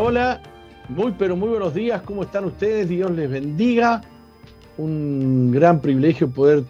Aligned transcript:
Hola. 0.00 0.42
Muy, 0.88 1.12
pero 1.18 1.36
muy 1.36 1.48
buenos 1.48 1.72
días. 1.72 2.02
¿Cómo 2.02 2.24
están 2.24 2.44
ustedes? 2.44 2.88
Dios 2.88 3.10
les 3.12 3.30
bendiga. 3.30 4.00
Un 4.76 5.52
gran 5.52 5.80
privilegio 5.80 6.28
poder, 6.28 6.64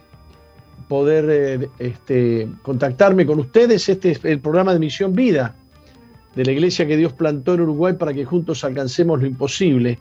poder 0.89 1.25
eh, 1.31 1.69
este, 1.79 2.49
contactarme 2.63 3.25
con 3.25 3.41
ustedes. 3.41 3.89
Este 3.89 4.11
es 4.13 4.25
el 4.25 4.41
programa 4.41 4.75
de 4.75 4.79
Misión 4.79 5.15
Vida 5.15 5.57
de 6.35 6.45
la 6.45 6.53
iglesia 6.53 6.87
que 6.87 6.97
Dios 6.97 7.13
plantó 7.13 7.55
en 7.55 7.63
Uruguay 7.63 7.95
para 7.95 8.13
que 8.13 8.25
juntos 8.25 8.63
alcancemos 8.63 9.21
lo 9.21 9.27
imposible. 9.27 9.99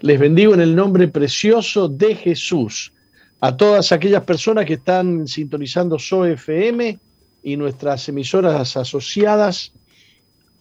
Les 0.00 0.20
bendigo 0.20 0.52
en 0.52 0.60
el 0.60 0.76
nombre 0.76 1.08
precioso 1.08 1.88
de 1.88 2.14
Jesús. 2.14 2.92
A 3.40 3.56
todas 3.56 3.90
aquellas 3.92 4.24
personas 4.24 4.66
que 4.66 4.74
están 4.74 5.26
sintonizando 5.26 5.98
SOFM 5.98 6.98
y 7.42 7.56
nuestras 7.56 8.08
emisoras 8.08 8.76
asociadas, 8.76 9.72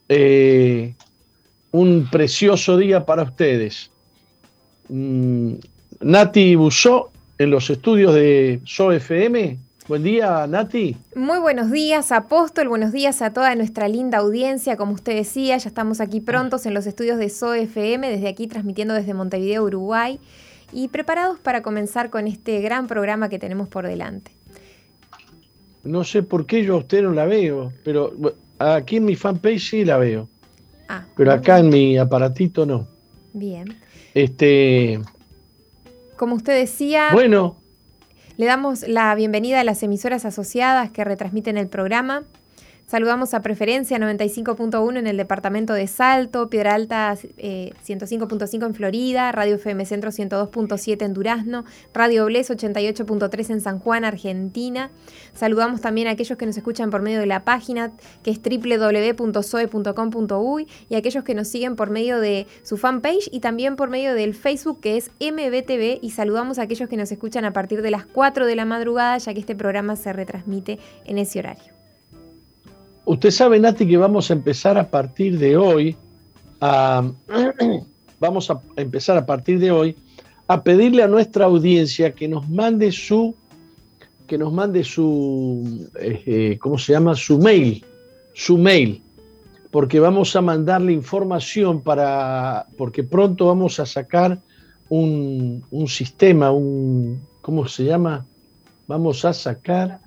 eh, 0.08 0.94
un 1.74 2.08
precioso 2.10 2.78
día 2.78 3.06
para 3.06 3.24
ustedes. 3.24 3.90
Mm, 4.90 5.56
Nati 6.02 6.56
Busó, 6.56 7.12
en 7.40 7.50
los 7.50 7.70
estudios 7.70 8.14
de 8.14 8.62
SOFM. 8.64 9.58
Buen 9.88 10.04
día, 10.04 10.46
Nati. 10.48 10.96
Muy 11.16 11.40
buenos 11.40 11.72
días, 11.72 12.12
Apóstol. 12.12 12.70
Buenos 12.70 12.92
días 12.92 13.24
a 13.24 13.34
toda 13.34 13.56
nuestra 13.56 13.88
linda 13.88 14.20
audiencia. 14.20 14.78
Como 14.78 14.94
usted 14.94 15.16
decía, 15.16 15.58
ya 15.58 15.68
estamos 15.68 16.00
aquí 16.00 16.22
prontos 16.22 16.68
en 16.68 16.76
los 16.76 16.86
estudios 16.86 17.18
de 17.18 17.30
SOFM, 17.30 18.08
desde 18.08 18.28
aquí 18.28 18.46
transmitiendo 18.46 18.94
desde 18.94 19.16
Montevideo, 19.16 19.64
Uruguay, 19.64 20.20
y 20.72 20.90
preparados 20.90 21.40
para 21.40 21.64
comenzar 21.64 22.12
con 22.12 22.28
este 22.28 22.62
gran 22.62 22.86
programa 22.86 23.30
que 23.30 23.40
tenemos 23.40 23.68
por 23.68 23.88
delante. 23.88 24.32
No 25.84 26.04
sé 26.04 26.22
por 26.22 26.46
qué 26.46 26.64
yo 26.64 26.76
a 26.76 26.78
usted 26.78 27.02
no 27.02 27.14
la 27.14 27.26
veo, 27.26 27.74
pero 27.84 28.14
aquí 28.60 28.98
en 28.98 29.06
mi 29.06 29.16
fanpage 29.16 29.72
sí 29.72 29.84
la 29.84 29.98
veo. 29.98 30.30
Ah, 30.88 31.06
pero 31.16 31.32
acá 31.32 31.60
en 31.60 31.70
mi 31.70 31.98
aparatito 31.98 32.66
no. 32.66 32.88
Bien. 33.34 33.78
Este. 34.14 35.00
Como 36.16 36.36
usted 36.36 36.58
decía. 36.58 37.10
Bueno. 37.14 37.58
Le 38.38 38.46
damos 38.48 38.88
la 38.88 39.14
bienvenida 39.14 39.60
a 39.60 39.64
las 39.64 39.84
emisoras 39.84 40.26
asociadas 40.26 40.90
que 40.90 41.04
retransmiten 41.04 41.58
el 41.58 41.68
programa. 41.68 42.24
Saludamos 42.86 43.34
a 43.34 43.42
Preferencia 43.42 43.98
95.1 43.98 45.00
en 45.00 45.08
el 45.08 45.18
departamento 45.18 45.74
de 45.74 45.88
Salto, 45.88 46.48
Piedra 46.50 46.76
Alta 46.76 47.16
105.5 47.16 48.62
eh, 48.62 48.66
en 48.66 48.76
Florida, 48.76 49.32
Radio 49.32 49.56
FM 49.56 49.86
Centro 49.86 50.12
102.7 50.12 51.04
en 51.04 51.14
Durazno, 51.14 51.64
Radio 51.94 52.26
Bles 52.26 52.52
88.3 52.52 53.52
en 53.52 53.62
San 53.62 53.80
Juan, 53.80 54.04
Argentina. 54.04 54.92
Saludamos 55.34 55.80
también 55.82 56.08
a 56.08 56.12
aquellos 56.12 56.38
que 56.38 56.46
nos 56.46 56.58
escuchan 56.58 56.90
por 56.90 57.02
medio 57.02 57.22
de 57.22 57.26
la 57.26 57.46
página 57.46 57.94
que 58.22 58.32
es 58.32 58.42
www.soe.com.uy 58.42 60.68
y 60.90 60.96
a 60.96 60.98
aquellos 60.98 61.24
que 61.24 61.36
nos 61.36 61.48
siguen 61.48 61.78
por 61.78 61.90
medio 61.90 62.20
de 62.20 62.48
su 62.64 62.76
fanpage 62.78 63.30
y 63.32 63.40
también 63.40 63.76
por 63.76 63.90
medio 63.90 64.14
del 64.14 64.36
Facebook 64.36 64.82
que 64.82 64.98
es 64.98 65.10
MBTV 65.20 66.00
y 66.02 66.12
saludamos 66.12 66.60
a 66.60 66.64
aquellos 66.64 66.90
que 66.90 66.98
nos 66.98 67.12
escuchan 67.12 67.46
a 67.46 67.54
partir 67.54 67.82
de 67.82 67.92
las 67.92 68.06
4 68.06 68.46
de 68.46 68.56
la 68.56 68.66
madrugada 68.66 69.18
ya 69.18 69.34
que 69.34 69.40
este 69.40 69.56
programa 69.56 69.96
se 69.96 70.12
retransmite 70.12 70.80
en 71.06 71.18
ese 71.18 71.40
horario. 71.40 71.73
Usted 73.06 73.32
sabe, 73.32 73.60
Nati, 73.60 73.88
que 73.88 73.98
vamos 73.98 74.30
a 74.32 74.34
empezar 74.34 74.78
a 74.78 74.90
partir 74.90 75.38
de 75.38 75.58
hoy 75.58 75.96
a, 76.62 77.04
vamos 78.20 78.50
a 78.50 78.62
empezar 78.78 79.18
a 79.18 79.26
partir 79.26 79.60
de 79.60 79.72
hoy 79.72 79.96
a 80.48 80.64
pedirle 80.64 81.04
a 81.04 81.08
nuestra 81.08 81.46
audiencia 81.46 82.14
que 82.14 82.28
nos 82.28 82.50
mande 82.50 82.92
su 82.92 83.36
que 84.28 84.38
nos 84.38 84.54
mande 84.54 84.86
su 84.86 85.90
eh, 86.00 86.24
eh, 86.26 86.58
¿cómo 86.60 86.78
se 86.78 86.94
llama? 86.94 87.14
su 87.16 87.38
mail, 87.38 87.84
su 88.34 88.58
mail, 88.58 89.02
porque 89.70 90.00
vamos 90.00 90.36
a 90.38 90.42
mandarle 90.42 90.94
información 90.94 91.82
para 91.82 92.68
porque 92.78 93.04
pronto 93.04 93.48
vamos 93.48 93.82
a 93.82 93.86
sacar 93.86 94.40
un, 94.88 95.64
un 95.72 95.88
sistema, 95.90 96.52
un 96.52 97.22
¿cómo 97.42 97.68
se 97.68 97.84
llama? 97.84 98.26
Vamos 98.88 99.26
a 99.26 99.34
sacar 99.34 100.00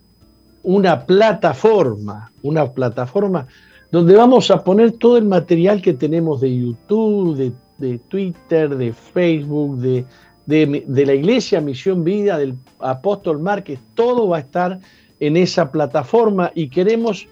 una 0.66 1.06
plataforma, 1.06 2.32
una 2.42 2.72
plataforma 2.72 3.46
donde 3.92 4.16
vamos 4.16 4.50
a 4.50 4.64
poner 4.64 4.90
todo 4.92 5.16
el 5.16 5.24
material 5.24 5.80
que 5.80 5.94
tenemos 5.94 6.40
de 6.40 6.56
YouTube, 6.56 7.54
de, 7.78 7.98
Twitter, 8.08 8.76
de 8.76 8.92
Facebook, 8.92 9.78
de, 9.78 10.04
de, 10.44 11.06
la 11.06 11.14
Iglesia 11.14 11.60
Misión 11.60 12.02
Vida, 12.02 12.36
del 12.36 12.56
Apóstol 12.80 13.38
Márquez, 13.38 13.78
todo 13.94 14.26
va 14.26 14.38
a 14.38 14.40
estar 14.40 14.80
en 15.20 15.36
esa 15.36 15.70
plataforma 15.70 16.50
y 16.52 16.68
queremos 16.68 17.28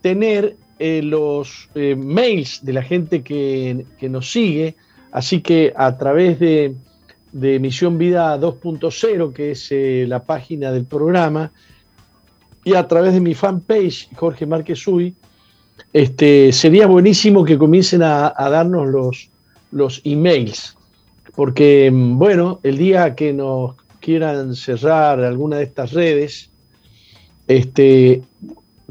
tener 0.00 0.56
eh, 0.80 1.02
los 1.04 1.70
eh, 1.76 1.94
mails 1.94 2.64
de 2.64 2.72
la 2.72 2.82
gente 2.82 3.22
que, 3.22 3.86
nos 4.10 4.32
sigue, 4.32 4.74
así 5.12 5.40
que 5.40 5.72
a 5.76 5.96
través 5.96 6.40
de, 6.40 6.74
Misión 7.32 7.96
Vida 7.96 8.36
2.0, 8.40 9.32
que 9.32 9.52
es 9.52 9.70
eh, 9.70 10.04
la 10.08 10.24
página 10.24 10.72
del 10.72 10.84
programa, 10.84 11.52
y 12.66 12.74
a 12.74 12.88
través 12.88 13.14
de 13.14 13.20
mi 13.20 13.32
fanpage, 13.32 14.08
Jorge 14.16 14.44
Márquez 14.44 14.88
Uy, 14.88 15.14
este, 15.92 16.52
sería 16.52 16.88
buenísimo 16.88 17.44
que 17.44 17.56
comiencen 17.56 18.02
a, 18.02 18.32
darnos 18.36 18.88
los, 18.88 19.30
los 19.70 20.00
emails, 20.02 20.76
porque, 21.36 21.92
bueno, 21.94 22.58
el 22.64 22.76
día 22.76 23.14
que 23.14 23.32
nos 23.32 23.76
quieran 24.00 24.56
cerrar 24.56 25.20
alguna 25.20 25.58
de 25.58 25.62
estas 25.62 25.92
redes, 25.92 26.50
este, 27.46 28.22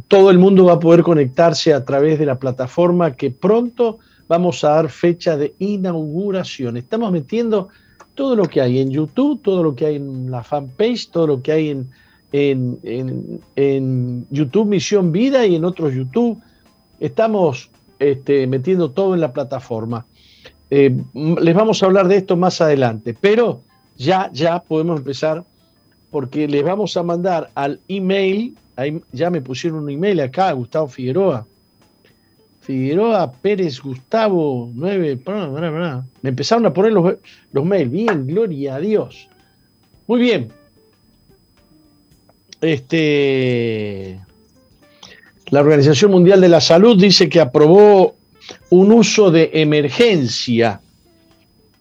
todo 0.08 0.32
el 0.32 0.40
mundo 0.40 0.64
va 0.64 0.74
a 0.74 0.80
poder 0.80 1.04
conectarse 1.04 1.74
a 1.74 1.84
través 1.84 2.18
de 2.18 2.28
la 2.28 2.40
plataforma 2.40 3.18
que 3.18 3.30
pronto 3.30 4.00
vamos 4.30 4.64
a 4.64 4.70
dar 4.70 4.90
fecha 4.90 5.36
de 5.36 5.54
inauguración. 5.60 6.78
Estamos 6.78 7.12
metiendo 7.12 7.68
todo 8.14 8.38
lo 8.38 8.46
que 8.46 8.62
hay 8.62 8.80
en 8.80 8.90
YouTube, 8.90 9.42
todo 9.42 9.64
lo 9.64 9.76
que 9.76 9.86
hay 9.86 9.96
en 9.98 10.32
la 10.32 10.44
fanpage, 10.44 11.10
todo 11.12 11.28
lo 11.28 11.42
que 11.42 11.52
hay 11.52 11.70
en 11.72 11.90
en, 12.36 14.28
YouTube 14.30 14.68
Misión 14.68 15.12
Vida 15.12 15.46
y 15.46 15.56
en 15.56 15.66
otros 15.66 15.94
YouTube. 15.94 16.40
Estamos 17.00 17.70
este, 18.00 18.48
metiendo 18.48 18.92
todo 18.92 19.14
en 19.14 19.22
la 19.22 19.34
plataforma. 19.34 20.06
Eh, 20.70 20.96
les 21.14 21.56
vamos 21.56 21.82
a 21.82 21.86
hablar 21.86 22.08
de 22.08 22.18
esto 22.18 22.36
más 22.36 22.60
adelante, 22.60 23.16
pero 23.20 23.62
ya, 23.96 24.30
ya 24.34 24.60
podemos 24.60 25.00
empezar 25.00 25.44
porque 26.10 26.48
les 26.48 26.64
vamos 26.64 26.96
a 26.98 27.04
mandar 27.04 27.52
al 27.56 27.80
email, 27.88 28.56
ya 29.12 29.30
me 29.30 29.42
pusieron 29.42 29.84
un 29.84 29.90
email 29.90 30.20
acá, 30.22 30.52
Gustavo 30.54 30.88
Figueroa. 30.88 31.46
Figueroa 32.62 33.32
Pérez 33.32 33.80
Gustavo 33.80 34.72
9, 34.74 35.20
me 36.22 36.30
empezaron 36.30 36.66
a 36.66 36.74
poner 36.74 36.94
los, 36.94 37.16
los 37.52 37.64
mails, 37.64 37.92
bien, 37.92 38.26
gloria 38.26 38.76
a 38.76 38.80
Dios. 38.80 39.30
Muy 40.08 40.20
bien, 40.20 40.50
este, 42.62 44.20
la 45.50 45.62
Organización 45.62 46.12
Mundial 46.12 46.42
de 46.42 46.50
la 46.50 46.62
Salud 46.62 47.00
dice 47.00 47.30
que 47.30 47.40
aprobó 47.40 48.16
un 48.70 48.92
uso 48.92 49.32
de 49.32 49.52
emergencia 49.54 50.82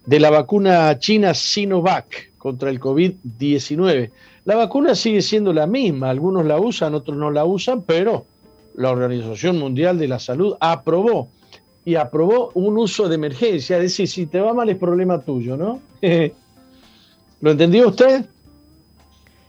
de 0.07 0.21
la 0.21 0.31
vacuna 0.31 0.99
china 0.99 1.35
Sinovac 1.35 2.33
contra 2.39 2.71
el 2.71 2.79
COVID-19. 2.81 4.11
La 4.45 4.57
vacuna 4.57 4.95
sigue 4.95 5.23
siendo 5.23 5.53
la 5.53 5.67
misma, 5.67 6.11
algunos 6.11 6.45
la 6.45 6.59
usan, 6.61 6.95
otros 6.95 7.17
no 7.17 7.31
la 7.31 7.45
usan, 7.45 7.83
pero 7.83 8.27
la 8.75 8.91
Organización 8.91 9.59
Mundial 9.59 9.99
de 9.99 10.09
la 10.09 10.19
Salud 10.19 10.55
aprobó 10.61 11.29
y 11.85 11.95
aprobó 11.95 12.51
un 12.55 12.79
uso 12.79 13.09
de 13.09 13.15
emergencia, 13.15 13.77
es 13.77 13.83
decir, 13.83 14.09
si 14.09 14.27
te 14.27 14.41
va 14.41 14.55
mal 14.55 14.69
es 14.69 14.77
problema 14.77 15.21
tuyo, 15.21 15.57
¿no? 15.57 15.81
¿Lo 17.41 17.51
entendió 17.51 17.89
usted? 17.89 18.27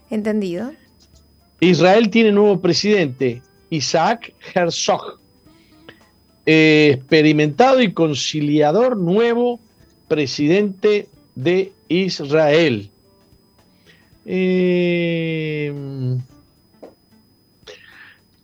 Entendido. 0.09 0.71
Israel 1.59 2.09
tiene 2.09 2.31
nuevo 2.31 2.59
presidente, 2.59 3.41
Isaac 3.69 4.33
Herzog, 4.53 5.19
eh, 6.45 6.91
experimentado 6.95 7.81
y 7.81 7.93
conciliador 7.93 8.97
nuevo 8.97 9.59
presidente 10.07 11.07
de 11.35 11.71
Israel. 11.87 12.89
Eh, 14.25 15.73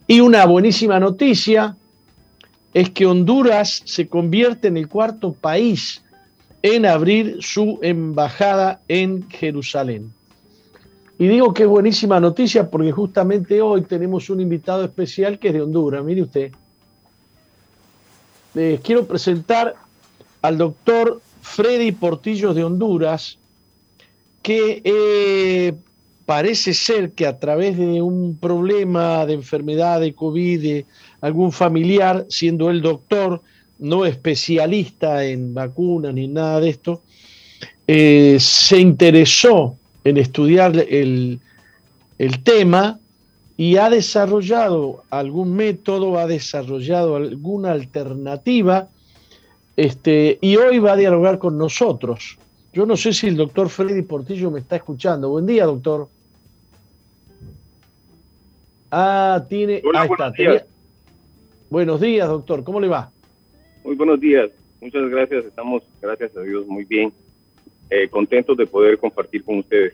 y 0.08 0.20
una 0.20 0.46
buenísima 0.46 1.00
noticia 1.00 1.76
es 2.74 2.90
que 2.92 3.06
Honduras 3.06 3.82
se 3.86 4.08
convierte 4.08 4.68
en 4.68 4.78
el 4.78 4.88
cuarto 4.88 5.34
país 5.34 6.04
en 6.62 6.86
abrir 6.86 7.38
su 7.42 7.80
embajada 7.82 8.82
en 8.88 9.28
Jerusalén. 9.30 10.14
Y 11.22 11.28
digo 11.28 11.54
que 11.54 11.62
es 11.62 11.70
buenísima 11.70 12.20
noticia 12.20 12.68
porque 12.72 12.92
justamente 12.92 13.62
hoy 13.62 13.84
tenemos 13.84 14.32
un 14.32 14.42
invitado 14.42 14.84
especial 14.84 15.38
que 15.38 15.50
es 15.50 15.54
de 15.54 15.62
Honduras. 15.62 16.04
Mire 16.04 16.24
usted. 16.24 16.52
Les 18.56 18.82
quiero 18.82 19.06
presentar 19.06 19.76
al 20.42 20.58
doctor 20.58 21.22
Freddy 21.44 21.92
Portillos 21.92 22.56
de 22.56 22.64
Honduras, 22.64 23.38
que 24.42 24.82
eh, 24.84 25.74
parece 26.26 26.74
ser 26.74 27.12
que 27.12 27.28
a 27.28 27.38
través 27.38 27.78
de 27.78 28.02
un 28.02 28.36
problema 28.36 29.24
de 29.28 29.34
enfermedad 29.34 30.02
de 30.02 30.16
COVID 30.16 30.60
de 30.60 30.86
algún 31.22 31.52
familiar, 31.52 32.26
siendo 32.30 32.72
el 32.72 32.82
doctor, 32.82 33.44
no 33.78 34.08
especialista 34.08 35.24
en 35.24 35.54
vacunas 35.54 36.16
ni 36.16 36.28
nada 36.28 36.62
de 36.62 36.70
esto, 36.70 37.04
eh, 37.86 38.38
se 38.40 38.80
interesó 38.80 39.78
en 40.04 40.18
estudiar 40.18 40.76
el, 40.90 41.40
el 42.18 42.44
tema 42.44 43.00
y 43.58 43.78
ha 43.78 43.90
desarrollado 43.90 45.04
algún 45.10 45.56
método, 45.56 46.18
ha 46.18 46.26
desarrollado 46.26 47.16
alguna 47.16 47.72
alternativa, 47.72 48.90
este, 49.78 50.40
y 50.42 50.56
hoy 50.56 50.80
va 50.80 50.94
a 50.94 50.96
dialogar 50.96 51.38
con 51.38 51.58
nosotros. 51.58 52.38
Yo 52.74 52.86
no 52.86 52.98
sé 52.98 53.14
si 53.14 53.28
el 53.28 53.36
doctor 53.36 53.70
Freddy 53.70 54.02
Portillo 54.02 54.50
me 54.50 54.60
está 54.60 54.78
escuchando. 54.78 55.30
Buen 55.30 55.46
día, 55.46 55.66
doctor. 55.66 56.08
Ah, 58.90 59.46
tiene. 59.48 59.82
ahí 59.94 60.10
está. 60.10 60.66
Buenos 61.70 62.02
días, 62.02 62.28
doctor. 62.28 62.64
¿Cómo 62.64 62.80
le 62.80 62.88
va? 62.88 63.12
Muy 63.84 63.96
buenos 63.96 64.20
días. 64.20 64.50
Muchas 64.82 65.10
gracias. 65.10 65.46
Estamos, 65.46 65.84
gracias 66.02 66.36
a 66.36 66.42
Dios, 66.42 66.66
muy 66.68 66.86
bien. 66.86 67.14
Eh, 67.94 68.08
contentos 68.08 68.56
de 68.56 68.66
poder 68.66 68.98
compartir 68.98 69.44
con 69.44 69.60
ustedes. 69.60 69.94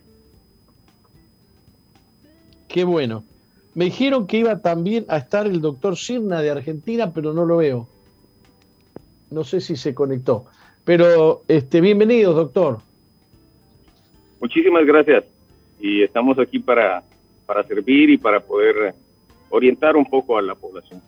Qué 2.67 2.83
bueno. 2.83 3.23
Me 3.73 3.85
dijeron 3.85 4.27
que 4.27 4.37
iba 4.37 4.59
también 4.59 5.05
a 5.07 5.17
estar 5.17 5.47
el 5.47 5.61
doctor 5.61 5.97
Sirna 5.97 6.43
de 6.43 6.51
Argentina, 6.51 7.11
pero 7.11 7.33
no 7.33 7.43
lo 7.43 7.57
veo. 7.57 7.87
No 9.31 9.43
sé 9.43 9.61
si 9.61 9.75
se 9.75 9.95
conectó. 9.95 10.45
Pero 10.85 11.41
este, 11.47 11.81
bienvenido, 11.81 12.33
doctor. 12.33 12.81
Muchísimas 14.39 14.85
gracias. 14.85 15.23
Y 15.79 16.03
estamos 16.03 16.37
aquí 16.37 16.59
para, 16.59 17.03
para 17.47 17.63
servir 17.63 18.11
y 18.11 18.17
para 18.19 18.39
poder 18.39 18.93
orientar 19.49 19.95
un 19.95 20.05
poco 20.05 20.37
a 20.37 20.43
la 20.43 20.53
población. 20.53 21.01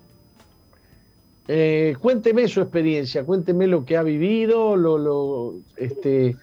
Eh, 1.47 1.95
cuénteme 1.99 2.47
su 2.47 2.61
experiencia, 2.61 3.23
cuénteme 3.23 3.67
lo 3.67 3.85
que 3.85 3.95
ha 3.95 4.03
vivido, 4.03 4.75
lo, 4.75 4.97
lo, 4.97 5.55
este, 5.77 6.35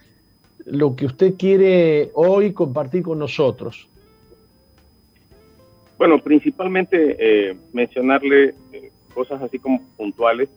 lo 0.67 0.97
que 0.97 1.07
usted 1.07 1.35
quiere 1.39 2.11
hoy 2.15 2.53
compartir 2.53 3.03
con 3.03 3.19
nosotros. 3.19 3.89
Bueno, 5.97 6.19
principalmente 6.23 7.17
eh, 7.19 7.57
mencionarle 7.73 8.55
eh, 8.73 8.91
cosas 9.15 9.41
así 9.43 9.59
como 9.59 9.81
puntuales. 9.97 10.49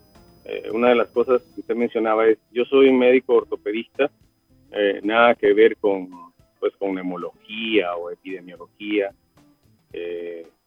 Eh, 0.45 0.69
una 0.73 0.89
de 0.89 0.95
las 0.95 1.09
cosas 1.09 1.41
que 1.53 1.61
usted 1.61 1.75
mencionaba 1.75 2.27
es, 2.27 2.37
yo 2.51 2.65
soy 2.65 2.91
médico 2.91 3.35
ortopedista, 3.35 4.09
nada 5.01 5.33
que 5.33 5.51
ver 5.53 5.77
con, 5.77 6.09
pues, 6.59 6.75
con 6.77 6.93
neumología 6.93 7.95
o 7.95 8.11
epidemiología, 8.11 9.11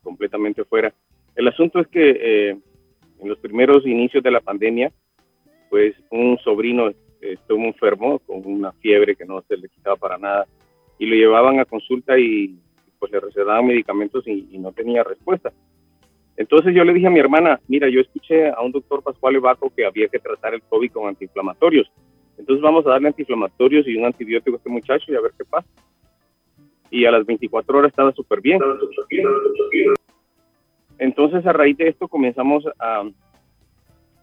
completamente 0.03 0.65
fuera. 0.65 0.93
El 1.37 1.47
asunto 1.47 1.79
es 1.79 1.87
que 1.87 2.51
en 2.51 3.29
los 3.29 3.39
primeros 3.39 3.87
inicios 3.87 4.25
de 4.25 4.33
la 4.33 4.41
pandemia, 4.41 4.91
pues 5.71 5.95
un 6.11 6.37
sobrino 6.39 6.91
estuvo 7.23 7.65
enfermo 7.65 8.19
con 8.21 8.43
una 8.45 8.73
fiebre 8.73 9.15
que 9.15 9.25
no 9.25 9.41
se 9.43 9.57
le 9.57 9.69
quitaba 9.69 9.97
para 9.97 10.19
nada 10.19 10.47
y 10.99 11.07
lo 11.07 11.15
llevaban 11.15 11.61
a 11.61 11.65
consulta 11.65 12.19
y 12.19 12.59
pues 12.99 13.11
le 13.13 13.21
recetaban 13.21 13.67
medicamentos 13.67 14.27
y, 14.27 14.59
no 14.59 14.73
tenía 14.73 15.03
respuesta. 15.03 15.53
Entonces 16.37 16.75
yo 16.75 16.85
le 16.85 16.93
dije 16.93 17.07
a 17.07 17.11
mi 17.11 17.19
hermana, 17.19 17.61
mira, 17.69 17.89
yo 17.89 18.01
escuché 18.01 18.49
a 18.49 18.61
un 18.61 18.73
doctor 18.73 19.03
Pascual 19.03 19.37
Evaco 19.37 19.73
que 19.75 19.85
había 19.85 20.09
que 20.09 20.19
tratar 20.19 20.55
el 20.55 20.63
COVID 20.63 20.93
con 20.93 21.09
antiinflamatorios. 21.09 21.91
Entonces 22.39 22.63
vamos 22.63 22.87
a 22.87 22.91
darle 22.91 23.09
antiinflamatorios 23.09 23.87
y 23.87 23.97
un 23.97 24.07
antibiótico 24.07 24.57
a 24.57 24.59
este 24.59 24.71
muchacho 24.71 25.13
y 25.13 25.17
a 25.17 25.21
ver 25.21 25.33
qué 25.37 25.45
pasa. 25.45 25.69
Y 26.91 27.05
a 27.05 27.11
las 27.11 27.27
24 27.27 27.79
horas 27.79 27.91
estaba 27.91 28.13
súper 28.13 28.41
bien. 28.41 28.61
Entonces 30.99 31.45
a 31.47 31.53
raíz 31.53 31.77
de 31.77 31.89
esto 31.89 32.07
comenzamos 32.07 32.65
a, 32.79 33.03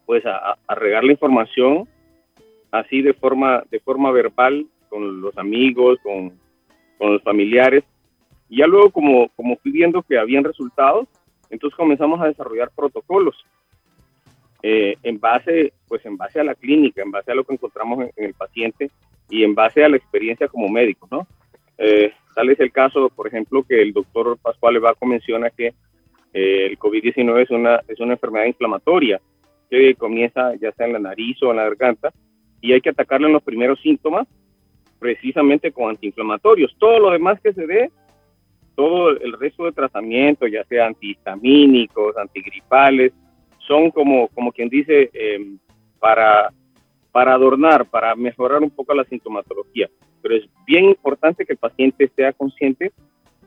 pues 0.06 0.26
a, 0.26 0.58
a, 0.66 0.76
regar 0.76 1.04
la 1.04 1.12
información 1.12 1.88
así 2.72 3.02
de 3.02 3.14
forma, 3.14 3.64
de 3.70 3.80
forma 3.80 4.12
verbal 4.12 4.66
con 4.90 5.22
los 5.22 5.38
amigos, 5.38 6.00
con, 6.04 6.34
con 6.98 7.14
los 7.14 7.24
familiares 7.24 7.84
y 8.50 8.58
ya 8.58 8.68
luego, 8.68 8.90
como, 8.90 9.30
como 9.30 9.58
fui 9.58 9.72
que 10.08 10.18
habían 10.18 10.44
resultados, 10.44 11.08
entonces 11.50 11.78
comenzamos 11.78 12.20
a 12.20 12.26
desarrollar 12.26 12.72
protocolos 12.76 13.36
eh, 14.64 14.98
en 15.04 15.20
base, 15.20 15.74
pues 15.88 16.04
en 16.06 16.18
base 16.18 16.40
a 16.40 16.44
la 16.44 16.56
clínica, 16.56 17.02
en 17.02 17.12
base 17.12 17.32
a 17.32 17.36
lo 17.36 17.44
que 17.44 17.54
encontramos 17.54 18.10
en, 18.16 18.26
el 18.26 18.34
paciente 18.34 18.90
y 19.30 19.44
en 19.44 19.54
base 19.54 19.84
a 19.84 19.90
la 19.90 19.98
experiencia 19.98 20.48
como 20.48 20.68
médico, 20.68 21.08
¿no? 21.12 21.28
Eh, 21.78 22.12
tal 22.36 22.50
es 22.50 22.60
el 22.60 22.72
caso, 22.72 23.10
por 23.10 23.28
ejemplo, 23.28 23.64
que 23.64 23.82
el 23.82 23.94
doctor 23.94 24.38
Pascual 24.42 24.76
Evaco 24.76 25.06
menciona 25.06 25.50
que 25.52 25.68
eh, 26.34 26.66
el 26.66 26.78
COVID-19 26.78 27.44
es 27.44 27.52
una, 27.52 27.82
es 27.88 28.00
una 28.00 28.14
enfermedad 28.14 28.46
inflamatoria 28.46 29.22
que 29.70 29.94
comienza 29.96 30.56
ya 30.56 30.72
sea 30.72 30.88
en 30.88 30.94
la 30.94 31.00
nariz 31.00 31.42
o 31.44 31.52
en 31.52 31.58
la 31.58 31.64
garganta 31.64 32.12
y 32.62 32.74
hay 32.74 32.82
que 32.82 32.90
atacarla 32.90 33.28
en 33.28 33.34
los 33.34 33.44
primeros 33.44 33.80
síntomas 33.82 34.28
precisamente 35.00 35.72
con 35.72 35.90
antiinflamatorios. 35.90 36.76
Todo 36.78 37.00
lo 37.00 37.12
demás 37.12 37.40
que 37.42 37.54
se 37.54 37.66
dé 37.66 37.90
todo 38.80 39.10
el 39.10 39.34
resto 39.34 39.66
de 39.66 39.74
tratamiento, 39.74 40.48
ya 40.48 40.64
sea 40.64 40.88
antihistamínicos, 40.88 42.16
antigripales, 42.16 43.12
son 43.68 43.92
como, 43.92 44.30
como 44.30 44.54
quien 44.54 44.70
dice, 44.70 45.10
em, 45.12 45.60
para, 46.00 46.54
para 47.12 47.34
adornar, 47.34 47.86
para 47.88 48.16
mejorar 48.16 48.64
un 48.64 48.70
poco 48.70 48.94
la 48.94 49.04
sintomatología. 49.04 49.90
Pero 50.22 50.36
es 50.36 50.46
bien 50.66 50.86
importante 50.86 51.46
que 51.46 51.52
el 51.52 51.60
paciente 51.60 52.10
sea 52.16 52.32
consciente 52.32 52.94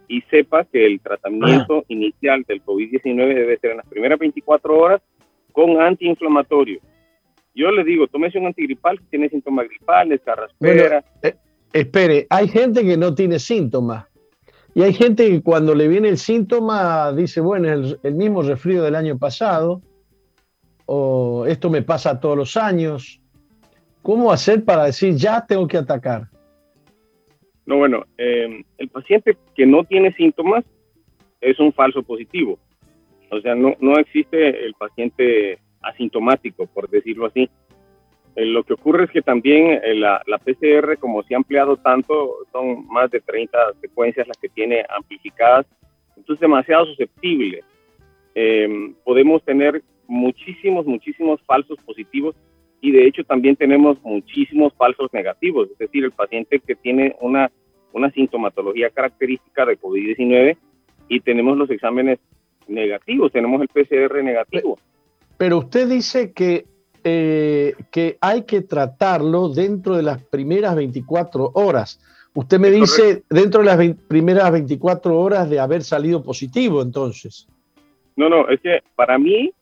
y 0.06 0.20
sepa 0.22 0.64
que 0.64 0.84
el 0.84 1.00
tratamiento 1.00 1.78
ah. 1.78 1.84
inicial 1.88 2.42
del 2.42 2.62
COVID-19 2.62 3.34
debe 3.34 3.56
ser 3.56 3.70
en 3.70 3.78
las 3.78 3.86
primeras 3.86 4.18
24 4.18 4.78
horas 4.78 5.00
con 5.52 5.80
antiinflamatorio. 5.80 6.78
Yo 7.54 7.70
le 7.70 7.84
digo, 7.84 8.06
tómese 8.06 8.38
un 8.38 8.46
antigripal 8.46 8.98
si 8.98 9.04
tiene 9.06 9.28
síntomas 9.28 9.68
gripales, 9.68 10.20
carraspera. 10.24 11.04
Eh, 11.22 11.34
espere, 11.72 12.26
hay 12.30 12.48
gente 12.48 12.82
que 12.82 12.96
no 12.96 13.14
tiene 13.14 13.38
síntomas. 13.38 14.06
Y 14.74 14.82
hay 14.82 14.94
gente 14.94 15.28
que 15.28 15.42
cuando 15.42 15.74
le 15.74 15.86
viene 15.86 16.08
el 16.08 16.16
síntoma 16.16 17.12
dice, 17.12 17.42
bueno, 17.42 17.70
es 17.70 17.98
el, 18.02 18.14
mismo 18.14 18.42
resfrío 18.42 18.82
del 18.82 18.94
año 18.94 19.18
pasado, 19.18 19.82
o 20.86 21.44
esto 21.46 21.68
me 21.68 21.82
pasa 21.82 22.18
todos 22.20 22.36
los 22.38 22.56
años. 22.56 23.20
¿Cómo 24.00 24.32
hacer 24.32 24.64
para 24.64 24.84
decir, 24.84 25.14
ya 25.14 25.44
tengo 25.46 25.68
que 25.68 25.76
atacar? 25.76 26.28
No, 27.66 27.76
bueno, 27.76 28.04
eh, 28.16 28.64
el 28.78 28.88
paciente 28.88 29.36
que 29.54 29.66
no 29.66 29.84
tiene 29.84 30.12
síntomas 30.14 30.64
es 31.40 31.60
un 31.60 31.72
falso 31.74 32.02
positivo. 32.02 32.58
O 33.30 33.40
sea, 33.40 33.54
no, 33.54 33.76
no 33.80 33.98
existe 33.98 34.64
el 34.64 34.74
paciente 34.74 35.58
asintomático, 35.82 36.66
por 36.66 36.88
decirlo 36.88 37.26
así. 37.26 37.48
Eh, 38.34 38.46
lo 38.46 38.62
que 38.62 38.74
ocurre 38.74 39.04
es 39.04 39.10
que 39.10 39.22
también 39.22 39.80
eh, 39.84 39.94
la, 39.94 40.22
PCR, 40.38 40.96
como 40.98 41.22
se 41.22 41.34
ha 41.34 41.36
ampliado 41.36 41.76
tanto, 41.76 42.36
son 42.50 42.86
más 42.88 43.10
de 43.10 43.20
30 43.20 43.58
secuencias 43.80 44.26
las 44.26 44.38
que 44.38 44.48
tiene 44.48 44.84
amplificadas, 44.88 45.66
entonces 46.16 46.40
demasiado 46.40 46.86
susceptible. 46.86 47.62
Em, 48.34 48.94
podemos 49.04 49.42
tener 49.44 49.82
muchísimos, 50.06 50.86
muchísimos 50.86 51.40
falsos 51.42 51.78
positivos 51.84 52.34
y 52.80 52.90
de 52.90 53.06
hecho 53.06 53.22
también 53.24 53.56
tenemos 53.56 54.02
muchísimos 54.02 54.72
falsos 54.74 55.12
negativos, 55.12 55.70
es 55.70 55.78
decir, 55.78 56.04
el 56.04 56.12
paciente 56.12 56.58
que 56.58 56.74
tiene 56.74 57.14
una, 57.20 57.50
una 57.92 58.10
sintomatología 58.10 58.88
característica 58.90 59.66
de 59.66 59.78
COVID-19 59.78 60.56
y 61.08 61.20
tenemos 61.20 61.58
los 61.58 61.70
exámenes 61.70 62.18
negativos, 62.66 63.30
tenemos 63.30 63.60
el 63.60 63.68
PCR 63.68 64.22
negativo. 64.24 64.78
Pero 65.42 65.58
usted 65.58 65.88
dice 65.88 66.32
que 66.32 66.66
eh, 67.02 67.74
que 67.90 68.16
hay 68.20 68.44
que 68.44 68.60
tratarlo 68.60 69.48
dentro 69.48 69.96
de 69.96 70.04
las 70.04 70.22
primeras 70.22 70.76
24 70.76 71.50
horas. 71.54 72.00
Usted 72.32 72.60
me 72.60 72.70
dice 72.70 73.24
dentro 73.28 73.60
de 73.60 73.66
las 73.66 73.96
primeras 74.06 74.52
24 74.52 75.18
horas 75.18 75.50
de 75.50 75.58
haber 75.58 75.82
salido 75.82 76.22
positivo, 76.22 76.80
entonces. 76.80 77.48
No, 78.14 78.28
no, 78.28 78.48
es 78.50 78.60
que 78.60 78.84
para 78.94 79.18
mí, 79.18 79.52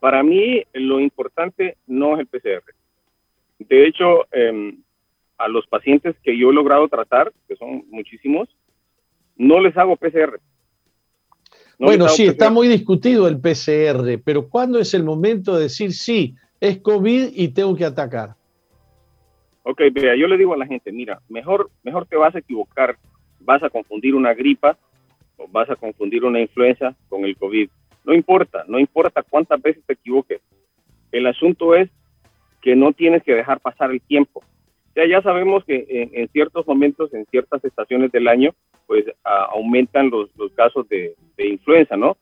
para 0.00 0.24
mí 0.24 0.64
lo 0.72 0.98
importante 0.98 1.76
no 1.86 2.14
es 2.14 2.22
el 2.22 2.26
PCR. 2.26 2.64
De 3.60 3.86
hecho, 3.86 4.26
em, 4.32 4.82
a 5.38 5.46
los 5.46 5.64
pacientes 5.68 6.16
que 6.24 6.36
yo 6.36 6.50
he 6.50 6.54
logrado 6.54 6.88
tratar, 6.88 7.32
que 7.46 7.54
son 7.54 7.84
muchísimos, 7.88 8.48
no 9.36 9.60
les 9.60 9.76
hago 9.76 9.94
PCR. 9.94 10.40
Bueno, 11.80 12.08
sí, 12.08 12.26
está 12.26 12.50
muy 12.50 12.68
discutido 12.68 13.26
el 13.26 13.40
PCR, 13.40 14.20
pero 14.24 14.48
¿cuándo 14.48 14.78
es 14.78 14.94
el 14.94 15.02
momento 15.02 15.56
de 15.56 15.64
decir 15.64 15.92
sí? 15.92 16.36
es 16.60 16.78
COVID 16.78 17.30
y 17.34 17.48
tengo 17.48 17.74
que 17.74 17.84
atacar. 17.84 18.34
Ok, 19.62 19.80
vea, 19.92 20.14
yo 20.14 20.26
le 20.26 20.36
digo 20.36 20.54
a 20.54 20.58
la 20.58 20.66
gente, 20.66 20.92
mira, 20.92 21.20
mejor, 21.28 21.70
mejor 21.82 22.06
te 22.06 22.16
vas 22.16 22.34
a 22.34 22.38
equivocar, 22.38 22.96
vas 23.40 23.62
a 23.62 23.70
confundir 23.70 24.14
una 24.14 24.34
gripa 24.34 24.76
o 25.36 25.48
vas 25.48 25.68
a 25.70 25.76
confundir 25.76 26.24
una 26.24 26.40
influenza 26.40 26.94
con 27.08 27.24
el 27.24 27.36
COVID. 27.36 27.68
No 28.04 28.14
importa, 28.14 28.64
no 28.68 28.78
importa 28.78 29.22
cuántas 29.22 29.60
veces 29.60 29.82
te 29.86 29.94
equivoques. 29.94 30.40
El 31.12 31.26
asunto 31.26 31.74
es 31.74 31.90
que 32.62 32.76
no 32.76 32.92
tienes 32.92 33.22
que 33.22 33.34
dejar 33.34 33.60
pasar 33.60 33.90
el 33.90 34.00
tiempo. 34.00 34.42
Ya, 34.94 35.06
ya 35.06 35.22
sabemos 35.22 35.64
que 35.64 36.10
en, 36.12 36.28
ciertos 36.28 36.66
momentos, 36.66 37.12
en 37.14 37.24
ciertas 37.26 37.64
estaciones 37.64 38.10
del 38.12 38.28
año, 38.28 38.54
pues 38.90 39.04
aumentan 39.22 40.10
los, 40.10 40.34
los 40.36 40.50
casos 40.52 40.88
de, 40.88 41.14
influenza, 41.38 41.96
¿no? 41.96 42.16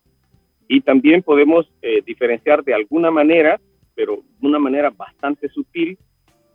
Y 0.69 0.83
también 0.83 1.23
podemos 1.23 1.67
eh, 1.81 2.03
diferenciar 2.05 2.63
de 2.63 2.75
alguna 2.75 3.11
manera 3.11 3.59
pero 3.99 4.23
de 4.41 4.47
una 4.47 4.61
manera 4.61 4.91
bastante 4.91 5.49
sutil 5.49 5.99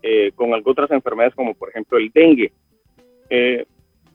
eh, 0.01 0.31
con 0.33 0.49
otras 0.63 0.89
enfermedades 0.91 1.35
como 1.35 1.53
por 1.53 1.67
ejemplo 1.67 1.97
el 1.97 2.09
dengue. 2.09 2.53
Eh, 3.29 3.65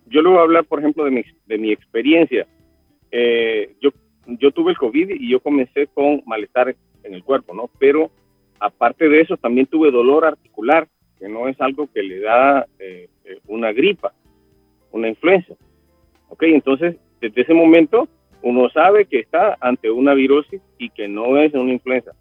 yo 0.06 0.22
le 0.22 0.30
voy 0.30 0.38
a 0.38 0.42
hablar, 0.42 0.64
por 0.64 0.78
ejemplo, 0.78 1.04
de 1.04 1.10
mi, 1.10 1.22
de 1.44 1.58
mi 1.58 1.70
experiencia. 1.70 2.46
Eh, 3.10 3.74
yo, 3.82 3.90
yo 4.26 4.50
tuve 4.50 4.70
el 4.70 4.78
COVID 4.78 5.10
y 5.10 5.28
yo 5.28 5.40
comencé 5.40 5.88
con 5.88 6.22
malestar 6.24 6.74
en 7.02 7.12
el 7.12 7.22
cuerpo, 7.22 7.52
¿no? 7.52 7.68
Pero 7.78 8.10
aparte 8.58 9.10
de 9.10 9.20
eso, 9.20 9.36
también 9.36 9.66
tuve 9.66 9.90
dolor 9.90 10.24
articular, 10.24 10.88
que 11.18 11.28
no 11.28 11.48
es 11.48 11.60
algo 11.60 11.86
que 11.92 12.02
le 12.02 12.20
da 12.20 12.66
una 13.46 13.72
gripa, 13.72 14.14
una 14.90 15.08
influenza. 15.08 15.52
¿Ok? 16.28 16.42
Entonces, 16.44 16.96
desde 17.20 17.42
ese 17.42 17.54
momento, 17.54 18.08
uno 18.42 18.68
sabe 18.70 19.06
que 19.06 19.20
está 19.20 19.56
ante 19.60 19.90
una 19.90 20.14
virosis 20.14 20.60
y 20.78 20.90
que 20.90 21.08
no 21.08 21.36
es 21.38 21.52
una 21.54 21.72
influenza. 21.72 22.12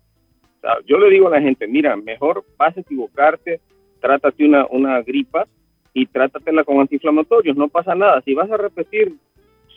yo 0.85 0.97
le 0.97 1.09
digo 1.09 1.27
a 1.27 1.31
la 1.31 1.41
gente, 1.41 1.67
mira, 1.67 1.95
mejor 1.95 2.43
vas 2.57 2.75
a 2.75 2.81
equivocarte, 2.81 3.61
trátate 4.01 4.45
una, 4.45 4.65
una 4.67 5.01
gripa 5.01 5.47
y 5.93 6.05
trátatela 6.05 6.63
con 6.63 6.79
antiinflamatorios, 6.79 7.55
no 7.55 7.67
pasa 7.67 7.95
nada. 7.95 8.21
Si 8.21 8.33
vas 8.33 8.51
a 8.51 8.57
repetir 8.57 9.13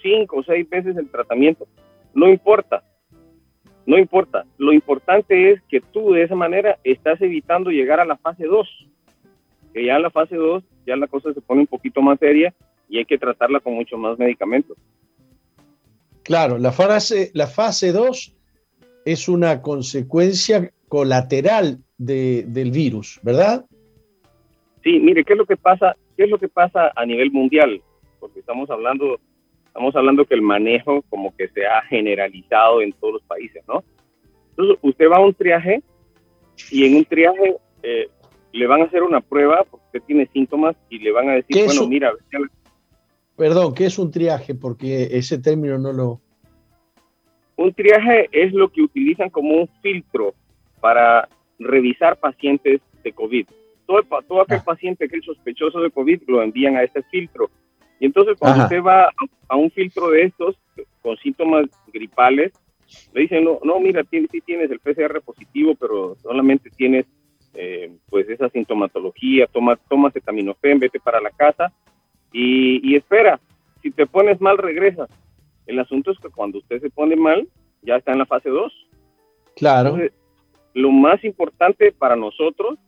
cinco 0.02 0.38
o 0.38 0.42
seis 0.42 0.68
veces 0.68 0.96
el 0.96 1.10
tratamiento, 1.10 1.66
no 2.14 2.28
importa, 2.28 2.82
no 3.86 3.98
importa. 3.98 4.44
Lo 4.58 4.72
importante 4.72 5.50
es 5.50 5.62
que 5.68 5.80
tú 5.80 6.12
de 6.12 6.22
esa 6.22 6.34
manera 6.34 6.78
estás 6.84 7.20
evitando 7.20 7.70
llegar 7.70 8.00
a 8.00 8.04
la 8.04 8.16
fase 8.16 8.44
2, 8.44 8.88
que 9.72 9.84
ya 9.84 9.96
en 9.96 10.02
la 10.02 10.10
fase 10.10 10.36
2 10.36 10.62
ya 10.86 10.96
la 10.96 11.06
cosa 11.06 11.32
se 11.32 11.40
pone 11.40 11.62
un 11.62 11.66
poquito 11.66 12.02
más 12.02 12.18
seria 12.18 12.54
y 12.90 12.98
hay 12.98 13.04
que 13.04 13.16
tratarla 13.16 13.60
con 13.60 13.74
mucho 13.74 13.96
más 13.96 14.18
medicamentos. 14.18 14.76
Claro, 16.24 16.58
la 16.58 16.72
fase, 16.72 17.30
la 17.32 17.46
fase 17.46 17.92
2 17.92 18.36
es 19.04 19.28
una 19.28 19.62
consecuencia 19.62 20.70
colateral 20.88 21.78
del 21.96 22.70
virus, 22.72 23.20
¿verdad? 23.22 23.64
Sí, 24.82 24.98
mire, 24.98 25.24
¿qué 25.24 25.34
es 25.34 25.38
lo 25.38 25.46
que 25.46 25.56
pasa? 25.56 25.94
¿Qué 26.16 26.24
es 26.24 26.30
lo 26.30 26.38
que 26.38 26.48
pasa 26.48 26.90
a 26.94 27.06
nivel 27.06 27.30
mundial? 27.30 27.80
Porque 28.18 28.40
estamos 28.40 28.68
hablando, 28.70 29.20
estamos 29.66 29.94
hablando 29.94 30.24
que 30.24 30.34
el 30.34 30.42
manejo 30.42 31.02
como 31.08 31.34
que 31.36 31.48
se 31.48 31.66
ha 31.66 31.82
generalizado 31.82 32.82
en 32.82 32.92
todos 32.92 33.14
los 33.14 33.22
países, 33.22 33.62
¿no? 33.68 33.84
Entonces, 34.50 34.78
usted 34.82 35.08
va 35.08 35.16
a 35.16 35.20
un 35.20 35.34
triaje 35.34 35.82
y 36.70 36.86
en 36.86 36.96
un 36.96 37.04
triaje 37.04 37.56
eh, 37.82 38.08
le 38.52 38.66
van 38.66 38.82
a 38.82 38.84
hacer 38.84 39.02
una 39.02 39.20
prueba 39.20 39.64
porque 39.70 39.86
usted 39.86 40.02
tiene 40.06 40.26
síntomas 40.32 40.76
y 40.88 40.98
le 40.98 41.12
van 41.12 41.28
a 41.28 41.34
decir, 41.34 41.64
bueno, 41.64 41.86
mira, 41.86 42.12
Perdón, 43.40 43.72
¿qué 43.72 43.86
es 43.86 43.98
un 43.98 44.10
triaje? 44.10 44.54
Porque 44.54 45.16
ese 45.16 45.38
término 45.38 45.78
no 45.78 45.94
lo... 45.94 46.20
Un 47.56 47.72
triaje 47.72 48.28
es 48.32 48.52
lo 48.52 48.68
que 48.68 48.82
utilizan 48.82 49.30
como 49.30 49.54
un 49.54 49.68
filtro 49.80 50.34
para 50.78 51.26
revisar 51.58 52.18
pacientes 52.18 52.82
de 53.02 53.12
COVID. 53.12 53.46
Todo, 53.86 54.02
todo 54.28 54.42
aquel 54.42 54.58
ah. 54.58 54.64
paciente 54.66 55.08
que 55.08 55.16
es 55.16 55.24
sospechoso 55.24 55.80
de 55.80 55.90
COVID 55.90 56.20
lo 56.26 56.42
envían 56.42 56.76
a 56.76 56.82
este 56.82 57.02
filtro. 57.04 57.48
Y 57.98 58.04
entonces 58.04 58.36
cuando 58.38 58.64
usted 58.64 58.82
va 58.82 59.08
a 59.48 59.56
un 59.56 59.70
filtro 59.70 60.10
de 60.10 60.24
estos 60.24 60.56
con 61.00 61.16
síntomas 61.16 61.64
gripales, 61.94 62.52
le 63.14 63.22
dicen, 63.22 63.42
no, 63.44 63.58
no 63.64 63.80
mira, 63.80 64.04
sí 64.10 64.42
tienes 64.44 64.70
el 64.70 64.80
PCR 64.80 65.22
positivo, 65.22 65.74
pero 65.80 66.14
solamente 66.16 66.68
tienes 66.76 67.06
eh, 67.54 67.90
pues 68.10 68.28
esa 68.28 68.50
sintomatología, 68.50 69.46
toma, 69.46 69.76
toma 69.88 70.08
acetaminofén, 70.08 70.78
vete 70.78 71.00
para 71.00 71.22
la 71.22 71.30
casa 71.30 71.72
y, 72.32 72.94
espera, 72.94 73.40
si 73.82 73.90
te 73.90 74.06
pones 74.06 74.40
mal, 74.40 74.58
regresa. 74.58 75.06
El 75.66 75.78
asunto 75.78 76.10
es 76.10 76.18
que 76.18 76.28
cuando 76.28 76.58
usted 76.58 76.80
se 76.80 76.90
pone 76.90 77.16
mal, 77.16 77.48
ya 77.82 77.96
está 77.96 78.12
en 78.12 78.18
la 78.18 78.26
fase 78.26 78.50
2. 78.50 78.86
Claro. 79.56 79.98
lo 80.74 80.90
más 80.90 81.22
importante 81.24 81.92
para 81.92 82.16
nosotros 82.16 82.78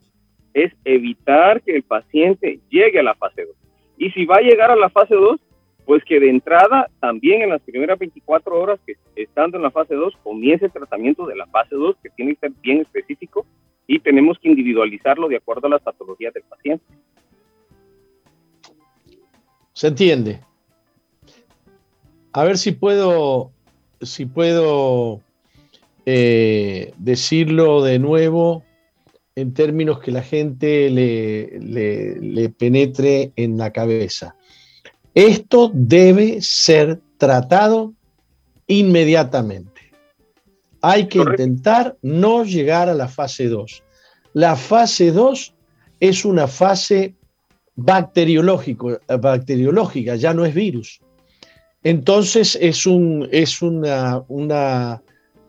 es 0.53 0.73
evitar 0.85 1.61
que 1.61 1.75
el 1.75 1.83
paciente 1.83 2.59
llegue 2.69 2.99
a 2.99 3.03
la 3.03 3.15
fase 3.15 3.45
2. 3.45 3.55
Y 3.97 4.11
si 4.11 4.25
va 4.25 4.37
a 4.37 4.41
llegar 4.41 4.71
a 4.71 4.75
la 4.75 4.89
fase 4.89 5.15
2, 5.15 5.39
pues 5.85 6.03
que 6.05 6.19
de 6.19 6.29
entrada 6.29 6.89
también 6.99 7.41
en 7.41 7.49
las 7.49 7.61
primeras 7.61 7.99
24 7.99 8.59
horas 8.59 8.79
que 8.85 8.95
estando 9.15 9.57
en 9.57 9.63
la 9.63 9.71
fase 9.71 9.95
2 9.95 10.15
comience 10.23 10.65
el 10.65 10.71
tratamiento 10.71 11.25
de 11.25 11.35
la 11.35 11.45
fase 11.47 11.75
2 11.75 11.97
que 12.01 12.09
tiene 12.11 12.33
que 12.33 12.41
ser 12.41 12.51
bien 12.61 12.81
específico 12.81 13.45
y 13.85 13.99
tenemos 13.99 14.39
que 14.39 14.49
individualizarlo 14.49 15.27
de 15.27 15.37
acuerdo 15.37 15.67
a 15.67 15.71
las 15.71 15.81
patologías 15.81 16.33
del 16.33 16.43
paciente. 16.43 16.85
¿Se 19.83 19.89
entiende? 19.89 20.39
A 22.31 22.45
ver 22.45 22.57
si 22.57 22.71
puedo, 22.71 23.51
si 24.01 24.25
puedo 24.25 25.19
eh, 26.05 26.93
decirlo 26.97 27.83
de 27.83 27.99
nuevo 27.99 28.63
en 29.35 29.53
términos 29.53 29.99
que 29.99 30.11
la 30.11 30.21
gente 30.21 30.89
le, 30.89 31.59
le, 31.59 32.47
penetre 32.47 33.33
en 33.35 33.57
la 33.57 33.73
cabeza. 33.73 34.37
Esto 35.15 35.69
debe 35.73 36.41
ser 36.41 37.01
tratado 37.17 37.93
inmediatamente. 38.67 39.91
Hay 40.79 41.09
que 41.09 41.17
intentar 41.19 41.97
no 42.01 42.45
llegar 42.45 42.87
a 42.87 42.93
la 42.93 43.09
fase 43.09 43.49
2. 43.49 43.83
La 44.31 44.55
fase 44.55 45.11
2 45.11 45.53
es 45.99 46.23
una 46.23 46.47
fase 46.47 47.15
bacteriológico, 47.75 48.91
eh, 48.91 48.99
bacteriológica, 49.19 50.15
ya 50.15 50.33
no 50.33 50.45
es 50.45 50.53
virus. 50.53 50.99
Entonces 51.83 52.57
es, 52.61 52.85
un, 52.85 53.27
es 53.31 53.61
una, 53.61 54.23
una, 54.27 55.01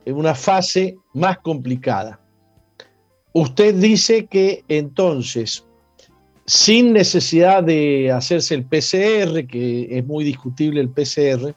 una 0.06 0.34
fase 0.34 0.96
más 1.12 1.38
complicada. 1.38 2.20
Usted 3.32 3.74
dice 3.74 4.26
que 4.26 4.64
entonces, 4.68 5.64
sin 6.46 6.92
necesidad 6.92 7.62
de 7.62 8.10
hacerse 8.10 8.54
el 8.54 8.64
PCR, 8.64 9.46
que 9.46 9.88
es 9.90 10.04
muy 10.04 10.24
discutible 10.24 10.80
el 10.80 10.90
PCR, 10.90 11.54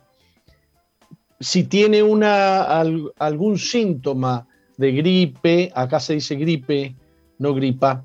si 1.40 1.64
tiene 1.64 2.02
una, 2.02 2.64
algún 2.64 3.58
síntoma 3.60 4.48
de 4.78 4.92
gripe, 4.92 5.72
acá 5.76 6.00
se 6.00 6.14
dice 6.14 6.36
gripe, 6.36 6.96
no 7.38 7.54
gripa, 7.54 8.04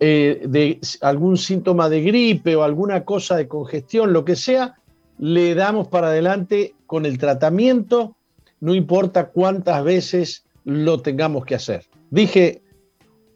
eh, 0.00 0.42
de 0.46 0.78
algún 1.00 1.36
síntoma 1.36 1.88
de 1.88 2.02
gripe 2.02 2.54
o 2.54 2.62
alguna 2.62 3.04
cosa 3.04 3.36
de 3.36 3.48
congestión, 3.48 4.12
lo 4.12 4.24
que 4.24 4.36
sea, 4.36 4.76
le 5.18 5.54
damos 5.54 5.88
para 5.88 6.08
adelante 6.08 6.74
con 6.86 7.04
el 7.04 7.18
tratamiento, 7.18 8.14
no 8.60 8.74
importa 8.74 9.30
cuántas 9.30 9.82
veces 9.82 10.46
lo 10.64 11.00
tengamos 11.00 11.44
que 11.44 11.56
hacer. 11.56 11.84
Dije, 12.10 12.62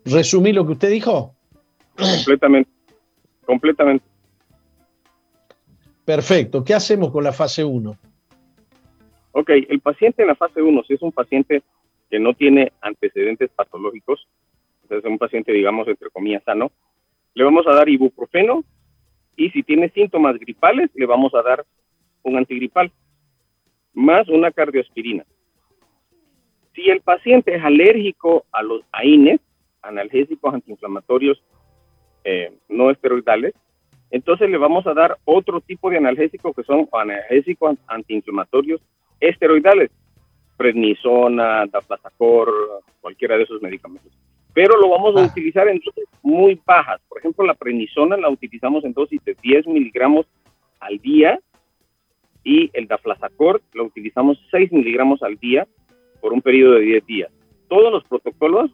resumí 0.05 0.53
lo 0.53 0.65
que 0.67 0.73
usted 0.73 0.91
dijo. 0.91 1.35
Completamente, 1.97 2.71
completamente. 3.45 4.05
Perfecto. 6.05 6.65
¿Qué 6.65 6.75
hacemos 6.75 7.11
con 7.11 7.25
la 7.25 7.33
fase 7.33 7.65
1? 7.65 7.97
Ok, 9.33 9.51
el 9.51 9.81
paciente 9.81 10.23
en 10.23 10.29
la 10.29 10.35
fase 10.35 10.61
1, 10.61 10.85
si 10.85 10.95
es 10.95 11.03
un 11.03 11.13
paciente 11.13 11.63
que 12.11 12.19
no 12.19 12.35
tiene 12.35 12.73
antecedentes 12.83 13.51
patológicos, 13.51 14.29
es 14.91 15.05
un 15.05 15.19
paciente, 15.19 15.53
digamos, 15.53 15.89
entre 15.89 16.11
comillas, 16.11 16.43
sano, 16.45 16.71
le 17.35 17.45
vamos 17.45 17.67
a 17.67 17.75
dar 17.75 17.89
ibuprofeno 17.89 18.65
y 19.37 19.51
si 19.51 19.63
tiene 19.63 19.89
síntomas 19.91 20.39
gripales, 20.39 20.91
le 20.95 21.07
vamos 21.07 21.35
a 21.35 21.43
dar 21.43 21.65
un 22.23 22.37
antigripal 22.37 22.93
más 23.95 24.29
una 24.29 24.51
cardioaspirina. 24.51 25.25
Si 26.75 26.89
el 26.89 27.01
paciente 27.01 27.55
es 27.55 27.63
alérgico 27.63 28.47
a 28.53 28.63
los 28.63 28.83
AINES, 28.93 29.41
analgésicos 29.83 30.55
antiinflamatorios 30.55 31.43
eh, 32.25 32.53
no 32.69 32.91
esteroidales, 32.91 33.55
entonces 34.11 34.49
le 34.49 34.59
vamos 34.59 34.87
a 34.87 34.95
dar 34.95 35.17
otro 35.25 35.61
tipo 35.61 35.91
de 35.91 35.97
analgésico 35.97 36.53
que 36.53 36.63
son 36.63 36.89
analgésicos 36.93 37.77
antiinflamatorios 37.87 38.81
esteroidales, 39.21 39.91
prednisona, 40.57 41.67
daplasacor, 41.67 42.53
cualquiera 43.01 43.37
de 43.37 43.45
esos 43.45 43.61
medicamentos 43.61 44.13
pero 44.55 44.77
lo 44.81 44.89
vamos 44.91 45.17
a 45.17 45.25
ah. 45.25 45.27
utilizar 45.27 45.69
en 45.69 45.79
dosis 45.79 46.05
muy 46.23 46.61
bajas. 46.65 47.01
Por 47.09 47.19
ejemplo, 47.19 47.45
la 47.45 47.55
prednisona 47.55 48.17
la 48.17 48.29
utilizamos 48.29 48.85
en 48.85 48.93
dosis 48.93 49.23
de 49.25 49.37
10 49.43 49.67
miligramos 49.67 50.27
al 50.81 50.99
día 50.99 51.41
y 52.45 52.71
el 52.73 52.87
daflazacort 52.87 53.63
lo 53.75 53.85
utilizamos 53.85 54.39
6 54.51 54.73
miligramos 54.73 55.23
al 55.23 55.37
día 55.37 55.67
por 56.21 56.33
un 56.33 56.43
periodo 56.43 56.75
de 56.75 56.83
10 56.83 57.07
días. 57.07 57.31
Todos 57.69 57.93
los 57.93 58.05
protocolos 58.05 58.71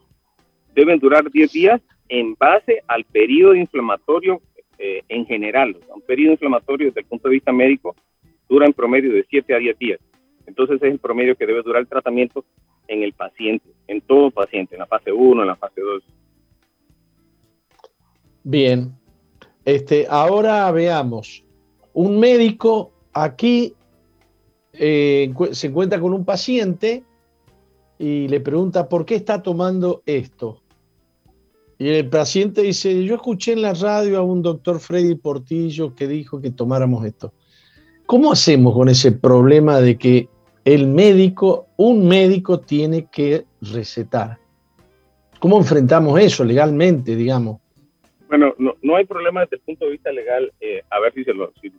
deben 0.75 0.99
durar 0.99 1.30
10 1.30 1.52
días 1.52 1.80
en 2.08 2.35
base 2.35 2.82
al 2.87 3.04
periodo 3.04 3.54
inflamatorio 3.54 4.40
eh, 4.78 5.02
en 5.08 5.26
general. 5.26 5.76
un 5.94 6.00
periodo 6.02 6.32
inflamatorio 6.32 6.87
desde 6.87 7.00
el 7.00 7.06
punto 7.06 7.28
de 7.28 7.35
vista 7.35 7.52
médico 7.52 7.94
dura 8.49 8.66
en 8.66 8.73
promedio 8.73 9.12
de 9.12 9.26
7 9.28 9.54
a 9.54 9.58
10 9.58 9.78
días. 9.78 10.00
Entonces 10.47 10.76
es 10.76 10.90
el 10.90 10.99
promedio 10.99 11.37
que 11.37 11.47
debe 11.47 11.62
durar 11.62 11.82
el 11.82 11.88
tratamiento 11.88 12.44
en 12.88 13.02
el 13.02 13.12
paciente, 13.12 13.68
en 13.87 14.00
todo 14.00 14.30
paciente, 14.30 14.75
en 14.75 14.80
la 14.80 14.87
fase 14.87 15.12
1, 15.12 15.42
en 15.42 15.49
la 15.49 15.57
fase 15.57 15.80
2. 15.80 16.02
Bien, 18.42 18.92
este, 19.64 20.07
ahora 20.09 20.71
veamos. 20.73 21.45
Un 21.92 22.18
médico 22.18 22.92
aquí 23.12 23.75
eh, 24.73 25.33
se 25.52 25.66
encuentra 25.66 26.00
con 26.00 26.14
un 26.14 26.25
paciente 26.25 27.04
y 27.99 28.28
le 28.28 28.40
pregunta, 28.40 28.88
¿por 28.88 29.04
qué 29.04 29.16
está 29.16 29.42
tomando 29.42 30.02
esto? 30.07 30.62
Y 31.78 31.88
el 31.90 32.09
paciente 32.09 32.62
dice, 32.62 33.04
yo 33.04 33.16
escuché 33.16 33.52
en 33.52 33.62
la 33.62 33.75
radio 33.75 34.18
a 34.18 34.23
un 34.23 34.42
doctor 34.42 34.80
Freddy 34.80 35.14
Portillo 35.14 35.95
que 35.95 36.09
dijo 36.09 36.40
que 36.40 36.50
tomáramos 36.50 37.04
esto. 37.04 37.33
¿Cómo 38.07 38.33
hacemos 38.33 38.75
con 38.75 38.88
ese 38.88 39.12
problema 39.12 39.80
de 39.80 39.99
que 39.99 40.28
el 40.75 40.87
médico, 40.87 41.68
un 41.78 42.06
médico 42.06 42.60
tiene 42.60 43.06
que 43.10 43.44
recetar? 43.62 44.37
¿Cómo 45.38 45.56
enfrentamos 45.56 46.20
eso 46.20 46.44
legalmente, 46.44 47.16
digamos? 47.16 47.58
Bueno, 48.28 48.54
no, 48.58 48.96
hay 48.96 49.06
problema 49.06 49.40
desde 49.40 49.56
el 49.56 49.62
punto 49.62 49.87
de 49.87 49.92
vista 49.92 50.12
legal, 50.12 50.52
eh, 50.60 50.82
a 50.90 51.00
ver 51.00 51.14
si 51.14 51.25
se, 51.25 51.32
lo, 51.32 51.54
si, 51.62 51.72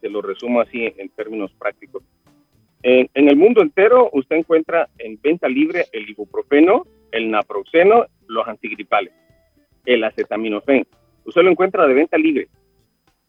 se 0.00 0.08
lo 0.08 0.22
resumo 0.22 0.62
así 0.62 0.90
en 0.96 1.10
términos 1.10 1.52
prácticos. 1.58 2.02
En, 2.82 3.10
el 3.14 3.36
mundo 3.36 3.60
entero 3.60 4.08
usted 4.14 4.36
encuentra 4.36 4.88
en 4.96 5.20
venta 5.20 5.46
libre 5.46 5.84
el 5.92 6.08
ibuprofeno, 6.08 6.86
el 7.12 7.30
naproxeno, 7.30 8.06
los 8.26 8.48
antigripales, 8.48 9.12
el 9.84 10.02
acetaminofén. 10.02 10.86
Usted 11.26 11.42
lo 11.42 11.50
encuentra 11.50 11.86
de 11.86 11.92
venta 11.92 12.16
libre. 12.16 12.48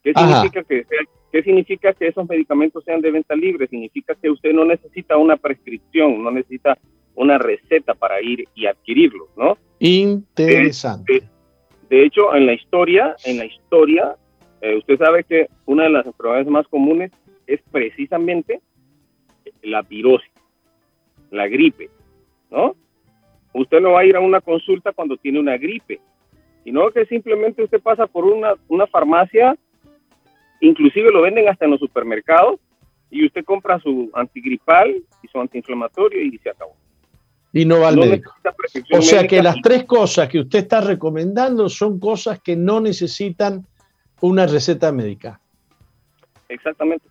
¿Qué 0.03 0.13
significa 0.13 0.63
que, 0.63 0.85
¿Qué 1.31 1.43
significa 1.43 1.93
que 1.93 2.07
esos 2.07 2.27
medicamentos 2.27 2.83
sean 2.83 3.01
de 3.01 3.11
venta 3.11 3.35
libre? 3.35 3.67
Significa 3.67 4.15
que 4.15 4.29
usted 4.29 4.51
no 4.53 4.65
necesita 4.65 5.17
una 5.17 5.37
prescripción, 5.37 6.21
no 6.23 6.31
necesita 6.31 6.77
una 7.15 7.37
receta 7.37 7.93
para 7.93 8.21
ir 8.21 8.45
y 8.55 8.65
adquirirlo, 8.65 9.29
¿no? 9.37 9.57
Interesante. 9.79 11.23
De, 11.89 12.05
hecho, 12.05 12.35
en 12.35 12.45
la 12.45 12.53
historia, 12.53 13.15
en 13.25 13.37
la 13.37 13.45
historia, 13.45 14.15
eh, 14.61 14.77
usted 14.77 14.97
sabe 14.97 15.23
que 15.23 15.47
una 15.65 15.83
de 15.83 15.89
las 15.89 16.05
enfermedades 16.05 16.47
más 16.47 16.67
comunes 16.67 17.11
es 17.47 17.61
precisamente 17.71 18.61
la 19.63 19.81
virosis, 19.81 20.31
la 21.31 21.47
gripe, 21.47 21.89
¿no? 22.49 22.75
Usted 23.53 23.81
no 23.81 23.91
va 23.91 24.01
a 24.01 24.05
ir 24.05 24.15
a 24.15 24.21
una 24.21 24.41
consulta 24.41 24.93
cuando 24.93 25.17
tiene 25.17 25.39
una 25.39 25.57
gripe, 25.57 25.99
sino 26.63 26.89
que 26.91 27.05
simplemente 27.05 27.63
usted 27.63 27.81
pasa 27.81 28.07
por 28.07 28.25
una, 28.25 28.53
una 28.67 28.87
farmacia, 28.87 29.57
inclusive 30.61 31.11
lo 31.11 31.21
venden 31.21 31.49
hasta 31.49 31.65
en 31.65 31.71
los 31.71 31.79
supermercados, 31.79 32.59
y 33.09 33.25
usted 33.25 33.43
compra 33.43 33.79
su 33.79 34.09
antigripal 34.13 35.03
y 35.21 35.27
su 35.27 35.39
antiinflamatorio 35.39 36.23
y 36.23 36.37
se 36.37 36.49
acabó. 36.49 36.75
Y 37.53 37.65
no 37.65 37.81
va 37.81 37.89
al 37.89 37.97
médico. 37.97 38.33
O 38.93 39.01
sea 39.01 39.27
que 39.27 39.43
las 39.43 39.57
tres 39.61 39.83
cosas 39.83 40.29
que 40.29 40.39
usted 40.39 40.59
está 40.59 40.79
recomendando 40.79 41.67
son 41.67 41.99
cosas 41.99 42.39
que 42.39 42.55
no 42.55 42.79
necesitan 42.79 43.67
una 44.21 44.47
receta 44.47 44.93
médica. 44.93 45.41
Exactamente. 46.47 47.05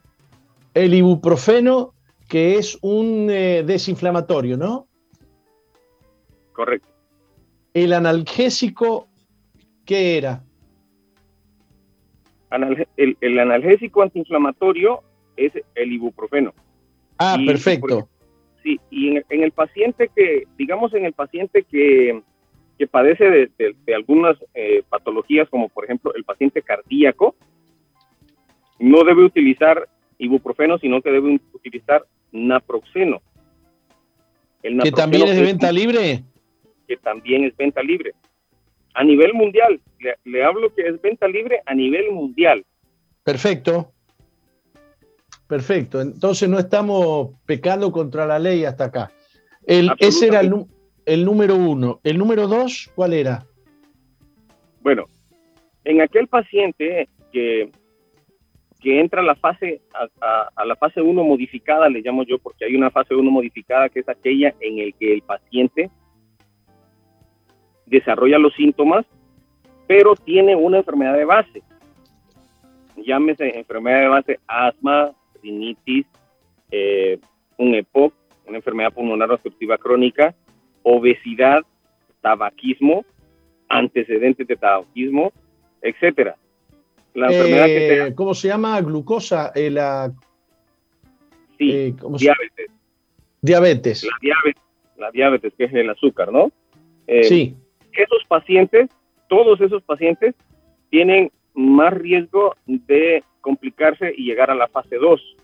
El 0.73 0.95
ibuprofeno 0.95 1.93
que 2.27 2.57
es 2.57 2.79
un 2.81 3.29
eh, 3.29 3.65
desinflamatorio, 3.67 4.57
¿no? 4.57 4.87
Correcto. 6.53 6.89
¿El 7.75 7.93
analgésico 7.93 9.09
qué 9.85 10.17
era? 10.17 10.45
El, 12.51 13.39
analgésico 13.39 14.03
antiinflamatorio 14.03 15.03
es 15.37 15.53
el 15.75 15.93
ibuprofeno. 15.93 16.53
Ah, 17.19 17.37
perfecto. 17.45 18.09
sí, 18.63 18.81
y 18.91 19.17
en, 19.17 19.43
el 19.43 19.53
paciente 19.53 20.11
que, 20.15 20.45
digamos, 20.57 20.93
en 20.95 21.05
el 21.05 21.13
paciente 21.13 21.65
que, 21.65 22.23
padece 22.91 23.51
de, 23.57 23.95
algunas 23.95 24.37
eh, 24.55 24.83
patologías, 24.89 25.49
como 25.51 25.69
por 25.69 25.85
ejemplo 25.85 26.15
el 26.15 26.25
paciente 26.25 26.63
cardíaco, 26.63 27.37
no 28.79 29.05
debe 29.05 29.25
utilizar 29.25 29.89
ibuprofeno, 30.19 30.79
sino 30.79 31.03
que 31.03 31.11
debe 31.11 31.39
utilizar 31.53 32.07
naproxeno. 32.33 33.21
El 34.63 34.79
¿Que 34.81 34.93
también 34.93 35.29
es 35.29 35.41
venta 35.41 35.71
libre? 35.73 36.23
Que 36.89 36.97
también 36.97 37.45
es 37.45 37.57
venta 37.57 37.83
libre. 37.83 38.13
A 38.95 39.05
nivel 39.05 39.35
mundial, 39.35 39.81
le, 40.25 40.45
hablo 40.45 40.75
que 40.75 40.87
es 40.87 41.01
venta 41.01 41.29
libre 41.29 41.61
a 41.67 41.75
nivel 41.75 42.11
mundial. 42.13 42.65
Perfecto. 43.23 43.93
Perfecto. 45.47 46.01
Entonces 46.01 46.49
no 46.49 46.59
estamos 46.59 47.31
pecando 47.47 47.93
contra 47.93 48.27
la 48.27 48.39
ley 48.39 48.65
hasta 48.65 48.85
acá. 48.85 49.11
El, 49.67 49.91
ese 49.99 50.29
era 50.29 50.41
el, 50.41 50.67
el 51.07 51.25
número 51.25 51.57
uno. 51.57 52.01
¿El 52.03 52.19
número 52.19 52.47
dos 52.47 52.91
cuál 52.95 53.13
era? 53.13 53.45
Bueno, 54.81 55.07
en 55.85 56.01
aquel 56.01 56.29
paciente 56.29 57.09
que 57.33 57.71
que 58.81 58.99
entra 58.99 59.21
a 59.21 59.25
la 59.25 59.35
fase 59.37 59.83
a, 59.93 60.65
la 60.65 60.75
fase 60.77 61.01
1 61.01 61.23
modificada, 61.23 61.89
le 61.89 62.01
llamo 62.01 62.25
yo, 62.25 62.39
porque 62.39 62.65
hay 62.65 62.75
una 62.75 62.91
fase 62.91 63.15
1 63.15 63.31
modificada 63.31 63.89
que 63.89 64.01
es 64.01 64.09
aquella 64.09 64.55
en 64.61 64.79
el 64.79 64.95
que 64.95 65.13
el 65.13 65.23
paciente 65.23 65.91
desarrolla 67.91 68.39
los 68.39 68.55
síntomas, 68.55 69.05
pero 69.87 70.15
tiene 70.15 70.57
una 70.57 70.79
enfermedad 70.79 71.17
de 71.17 71.25
base. 71.25 71.63
Llámese 72.97 73.59
enfermedad 73.59 74.01
de 74.01 74.09
base 74.09 74.41
asma, 74.47 75.13
rinitis, 75.43 76.07
eh, 76.71 77.19
un 77.57 77.75
EPOC, 77.75 78.15
una 78.47 78.59
enfermedad 78.59 78.93
pulmonar 78.93 79.31
obstructiva 79.31 79.79
crónica, 79.79 80.35
obesidad, 80.83 81.63
tabaquismo, 82.21 83.05
antecedentes 83.69 84.47
de 84.47 84.57
tabaquismo, 84.57 85.33
etcétera 85.83 86.37
la 87.15 87.27
enfermedad 87.27 87.67
que 87.67 88.07
eh, 88.07 88.15
¿Cómo 88.15 88.35
se 88.35 88.49
llama? 88.49 88.81
Glucosa. 88.81 89.53
Eh, 89.55 89.71
la, 89.71 90.13
sí, 91.59 91.71
eh, 91.73 91.95
diabetes. 92.19 92.71
Diabetes. 93.41 94.05
La 94.05 94.11
diabetes. 94.21 94.63
La 94.97 95.11
diabetes, 95.11 95.53
que 95.57 95.65
es 95.65 95.75
el 95.75 95.91
azúcar, 95.91 96.31
¿no? 96.33 96.53
sí. 97.23 97.57
Esos 97.93 98.25
pacientes, 98.29 98.91
todos 99.29 99.61
esos 99.61 99.83
pacientes, 99.83 100.35
tienen 100.91 101.31
más 101.55 101.93
riesgo 101.93 102.55
de 102.67 103.23
complicarse 103.41 104.13
y 104.17 104.25
llegar 104.25 104.51
a 104.51 104.55
la 104.55 104.69
fase 104.69 104.97
2. 104.97 105.37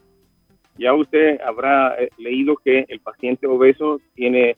Ya 0.78 0.92
usted 0.92 1.40
habrá 1.40 1.96
leído 2.18 2.56
que 2.56 2.84
el 2.88 3.00
paciente 3.00 3.46
obeso 3.46 4.00
tiene 4.14 4.56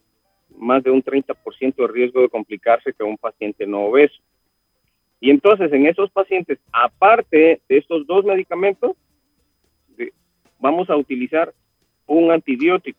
más 0.57 0.83
de 0.83 0.91
un 0.91 1.03
30% 1.03 1.75
de 1.77 1.87
riesgo 1.89 2.23
de 2.23 2.29
complicarse 2.29 2.93
que 2.93 3.05
un 3.05 3.17
paciente 3.17 3.67
no 3.67 3.87
obeso. 3.87 4.17
Y 5.21 5.31
entonces 5.31 5.73
en 5.73 5.87
esos 5.87 6.11
pacientes, 6.11 6.59
aparte 6.73 7.61
de 7.69 7.79
estos 7.79 8.07
dos 8.07 8.25
medicamentos, 8.25 8.97
vamos 10.59 10.89
a 10.91 10.97
utilizar 10.97 11.53
un 12.07 12.31
antibiótico. 12.31 12.99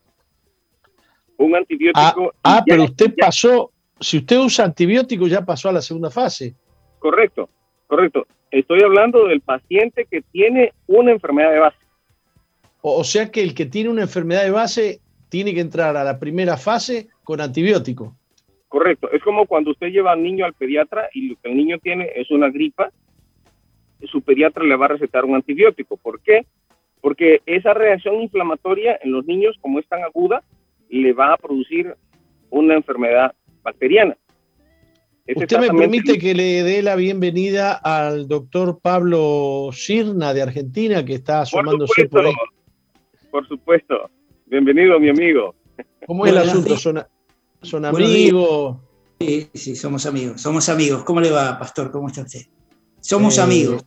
Un 1.38 1.56
antibiótico. 1.56 2.34
Ah, 2.44 2.58
ah 2.58 2.64
pero 2.66 2.84
usted 2.84 3.14
pasó, 3.18 3.72
si 4.00 4.18
usted 4.18 4.38
usa 4.38 4.66
antibiótico, 4.66 5.28
ya 5.28 5.46
pasó 5.46 5.70
a 5.70 5.74
la 5.74 5.82
segunda 5.82 6.10
fase. 6.10 6.56
Correcto, 7.00 7.50
correcto. 7.88 8.26
Estoy 8.52 8.82
hablando 8.82 9.28
del 9.28 9.42
paciente 9.42 10.08
que 10.10 10.22
tiene 10.22 10.74
una 10.88 11.12
enfermedad 11.12 11.52
de 11.52 11.60
base. 11.60 11.78
O, 12.82 13.04
sea 13.04 13.30
que 13.30 13.42
el 13.42 13.54
que 13.54 13.66
tiene 13.66 13.90
una 13.90 14.04
enfermedad 14.04 14.44
de 14.44 14.52
base 14.52 15.02
tiene 15.28 15.54
que 15.54 15.60
entrar 15.60 15.98
a 15.98 16.04
la 16.04 16.18
primera 16.18 16.58
fase 16.58 17.10
con 17.24 17.42
antibiótico. 17.42 18.16
Correcto, 18.70 19.10
es 19.12 19.22
como 19.24 19.46
cuando 19.46 19.72
usted 19.72 19.88
lleva 19.88 20.14
al 20.14 20.24
niño 20.24 20.46
al 20.46 20.54
pediatra 20.54 21.10
y 21.14 21.30
lo 21.30 21.36
que 21.42 21.50
el 21.50 21.58
niño 21.58 21.78
tiene 21.80 22.10
es 22.16 22.32
una 22.32 22.50
gripa, 22.50 22.92
su 24.04 24.22
pediatra 24.22 24.64
le 24.64 24.76
va 24.76 24.86
a 24.86 24.90
recetar 24.90 25.26
un 25.26 25.36
antibiótico. 25.36 25.98
¿Por 25.98 26.22
qué? 26.22 26.46
Porque 27.02 27.42
esa 27.46 27.74
reacción 27.74 28.22
inflamatoria 28.22 28.98
en 29.02 29.12
los 29.12 29.26
niños, 29.26 29.58
como 29.60 29.80
es 29.80 29.88
tan 29.88 30.04
aguda, 30.04 30.44
le 30.90 31.14
va 31.14 31.34
a 31.34 31.38
producir 31.38 31.96
una 32.50 32.76
enfermedad 32.76 33.36
bacteriana. 33.64 34.18
¿Usted 35.36 35.60
me 35.60 35.68
permite 35.68 36.18
que 36.18 36.34
le 36.34 36.64
dé 36.64 36.82
la 36.82 36.96
bienvenida 36.96 37.74
al 37.74 38.28
doctor 38.28 38.80
Pablo 38.82 39.70
Sirna 39.72 40.34
de 40.34 40.42
Argentina, 40.42 41.06
que 41.06 41.16
está 41.16 41.42
asomándose 41.42 42.10
por, 42.10 42.26
ahí? 42.26 42.34
Por 43.30 43.48
supuesto. 43.48 44.10
Bienvenido, 44.48 45.00
mi 45.00 45.10
amigo. 45.10 45.54
¿Cómo 46.08 46.26
es 46.26 46.32
el 46.32 46.40
asunto? 46.40 46.76
¿Son 47.62 47.86
amigos? 47.86 48.78
Sí, 49.20 49.50
sí, 49.54 49.76
somos 49.76 50.08
amigos. 50.08 50.42
Somos 50.42 50.68
amigos. 50.68 51.04
¿Cómo 51.04 51.22
le 51.22 51.30
va, 51.30 51.60
Pastor? 51.60 51.92
¿Cómo 51.92 52.08
está 52.08 52.22
usted? 52.22 52.48
Somos 53.00 53.38
eh, 53.38 53.42
amigos. 53.42 53.86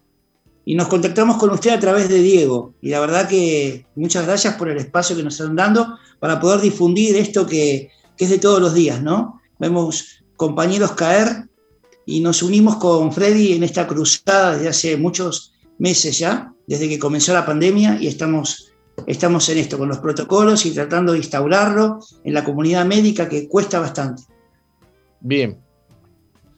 Y 0.65 0.77
nos 0.77 0.87
contactamos 0.87 1.39
con 1.39 1.51
usted 1.51 1.71
a 1.71 1.81
través 1.81 2.09
de 2.09 2.23
Diego. 2.23 2.75
Y 2.81 2.91
la 2.91 3.01
verdad 3.01 3.29
que 3.29 3.87
muchas 3.97 4.27
gracias 4.27 4.55
por 4.55 4.69
el 4.69 4.77
espacio 4.77 5.17
que 5.17 5.25
nos 5.25 5.41
están 5.41 5.57
dando 5.57 5.99
para 6.21 6.39
poder 6.39 6.61
difundir 6.61 7.17
esto 7.17 7.47
que, 7.47 7.91
que 8.17 8.25
es 8.25 8.31
de 8.31 8.39
todos 8.39 8.61
los 8.61 8.75
días, 8.75 9.03
¿no? 9.03 9.42
Vemos 9.63 10.25
compañeros 10.37 10.91
caer 10.93 11.49
y 12.05 12.19
nos 12.19 12.43
unimos 12.43 12.79
con 12.79 13.13
Freddy 13.13 13.53
en 13.53 13.63
esta 13.63 13.87
cruzada 13.87 14.55
desde 14.55 14.69
hace 14.69 14.97
muchos 14.97 15.53
meses 15.79 16.19
ya, 16.19 16.53
desde 16.67 16.89
que 16.89 16.99
comenzó 16.99 17.33
la 17.33 17.47
pandemia 17.47 17.97
y 18.01 18.09
estamos 18.09 18.73
estamos 19.07 19.49
en 19.51 19.59
esto, 19.59 19.79
con 19.79 19.89
los 19.89 19.99
protocolos 19.99 20.67
y 20.67 20.73
tratando 20.73 21.13
de 21.13 21.19
instaurarlo 21.19 22.01
en 22.25 22.35
la 22.35 22.43
comunidad 22.43 22.85
médica 22.85 23.29
que 23.29 23.47
cuesta 23.47 23.79
bastante. 23.79 24.25
Bien. 25.21 25.59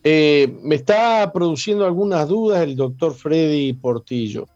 Eh, 0.03 0.59
me 0.63 0.77
está 0.77 1.31
produciendo 1.31 1.85
algunas 1.85 2.27
dudas 2.27 2.63
el 2.63 2.75
doctor 2.75 3.13
Freddy 3.13 3.75
Portillo. 3.75 4.47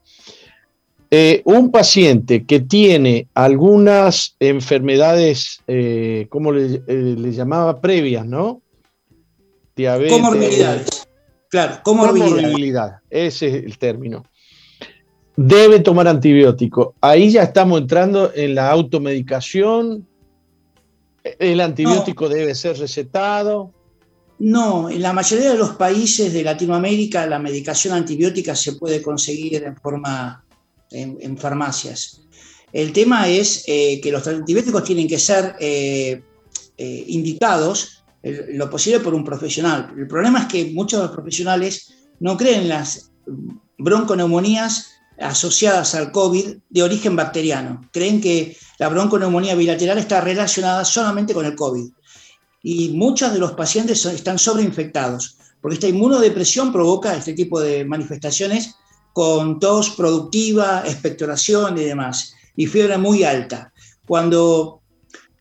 Eh, 1.10 1.40
un 1.44 1.70
paciente 1.70 2.44
que 2.44 2.60
tiene 2.60 3.28
algunas 3.32 4.36
enfermedades, 4.40 5.60
eh, 5.66 6.26
¿cómo 6.28 6.52
le, 6.52 6.82
le, 6.86 7.32
llamaba? 7.32 7.80
Previas, 7.80 8.26
¿no? 8.26 8.60
Diabetes. 9.74 10.12
Comorbilidades. 10.12 11.08
Claro, 11.48 11.80
comorbilidad. 11.82 12.98
Ese 13.08 13.46
es 13.46 13.54
el 13.64 13.78
término. 13.78 14.24
Debe 15.34 15.80
tomar 15.80 16.08
antibiótico. 16.08 16.94
Ahí 17.00 17.30
ya 17.30 17.44
estamos 17.44 17.80
entrando 17.80 18.30
en 18.34 18.54
la 18.54 18.70
automedicación. 18.70 20.06
El 21.38 21.60
antibiótico 21.60 22.28
debe 22.28 22.54
ser 22.54 22.76
recetado. 22.76 23.72
No, 24.40 24.90
en 24.90 25.00
la 25.00 25.12
mayoría 25.12 25.52
de 25.52 25.58
los 25.58 25.70
países 25.70 26.32
de 26.32 26.42
Latinoamérica 26.42 27.26
la 27.26 27.38
medicación 27.38 27.94
antibiótica 27.94 28.54
se 28.54 28.74
puede 28.74 29.00
conseguir 29.00 29.64
en 29.64 29.76
forma 29.76 30.44
en, 30.90 31.38
farmacias. 31.38 32.20
El 32.72 32.92
tema 32.92 33.28
es 33.28 33.64
eh, 33.66 34.00
que 34.00 34.12
los 34.12 34.26
antibióticos 34.26 34.84
tienen 34.84 35.08
que 35.08 35.18
ser 35.18 35.56
eh, 35.60 36.22
eh, 36.76 37.04
indicados 37.08 37.94
lo 38.22 38.68
posible 38.68 39.00
por 39.00 39.14
un 39.14 39.24
profesional. 39.24 39.94
El 39.96 40.06
problema 40.06 40.40
es 40.40 40.46
que 40.46 40.64
muchos 40.72 41.00
de 41.00 41.06
los 41.06 41.14
profesionales 41.14 41.94
no 42.20 42.36
creen 42.36 42.62
en 42.62 42.68
las 42.68 43.10
bronconeumonías 43.78 44.90
asociadas 45.18 45.94
al 45.94 46.12
COVID 46.12 46.56
de 46.68 46.82
origen 46.82 47.16
bacteriano. 47.16 47.88
Creen 47.92 48.20
que 48.20 48.56
la 48.78 48.88
bronconeumonía 48.88 49.54
bilateral 49.54 49.98
está 49.98 50.20
relacionada 50.20 50.84
solamente 50.84 51.32
con 51.32 51.46
el 51.46 51.54
COVID 51.54 51.88
y 52.62 52.90
muchos 52.90 53.32
de 53.32 53.38
los 53.38 53.52
pacientes 53.52 54.04
están 54.04 54.38
sobreinfectados, 54.38 55.38
porque 55.60 55.74
esta 55.74 55.88
inmunodepresión 55.88 56.72
provoca 56.72 57.16
este 57.16 57.32
tipo 57.32 57.60
de 57.60 57.84
manifestaciones 57.84 58.74
con 59.18 59.58
tos 59.58 59.90
productiva, 59.90 60.84
expectoración 60.86 61.76
y 61.76 61.82
demás, 61.82 62.34
y 62.54 62.68
fiebre 62.68 62.98
muy 62.98 63.24
alta. 63.24 63.72
Cuando 64.06 64.80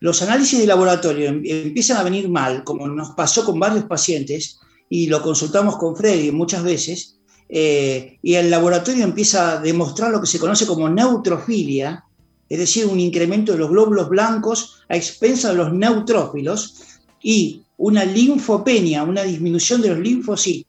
los 0.00 0.20
análisis 0.20 0.58
de 0.58 0.66
laboratorio 0.66 1.28
em, 1.28 1.42
empiezan 1.44 1.98
a 1.98 2.02
venir 2.02 2.28
mal, 2.28 2.64
como 2.64 2.88
nos 2.88 3.10
pasó 3.10 3.44
con 3.44 3.60
varios 3.60 3.84
pacientes, 3.84 4.58
y 4.90 5.06
lo 5.06 5.22
consultamos 5.22 5.76
con 5.76 5.94
Freddy 5.94 6.32
muchas 6.32 6.64
veces, 6.64 7.20
eh, 7.48 8.18
y 8.20 8.34
el 8.34 8.50
laboratorio 8.50 9.04
empieza 9.04 9.52
a 9.52 9.60
demostrar 9.60 10.10
lo 10.10 10.20
que 10.20 10.26
se 10.26 10.40
conoce 10.40 10.66
como 10.66 10.88
neutrofilia, 10.88 12.04
es 12.48 12.58
decir, 12.58 12.84
un 12.84 12.98
incremento 12.98 13.52
de 13.52 13.58
los 13.58 13.70
glóbulos 13.70 14.08
blancos 14.08 14.80
a 14.88 14.96
expensa 14.96 15.50
de 15.50 15.54
los 15.54 15.72
neutrófilos, 15.72 16.82
y 17.22 17.62
una 17.76 18.04
linfopenia, 18.04 19.04
una 19.04 19.22
disminución 19.22 19.82
de 19.82 19.90
los 19.90 20.00
linfocitos, 20.00 20.67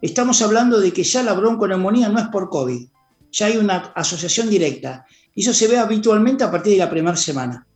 estamos 0.00 0.40
hablando 0.42 0.80
de 0.80 0.92
que 0.92 1.02
ya 1.02 1.22
la 1.22 1.34
bronconeumonía 1.34 2.08
no 2.08 2.18
es 2.18 2.28
por 2.28 2.48
COVID, 2.48 2.88
ya 3.32 3.46
hay 3.46 3.56
una 3.56 3.92
asociación 3.94 4.48
directa. 4.48 5.06
Y 5.34 5.42
eso 5.42 5.52
se 5.52 5.68
ve 5.68 5.78
habitualmente 5.78 6.44
a 6.44 6.50
partir 6.50 6.72
de 6.72 6.78
la 6.78 6.90
primera 6.90 7.16
semana. 7.16 7.66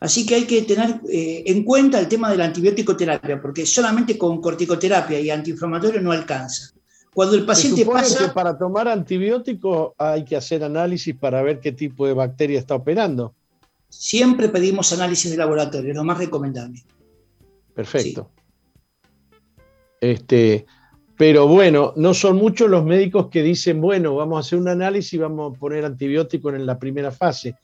Así 0.00 0.26
que 0.26 0.34
hay 0.34 0.44
que 0.44 0.62
tener 0.62 1.00
eh, 1.08 1.44
en 1.46 1.62
cuenta 1.62 2.00
el 2.00 2.08
tema 2.08 2.30
de 2.30 2.36
la 2.36 2.44
antibiótico 2.44 2.96
terapia, 2.96 3.40
porque 3.40 3.64
solamente 3.64 4.18
con 4.18 4.40
corticoterapia 4.40 5.20
y 5.20 5.30
antiinflamatorio 5.30 6.00
no 6.00 6.10
alcanza. 6.10 6.72
Cuando 7.14 7.36
el 7.36 7.44
paciente 7.44 7.84
pasa. 7.84 8.26
Que 8.26 8.32
para 8.32 8.56
tomar 8.56 8.88
antibiótico 8.88 9.94
hay 9.98 10.24
que 10.24 10.34
hacer 10.34 10.64
análisis 10.64 11.14
para 11.14 11.42
ver 11.42 11.60
qué 11.60 11.72
tipo 11.72 12.06
de 12.06 12.14
bacteria 12.14 12.58
está 12.58 12.74
operando. 12.74 13.34
Siempre 13.88 14.48
pedimos 14.48 14.92
análisis 14.92 15.30
de 15.30 15.36
laboratorio, 15.36 15.90
es 15.90 15.96
lo 15.96 16.04
más 16.04 16.18
recomendable. 16.18 16.82
Perfecto. 17.74 18.30
Este, 20.00 20.66
pero 21.22 21.46
bueno, 21.46 21.92
no 21.94 22.14
son 22.14 22.34
muchos 22.34 22.68
los 22.68 22.84
médicos 22.84 23.28
que 23.28 23.44
dicen, 23.44 23.80
bueno, 23.80 24.16
vamos 24.16 24.38
a 24.38 24.40
hacer 24.40 24.58
un 24.58 24.66
análisis 24.66 25.12
y 25.12 25.18
vamos 25.18 25.54
a 25.54 25.56
poner 25.56 25.84
antibiótico 25.84 26.50
en 26.50 26.66
la 26.66 26.80
primera 26.80 27.12
fase. 27.12 27.54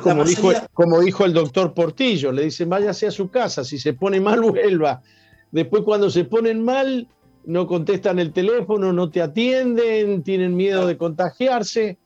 como, 0.00 0.22
dijo, 0.24 0.52
como 0.72 1.00
dijo 1.00 1.24
el 1.24 1.32
doctor 1.32 1.74
Portillo, 1.74 2.30
le 2.30 2.44
dicen, 2.44 2.68
váyase 2.68 3.08
a 3.08 3.10
su 3.10 3.28
casa, 3.28 3.64
si 3.64 3.80
se 3.80 3.94
pone 3.94 4.20
mal, 4.20 4.40
vuelva. 4.48 5.02
Después 5.50 5.82
cuando 5.82 6.08
se 6.08 6.22
ponen 6.22 6.64
mal, 6.64 7.08
no 7.46 7.66
contestan 7.66 8.20
el 8.20 8.32
teléfono, 8.32 8.92
no 8.92 9.10
te 9.10 9.22
atienden, 9.22 10.22
tienen 10.22 10.54
miedo 10.54 10.86
de 10.86 10.96
contagiarse. 10.96 11.98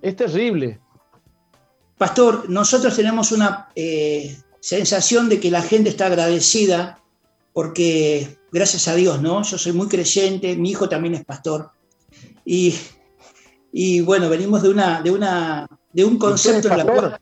Es 0.00 0.14
terrible. 0.14 0.78
Pastor, 1.98 2.48
nosotros 2.48 2.94
tenemos 2.94 3.32
una 3.32 3.70
eh, 3.74 4.36
sensación 4.60 5.28
de 5.28 5.40
que 5.40 5.50
la 5.50 5.62
gente 5.62 5.90
está 5.90 6.06
agradecida 6.06 6.99
porque, 7.52 8.38
gracias 8.52 8.88
a 8.88 8.94
Dios, 8.94 9.20
¿no? 9.20 9.42
Yo 9.42 9.58
soy 9.58 9.72
muy 9.72 9.88
creyente, 9.88 10.56
mi 10.56 10.70
hijo 10.70 10.88
también 10.88 11.14
es 11.14 11.24
pastor. 11.24 11.70
Y, 12.44 12.74
y 13.72 14.00
bueno, 14.00 14.28
venimos 14.28 14.62
de, 14.62 14.68
una, 14.68 15.02
de, 15.02 15.10
una, 15.10 15.68
de 15.92 16.04
un 16.04 16.18
concepto 16.18 16.68
en 16.68 16.78
la 16.78 16.84
cual... 16.84 17.20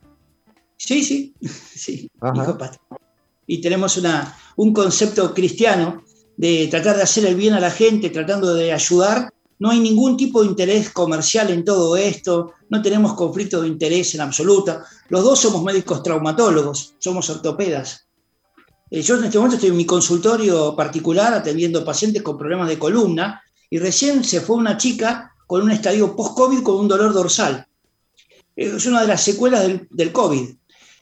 Sí, 0.77 1.03
sí, 1.03 1.35
sí, 1.41 2.11
hijo 2.35 2.59
pastor. 2.59 2.99
Y 3.47 3.61
tenemos 3.61 3.97
una, 3.97 4.37
un 4.57 4.73
concepto 4.73 5.33
cristiano 5.33 6.05
de 6.37 6.69
tratar 6.69 6.97
de 6.97 7.03
hacer 7.03 7.27
el 7.27 7.35
bien 7.35 7.55
a 7.55 7.61
la 7.61 7.71
gente, 7.71 8.11
tratando 8.11 8.55
de 8.55 8.73
ayudar. 8.73 9.33
No 9.59 9.71
hay 9.71 9.81
ningún 9.81 10.17
tipo 10.17 10.43
de 10.43 10.49
interés 10.49 10.91
comercial 10.91 11.51
en 11.51 11.64
todo 11.64 11.97
esto, 11.97 12.53
no 12.71 12.81
tenemos 12.81 13.14
conflicto 13.14 13.61
de 13.61 13.69
interés 13.69 14.14
en 14.14 14.21
absoluto. 14.21 14.81
Los 15.09 15.25
dos 15.25 15.41
somos 15.41 15.64
médicos 15.64 16.03
traumatólogos, 16.03 16.95
somos 16.99 17.29
ortopedas. 17.31 18.08
Eh, 18.90 19.03
yo 19.03 19.16
en 19.16 19.24
este 19.24 19.38
momento 19.38 19.57
estoy 19.57 19.70
en 19.70 19.77
mi 19.77 19.87
consultorio 19.87 20.74
particular 20.74 21.35
atendiendo 21.35 21.85
pacientes 21.85 22.22
con 22.22 22.38
problemas 22.38 22.68
de 22.68 22.79
columna 22.79 23.42
y 23.70 23.79
recién 23.79 24.24
se 24.24 24.40
fue 24.40 24.57
una 24.57 24.77
chica 24.77 25.35
con 25.46 25.62
un 25.62 25.70
estadio 25.70 26.14
post-COVID 26.16 26.62
con 26.62 26.77
un 26.77 26.88
dolor 26.88 27.12
dorsal. 27.12 27.66
Eh, 28.57 28.72
es 28.77 28.87
una 28.87 29.03
de 29.03 29.09
las 29.09 29.22
secuelas 29.22 29.62
del, 29.62 29.87
del 29.90 30.12
COVID. 30.12 30.51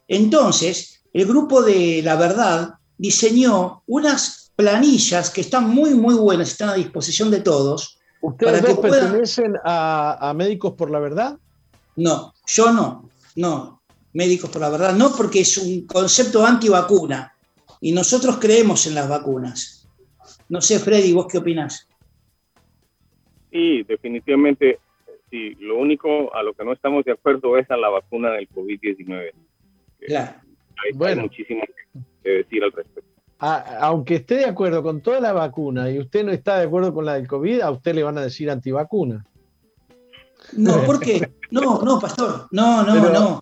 Entonces, 0.07 1.01
el 1.13 1.25
grupo 1.25 1.61
de 1.61 2.01
La 2.03 2.15
Verdad 2.15 2.75
diseñó 2.97 3.83
unas 3.87 4.51
planillas 4.55 5.29
que 5.29 5.41
están 5.41 5.69
muy, 5.69 5.93
muy 5.93 6.15
buenas, 6.15 6.49
están 6.49 6.69
a 6.69 6.73
disposición 6.73 7.29
de 7.29 7.41
todos. 7.41 7.99
¿Ustedes 8.21 8.63
dos 8.63 8.79
pertenecen 8.79 9.53
a, 9.63 10.29
a 10.29 10.33
Médicos 10.33 10.73
por 10.73 10.89
la 10.89 10.99
Verdad? 10.99 11.37
No, 11.95 12.33
yo 12.47 12.71
no, 12.71 13.09
no, 13.35 13.81
Médicos 14.13 14.49
por 14.49 14.61
la 14.61 14.69
Verdad, 14.69 14.93
no 14.93 15.15
porque 15.15 15.41
es 15.41 15.57
un 15.57 15.85
concepto 15.85 16.45
antivacuna 16.45 17.36
y 17.81 17.91
nosotros 17.91 18.37
creemos 18.39 18.87
en 18.87 18.95
las 18.95 19.09
vacunas. 19.09 19.89
No 20.49 20.61
sé, 20.61 20.79
Freddy, 20.79 21.13
¿vos 21.13 21.27
qué 21.27 21.37
opinás? 21.37 21.87
Sí, 23.51 23.83
definitivamente, 23.83 24.79
sí, 25.29 25.55
lo 25.59 25.77
único 25.77 26.33
a 26.35 26.43
lo 26.43 26.53
que 26.53 26.63
no 26.63 26.73
estamos 26.73 27.05
de 27.05 27.13
acuerdo 27.13 27.57
es 27.57 27.69
a 27.71 27.77
la 27.77 27.89
vacuna 27.89 28.31
del 28.31 28.49
COVID-19. 28.49 29.31
Claro. 29.99 30.31
Hay, 30.85 30.93
bueno. 30.93 31.23
muchísimo 31.23 31.63
que 32.23 32.29
decir 32.29 32.63
al 32.63 32.71
respecto. 32.71 33.09
aunque 33.39 34.15
esté 34.15 34.35
de 34.35 34.45
acuerdo 34.45 34.83
con 34.83 35.01
toda 35.01 35.19
la 35.19 35.33
vacuna 35.33 35.89
y 35.89 35.99
usted 35.99 36.23
no 36.23 36.31
está 36.31 36.59
de 36.59 36.65
acuerdo 36.65 36.93
con 36.93 37.05
la 37.05 37.15
del 37.15 37.27
COVID, 37.27 37.61
a 37.61 37.71
usted 37.71 37.95
le 37.95 38.03
van 38.03 38.17
a 38.17 38.21
decir 38.21 38.49
antivacuna. 38.49 39.25
No, 40.53 40.83
¿por 40.83 40.99
qué? 40.99 41.31
No, 41.51 41.81
no, 41.81 41.99
pastor. 41.99 42.47
No, 42.51 42.83
no, 42.83 42.95
no. 43.09 43.41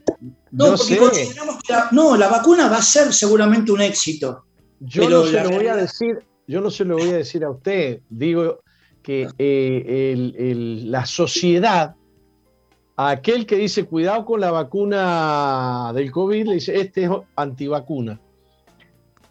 No, 0.51 0.75
porque 0.77 0.97
consideramos 0.97 1.61
que 1.61 1.73
la, 1.73 1.89
no, 1.91 2.15
la 2.15 2.29
vacuna 2.29 2.69
va 2.69 2.77
a 2.77 2.81
ser 2.81 3.13
seguramente 3.13 3.71
un 3.71 3.81
éxito. 3.81 4.45
Yo 4.79 5.09
no 5.09 5.25
se 5.25 5.43
lo 5.43 5.49
voy 5.49 5.67
a 5.67 5.75
decir, 5.75 6.19
yo 6.47 6.61
no 6.61 6.69
se 6.69 6.85
lo 6.85 6.97
voy 6.97 7.09
a 7.09 7.17
decir 7.17 7.43
a 7.43 7.49
usted. 7.49 8.01
Digo 8.09 8.59
que 9.03 9.27
eh, 9.37 10.81
la 10.85 11.05
sociedad, 11.05 11.95
aquel 12.95 13.45
que 13.45 13.57
dice 13.57 13.85
cuidado 13.85 14.25
con 14.25 14.39
la 14.39 14.51
vacuna 14.51 15.91
del 15.93 16.11
COVID, 16.11 16.47
le 16.47 16.53
dice 16.55 16.79
este 16.79 17.03
es 17.03 17.09
antivacuna. 17.35 18.19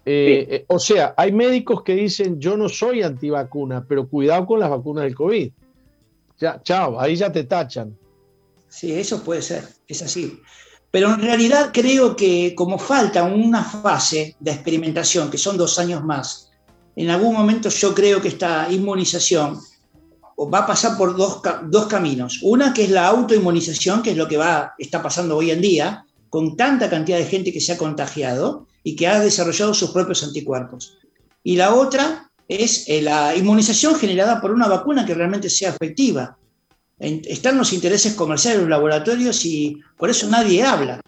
Eh, 0.06 0.46
eh, 0.50 0.64
o 0.68 0.78
sea, 0.78 1.14
hay 1.16 1.32
médicos 1.32 1.82
que 1.82 1.94
dicen 1.94 2.38
yo 2.38 2.56
no 2.56 2.68
soy 2.68 3.02
antivacuna, 3.02 3.84
pero 3.88 4.06
cuidado 4.06 4.44
con 4.44 4.60
las 4.60 4.68
vacunas 4.68 5.04
del 5.04 5.14
COVID. 5.14 5.50
Ya, 6.40 6.60
chao, 6.62 7.00
ahí 7.00 7.16
ya 7.16 7.30
te 7.30 7.44
tachan. 7.44 7.96
Sí, 8.68 8.92
eso 8.92 9.22
puede 9.22 9.42
ser, 9.42 9.68
es 9.86 10.02
así. 10.02 10.40
Pero 10.90 11.12
en 11.12 11.20
realidad 11.20 11.70
creo 11.72 12.16
que 12.16 12.54
como 12.54 12.78
falta 12.78 13.24
una 13.24 13.64
fase 13.64 14.36
de 14.38 14.50
experimentación, 14.52 15.30
que 15.30 15.38
son 15.38 15.56
dos 15.56 15.78
años 15.78 16.04
más, 16.04 16.50
en 16.96 17.10
algún 17.10 17.34
momento 17.34 17.68
yo 17.68 17.94
creo 17.94 18.20
que 18.20 18.28
esta 18.28 18.68
inmunización 18.70 19.60
va 20.38 20.60
a 20.60 20.66
pasar 20.66 20.96
por 20.96 21.16
dos, 21.16 21.40
dos 21.64 21.86
caminos. 21.86 22.40
Una 22.42 22.72
que 22.72 22.84
es 22.84 22.90
la 22.90 23.06
autoinmunización, 23.06 24.02
que 24.02 24.10
es 24.10 24.16
lo 24.16 24.28
que 24.28 24.36
va, 24.36 24.74
está 24.78 25.02
pasando 25.02 25.36
hoy 25.36 25.50
en 25.50 25.60
día, 25.60 26.04
con 26.28 26.56
tanta 26.56 26.90
cantidad 26.90 27.18
de 27.18 27.26
gente 27.26 27.52
que 27.52 27.60
se 27.60 27.72
ha 27.72 27.78
contagiado 27.78 28.66
y 28.82 28.96
que 28.96 29.06
ha 29.06 29.20
desarrollado 29.20 29.74
sus 29.74 29.90
propios 29.90 30.22
anticuerpos. 30.24 30.98
Y 31.42 31.56
la 31.56 31.74
otra 31.74 32.30
es 32.48 32.88
eh, 32.88 33.02
la 33.02 33.34
inmunización 33.34 33.94
generada 33.96 34.40
por 34.40 34.50
una 34.50 34.68
vacuna 34.68 35.04
que 35.04 35.14
realmente 35.14 35.48
sea 35.50 35.70
efectiva. 35.70 36.36
Están 36.98 37.58
los 37.58 37.72
intereses 37.72 38.14
comerciales 38.14 38.58
de 38.58 38.62
los 38.62 38.70
laboratorios 38.70 39.44
y 39.44 39.80
por 39.98 40.10
eso 40.10 40.28
nadie 40.28 40.62
habla. 40.62 41.00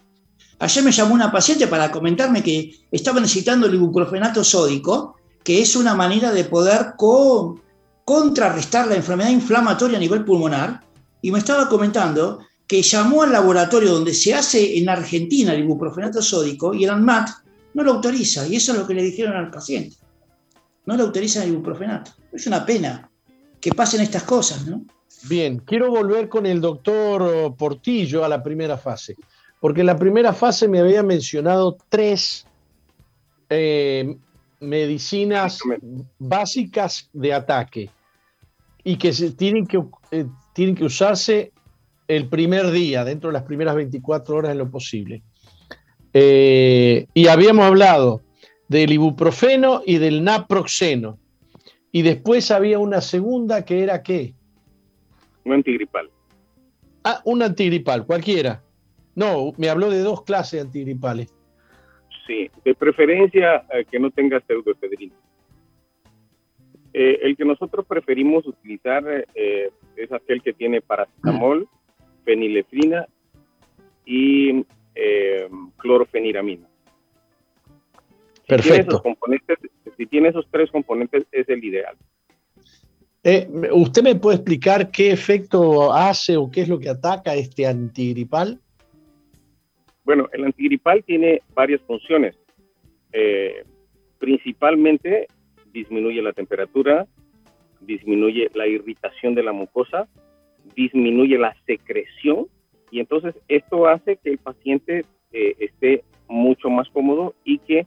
Ayer 0.59 0.83
me 0.83 0.91
llamó 0.91 1.13
una 1.13 1.31
paciente 1.31 1.67
para 1.67 1.91
comentarme 1.91 2.43
que 2.43 2.71
estaba 2.91 3.19
necesitando 3.19 3.67
el 3.67 3.75
ibuprofenato 3.75 4.43
sódico, 4.43 5.15
que 5.43 5.61
es 5.61 5.75
una 5.75 5.95
manera 5.95 6.31
de 6.31 6.43
poder 6.43 6.93
contrarrestar 8.05 8.87
la 8.87 8.95
enfermedad 8.95 9.29
inflamatoria 9.29 9.97
a 9.97 10.01
nivel 10.01 10.25
pulmonar, 10.25 10.81
y 11.21 11.31
me 11.31 11.39
estaba 11.39 11.69
comentando 11.69 12.39
que 12.67 12.81
llamó 12.81 13.23
al 13.23 13.31
laboratorio 13.31 13.93
donde 13.93 14.13
se 14.13 14.33
hace 14.33 14.77
en 14.77 14.89
Argentina 14.89 15.53
el 15.53 15.61
ibuprofenato 15.61 16.21
sódico 16.21 16.73
y 16.73 16.83
el 16.83 16.89
ANMAT 16.89 17.29
no 17.73 17.83
lo 17.83 17.93
autoriza. 17.93 18.45
Y 18.47 18.57
eso 18.57 18.73
es 18.73 18.79
lo 18.79 18.87
que 18.87 18.93
le 18.93 19.03
dijeron 19.03 19.37
al 19.37 19.49
paciente. 19.49 19.95
No 20.87 20.97
lo 20.97 21.03
autorizan 21.03 21.43
el 21.43 21.49
ibuprofenato. 21.49 22.11
Es 22.31 22.47
una 22.47 22.65
pena 22.65 23.11
que 23.61 23.71
pasen 23.71 24.01
estas 24.01 24.23
cosas, 24.23 24.65
¿no? 24.65 24.85
Bien, 25.23 25.59
quiero 25.59 25.91
volver 25.91 26.29
con 26.29 26.45
el 26.45 26.61
doctor 26.61 27.55
Portillo 27.55 28.23
a 28.23 28.29
la 28.29 28.41
primera 28.41 28.77
fase, 28.77 29.15
porque 29.59 29.81
en 29.81 29.87
la 29.87 29.97
primera 29.97 30.31
fase 30.31 30.67
me 30.67 30.79
había 30.79 31.03
mencionado 31.03 31.77
tres 31.89 32.47
eh, 33.49 34.15
medicinas 34.59 35.59
básicas 36.19 37.09
de 37.11 37.33
ataque 37.33 37.89
y 38.83 38.97
que 38.97 39.11
se, 39.11 39.31
tienen, 39.31 39.67
que, 39.67 39.83
eh, 40.11 40.25
tienen 40.53 40.75
que 40.75 40.85
usarse 40.85 41.51
el 42.07 42.29
primer 42.29 42.71
día, 42.71 43.03
dentro 43.03 43.29
de 43.29 43.33
las 43.33 43.43
primeras 43.43 43.75
24 43.75 44.37
horas 44.37 44.51
en 44.53 44.57
lo 44.59 44.71
posible. 44.71 45.21
Eh, 46.13 47.07
y 47.13 47.27
habíamos 47.27 47.65
hablado 47.65 48.21
del 48.67 48.91
ibuprofeno 48.91 49.81
y 49.85 49.97
del 49.97 50.23
naproxeno. 50.23 51.19
Y 51.91 52.01
después 52.01 52.51
había 52.51 52.79
una 52.79 53.01
segunda 53.01 53.65
que 53.65 53.81
era 53.81 54.03
qué? 54.03 54.33
Un 55.45 55.53
antigripal. 55.53 56.09
Ah, 57.03 57.21
un 57.23 57.41
antigripal, 57.41 58.05
cualquiera. 58.05 58.61
No, 59.15 59.53
me 59.57 59.69
habló 59.69 59.89
de 59.89 59.99
dos 59.99 60.23
clases 60.23 60.59
de 60.59 60.67
antigripales. 60.67 61.33
Sí, 62.27 62.51
de 62.65 62.75
preferencia 62.75 63.65
eh, 63.73 63.85
que 63.89 63.99
no 63.99 64.11
tenga 64.11 64.41
pseudoefedrina. 64.41 65.15
Eh, 66.93 67.19
el 67.23 67.37
que 67.37 67.45
nosotros 67.45 67.85
preferimos 67.85 68.45
utilizar 68.45 69.03
eh, 69.33 69.71
es 69.95 70.11
aquel 70.11 70.41
que 70.41 70.51
tiene 70.53 70.81
paracetamol, 70.81 71.67
fenilefrina 72.25 73.07
y 74.05 74.65
clorofeniramina. 75.77 76.67
Perfecto. 78.47 79.03
Si 79.97 80.05
tiene, 80.05 80.29
esos 80.29 80.47
tres 80.51 80.71
componentes, 80.71 81.25
es 81.31 81.47
el 81.49 81.63
ideal. 81.63 81.95
¿Usted 83.73 84.03
me 84.03 84.15
puede 84.15 84.37
explicar 84.37 84.89
qué 84.89 85.11
efecto 85.11 85.91
hace 85.91 86.37
o 86.37 86.49
qué 86.49 86.61
es 86.61 86.69
lo 86.69 86.79
que 86.79 86.89
ataca 86.89 87.35
este 87.35 87.67
antigripal? 87.67 88.59
Bueno, 90.05 90.29
el 90.31 90.45
antigripal 90.45 91.03
tiene 91.03 91.41
varias 91.53 91.81
funciones. 91.81 92.35
Eh, 93.11 93.65
principalmente 94.19 95.27
disminuye 95.73 96.21
la 96.21 96.31
temperatura, 96.31 97.05
disminuye 97.81 98.49
la 98.53 98.67
irritación 98.67 99.35
de 99.35 99.43
la 99.43 99.51
mucosa, 99.51 100.07
disminuye 100.75 101.37
la 101.37 101.55
secreción 101.65 102.47
y 102.91 102.99
entonces 102.99 103.35
esto 103.47 103.87
hace 103.87 104.17
que 104.17 104.29
el 104.29 104.37
paciente 104.37 105.05
eh, 105.33 105.55
esté 105.59 106.03
mucho 106.27 106.69
más 106.69 106.89
cómodo 106.89 107.35
y 107.43 107.59
que, 107.59 107.85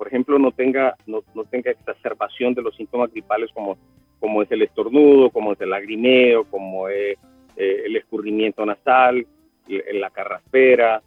por 0.00 0.08
ejemplo, 0.08 0.38
no 0.38 0.50
tenga, 0.50 0.96
no, 1.04 1.22
tenga 1.50 1.72
exacerbación 1.72 2.54
de 2.54 2.62
los 2.62 2.74
síntomas 2.74 3.12
gripales 3.12 3.50
como, 3.52 3.76
como 4.18 4.40
es 4.40 4.50
el 4.50 4.62
estornudo, 4.62 5.28
como 5.28 5.52
es 5.52 5.60
el 5.60 5.68
lagrimeo, 5.68 6.44
como 6.44 6.88
es 6.88 7.18
eh, 7.58 7.82
el 7.84 7.94
escurrimiento 7.96 8.64
nasal, 8.64 9.26
la 9.68 10.08
carraspera, 10.08 11.02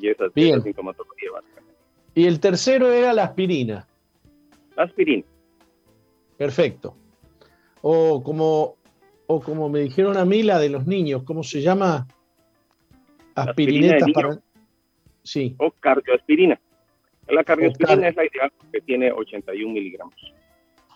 y 0.00 0.08
esa, 0.08 0.24
Bien. 0.34 0.62
Y 2.14 2.24
el 2.24 2.40
tercero 2.40 2.90
era 2.90 3.12
la 3.12 3.24
aspirina. 3.24 3.86
La 4.74 4.84
aspirina. 4.84 5.24
Perfecto. 6.38 6.96
O 7.82 8.22
como, 8.22 8.76
o 9.26 9.40
como 9.42 9.68
me 9.68 9.80
dijeron 9.80 10.16
a 10.16 10.24
mí, 10.24 10.42
la 10.42 10.58
de 10.58 10.70
los 10.70 10.86
niños, 10.86 11.24
¿cómo 11.24 11.42
se 11.42 11.60
llama? 11.60 12.08
Aspirineta 13.34 14.06
para. 14.14 14.40
Sí. 15.22 15.54
O 15.58 15.70
cardioaspirina. 15.72 16.58
La 17.30 17.44
cardioaspirina 17.44 18.08
es 18.08 18.16
la 18.16 18.24
ideal 18.24 18.52
que 18.72 18.80
tiene 18.80 19.12
81 19.12 19.72
miligramos. 19.72 20.14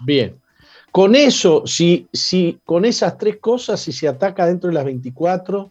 Bien. 0.01 0.41
Con 0.91 1.15
eso, 1.15 1.67
si, 1.67 2.09
si 2.13 2.61
con 2.65 2.85
esas 2.85 3.17
tres 3.17 3.39
cosas, 3.39 3.81
si 3.81 3.93
se 3.93 4.09
ataca 4.09 4.47
dentro 4.47 4.69
de 4.69 4.75
las 4.75 4.85
24, 4.85 5.71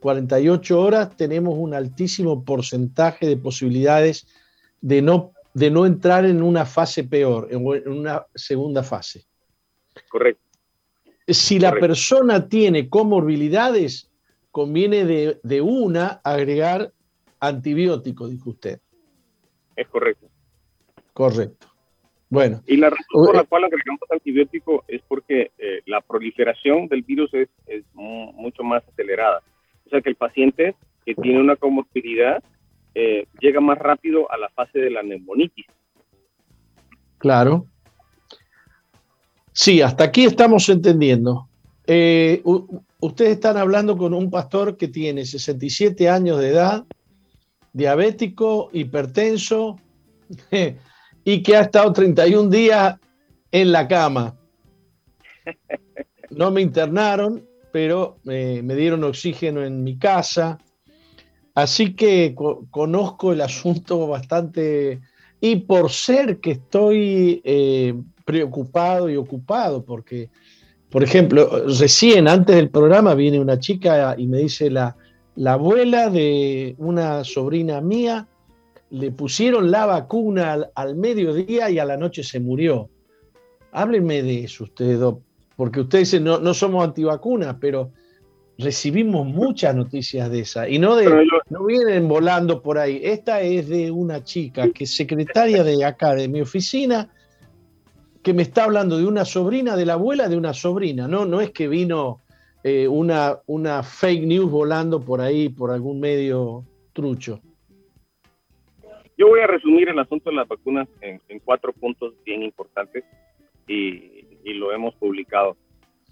48 0.00 0.80
horas 0.80 1.16
tenemos 1.16 1.54
un 1.56 1.74
altísimo 1.74 2.44
porcentaje 2.44 3.26
de 3.26 3.36
posibilidades 3.36 4.26
de 4.80 5.00
no, 5.00 5.32
de 5.54 5.70
no 5.70 5.86
entrar 5.86 6.26
en 6.26 6.42
una 6.42 6.66
fase 6.66 7.04
peor, 7.04 7.48
en 7.50 7.66
una 7.90 8.26
segunda 8.34 8.82
fase. 8.82 9.24
Correcto. 10.10 10.42
Si 11.26 11.58
la 11.58 11.72
persona 11.72 12.48
tiene 12.48 12.90
comorbilidades, 12.90 14.10
conviene 14.50 15.04
de, 15.42 15.60
una 15.62 16.20
agregar 16.22 16.92
antibiótico, 17.40 18.28
dijo 18.28 18.50
usted. 18.50 18.80
Es 19.76 19.88
correcto. 19.88 20.28
Correcto. 21.12 21.68
Bueno. 22.28 22.62
Y 22.66 22.76
la 22.76 22.90
razón 22.90 23.26
por 23.26 23.36
la 23.36 23.44
cual 23.44 23.64
agregamos 23.64 24.00
antibiótico 24.10 24.84
es 24.88 25.02
porque 25.06 25.52
eh, 25.58 25.82
la 25.86 26.00
proliferación 26.00 26.88
del 26.88 27.02
virus 27.02 27.32
es, 27.34 27.48
es 27.66 27.84
mucho 27.94 28.64
más 28.64 28.82
acelerada. 28.88 29.42
O 29.86 29.90
sea 29.90 30.00
que 30.00 30.10
el 30.10 30.16
paciente 30.16 30.74
que 31.04 31.14
tiene 31.14 31.40
una 31.40 31.56
comorbilidad 31.56 32.42
eh, 32.94 33.26
llega 33.40 33.60
más 33.60 33.78
rápido 33.78 34.30
a 34.30 34.38
la 34.38 34.48
fase 34.50 34.78
de 34.78 34.90
la 34.90 35.02
neumonitis. 35.02 35.66
Claro. 37.18 37.66
Sí, 39.52 39.82
hasta 39.82 40.04
aquí 40.04 40.24
estamos 40.24 40.68
entendiendo. 40.68 41.48
Eh, 41.86 42.42
ustedes 43.00 43.32
están 43.32 43.56
hablando 43.56 43.96
con 43.96 44.14
un 44.14 44.30
pastor 44.30 44.76
que 44.76 44.88
tiene 44.88 45.24
67 45.24 46.08
años 46.08 46.40
de 46.40 46.48
edad, 46.48 46.84
diabético, 47.74 48.70
hipertenso 48.72 49.78
y 51.24 51.42
que 51.42 51.56
ha 51.56 51.62
estado 51.62 51.92
31 51.92 52.48
días 52.48 52.96
en 53.52 53.72
la 53.72 53.86
cama. 53.86 54.34
No 56.30 56.50
me 56.50 56.62
internaron, 56.62 57.44
pero 57.72 58.18
eh, 58.26 58.62
me 58.64 58.74
dieron 58.74 59.04
oxígeno 59.04 59.62
en 59.62 59.84
mi 59.84 59.98
casa. 59.98 60.58
Así 61.54 61.94
que 61.94 62.34
conozco 62.70 63.32
el 63.32 63.40
asunto 63.40 64.06
bastante 64.08 65.00
y 65.40 65.56
por 65.56 65.90
ser 65.90 66.38
que 66.40 66.52
estoy 66.52 67.42
eh, 67.44 67.94
preocupado 68.24 69.10
y 69.10 69.16
ocupado, 69.16 69.84
porque, 69.84 70.30
por 70.90 71.04
ejemplo, 71.04 71.64
recién 71.78 72.26
antes 72.28 72.56
del 72.56 72.70
programa 72.70 73.14
viene 73.14 73.38
una 73.38 73.58
chica 73.58 74.14
y 74.18 74.26
me 74.26 74.38
dice 74.38 74.70
la, 74.70 74.96
la 75.36 75.54
abuela 75.54 76.10
de 76.10 76.74
una 76.78 77.24
sobrina 77.24 77.80
mía, 77.80 78.28
le 78.90 79.10
pusieron 79.10 79.70
la 79.70 79.86
vacuna 79.86 80.52
al, 80.52 80.70
al 80.74 80.94
mediodía 80.94 81.70
y 81.70 81.78
a 81.78 81.84
la 81.84 81.96
noche 81.96 82.22
se 82.22 82.38
murió. 82.38 82.88
Háblenme 83.72 84.22
de 84.22 84.44
eso 84.44 84.64
ustedes 84.64 85.00
dos, 85.00 85.16
porque 85.56 85.80
ustedes 85.80 86.10
dicen, 86.10 86.24
no, 86.24 86.38
no 86.38 86.54
somos 86.54 86.84
antivacunas, 86.84 87.56
pero 87.60 87.90
recibimos 88.58 89.26
muchas 89.26 89.74
noticias 89.74 90.30
de 90.30 90.40
esa 90.40 90.68
y 90.68 90.78
no, 90.78 90.94
de, 90.94 91.26
no 91.50 91.64
vienen 91.64 92.06
volando 92.06 92.62
por 92.62 92.78
ahí. 92.78 93.00
Esta 93.02 93.40
es 93.40 93.68
de 93.68 93.90
una 93.90 94.22
chica 94.22 94.70
que 94.70 94.84
es 94.84 94.94
secretaria 94.94 95.64
de 95.64 95.84
acá, 95.84 96.14
de 96.14 96.28
mi 96.28 96.40
oficina, 96.40 97.10
que 98.22 98.32
me 98.32 98.42
está 98.42 98.64
hablando 98.64 98.96
de 98.96 99.06
una 99.06 99.24
sobrina, 99.24 99.76
de 99.76 99.86
la 99.86 99.94
abuela 99.94 100.28
de 100.28 100.36
una 100.36 100.54
sobrina. 100.54 101.08
No, 101.08 101.26
no 101.26 101.40
es 101.40 101.50
que 101.50 101.66
vino 101.66 102.20
eh, 102.64 102.88
una, 102.88 103.38
una 103.46 103.82
fake 103.82 104.24
news 104.24 104.50
volando 104.50 105.00
por 105.00 105.20
ahí, 105.20 105.50
por 105.50 105.70
algún 105.70 106.00
medio 106.00 106.64
trucho. 106.92 107.40
Yo 109.16 109.28
voy 109.28 109.40
a 109.40 109.46
resumir 109.46 109.88
el 109.88 109.98
asunto 109.98 110.30
de 110.30 110.36
las 110.36 110.48
vacunas 110.48 110.88
en, 111.00 111.20
cuatro 111.44 111.72
puntos 111.72 112.14
bien 112.24 112.42
importantes 112.42 113.04
y, 113.68 114.24
y 114.42 114.54
lo 114.54 114.72
hemos 114.72 114.94
publicado. 114.96 115.56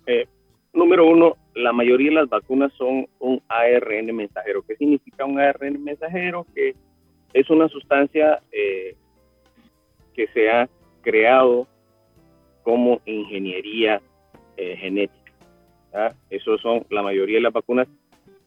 Eh, 0.07 0.27
número 0.73 1.07
uno, 1.07 1.37
la 1.55 1.73
mayoría 1.73 2.11
de 2.11 2.17
las 2.17 2.29
vacunas 2.29 2.73
son 2.75 3.09
un 3.19 3.43
ARN 3.49 4.15
mensajero. 4.15 4.63
¿Qué 4.63 4.77
significa 4.77 5.25
un 5.25 5.41
ARN 5.41 5.83
mensajero? 5.83 6.47
Que 6.55 6.75
es 7.33 7.49
una 7.51 7.69
sustancia 7.69 8.43
eh, 8.53 8.95
que 10.15 10.27
se 10.29 10.51
ha 10.51 10.69
creado 11.01 11.67
como 12.63 13.01
ingeniería 13.07 14.01
eh, 14.57 14.77
genética. 14.77 15.22
Esos 16.31 16.61
son 16.61 16.85
la 16.91 17.03
mayoría 17.03 17.37
de 17.37 17.43
las 17.43 17.53
vacunas. 17.53 17.89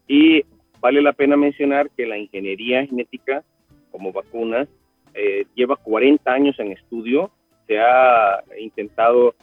Y 0.08 0.44
vale 0.80 1.02
la 1.02 1.14
pena 1.14 1.38
mencionar 1.38 1.90
que 1.92 2.06
la 2.06 2.18
ingeniería 2.18 2.86
genética 2.86 3.44
como 3.92 4.12
vacunas 4.12 4.68
eh, 5.14 5.46
lleva 5.56 5.76
40 5.76 6.32
años 6.32 6.60
en 6.60 6.72
estudio. 6.72 7.32
Se 7.68 7.80
ha 7.80 8.44
intentado 8.60 9.36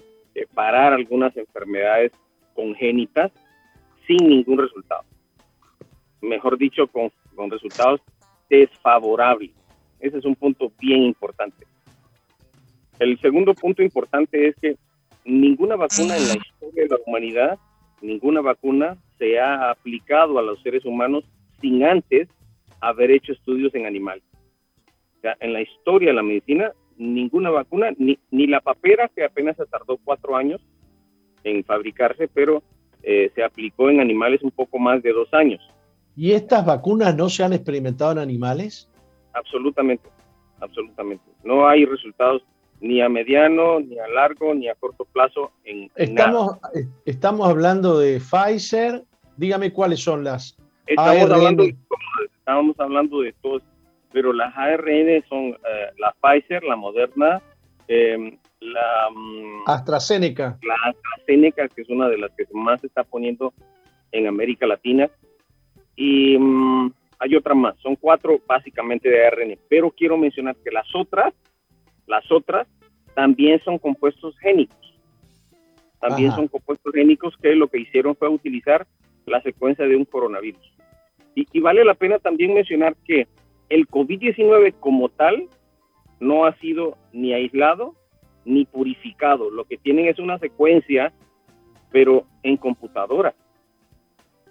parar 0.55 0.93
algunas 0.93 1.37
enfermedades 1.37 2.13
congénitas 2.55 3.33
sin 4.07 4.29
ningún 4.29 4.59
resultado. 4.59 5.05
Mejor 6.21 6.57
dicho, 6.59 6.87
con, 6.87 7.11
con 7.35 7.51
resultados 7.51 8.01
desfavorables. 8.49 9.51
Ese 10.01 10.19
es 10.19 10.25
un 10.25 10.35
punto 10.35 10.73
bien 10.79 11.03
importante. 11.03 11.67
El 12.99 13.19
segundo 13.21 13.55
punto 13.55 13.83
importante 13.83 14.49
es 14.49 14.57
que 14.57 14.77
ninguna 15.25 15.77
vacuna 15.77 16.17
en 16.17 16.29
la 16.29 16.35
historia 16.35 16.83
de 16.85 16.89
la 16.89 16.97
humanidad, 17.07 17.59
ninguna 18.03 18.41
vacuna 18.41 18.97
se 19.19 19.39
ha 19.39 19.71
aplicado 19.71 20.39
a 20.39 20.43
los 20.43 20.61
seres 20.63 20.85
humanos 20.85 21.25
sin 21.61 21.85
antes 21.85 22.29
haber 22.81 23.11
hecho 23.13 23.33
estudios 23.33 23.75
en 23.75 23.87
animales. 23.87 24.25
O 25.19 25.21
sea, 25.23 25.37
en 25.41 25.53
la 25.53 25.63
historia 25.63 26.09
de 26.09 26.15
la 26.15 26.23
medicina, 26.23 26.73
ninguna 26.97 27.51
vacuna, 27.51 27.93
ni, 27.97 28.19
ni 28.31 28.47
la 28.47 28.61
papera, 28.61 29.09
que 29.15 29.25
apenas 29.25 29.57
se 29.57 29.67
tardó 29.67 29.99
cuatro 29.99 30.37
años 30.37 30.61
en 31.45 31.65
fabricarse, 31.65 32.29
pero 32.29 32.63
eh, 33.03 33.31
se 33.35 33.43
aplicó 33.43 33.89
en 33.89 34.01
animales 34.01 34.43
un 34.43 34.51
poco 34.51 34.79
más 34.79 35.03
de 35.03 35.13
dos 35.13 35.33
años. 35.33 35.61
¿Y 36.17 36.33
estas 36.33 36.67
vacunas 36.67 37.17
no 37.17 37.29
se 37.29 37.43
han 37.43 37.53
experimentado 37.53 38.13
en 38.13 38.19
animales? 38.19 38.89
Absolutamente, 39.33 40.09
absolutamente. 40.61 41.25
No 41.43 41.67
hay 41.67 41.85
resultados 41.85 42.43
ni 42.83 43.01
a 43.01 43.09
mediano, 43.09 43.81
ni 43.81 43.99
a 43.99 44.09
largo, 44.09 44.55
ni 44.55 44.69
a 44.69 44.75
corto 44.75 45.05
plazo 45.05 45.53
en 45.65 45.91
estamos, 45.95 46.59
nada. 46.61 46.87
Estamos 47.07 47.49
hablando 47.49 47.99
de 47.99 48.21
Pfizer. 48.21 49.05
Dígame 49.37 49.73
cuáles 49.73 50.01
son 50.01 50.25
las. 50.25 50.59
Estamos 50.87 51.31
hablando 51.31 51.65
de 51.65 51.77
estábamos 52.39 52.79
hablando 52.81 53.21
de 53.21 53.33
todos, 53.41 53.63
pero 54.13 54.33
las 54.33 54.53
ARN 54.57 55.25
son 55.29 55.51
eh, 55.51 55.93
la 55.99 56.13
Pfizer, 56.21 56.65
la 56.65 56.75
Moderna, 56.75 57.41
eh, 57.87 58.37
la 58.61 59.11
mm, 59.15 59.63
AstraZeneca. 59.67 60.59
La 60.63 60.75
AstraZeneca, 60.91 61.69
que 61.69 61.83
es 61.83 61.89
una 61.89 62.09
de 62.09 62.19
las 62.19 62.33
que 62.33 62.45
más 62.53 62.81
se 62.81 62.89
está 62.89 63.05
poniendo 63.05 63.55
en 64.11 64.27
América 64.27 64.67
Latina. 64.67 65.09
Y 65.95 66.37
mm, 66.37 66.93
hay 67.21 67.37
otra 67.37 67.55
más, 67.55 67.77
son 67.79 67.95
cuatro 67.95 68.41
básicamente 68.45 69.09
de 69.09 69.25
ARN, 69.25 69.57
pero 69.69 69.93
quiero 69.93 70.19
mencionar 70.19 70.57
que 70.57 70.73
las 70.73 70.93
otras, 70.97 71.33
las 72.07 72.31
otras 72.31 72.67
también 73.15 73.61
son 73.61 73.79
compuestos 73.79 74.37
génicos. 74.39 74.77
También 76.01 76.33
son 76.33 76.49
compuestos 76.49 76.93
génicos 76.93 77.37
que 77.37 77.55
lo 77.55 77.69
que 77.69 77.79
hicieron 77.79 78.17
fue 78.17 78.29
utilizar 78.29 78.87
la 79.27 79.41
secuencia 79.43 79.87
de 79.87 79.97
un 79.97 80.05
coronavirus. 80.05 80.73
Y, 81.35 81.47
y 81.53 81.61
vale 81.61 81.85
la 81.85 81.95
pena 81.95 82.19
también 82.19 82.55
mencionar 82.55 82.97
que 83.05 83.29
el 83.69 83.87
COVID-19 83.87 84.75
como 84.81 85.09
tal 85.09 85.49
no 86.21 86.45
ha 86.45 86.55
sido 86.59 86.97
ni 87.13 87.33
aislado 87.33 87.95
ni 88.45 88.65
purificado. 88.65 89.51
Lo 89.51 89.65
que 89.65 89.77
tienen 89.77 90.07
es 90.07 90.19
una 90.19 90.39
secuencia, 90.39 91.13
pero 91.91 92.27
en 92.43 92.57
computadora. 92.57 93.35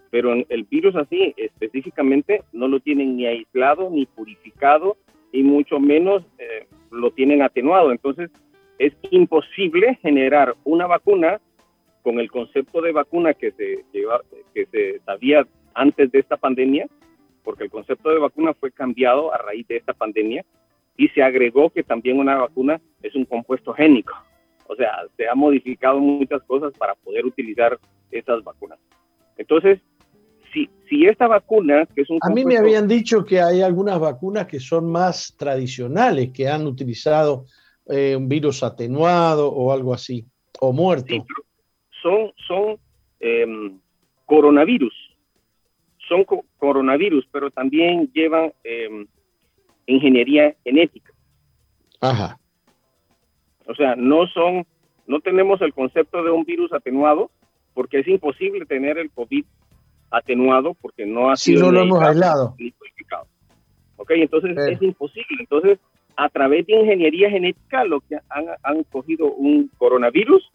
Pero 0.09 0.33
el 0.33 0.63
virus 0.63 0.95
así 0.95 1.33
específicamente 1.37 2.43
no 2.51 2.67
lo 2.67 2.79
tienen 2.79 3.15
ni 3.15 3.25
aislado 3.25 3.89
ni 3.89 4.05
purificado 4.05 4.97
y 5.31 5.43
mucho 5.43 5.79
menos 5.79 6.23
eh, 6.37 6.67
lo 6.91 7.11
tienen 7.11 7.41
atenuado. 7.41 7.91
Entonces 7.91 8.29
es 8.77 8.93
imposible 9.09 9.97
generar 10.01 10.55
una 10.63 10.87
vacuna 10.87 11.39
con 12.03 12.19
el 12.19 12.31
concepto 12.31 12.81
de 12.81 12.91
vacuna 12.91 13.33
que 13.33 13.51
se, 13.51 13.85
que 14.53 14.65
se 14.65 14.99
sabía 15.05 15.45
antes 15.73 16.11
de 16.11 16.19
esta 16.19 16.37
pandemia, 16.37 16.87
porque 17.43 17.65
el 17.65 17.69
concepto 17.69 18.09
de 18.09 18.19
vacuna 18.19 18.53
fue 18.53 18.71
cambiado 18.71 19.33
a 19.33 19.37
raíz 19.37 19.67
de 19.67 19.77
esta 19.77 19.93
pandemia 19.93 20.43
y 20.97 21.07
se 21.09 21.23
agregó 21.23 21.69
que 21.69 21.83
también 21.83 22.19
una 22.19 22.37
vacuna 22.37 22.81
es 23.01 23.15
un 23.15 23.25
compuesto 23.25 23.73
génico. 23.73 24.13
O 24.67 24.75
sea, 24.75 24.91
se 25.17 25.27
ha 25.27 25.35
modificado 25.35 25.99
muchas 25.99 26.41
cosas 26.43 26.73
para 26.77 26.95
poder 26.95 27.25
utilizar 27.25 27.77
estas 28.11 28.43
vacunas. 28.43 28.79
Entonces, 29.37 29.79
si, 30.53 30.69
si 30.89 31.05
esta 31.05 31.27
vacuna, 31.27 31.87
que 31.93 32.01
es 32.01 32.09
un... 32.09 32.19
A 32.21 32.29
mí 32.29 32.45
me 32.45 32.57
habían 32.57 32.87
dicho 32.87 33.25
que 33.25 33.41
hay 33.41 33.61
algunas 33.61 33.99
vacunas 33.99 34.47
que 34.47 34.59
son 34.59 34.91
más 34.91 35.35
tradicionales, 35.37 36.31
que 36.31 36.47
han 36.47 36.65
utilizado 36.67 37.45
eh, 37.87 38.15
un 38.15 38.27
virus 38.27 38.63
atenuado 38.63 39.51
o 39.51 39.71
algo 39.71 39.93
así, 39.93 40.25
o 40.59 40.71
muerto. 40.71 41.25
son 42.01 42.31
son 42.47 42.77
em, 43.19 43.79
coronavirus, 44.25 44.93
son 46.07 46.25
coronavirus, 46.57 47.27
pero 47.31 47.51
también 47.51 48.09
llevan 48.13 48.53
em, 48.63 49.07
ingeniería 49.85 50.55
genética. 50.63 51.11
Ajá. 51.99 52.37
O 53.67 53.75
sea, 53.75 53.95
no 53.95 54.27
son, 54.27 54.65
no 55.07 55.19
tenemos 55.19 55.61
el 55.61 55.73
concepto 55.73 56.23
de 56.23 56.31
un 56.31 56.43
virus 56.43 56.73
atenuado, 56.73 57.31
porque 57.73 57.99
es 57.99 58.07
imposible 58.07 58.65
tener 58.65 58.97
el 58.97 59.11
COVID 59.11 59.45
atenuado 60.11 60.75
porque 60.81 61.05
no 61.05 61.31
ha 61.31 61.35
sido. 61.35 61.63
no 61.63 61.71
lo 61.71 61.81
hemos 61.81 62.01
aislado. 62.01 62.55
Ok, 63.97 64.11
entonces 64.11 64.57
es 64.57 64.81
imposible. 64.81 65.37
Entonces, 65.39 65.79
a 66.17 66.29
través 66.29 66.65
de 66.67 66.73
ingeniería 66.73 67.29
genética, 67.29 67.83
lo 67.83 68.01
que 68.01 68.15
han, 68.29 68.45
han 68.63 68.83
cogido 68.83 69.31
un 69.31 69.69
coronavirus 69.77 70.51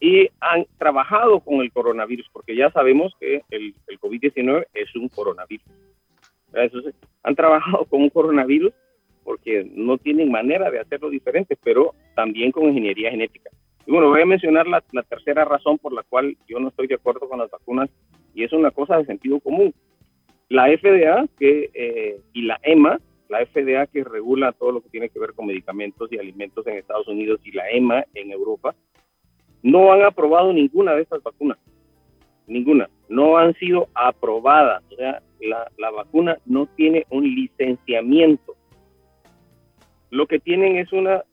y 0.00 0.28
han 0.40 0.66
trabajado 0.78 1.40
con 1.40 1.60
el 1.60 1.70
coronavirus, 1.72 2.28
porque 2.32 2.56
ya 2.56 2.70
sabemos 2.70 3.14
que 3.20 3.42
el, 3.50 3.74
el 3.86 4.00
COVID-19 4.00 4.66
es 4.74 4.94
un 4.96 5.08
coronavirus 5.08 5.70
han 7.22 7.34
trabajado 7.34 7.84
con 7.86 8.02
un 8.02 8.10
coronavirus 8.10 8.72
porque 9.24 9.66
no 9.74 9.96
tienen 9.96 10.30
manera 10.30 10.70
de 10.70 10.80
hacerlo 10.80 11.08
diferente, 11.08 11.56
pero 11.62 11.94
también 12.14 12.52
con 12.52 12.64
ingeniería 12.64 13.10
genética. 13.10 13.50
Y 13.86 13.90
bueno, 13.90 14.08
voy 14.08 14.20
a 14.20 14.26
mencionar 14.26 14.66
la, 14.66 14.82
tercera 15.02 15.44
razón 15.44 15.78
por 15.78 15.92
la 15.92 16.02
cual 16.02 16.36
yo 16.46 16.58
no 16.58 16.68
estoy 16.68 16.86
de 16.86 16.96
acuerdo 16.96 17.28
con 17.28 17.38
las 17.38 17.50
vacunas, 17.50 17.90
y 18.34 18.44
es 18.44 18.52
una 18.52 18.70
cosa 18.70 18.98
de 18.98 19.06
sentido 19.06 19.40
común. 19.40 19.74
La 20.48 20.66
FDA 20.66 21.26
que, 21.38 21.70
eh, 21.72 22.20
y 22.32 22.42
la 22.42 22.58
EMA, 22.62 22.98
la 23.28 23.44
FDA 23.46 23.86
que 23.86 24.04
regula 24.04 24.52
todo 24.52 24.72
lo 24.72 24.82
que 24.82 24.90
tiene 24.90 25.08
que 25.08 25.18
ver 25.18 25.32
con 25.32 25.46
medicamentos 25.46 26.12
y 26.12 26.18
alimentos 26.18 26.66
en 26.66 26.76
Estados 26.76 27.08
Unidos 27.08 27.40
y 27.44 27.52
la 27.52 27.70
EMA 27.70 28.04
en 28.14 28.30
Europa, 28.30 28.74
no 29.62 29.92
han 29.92 30.02
aprobado 30.02 30.52
ninguna 30.52 30.94
de 30.94 31.02
estas 31.02 31.22
vacunas. 31.22 31.58
Ninguna. 32.46 32.90
No 33.08 33.38
han 33.38 33.54
sido 33.54 33.88
aprobadas. 33.94 34.82
O 34.92 34.96
sea, 34.96 35.22
la, 35.40 35.90
vacuna 35.90 36.38
no 36.44 36.66
tiene 36.76 37.06
un 37.10 37.24
licenciamiento. 37.24 38.54
Lo 40.10 40.26
que 40.26 40.38
tienen 40.38 40.76
es 40.76 40.92
una 40.92 41.24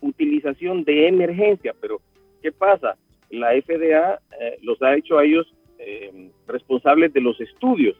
utilización 0.00 0.84
de 0.84 1.08
emergencia, 1.08 1.74
pero 1.80 2.00
¿qué 2.42 2.52
pasa? 2.52 2.96
La 3.30 3.50
FDA 3.60 4.20
eh, 4.40 4.58
los 4.62 4.80
ha 4.82 4.94
hecho 4.96 5.18
a 5.18 5.24
ellos 5.24 5.52
eh, 5.78 6.30
responsables 6.46 7.12
de 7.12 7.20
los 7.20 7.40
estudios. 7.40 7.96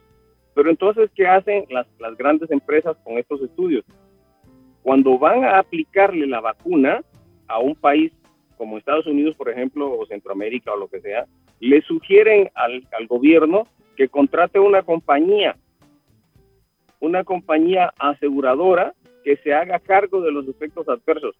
Pero 0.53 0.69
entonces, 0.69 1.09
¿qué 1.15 1.27
hacen 1.27 1.65
las, 1.69 1.87
las 1.99 2.17
grandes 2.17 2.49
empresas 2.51 2.97
con 3.03 3.17
estos 3.17 3.41
estudios? 3.41 3.85
Cuando 4.81 5.19
van 5.19 5.43
a 5.43 5.59
aplicarle 5.59 6.25
la 6.25 6.39
vacuna 6.39 7.03
a 7.47 7.59
un 7.59 7.75
país 7.75 8.11
como 8.57 8.77
Estados 8.77 9.05
Unidos, 9.05 9.35
por 9.35 9.49
ejemplo, 9.49 9.91
o 9.91 10.05
Centroamérica 10.07 10.73
o 10.73 10.77
lo 10.77 10.87
que 10.87 11.01
sea, 11.01 11.25
le 11.59 11.81
sugieren 11.81 12.49
al, 12.55 12.87
al 12.97 13.07
gobierno 13.07 13.67
que 13.95 14.09
contrate 14.09 14.59
una 14.59 14.81
compañía, 14.81 15.57
una 16.99 17.23
compañía 17.23 17.93
aseguradora 17.99 18.93
que 19.23 19.37
se 19.37 19.53
haga 19.53 19.79
cargo 19.79 20.21
de 20.21 20.31
los 20.31 20.47
efectos 20.47 20.87
adversos. 20.87 21.35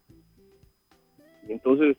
Entonces, 1.48 1.96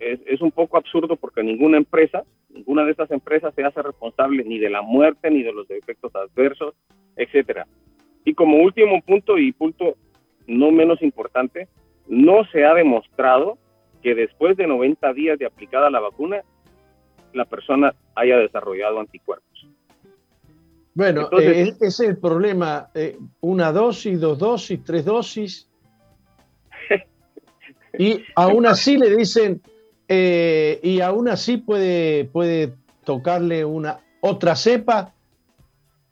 es, 0.00 0.40
un 0.40 0.50
poco 0.50 0.76
absurdo 0.76 1.16
porque 1.16 1.42
ninguna 1.42 1.76
empresa, 1.76 2.24
ninguna 2.52 2.84
de 2.84 2.92
estas 2.92 3.10
empresas 3.10 3.54
se 3.54 3.64
hace 3.64 3.82
responsable 3.82 4.44
ni 4.44 4.58
de 4.58 4.70
la 4.70 4.82
muerte, 4.82 5.30
ni 5.30 5.42
de 5.42 5.52
los 5.52 5.70
efectos 5.70 6.12
adversos, 6.14 6.74
etcétera. 7.16 7.66
Y 8.24 8.34
como 8.34 8.58
último 8.58 9.00
punto 9.02 9.38
y 9.38 9.52
punto 9.52 9.96
no 10.46 10.70
menos 10.70 11.00
importante, 11.02 11.68
no 12.08 12.44
se 12.52 12.64
ha 12.64 12.74
demostrado 12.74 13.58
que 14.02 14.14
después 14.14 14.56
de 14.56 14.66
90 14.66 15.12
días 15.12 15.38
de 15.38 15.46
aplicada 15.46 15.90
la 15.90 16.00
vacuna, 16.00 16.42
la 17.32 17.44
persona 17.44 17.94
haya 18.14 18.36
desarrollado 18.36 18.98
anticuerpos. 18.98 19.46
Bueno, 20.94 21.28
eh, 21.38 21.72
ese 21.80 21.86
es 21.86 22.00
el 22.00 22.18
problema. 22.18 22.90
Eh, 22.94 23.16
una 23.40 23.72
dosis, 23.72 24.20
dos 24.20 24.38
dosis, 24.38 24.82
tres 24.84 25.04
dosis. 25.04 25.68
Y 27.98 28.22
aún 28.36 28.66
así 28.66 28.96
le 28.96 29.14
dicen, 29.14 29.60
eh, 30.12 30.80
y 30.82 31.00
aún 31.00 31.28
así 31.28 31.56
puede, 31.56 32.24
puede 32.24 32.74
tocarle 33.04 33.64
una 33.64 34.00
otra 34.20 34.56
cepa 34.56 35.14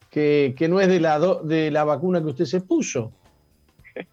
que, 0.09 0.55
no 0.71 0.81
es 0.81 0.87
de 0.87 1.01
la, 1.01 1.19
de 1.43 1.73
la 1.73 1.83
vacuna 1.83 2.21
que 2.21 2.29
usted 2.29 2.45
se 2.45 2.61
puso. 2.61 3.13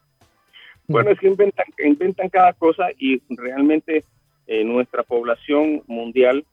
Bueno, 0.87 1.09
es 1.09 1.19
que 1.19 1.27
inventan, 1.27 1.65
inventan 1.83 2.29
cada 2.29 2.53
cosa 2.53 2.87
y 2.99 3.19
realmente 3.29 4.03
nuestra 4.47 5.01
población 5.01 5.81
mundial 5.87 6.45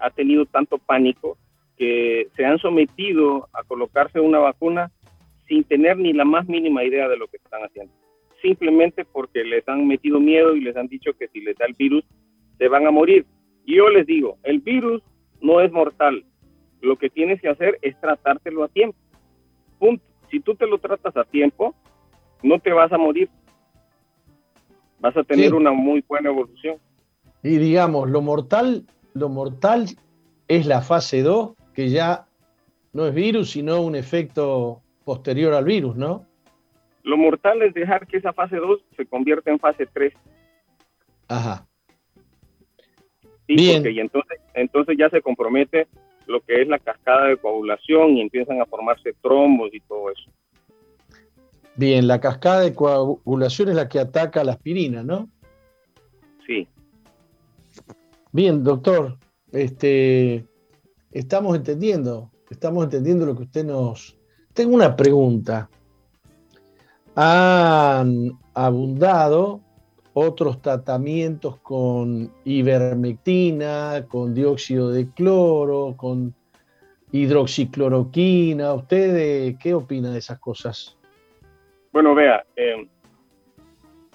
ha 0.00 0.10
tenido 0.10 0.46
tanto 0.46 0.78
pánico 0.78 1.38
que 1.76 2.26
se 2.36 2.44
han 2.44 2.58
sometido 2.58 3.48
a 3.52 3.62
colocarse 3.62 4.18
una 4.18 4.40
vacuna 4.40 4.90
sin 5.46 5.64
tener 5.64 5.96
ni 5.96 6.12
la 6.12 6.24
más 6.24 6.46
mínima 6.48 6.84
idea 6.84 7.08
de 7.08 7.16
lo 7.16 7.28
que 7.28 7.38
están 7.38 7.62
haciendo. 7.62 7.92
Simplemente 8.42 9.04
porque 9.04 9.44
les 9.44 9.66
han 9.68 9.86
metido 9.86 10.20
miedo 10.20 10.54
y 10.54 10.60
les 10.60 10.76
han 10.76 10.88
dicho 10.88 11.12
que 11.14 11.28
si 11.28 11.40
les 11.40 11.56
da 11.56 11.66
el 11.66 11.74
virus 11.74 12.04
se 12.58 12.68
van 12.68 12.86
a 12.86 12.90
morir. 12.90 13.26
Y 13.64 13.76
yo 13.76 13.88
les 13.88 14.06
digo, 14.06 14.38
el 14.42 14.60
virus 14.60 15.02
no 15.40 15.60
es 15.60 15.70
mortal. 15.72 16.24
Lo 16.80 16.96
que 16.96 17.10
tienes 17.10 17.40
que 17.40 17.48
hacer 17.48 17.78
es 17.82 17.98
tratártelo 18.00 18.64
a 18.64 18.68
tiempo. 18.68 18.98
Punto. 19.78 20.02
Si 20.30 20.40
tú 20.40 20.54
te 20.54 20.66
lo 20.66 20.78
tratas 20.78 21.16
a 21.16 21.24
tiempo, 21.24 21.74
no 22.42 22.58
te 22.58 22.72
vas 22.72 22.92
a 22.92 22.98
morir. 22.98 23.30
Vas 25.00 25.16
a 25.16 25.24
tener 25.24 25.54
una 25.54 25.72
muy 25.72 26.04
buena 26.06 26.28
evolución. 26.28 26.76
Y 27.42 27.56
digamos, 27.58 28.10
lo 28.10 28.20
mortal, 28.20 28.84
lo 29.14 29.28
mortal 29.28 29.86
es 30.48 30.66
la 30.66 30.82
fase 30.82 31.22
2 31.22 31.54
que 31.72 31.90
ya 31.90 32.26
no 32.92 33.06
es 33.06 33.14
virus, 33.14 33.50
sino 33.50 33.80
un 33.80 33.94
efecto 33.94 34.82
posterior 35.04 35.54
al 35.54 35.64
virus, 35.64 35.96
¿no? 35.96 36.26
Lo 37.04 37.16
mortal 37.16 37.62
es 37.62 37.72
dejar 37.72 38.06
que 38.06 38.16
esa 38.16 38.32
fase 38.32 38.56
2 38.56 38.80
se 38.96 39.06
convierta 39.06 39.50
en 39.50 39.58
fase 39.58 39.86
3. 39.86 40.12
Ajá. 41.28 41.67
Bien. 43.48 43.84
y 43.86 44.00
entonces, 44.00 44.40
entonces 44.54 44.96
ya 44.98 45.08
se 45.10 45.22
compromete 45.22 45.88
lo 46.26 46.40
que 46.40 46.60
es 46.60 46.68
la 46.68 46.78
cascada 46.78 47.28
de 47.28 47.38
coagulación 47.38 48.10
y 48.16 48.20
empiezan 48.20 48.60
a 48.60 48.66
formarse 48.66 49.14
trombos 49.22 49.70
y 49.72 49.80
todo 49.80 50.10
eso. 50.10 50.30
Bien, 51.76 52.06
la 52.06 52.20
cascada 52.20 52.60
de 52.60 52.74
coagulación 52.74 53.70
es 53.70 53.76
la 53.76 53.88
que 53.88 53.98
ataca 53.98 54.44
la 54.44 54.52
aspirina, 54.52 55.02
¿no? 55.02 55.28
Sí. 56.46 56.66
Bien, 58.32 58.62
doctor, 58.62 59.16
este, 59.52 60.44
estamos 61.12 61.56
entendiendo, 61.56 62.30
estamos 62.50 62.84
entendiendo 62.84 63.24
lo 63.26 63.36
que 63.36 63.44
usted 63.44 63.64
nos... 63.64 64.16
Tengo 64.52 64.74
una 64.74 64.96
pregunta. 64.96 65.70
Han 67.14 68.32
abundado 68.54 69.60
otros 70.18 70.60
tratamientos 70.60 71.58
con 71.58 72.32
ivermectina, 72.44 74.04
con 74.08 74.34
dióxido 74.34 74.90
de 74.90 75.08
cloro, 75.12 75.94
con 75.96 76.34
hidroxicloroquina. 77.12 78.74
¿Usted 78.74 79.54
qué 79.60 79.74
opina 79.74 80.10
de 80.10 80.18
esas 80.18 80.38
cosas? 80.40 80.98
Bueno, 81.92 82.14
vea, 82.14 82.44
eh, 82.56 82.86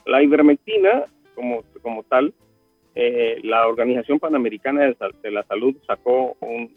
la 0.05 0.21
ivermectina 0.21 1.05
como, 1.35 1.63
como 1.81 2.03
tal, 2.03 2.33
eh, 2.95 3.39
la 3.43 3.67
Organización 3.67 4.19
Panamericana 4.19 4.93
de, 5.21 5.31
la 5.31 5.43
Salud 5.43 5.75
sacó 5.87 6.35
un, 6.41 6.75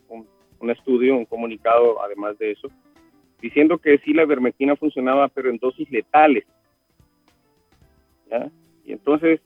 un, 0.60 0.70
estudio, 0.70 1.16
un 1.16 1.26
comunicado 1.26 2.02
además 2.02 2.38
de 2.38 2.52
eso, 2.52 2.68
diciendo 3.40 3.78
que 3.78 3.98
sí 3.98 4.14
la 4.14 4.22
ivermectina 4.22 4.76
funcionaba, 4.76 5.28
pero 5.28 5.50
en 5.50 5.58
dosis 5.58 5.90
letales. 5.90 6.44
¿ya? 8.30 8.50
Y 8.86 8.92
entonces 8.92 9.40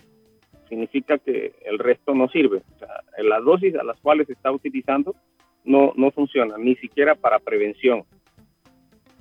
significa 0.69 1.19
que 1.19 1.55
el 1.65 1.79
resto 1.79 2.15
no 2.15 2.29
sirve. 2.29 2.63
O 2.77 2.79
sea, 2.79 3.03
las 3.19 3.45
dosis 3.45 3.75
a 3.75 3.83
las 3.83 3.99
cuales 4.01 4.27
se 4.27 4.35
está 4.35 4.53
utilizando 4.53 5.17
no, 5.65 5.93
no 5.97 6.11
funcionan, 6.13 6.65
ni 6.65 6.77
siquiera 6.77 7.15
para 7.15 7.39
prevención. 7.39 8.05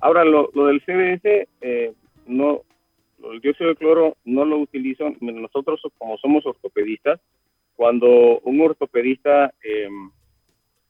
Ahora, 0.00 0.24
lo, 0.24 0.48
del 0.54 0.80
CDS, 0.80 1.48
eh, 1.60 1.92
no, 2.26 2.62
el 3.30 3.40
dióxido 3.40 3.70
de 3.70 3.76
cloro 3.76 4.16
no 4.24 4.44
lo 4.44 4.58
utilizo. 4.58 5.12
Nosotros, 5.20 5.82
como 5.98 6.16
somos 6.18 6.46
ortopedistas, 6.46 7.20
cuando 7.76 8.40
un 8.40 8.60
ortopedista 8.60 9.52
em, 9.62 10.10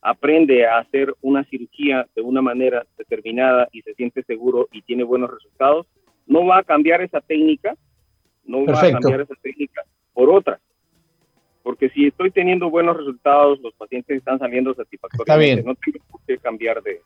aprende 0.02 0.66
a 0.66 0.78
hacer 0.78 1.14
una 1.22 1.44
cirugía 1.44 2.06
de 2.14 2.22
una 2.22 2.42
manera 2.42 2.86
determinada 2.98 3.68
y 3.72 3.82
se 3.82 3.94
siente 3.94 4.22
seguro 4.24 4.68
y 4.72 4.82
tiene 4.82 5.04
buenos 5.04 5.30
resultados, 5.30 5.86
no 6.26 6.44
va 6.46 6.58
a 6.58 6.64
cambiar 6.64 7.00
esa 7.00 7.20
técnica 7.20 7.76
no 8.44 8.64
va 8.64 8.80
a 8.80 8.92
cambiar 8.92 9.20
esa 9.20 9.34
técnica 9.42 9.82
por 10.12 10.30
otra. 10.30 10.60
Porque 11.62 11.90
si 11.90 12.06
estoy 12.06 12.30
teniendo 12.30 12.70
buenos 12.70 12.96
resultados, 12.96 13.60
los 13.60 13.74
pacientes 13.74 14.16
están 14.16 14.38
saliendo 14.38 14.74
satisfactoriamente. 14.74 15.62
No 15.62 15.74
tengo 15.74 15.98
por 16.10 16.20
qué 16.26 16.38
cambiar 16.38 16.82
de. 16.82 17.02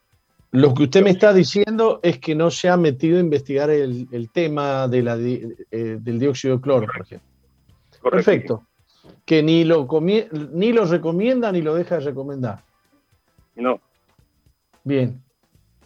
Lo 0.53 0.73
que 0.73 0.85
usted 0.85 1.03
me 1.03 1.11
está 1.11 1.33
diciendo 1.33 1.99
es 2.03 2.19
que 2.19 2.37
no 2.37 2.51
se 2.51 2.69
ha 2.69 2.77
metido 2.77 3.17
a 3.17 3.21
investigar 3.21 3.71
el, 3.71 4.31
tema 4.33 4.87
de 4.87 5.03
la, 5.03 5.17
eh, 5.19 5.99
del 6.01 6.19
dióxido 6.21 6.57
de 6.57 6.63
cloro, 6.63 6.87
por 6.87 7.03
ejemplo. 7.03 7.29
Perfecto. 8.09 8.63
Que 9.25 9.43
ni 9.43 9.65
lo, 9.65 9.89
ni 10.53 10.73
lo 10.73 10.85
recomienda 10.85 11.51
ni 11.51 11.61
lo 11.61 11.75
deja 11.75 11.97
de 11.97 12.05
recomendar. 12.05 12.63
No. 13.57 13.81
Bien. 14.85 15.21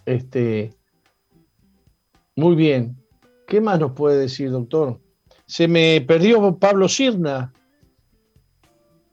Este. 0.04 0.74
Muy 2.36 2.54
bien. 2.54 2.96
¿Qué 3.46 3.62
más 3.62 3.80
nos 3.80 3.92
puede 3.92 4.18
decir, 4.18 4.50
doctor? 4.50 5.00
Se 5.48 5.66
me 5.66 6.02
perdió 6.02 6.58
Pablo 6.58 6.88
Sirna. 6.88 7.54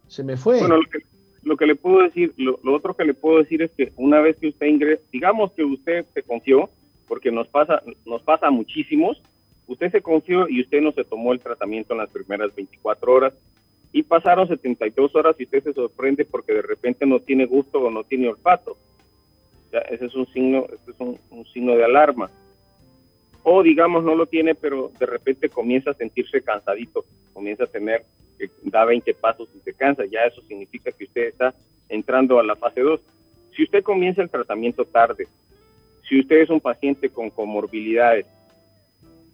Se 0.07 0.21
me 0.21 0.35
fue. 0.35 0.59
Bueno, 0.59 0.79
lo 1.43 1.55
que, 1.55 1.65
le 1.65 1.75
puedo 1.75 2.03
decir, 2.03 2.33
lo, 2.35 2.59
otro 2.75 2.93
que 2.93 3.05
le 3.05 3.13
puedo 3.13 3.37
decir 3.37 3.61
es 3.61 3.71
que 3.71 3.93
una 3.95 4.19
vez 4.19 4.37
que 4.37 4.49
usted 4.49 4.67
ingresa, 4.67 5.01
digamos 5.13 5.53
que 5.53 5.63
usted 5.63 6.05
se 6.13 6.23
confió, 6.23 6.69
porque 7.07 7.31
nos 7.31 7.47
pasa, 7.47 7.81
nos 8.05 8.21
pasa 8.21 8.47
a 8.47 8.51
muchísimos, 8.51 9.21
usted 9.67 9.89
se 9.93 10.01
confió 10.01 10.49
y 10.49 10.61
usted 10.61 10.81
no 10.81 10.91
se 10.91 11.05
tomó 11.05 11.31
el 11.31 11.39
tratamiento 11.39 11.93
en 11.93 11.99
las 11.99 12.09
primeras 12.09 12.53
24 12.53 13.13
horas 13.13 13.33
y 13.93 14.03
pasaron 14.03 14.49
72 14.49 15.15
horas 15.15 15.37
y 15.39 15.45
usted 15.45 15.63
se 15.63 15.73
sorprende 15.73 16.25
porque 16.25 16.53
de 16.53 16.63
repente 16.63 17.05
no 17.05 17.21
tiene 17.21 17.45
gusto 17.45 17.79
o 17.79 17.89
no 17.89 18.03
tiene 18.03 18.27
olfato. 18.27 18.75
Ya, 19.71 19.79
ese 19.79 20.07
es 20.07 20.15
un 20.15 20.27
signo, 20.33 20.65
ese 20.65 20.91
es 20.91 20.99
un 20.99 21.45
signo 21.53 21.77
de 21.77 21.85
alarma 21.85 22.29
o 23.47 23.61
digamos 23.61 24.03
no 24.03 24.15
lo 24.15 24.25
tiene, 24.25 24.55
pero 24.55 24.91
de 24.99 25.05
repente 25.05 25.49
comienza 25.49 25.91
a 25.91 25.93
sentirse 25.93 26.41
cansadito, 26.41 27.05
comienza 27.31 27.65
a 27.65 27.67
tener, 27.67 28.03
que 28.39 28.49
da 28.63 28.83
20 28.85 29.13
pasos 29.13 29.47
y 29.55 29.59
se 29.59 29.71
cansa, 29.73 30.03
ya 30.05 30.21
eso 30.21 30.41
significa 30.47 30.91
que 30.91 31.03
usted 31.03 31.27
está 31.27 31.53
entrando 31.87 32.39
a 32.39 32.43
la 32.43 32.55
fase 32.55 32.81
2. 32.81 32.99
Si 33.55 33.63
usted 33.63 33.83
comienza 33.83 34.23
el 34.23 34.31
tratamiento 34.31 34.83
tarde, 34.83 35.27
si 36.09 36.19
usted 36.19 36.37
es 36.37 36.49
un 36.49 36.59
paciente 36.59 37.09
con 37.09 37.29
comorbilidades, 37.29 38.25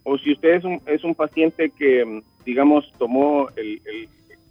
o 0.02 0.18
si 0.18 0.32
usted 0.32 0.56
es 0.56 0.64
un, 0.64 0.82
es 0.84 1.04
un 1.04 1.14
paciente 1.14 1.70
que, 1.70 2.20
digamos, 2.44 2.92
tomó 2.98 3.48
el, 3.56 3.80
el, 3.86 4.08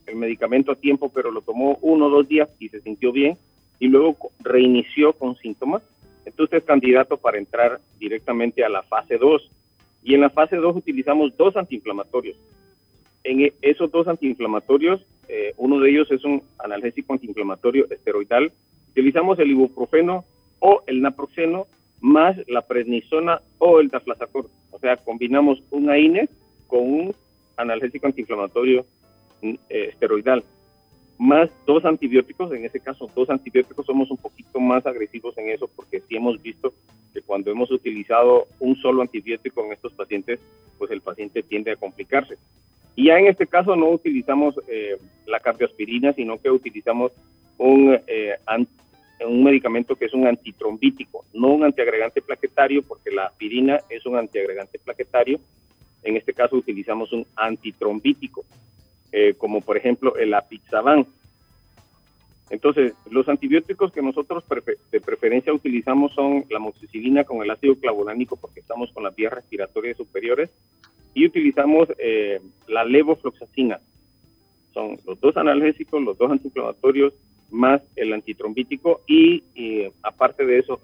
el 0.08 0.16
medicamento 0.16 0.72
a 0.72 0.76
tiempo, 0.76 1.10
pero 1.10 1.30
lo 1.30 1.42
tomó 1.42 1.78
uno 1.82 2.08
o 2.08 2.10
dos 2.10 2.28
días 2.28 2.50
y 2.58 2.70
se 2.70 2.82
sintió 2.82 3.12
bien, 3.12 3.38
y 3.80 3.90
luego 3.90 4.32
reinició 4.40 5.14
con 5.14 5.36
síntomas, 5.36 5.84
entonces 6.26 6.60
es 6.60 6.64
candidato 6.66 7.18
para 7.18 7.38
entrar 7.38 7.80
directamente 8.00 8.64
a 8.64 8.70
la 8.70 8.84
fase 8.84 9.18
2. 9.18 9.50
Y 10.04 10.16
en 10.16 10.22
la 10.22 10.30
fase 10.30 10.56
2 10.56 10.76
utilizamos 10.76 11.36
dos 11.38 11.56
antiinflamatorios. 11.56 12.38
En 13.24 13.42
e, 13.42 13.54
esos 13.62 13.92
dos 13.92 14.08
antiinflamatorios, 14.08 15.02
eh, 15.28 15.54
uno 15.58 15.80
de 15.80 15.90
ellos 15.92 16.12
es 16.12 16.24
un 16.24 16.42
analgésico 16.60 17.14
antiinflamatorio 17.14 17.88
esteroidal. 17.90 18.52
Utilizamos 18.92 19.40
el 19.40 19.52
ibuprofeno 19.52 20.26
o 20.60 20.84
el 20.88 21.02
naproxeno 21.02 21.68
más 22.02 22.36
la 22.48 22.62
prednisona 22.64 23.42
o 23.60 23.80
el 23.80 23.92
taflazacor. 23.92 24.50
O 24.72 24.80
sea, 24.80 24.98
combinamos 24.98 25.62
un 25.70 25.90
AINES 25.90 26.30
con 26.68 26.82
un 26.82 27.16
analgésico 27.58 28.08
antiinflamatorio 28.08 28.86
mm, 29.42 29.54
eh, 29.70 29.90
esteroidal 29.92 30.44
más 31.22 31.52
dos 31.68 31.86
antibióticos, 31.86 32.52
en 32.52 32.66
ese 32.66 32.80
caso 32.80 33.08
dos 33.16 33.30
antibióticos, 33.30 33.86
somos 33.86 34.10
un 34.10 34.18
poquito 34.18 34.60
más 34.60 34.84
agresivos 34.88 35.38
en 35.38 35.50
eso 35.50 35.68
porque 35.68 36.02
sí 36.02 36.16
hemos 36.16 36.42
visto 36.42 36.74
que 37.14 37.22
cuando 37.22 37.52
hemos 37.52 37.70
utilizado 37.70 38.48
un 38.60 38.76
solo 38.78 39.04
antibiótico 39.04 39.64
en 39.64 39.72
estos 39.72 39.94
pacientes, 39.94 40.40
pues 40.80 40.90
el 40.90 41.02
paciente 41.02 41.44
tiende 41.44 41.74
a 41.74 41.76
complicarse. 41.76 42.40
Y 42.96 43.06
ya 43.06 43.20
en 43.20 43.28
este 43.28 43.46
caso 43.46 43.76
no 43.76 43.90
utilizamos 43.90 44.56
eh, 44.68 44.98
la 45.28 45.40
cardioaspirina, 45.40 46.12
sino 46.14 46.42
que 46.42 46.50
utilizamos 46.50 47.12
un, 47.60 48.00
eh, 48.08 48.38
un 49.24 49.44
medicamento 49.44 49.96
que 49.96 50.06
es 50.06 50.14
un 50.16 50.26
antitrombítico, 50.26 51.24
no 51.36 51.50
un 51.50 51.64
antiagregante 51.64 52.24
plaquetario, 52.24 52.82
porque 52.82 53.12
la 53.12 53.26
aspirina 53.26 53.80
es 53.92 54.08
un 54.08 54.18
antiagregante 54.18 54.80
plaquetario. 54.80 55.40
En 56.02 56.18
este 56.18 56.34
caso 56.34 56.56
utilizamos 56.56 57.14
un 57.14 57.28
antitrombítico. 57.36 58.44
Eh, 59.12 59.34
como 59.38 59.62
por 59.62 59.78
ejemplo 59.78 60.16
el 60.16 60.34
apixaban. 60.34 61.06
Entonces, 62.50 62.94
los 63.10 63.28
antibióticos 63.28 63.92
que 63.92 64.02
nosotros 64.02 64.44
de 64.92 65.02
preferencia 65.02 65.54
utilizamos 65.54 66.14
son 66.14 66.46
la 66.50 66.60
moxicilina 66.60 67.24
con 67.24 67.42
el 67.42 67.50
ácido 67.50 67.76
clavulánico 67.76 68.36
porque 68.36 68.60
estamos 68.62 68.92
con 68.92 69.04
las 69.04 69.16
vías 69.16 69.34
respiratorias 69.34 69.98
superiores 69.98 70.50
y 71.14 71.26
utilizamos 71.26 71.90
eh, 71.98 72.40
la 72.68 72.86
levofloxacina. 72.86 73.80
Son 74.74 74.98
los 75.06 75.20
dos 75.20 75.36
analgésicos, 75.36 76.02
los 76.02 76.18
dos 76.18 76.32
antiinflamatorios 76.32 77.14
más 77.52 77.82
el 77.98 78.14
antitrombítico 78.14 79.02
y, 79.08 79.44
aparte 80.04 80.46
de 80.46 80.60
eso, 80.60 80.80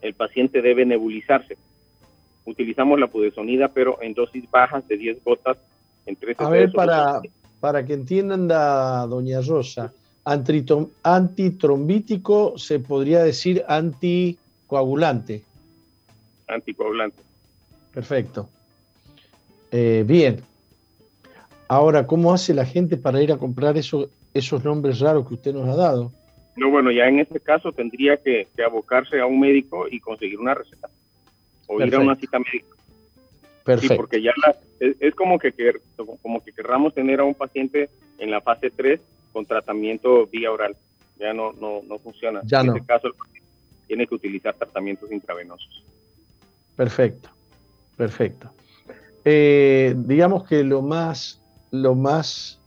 el 0.00 0.14
paciente 0.14 0.62
debe 0.62 0.86
nebulizarse. 0.86 1.58
Utilizamos 2.46 2.98
la 2.98 3.08
pudesonida, 3.08 3.68
pero 3.68 4.00
en 4.00 4.14
dosis 4.14 4.50
bajas 4.50 4.88
de 4.88 4.96
10 4.96 5.22
gotas 5.22 5.58
en 6.06 6.16
13 6.16 6.42
A 6.42 6.48
ver, 6.48 6.72
para, 6.72 7.20
para 7.60 7.84
que 7.84 7.92
entiendan 7.94 8.48
la 8.48 9.06
doña 9.08 9.40
Rosa, 9.40 9.92
antitrombítico 10.24 12.58
se 12.58 12.80
podría 12.80 13.22
decir 13.22 13.64
anticoagulante. 13.66 15.42
Anticoagulante. 16.46 17.22
Perfecto. 17.92 18.48
Eh, 19.70 20.04
bien. 20.06 20.42
Ahora, 21.68 22.06
¿cómo 22.06 22.32
hace 22.32 22.54
la 22.54 22.64
gente 22.64 22.96
para 22.96 23.22
ir 23.22 23.30
a 23.32 23.36
comprar 23.36 23.76
esos 23.76 24.64
nombres 24.64 25.00
raros 25.00 25.28
que 25.28 25.34
usted 25.34 25.52
nos 25.52 25.68
ha 25.68 25.76
dado? 25.76 26.12
No, 26.56 26.70
bueno, 26.70 26.90
ya 26.90 27.06
en 27.06 27.20
este 27.20 27.40
caso 27.40 27.72
tendría 27.72 28.16
que, 28.16 28.48
abocarse 28.66 29.20
a 29.20 29.26
un 29.26 29.38
médico 29.38 29.86
y 29.88 30.00
conseguir 30.00 30.40
una 30.40 30.54
receta. 30.54 30.88
O 31.66 31.78
ir 31.80 31.94
a 31.94 32.00
una 32.00 32.16
cita 32.16 32.38
médica. 32.38 32.77
Perfecto. 33.68 33.96
porque 33.96 34.22
ya 34.22 34.32
es, 34.80 35.14
como 35.14 35.38
que 35.38 35.52
como 36.22 36.42
que 36.42 36.52
querramos 36.52 36.94
tener 36.94 37.20
a 37.20 37.24
un 37.24 37.34
paciente 37.34 37.90
en 38.18 38.30
la 38.30 38.40
fase 38.40 38.70
3 38.70 38.98
con 39.30 39.44
tratamiento 39.44 40.26
vía 40.26 40.50
oral. 40.50 40.74
Ya 41.18 41.34
no 41.34 41.52
no, 41.52 41.82
no 41.86 41.98
funciona. 41.98 42.40
Ya 42.44 42.60
en 42.60 42.68
no. 42.68 42.76
este 42.76 42.86
caso 42.86 43.10
tiene 43.86 44.06
que 44.06 44.14
utilizar 44.14 44.54
tratamientos 44.54 45.12
intravenosos. 45.12 45.84
Perfecto, 46.76 47.28
perfecto. 47.94 48.50
Eh, 49.22 49.94
digamos 49.98 50.44
que 50.44 50.64
lo 50.64 50.80
más, 50.80 51.38
lo 51.70 51.94
más 51.94 52.58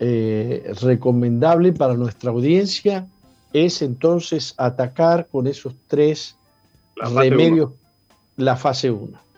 eh, 0.00 0.70
recomendable 0.82 1.72
para 1.72 1.94
nuestra 1.94 2.30
audiencia 2.30 3.06
es 3.54 3.80
entonces 3.80 4.52
atacar 4.58 5.28
con 5.28 5.46
esos 5.46 5.74
tres 5.86 6.36
remedios 6.94 7.70
la 8.36 8.56
fase 8.56 8.90
1. 8.90 9.29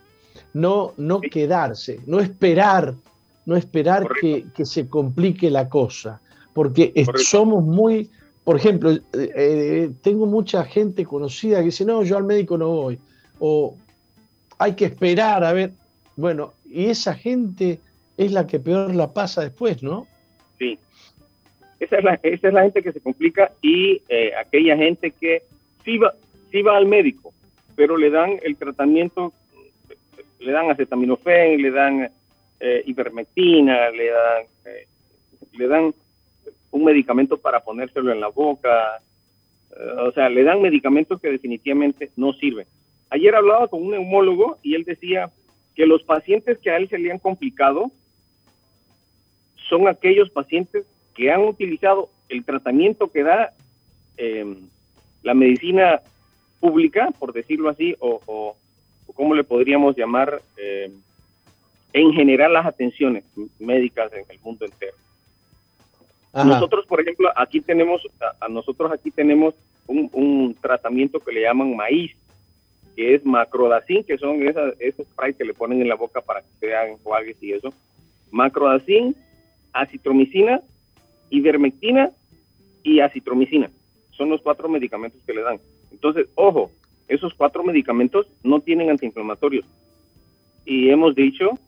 No, 0.55 0.93
no 0.97 1.21
quedarse, 1.21 2.01
no 2.07 2.21
esperar, 2.21 2.95
no 3.47 3.57
esperar 3.57 4.07
que, 4.21 4.45
se 4.65 4.89
complique 4.89 5.51
la 5.51 5.69
cosa, 5.69 6.21
porque 6.53 6.93
somos 7.17 7.65
muy, 7.65 8.11
por 8.45 8.57
ejemplo, 8.57 8.91
eh, 8.91 9.01
eh, 9.15 9.91
tengo 10.03 10.27
mucha 10.27 10.65
gente 10.65 11.05
conocida 11.05 11.59
que 11.59 11.67
dice, 11.67 11.85
no, 11.85 12.03
yo 12.03 12.17
al 12.17 12.25
médico 12.25 12.59
no 12.59 12.69
voy, 12.69 12.99
o 13.39 13.77
hay 14.59 14.75
que 14.75 14.85
esperar 14.85 15.43
a 15.43 15.53
ver, 15.53 15.73
bueno, 16.17 16.53
y 16.67 16.87
esa 16.87 17.15
gente 17.15 17.81
es 18.17 18.33
la 18.33 18.47
que 18.47 18.61
peor 18.61 18.95
la 18.95 19.13
pasa 19.13 19.43
después, 19.43 19.83
¿no? 19.83 20.07
Sí, 20.59 20.79
esa 21.81 21.99
es 21.99 22.05
la, 22.05 22.21
esa 22.23 22.49
es 22.49 22.55
la 22.55 22.63
gente 22.63 22.83
que 22.83 22.93
se 22.93 23.01
complica 23.01 23.53
y 23.61 24.03
eh, 24.09 24.33
aquella 24.39 24.77
gente 24.77 25.11
que 25.11 25.43
sí 25.85 25.99
va, 25.99 26.15
sí 26.51 26.63
va 26.63 26.77
al 26.77 26.87
médico, 26.87 27.35
pero 27.75 27.97
le 27.97 28.11
dan 28.11 28.39
el 28.43 28.57
tratamiento, 28.57 29.33
le 30.43 30.53
dan 30.53 30.71
acetaminofén, 30.71 31.61
le 31.61 31.71
dan 31.71 32.11
eh, 32.61 32.83
ivermectina, 32.87 33.91
le 33.91 34.11
dan, 34.11 34.43
eh, 34.65 34.87
le 35.53 35.69
dan 35.69 35.95
un 36.71 36.85
medicamento 36.85 37.39
para 37.39 37.61
ponérselo 37.61 38.13
en 38.13 38.21
la 38.21 38.29
boca, 38.29 39.01
o 40.07 40.13
sea, 40.13 40.29
le 40.29 40.43
dan 40.43 40.61
medicamentos 40.61 41.21
que 41.21 41.31
definitivamente 41.31 42.11
no 42.17 42.33
sirven. 42.35 42.67
Ayer 43.11 43.35
hablaba 43.35 43.69
con 43.69 43.83
un 43.83 43.91
neumólogo 43.91 44.59
y 44.63 44.75
él 44.75 44.85
decía 44.85 45.31
que 45.75 45.87
los 45.87 46.03
pacientes 46.03 46.59
que 46.59 46.71
a 46.71 46.77
él 46.77 46.89
se 46.89 46.99
le 46.99 47.13
han 47.13 47.19
complicado 47.19 47.91
son 49.69 49.89
aquellos 49.89 50.31
pacientes 50.31 50.85
que 51.15 51.31
han 51.31 51.43
utilizado 51.43 52.11
el 52.29 52.45
tratamiento 52.45 53.11
que 53.11 53.23
da 53.23 53.53
em, 54.17 54.57
la 55.23 55.35
medicina 55.35 56.01
pública, 56.61 57.11
por 57.19 57.33
decirlo 57.33 57.69
así, 57.69 57.95
o, 57.99 58.57
cómo 59.13 59.35
le 59.35 59.45
podríamos 59.45 59.97
llamar 59.97 60.41
em, 60.57 60.93
en 61.93 62.13
general 62.13 62.53
las 62.53 62.67
atenciones 62.67 63.25
médicas 63.59 64.13
en 64.13 64.25
el 64.29 64.39
mundo 64.41 64.65
entero. 64.65 64.97
Nosotros, 66.33 66.87
por 66.87 67.01
ejemplo, 67.01 67.31
aquí 67.37 67.61
tenemos, 67.61 68.03
a, 68.41 68.49
nosotros 68.49 68.91
aquí 68.91 69.11
tenemos 69.11 69.55
un, 69.87 70.57
tratamiento 70.61 71.21
que 71.21 71.33
le 71.33 71.43
llaman 71.43 71.77
maíz, 71.77 72.13
que 72.97 73.15
es 73.15 73.25
macrodacin, 73.25 74.03
que 74.05 74.17
son 74.17 74.43
esas, 74.49 74.75
esos 74.79 75.07
sprays 75.09 75.37
que 75.37 75.45
le 75.45 75.53
ponen 75.53 75.83
en 75.83 75.89
la 75.89 75.95
boca 75.95 76.23
para 76.23 76.41
que 76.41 76.49
se 76.59 76.75
hagan 76.75 76.93
enjuagues 76.93 77.43
y 77.43 77.53
eso. 77.53 77.75
Macrodacin, 78.31 79.15
acitromicina 79.75 80.63
ivermectina 81.33 82.11
y 82.83 83.01
acitromicina. 83.01 83.71
Son 84.11 84.29
los 84.29 84.43
cuatro 84.43 84.69
medicamentos 84.69 85.21
que 85.27 85.33
le 85.33 85.43
dan. 85.43 85.59
Entonces, 85.91 86.29
ojo, 86.35 86.71
esos 87.13 87.35
cuatro 87.35 87.63
medicamentos 87.63 88.27
no 88.43 88.61
tienen 88.61 88.91
antiinflamatorios. 88.91 89.67
Y 90.65 90.89
hemos 90.89 91.15
dicho 91.15 91.59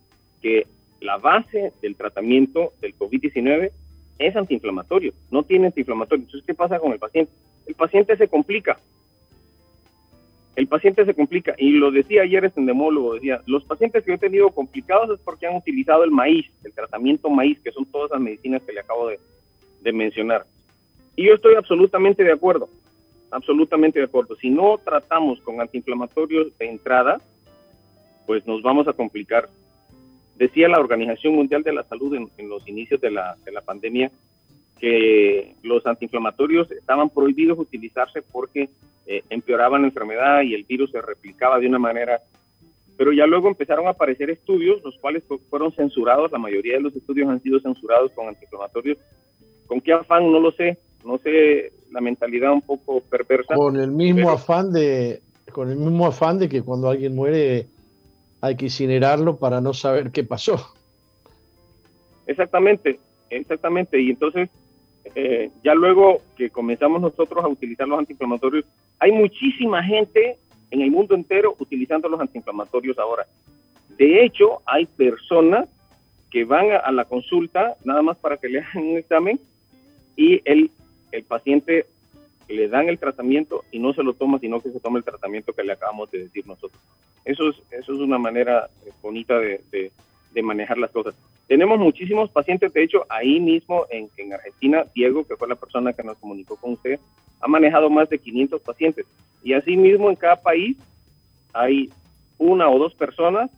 que 0.40 0.66
la 1.00 1.18
base 1.18 1.72
del 1.82 1.96
tratamiento 1.96 2.72
del 2.80 2.96
COVID-19 2.96 3.70
es 4.18 4.36
antiinflamatorio, 4.36 5.12
no 5.30 5.42
tiene 5.42 5.66
antiinflamatorio. 5.66 6.24
Entonces, 6.24 6.46
¿qué 6.46 6.54
pasa 6.54 6.78
con 6.78 6.92
el 6.92 6.98
paciente? 6.98 7.30
El 7.66 7.74
paciente 7.74 8.16
se 8.16 8.28
complica. 8.28 8.78
El 10.56 10.66
paciente 10.66 11.04
se 11.04 11.14
complica. 11.14 11.54
Y 11.58 11.72
lo 11.72 11.90
decía 11.90 12.22
ayer 12.22 12.44
este 12.44 12.60
endemólogo, 12.60 13.14
decía, 13.14 13.42
los 13.46 13.64
pacientes 13.64 14.04
que 14.04 14.14
he 14.14 14.18
tenido 14.18 14.50
complicados 14.50 15.10
es 15.10 15.20
porque 15.24 15.46
han 15.46 15.56
utilizado 15.56 16.04
el 16.04 16.10
maíz, 16.10 16.46
el 16.62 16.72
tratamiento 16.72 17.28
maíz, 17.28 17.58
que 17.60 17.72
son 17.72 17.84
todas 17.86 18.12
las 18.12 18.20
medicinas 18.20 18.62
que 18.62 18.72
le 18.72 18.80
acabo 18.80 19.08
de 19.08 19.92
mencionar. 19.92 20.46
Y 21.16 21.26
yo 21.26 21.34
estoy 21.34 21.54
absolutamente 21.56 22.24
de 22.24 22.32
acuerdo, 22.32 22.68
absolutamente 23.34 23.98
de 23.98 24.06
acuerdo. 24.06 24.36
Si 24.36 24.50
no 24.50 24.78
tratamos 24.78 25.40
con 25.40 25.60
antiinflamatorios 25.60 26.56
de 26.58 26.68
entrada, 26.68 27.20
pues 28.26 28.46
nos 28.46 28.62
vamos 28.62 28.88
a 28.88 28.92
complicar. 28.92 29.48
Decía 30.36 30.68
la 30.68 30.80
Organización 30.80 31.34
Mundial 31.34 31.62
de 31.62 31.72
la 31.72 31.84
Salud 31.84 32.14
en, 32.14 32.48
los 32.48 32.66
inicios 32.68 33.00
de 33.00 33.10
la, 33.10 33.36
de 33.44 33.52
la 33.52 33.60
pandemia 33.60 34.10
que 34.80 35.54
los 35.62 35.86
antiinflamatorios 35.86 36.70
estaban 36.72 37.08
prohibidos 37.08 37.58
utilizarse 37.58 38.22
porque 38.22 38.68
eh, 39.06 39.22
empeoraban 39.30 39.82
la 39.82 39.88
enfermedad 39.88 40.42
y 40.42 40.54
el 40.54 40.64
virus 40.64 40.90
se 40.90 41.00
replicaba 41.00 41.60
de 41.60 41.68
una 41.68 41.78
manera 41.78 42.20
pero 42.96 43.12
ya 43.12 43.26
luego 43.26 43.48
empezaron 43.48 43.88
a 43.88 43.90
aparecer 43.90 44.30
estudios, 44.30 44.82
los 44.84 44.96
cuales 44.98 45.24
fueron 45.50 45.72
censurados, 45.72 46.30
la 46.30 46.38
mayoría 46.38 46.74
de 46.74 46.80
los 46.80 46.94
estudios 46.94 47.28
han 47.28 47.42
sido 47.42 47.58
censurados 47.58 48.12
con 48.12 48.28
antiinflamatorios 48.28 48.98
¿Con 49.66 49.80
qué 49.80 49.92
afán? 49.92 50.30
No 50.30 50.40
lo 50.40 50.52
sé. 50.52 50.78
No 51.04 51.18
sé, 51.18 51.72
la 51.94 52.00
mentalidad 52.00 52.52
un 52.52 52.60
poco 52.60 53.00
perversa. 53.00 53.54
Con 53.54 53.78
el 53.78 53.92
mismo 53.92 54.30
afán 54.30 54.72
de, 54.72 55.22
con 55.52 55.70
el 55.70 55.76
mismo 55.76 56.06
afán 56.06 56.40
de 56.40 56.48
que 56.48 56.60
cuando 56.60 56.90
alguien 56.90 57.14
muere 57.14 57.68
hay 58.40 58.56
que 58.56 58.66
incinerarlo 58.66 59.36
para 59.36 59.60
no 59.60 59.72
saber 59.72 60.10
qué 60.10 60.24
pasó. 60.24 60.74
Exactamente, 62.26 62.98
exactamente. 63.30 64.00
Y 64.00 64.10
entonces, 64.10 64.50
eh, 65.14 65.50
ya 65.62 65.74
luego 65.74 66.20
que 66.36 66.50
comenzamos 66.50 67.00
nosotros 67.00 67.44
a 67.44 67.48
utilizar 67.48 67.86
los 67.86 68.00
antiinflamatorios, 68.00 68.64
hay 68.98 69.12
muchísima 69.12 69.82
gente 69.82 70.36
en 70.72 70.80
el 70.80 70.90
mundo 70.90 71.14
entero 71.14 71.54
utilizando 71.60 72.08
los 72.08 72.20
antiinflamatorios 72.20 72.98
ahora. 72.98 73.24
De 73.96 74.24
hecho, 74.24 74.62
hay 74.66 74.86
personas 74.86 75.68
que 76.32 76.44
van 76.44 76.72
a 76.72 76.90
la 76.90 77.04
consulta 77.04 77.76
nada 77.84 78.02
más 78.02 78.16
para 78.16 78.36
que 78.36 78.48
le 78.48 78.58
hagan 78.58 78.82
un 78.82 78.96
examen 78.96 79.38
y 80.16 80.42
el, 80.44 80.70
el 81.16 81.24
paciente 81.24 81.86
le 82.48 82.68
dan 82.68 82.88
el 82.88 82.98
tratamiento 82.98 83.64
y 83.72 83.78
no 83.78 83.94
se 83.94 84.02
lo 84.02 84.14
toma, 84.14 84.38
sino 84.38 84.60
que 84.60 84.70
se 84.70 84.80
toma 84.80 84.98
el 84.98 85.04
tratamiento 85.04 85.52
que 85.52 85.64
le 85.64 85.72
acabamos 85.72 86.10
de 86.10 86.24
decir 86.24 86.46
nosotros. 86.46 86.80
Eso 87.24 87.48
es, 87.48 87.56
eso 87.70 87.94
es 87.94 87.98
una 88.00 88.18
manera 88.18 88.68
eh, 88.84 88.90
bonita 89.00 89.38
de, 89.38 89.60
de, 89.70 90.42
manejar 90.42 90.76
las 90.76 90.90
cosas. 90.90 91.14
Tenemos 91.46 91.78
muchísimos 91.78 92.30
pacientes, 92.30 92.72
de 92.72 92.82
hecho, 92.82 93.06
ahí 93.08 93.40
mismo 93.40 93.86
en, 93.88 94.10
en, 94.16 94.34
Argentina, 94.34 94.84
Diego, 94.94 95.24
que 95.24 95.36
fue 95.36 95.48
la 95.48 95.54
persona 95.54 95.92
que 95.92 96.02
nos 96.02 96.18
comunicó 96.18 96.56
con 96.56 96.72
usted, 96.72 96.98
ha 97.40 97.48
manejado 97.48 97.88
más 97.88 98.08
de 98.10 98.18
500 98.18 98.60
pacientes. 98.60 99.06
Y 99.42 99.52
así 99.52 99.76
mismo 99.76 100.10
en 100.10 100.16
cada 100.16 100.36
país 100.36 100.76
hay 101.52 101.90
una 102.36 102.68
o 102.68 102.78
dos 102.78 102.94
personas 102.94 103.50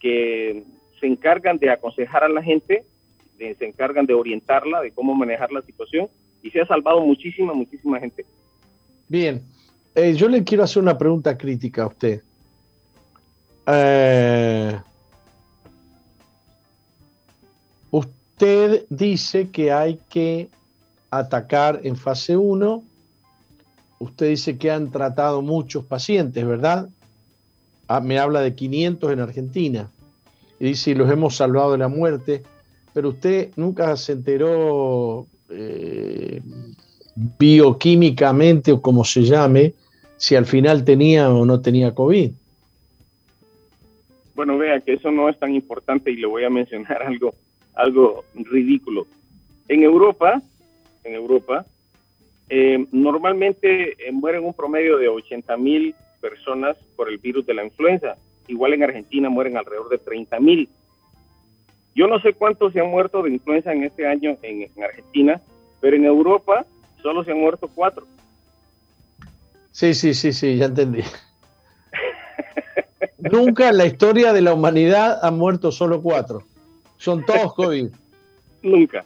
que 0.00 0.62
se 1.00 1.06
encargan 1.06 1.58
de 1.58 1.70
aconsejar 1.70 2.24
a 2.24 2.28
la 2.28 2.42
gente 2.42 2.84
se 3.58 3.66
encargan 3.66 4.06
de 4.06 4.14
orientarla, 4.14 4.80
de 4.80 4.92
cómo 4.92 5.14
manejar 5.14 5.52
la 5.52 5.62
situación 5.62 6.08
y 6.42 6.50
se 6.50 6.60
ha 6.60 6.66
salvado 6.66 7.00
muchísima, 7.00 7.52
muchísima 7.52 7.98
gente. 8.00 8.24
Bien, 9.08 9.42
eh, 9.94 10.14
yo 10.14 10.28
le 10.28 10.44
quiero 10.44 10.64
hacer 10.64 10.82
una 10.82 10.98
pregunta 10.98 11.36
crítica 11.36 11.84
a 11.84 11.86
usted. 11.86 12.22
Eh, 13.66 14.80
usted 17.90 18.86
dice 18.88 19.50
que 19.50 19.72
hay 19.72 20.00
que 20.08 20.48
atacar 21.10 21.80
en 21.84 21.96
fase 21.96 22.36
1. 22.36 22.82
Usted 23.98 24.28
dice 24.28 24.58
que 24.58 24.70
han 24.70 24.90
tratado 24.90 25.42
muchos 25.42 25.84
pacientes, 25.84 26.44
¿verdad? 26.44 26.88
Ah, 27.86 28.00
me 28.00 28.18
habla 28.18 28.40
de 28.40 28.54
500 28.54 29.12
en 29.12 29.20
Argentina. 29.20 29.90
Y 30.58 30.66
dice, 30.66 30.94
los 30.94 31.10
hemos 31.10 31.36
salvado 31.36 31.72
de 31.72 31.78
la 31.78 31.88
muerte 31.88 32.42
pero 32.92 33.10
usted 33.10 33.50
nunca 33.56 33.96
se 33.96 34.12
enteró 34.12 35.26
eh, 35.52 36.40
bioquímicamente 37.14 38.72
o 38.72 38.80
como 38.80 39.04
se 39.04 39.22
llame, 39.22 39.74
si 40.16 40.36
al 40.36 40.46
final 40.46 40.84
tenía 40.84 41.30
o 41.30 41.44
no 41.44 41.60
tenía 41.60 41.94
COVID. 41.94 42.30
Bueno, 44.34 44.58
vea 44.58 44.80
que 44.80 44.94
eso 44.94 45.10
no 45.10 45.28
es 45.28 45.38
tan 45.38 45.54
importante 45.54 46.10
y 46.10 46.16
le 46.16 46.26
voy 46.26 46.44
a 46.44 46.50
mencionar 46.50 47.02
algo, 47.06 47.34
algo 47.74 48.24
ridículo. 48.34 49.06
En 49.68 49.82
Europa, 49.82 50.40
en 51.04 51.14
Europa, 51.14 51.66
eh, 52.48 52.86
normalmente 52.92 53.92
eh, 53.92 54.12
mueren 54.12 54.44
un 54.44 54.54
promedio 54.54 54.98
de 54.98 55.08
80 55.08 55.56
mil 55.56 55.94
personas 56.20 56.76
por 56.96 57.08
el 57.08 57.18
virus 57.18 57.46
de 57.46 57.54
la 57.54 57.64
influenza. 57.64 58.16
Igual 58.48 58.74
en 58.74 58.84
Argentina 58.84 59.28
mueren 59.28 59.56
alrededor 59.56 59.88
de 59.88 59.98
30 59.98 60.40
mil. 60.40 60.68
Yo 61.94 62.06
no 62.06 62.18
sé 62.20 62.32
cuántos 62.32 62.72
se 62.72 62.80
han 62.80 62.90
muerto 62.90 63.22
de 63.22 63.30
influenza 63.30 63.72
en 63.72 63.84
este 63.84 64.06
año 64.06 64.36
en, 64.42 64.70
Argentina, 64.82 65.40
pero 65.80 65.96
en 65.96 66.04
Europa 66.04 66.64
solo 67.02 67.22
se 67.24 67.32
han 67.32 67.40
muerto 67.40 67.68
cuatro. 67.74 68.06
Sí, 69.70 69.94
sí, 69.94 70.14
sí, 70.14 70.32
sí, 70.32 70.56
ya 70.56 70.66
entendí. 70.66 71.02
Nunca 73.18 73.68
en 73.68 73.76
la 73.76 73.86
historia 73.86 74.32
de 74.32 74.42
la 74.42 74.54
humanidad 74.54 75.24
han 75.24 75.38
muerto 75.38 75.70
solo 75.70 76.00
cuatro. 76.02 76.42
Son 76.96 77.24
todos 77.24 77.54
COVID. 77.54 77.88
nunca, 78.62 79.04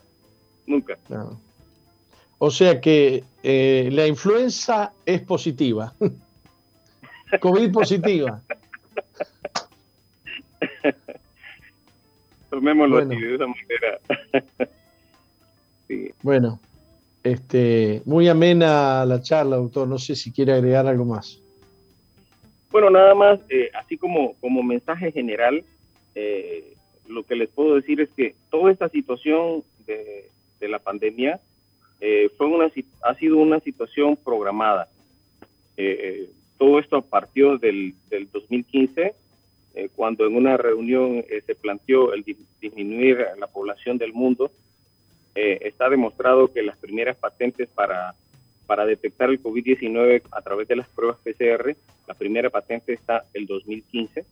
nunca. 0.65 0.97
O 2.37 2.51
sea 2.51 2.79
que 2.79 3.23
eh, 3.43 3.89
la 3.91 4.07
influenza 4.07 4.93
es 5.05 5.21
positiva. 5.21 5.93
COVID 7.41 7.71
positiva. 7.71 8.41
Tomémoslo 12.57 12.97
así, 12.97 13.15
de 13.15 13.35
esa 13.35 13.45
manera. 13.45 14.69
Bueno, 16.23 16.59
este, 17.23 18.01
muy 18.03 18.27
amena 18.27 19.05
la 19.05 19.21
charla, 19.21 19.55
doctor. 19.57 19.87
No 19.87 19.99
sé 19.99 20.15
si 20.15 20.33
quiere 20.33 20.53
agregar 20.53 20.85
algo 20.87 21.05
más. 21.05 21.41
Bueno, 22.71 22.89
nada 22.89 23.13
más, 23.15 23.39
eh, 23.49 23.69
así 23.73 23.95
como, 23.95 24.33
como 24.41 24.63
mensaje 24.63 25.11
general, 25.11 25.63
eh, 26.15 26.73
lo 27.07 27.23
que 27.23 27.35
les 27.35 27.47
puedo 27.47 27.75
decir 27.75 28.01
es 28.01 28.09
que 28.09 28.35
toda 28.49 28.71
esta 28.71 28.89
situación 28.89 29.63
de, 29.85 30.27
la 30.67 30.79
pandemia 30.79 31.39
eh, 32.01 32.29
fue 32.37 32.47
una, 32.47 32.69
ha 33.03 33.13
sido 33.13 33.37
una 33.37 33.59
situación 33.59 34.17
programada. 34.17 34.89
todo 36.57 36.79
esto 36.79 37.01
partió 37.03 37.59
del, 37.59 37.93
del 38.09 38.29
2015 38.31 39.13
eh, 39.75 39.89
cuando 39.95 40.25
en 40.25 40.35
una 40.35 40.57
reunión 40.57 41.23
eh, 41.29 41.41
se 41.45 41.55
planteó 41.55 42.13
el 42.13 42.23
disminuir 42.59 43.25
la 43.37 43.47
población 43.47 43.97
del 43.97 44.13
mundo, 44.13 44.51
eh, 45.35 45.59
está 45.61 45.89
demostrado 45.89 46.51
que 46.51 46.63
las 46.63 46.77
primeras 46.77 47.15
patentes 47.15 47.69
para, 47.69 48.15
para 48.65 48.85
detectar 48.85 49.29
el 49.29 49.41
COVID-19 49.41 50.23
a 50.31 50.41
través 50.41 50.67
de 50.67 50.77
las 50.77 50.87
pruebas 50.89 51.19
PCR, 51.23 51.75
la 52.07 52.13
primera 52.15 52.49
patente 52.49 52.93
está 52.93 53.25
el 53.33 53.45
2015. 53.45 54.25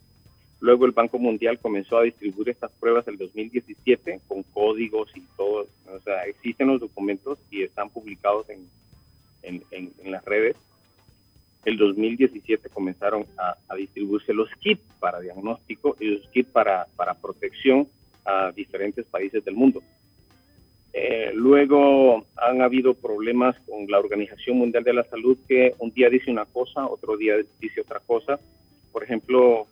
Luego 0.62 0.86
el 0.86 0.94
Banco 0.94 1.20
Mundial 1.20 1.60
comenzó 1.60 2.00
a 2.00 2.04
distribuir 2.04 2.50
estas 2.50 2.72
pruebas 2.72 3.08
el 3.08 3.18
2017 3.18 4.22
con 4.28 4.42
códigos 4.44 5.12
y 5.16 5.22
todo. 5.38 5.68
O 5.94 6.00
sea, 6.00 6.24
existen 6.24 6.68
los 6.68 6.80
documentos 6.80 7.38
y 7.52 7.62
están 7.62 7.90
publicados 7.90 8.50
en, 8.50 8.68
en, 9.44 9.62
en 9.72 10.12
las 10.12 10.26
redes 10.26 10.56
el 11.66 11.78
2017 11.78 12.70
comenzaron 12.70 13.26
a, 13.38 13.76
distribuirse 13.76 14.34
los 14.34 14.50
kits 14.60 14.84
para 15.00 15.20
diagnóstico 15.20 15.96
y 16.00 16.06
los 16.06 16.28
kits 16.30 16.50
para, 16.50 16.86
para 16.96 17.16
protección 17.16 17.88
a 18.24 18.52
diferentes 18.52 19.06
países 19.08 19.44
del 19.44 19.56
mundo. 19.56 19.82
Eh, 20.94 21.32
luego 21.34 22.26
han 22.38 22.62
habido 22.62 22.94
problemas 22.94 23.56
con 23.68 23.86
la 23.90 24.00
Organización 24.00 24.60
Mundial 24.60 24.84
de 24.84 24.94
la 24.94 25.04
Salud 25.04 25.38
que 25.48 25.74
un 25.80 25.92
día 25.92 26.10
dice 26.10 26.32
una 26.32 26.46
cosa, 26.46 26.86
otro 26.86 27.18
día 27.18 27.36
dice 27.60 27.82
otra 27.82 28.00
cosa. 28.00 28.40
Por 28.94 29.04
ejemplo, 29.04 29.68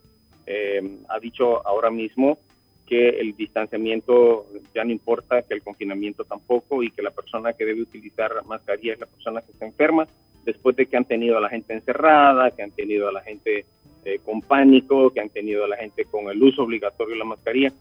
eh, 0.45 0.97
ha 1.07 1.19
dicho 1.19 1.65
ahora 1.65 1.89
mismo 1.89 2.39
que 2.85 3.09
el 3.09 3.35
distanciamiento 3.37 4.47
ya 4.75 4.83
no 4.83 4.91
importa, 4.91 5.43
que 5.43 5.53
el 5.53 5.61
confinamiento 5.61 6.25
tampoco 6.25 6.83
y 6.83 6.91
que 6.91 7.01
la 7.01 7.11
persona 7.11 7.53
que 7.53 7.65
debe 7.65 7.83
utilizar 7.83 8.31
mascarilla 8.45 8.93
es 8.93 8.99
la 8.99 9.05
persona 9.05 9.41
que 9.41 9.51
está 9.51 9.65
enferma 9.65 10.05
después 10.45 10.75
de 10.75 10.85
que 10.85 10.97
han 10.97 11.05
tenido 11.05 11.37
a 11.37 11.41
la 11.41 11.49
gente 11.49 11.73
encerrada, 11.73 12.51
que 12.51 12.63
han 12.63 12.71
tenido 12.71 13.07
a 13.07 13.11
la 13.11 13.21
gente 13.21 13.65
eh, 14.05 14.19
con 14.25 14.41
pánico, 14.41 15.11
que 15.11 15.21
han 15.21 15.29
tenido 15.29 15.63
a 15.63 15.67
la 15.67 15.77
gente 15.77 16.03
con 16.03 16.29
el 16.29 16.41
uso 16.43 16.63
obligatorio 16.63 17.13
de 17.13 17.19
la 17.19 17.25
mascarilla. 17.25 17.71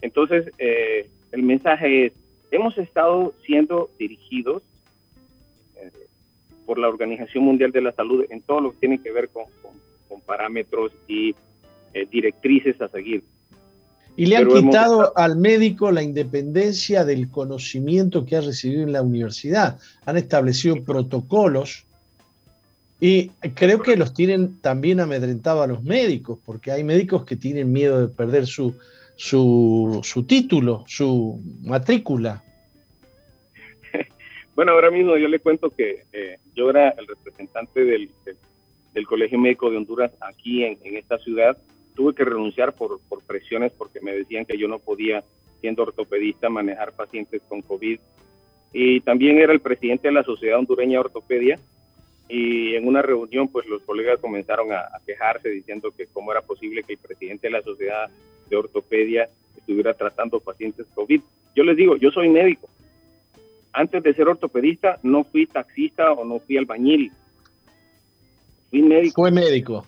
Entonces, 0.00 0.50
eh, 0.58 1.08
el 1.32 1.42
mensaje 1.42 2.06
es, 2.06 2.12
hemos 2.52 2.78
estado 2.78 3.34
siendo 3.44 3.90
dirigidos 3.98 4.62
eh, 5.76 5.90
por 6.66 6.78
la 6.78 6.88
Organización 6.88 7.44
Mundial 7.44 7.72
de 7.72 7.80
la 7.80 7.92
Salud 7.92 8.24
en 8.30 8.42
todo 8.42 8.60
lo 8.60 8.70
que 8.72 8.78
tiene 8.78 9.02
que 9.02 9.10
ver 9.10 9.28
con, 9.28 9.44
parámetros 10.26 10.92
y 11.08 11.34
directrices 12.10 12.80
a 12.80 12.88
seguir. 12.88 13.24
Y 14.16 14.26
le 14.26 14.36
han 14.36 14.48
quitado 14.48 15.12
al 15.16 15.36
médico 15.36 15.90
la 15.90 16.02
independencia 16.02 17.04
del 17.04 17.28
conocimiento 17.28 18.24
que 18.24 18.36
ha 18.36 18.40
recibido 18.40 18.82
en 18.82 18.92
la 18.92 19.02
universidad. 19.02 19.78
Han 20.04 20.16
establecido 20.16 20.84
protocolos 20.84 21.86
y 23.04 23.30
creo 23.56 23.82
que 23.82 23.96
los 23.96 24.14
tienen 24.14 24.60
también 24.60 25.00
amedrentados 25.00 25.64
a 25.64 25.66
los 25.66 25.82
médicos, 25.82 26.38
porque 26.46 26.70
hay 26.70 26.84
médicos 26.84 27.24
que 27.24 27.34
tienen 27.34 27.72
miedo 27.72 28.00
de 28.00 28.06
perder 28.06 28.46
su, 28.46 28.78
su, 29.16 30.24
título, 30.28 30.84
su 30.86 31.42
matrícula. 31.62 32.44
Bueno, 34.54 34.72
ahora 34.72 34.92
mismo 34.92 35.16
yo 35.16 35.26
le 35.26 35.40
cuento 35.40 35.70
que 35.70 36.04
eh, 36.12 36.36
yo 36.54 36.70
era 36.70 36.90
el 36.90 37.08
representante 37.08 37.84
del, 37.84 38.08
del, 38.94 39.06
Colegio 39.06 39.36
Médico 39.36 39.68
de 39.68 39.78
Honduras 39.78 40.12
aquí 40.20 40.62
en, 40.62 40.78
en 40.84 40.96
esta 40.96 41.18
ciudad. 41.18 41.56
Tuve 41.96 42.14
que 42.14 42.24
renunciar 42.24 42.72
por, 42.74 43.00
por, 43.08 43.24
presiones 43.24 43.72
porque 43.72 44.00
me 44.00 44.12
decían 44.12 44.44
que 44.44 44.56
yo 44.56 44.68
no 44.68 44.78
podía, 44.78 45.24
siendo 45.60 45.82
ortopedista, 45.82 46.48
manejar 46.50 46.92
pacientes 46.92 47.42
con 47.48 47.62
COVID. 47.62 47.98
Y 48.72 49.00
también 49.00 49.38
era 49.38 49.52
el 49.52 49.60
presidente 49.60 50.06
de 50.06 50.14
la 50.14 50.22
Sociedad 50.22 50.60
Hondureña 50.60 50.92
de 50.92 51.04
Ortopedia 51.06 51.58
y 52.32 52.76
en 52.76 52.88
una 52.88 53.02
reunión 53.02 53.48
pues 53.48 53.66
los 53.66 53.82
colegas 53.82 54.18
comenzaron 54.18 54.72
a, 54.72 54.88
quejarse 55.04 55.50
diciendo 55.50 55.92
que 55.94 56.06
cómo 56.06 56.32
era 56.32 56.40
posible 56.40 56.82
que 56.82 56.94
el 56.94 56.98
presidente 56.98 57.48
de 57.48 57.52
la 57.52 57.60
sociedad 57.60 58.08
de 58.48 58.56
ortopedia 58.56 59.28
estuviera 59.54 59.92
tratando 59.92 60.40
pacientes 60.40 60.86
COVID. 60.94 61.20
Yo 61.54 61.62
les 61.62 61.76
digo, 61.76 61.96
yo 61.98 62.10
soy 62.10 62.30
médico. 62.30 62.70
Antes 63.70 64.02
de 64.02 64.14
ser 64.14 64.28
ortopedista 64.28 64.98
no 65.02 65.24
fui 65.24 65.44
taxista 65.44 66.10
o 66.12 66.24
no 66.24 66.40
fui 66.40 66.56
albañil. 66.56 67.12
Fui 68.70 68.80
médico. 68.80 69.20
Fue 69.20 69.30
médico. 69.30 69.86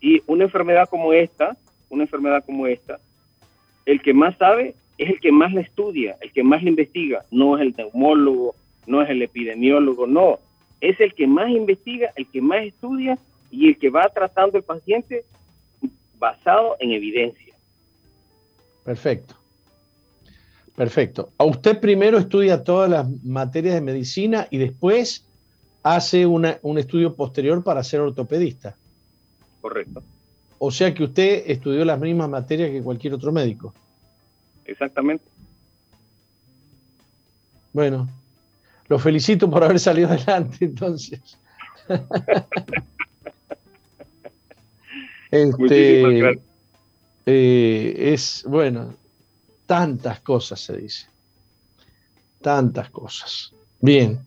Y 0.00 0.22
una 0.28 0.44
enfermedad 0.44 0.88
como 0.88 1.12
esta, 1.12 1.56
una 1.88 2.04
enfermedad 2.04 2.44
como 2.46 2.68
esta, 2.68 3.00
el 3.84 4.00
que 4.00 4.14
más 4.14 4.38
sabe 4.38 4.76
es 4.96 5.10
el 5.10 5.18
que 5.18 5.32
más 5.32 5.52
la 5.52 5.62
estudia, 5.62 6.18
el 6.20 6.30
que 6.30 6.44
más 6.44 6.62
la 6.62 6.68
investiga, 6.68 7.24
no 7.32 7.58
es 7.58 7.62
el 7.62 7.74
neumólogo, 7.76 8.54
no 8.86 9.02
es 9.02 9.10
el 9.10 9.22
epidemiólogo, 9.22 10.06
no, 10.06 10.38
es 10.80 11.00
el 11.00 11.14
que 11.14 11.26
más 11.26 11.50
investiga, 11.50 12.12
el 12.16 12.26
que 12.28 12.40
más 12.40 12.64
estudia 12.64 13.18
y 13.50 13.68
el 13.68 13.78
que 13.78 13.90
va 13.90 14.08
tratando 14.08 14.58
el 14.58 14.64
paciente 14.64 15.24
basado 16.18 16.76
en 16.80 16.92
evidencia. 16.92 17.54
Perfecto. 18.84 19.34
Perfecto. 20.76 21.32
A 21.38 21.44
usted 21.44 21.80
primero 21.80 22.18
estudia 22.18 22.62
todas 22.62 22.88
las 22.88 23.24
materias 23.24 23.74
de 23.74 23.80
medicina 23.80 24.46
y 24.50 24.58
después 24.58 25.24
hace 25.82 26.26
un 26.26 26.78
estudio 26.78 27.14
posterior 27.14 27.64
para 27.64 27.82
ser 27.82 28.00
ortopedista. 28.00 28.76
Correcto. 29.60 30.02
O 30.58 30.70
sea 30.70 30.92
que 30.94 31.04
usted 31.04 31.44
estudió 31.46 31.84
las 31.84 31.98
mismas 31.98 32.28
materias 32.28 32.70
que 32.70 32.82
cualquier 32.82 33.14
otro 33.14 33.32
médico. 33.32 33.74
Exactamente. 34.64 35.24
Bueno, 37.72 38.08
lo 38.88 38.98
felicito 38.98 39.50
por 39.50 39.64
haber 39.64 39.78
salido 39.78 40.08
adelante, 40.08 40.64
entonces. 40.64 41.20
este, 45.30 46.40
eh, 47.26 47.94
es, 48.14 48.44
bueno, 48.46 48.94
tantas 49.66 50.20
cosas 50.20 50.60
se 50.60 50.78
dice. 50.78 51.06
Tantas 52.40 52.88
cosas. 52.90 53.52
Bien, 53.80 54.20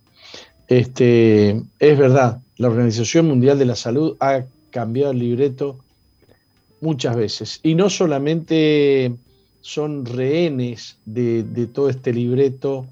este, 0.68 1.62
es 1.80 1.98
verdad, 1.98 2.40
la 2.58 2.70
Organización 2.70 3.28
Mundial 3.28 3.58
de 3.58 3.66
la 3.66 3.76
Salud 3.76 4.16
ha 4.20 4.44
cambiado 4.70 5.12
el 5.12 5.20
libreto 5.20 5.80
muchas 6.82 7.16
veces. 7.16 7.60
Y 7.64 7.76
no 7.76 7.90
solamente 7.90 9.16
son 9.62 10.06
rehenes 10.06 10.98
de, 11.06 11.44
de 11.44 11.68
todo 11.68 11.90
este 11.90 12.14
libreto, 12.14 12.86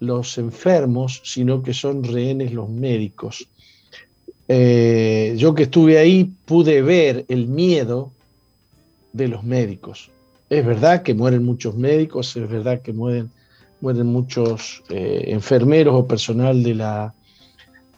los 0.00 0.38
enfermos, 0.38 1.20
sino 1.24 1.62
que 1.62 1.74
son 1.74 2.04
rehenes 2.04 2.52
los 2.52 2.68
médicos. 2.68 3.48
Eh, 4.48 5.34
yo 5.36 5.54
que 5.54 5.64
estuve 5.64 5.98
ahí 5.98 6.32
pude 6.46 6.80
ver 6.80 7.26
el 7.28 7.48
miedo 7.48 8.12
de 9.12 9.28
los 9.28 9.44
médicos. 9.44 10.10
Es 10.48 10.64
verdad 10.64 11.02
que 11.02 11.14
mueren 11.14 11.44
muchos 11.44 11.76
médicos, 11.76 12.34
es 12.36 12.48
verdad 12.48 12.80
que 12.80 12.94
mueren, 12.94 13.30
mueren 13.80 14.06
muchos 14.06 14.82
eh, 14.88 15.24
enfermeros 15.26 15.94
o 15.94 16.06
personal 16.06 16.62
de 16.62 16.74
la, 16.74 17.14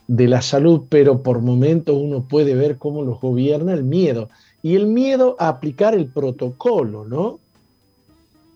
de 0.07 0.27
la 0.27 0.41
salud, 0.41 0.81
pero 0.89 1.23
por 1.23 1.41
momentos 1.41 1.95
uno 1.97 2.27
puede 2.27 2.53
ver 2.55 2.77
cómo 2.77 3.03
los 3.03 3.21
gobierna 3.21 3.73
el 3.73 3.85
miedo. 3.85 4.29
Y 4.61 4.75
el 4.75 4.87
miedo 4.87 5.37
a 5.39 5.47
aplicar 5.47 5.95
el 5.95 6.07
protocolo, 6.07 7.05
¿no? 7.05 7.39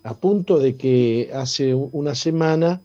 A 0.04 0.14
punto 0.14 0.60
de 0.60 0.76
que 0.76 1.32
hace 1.34 1.74
una 1.74 2.14
semana 2.14 2.82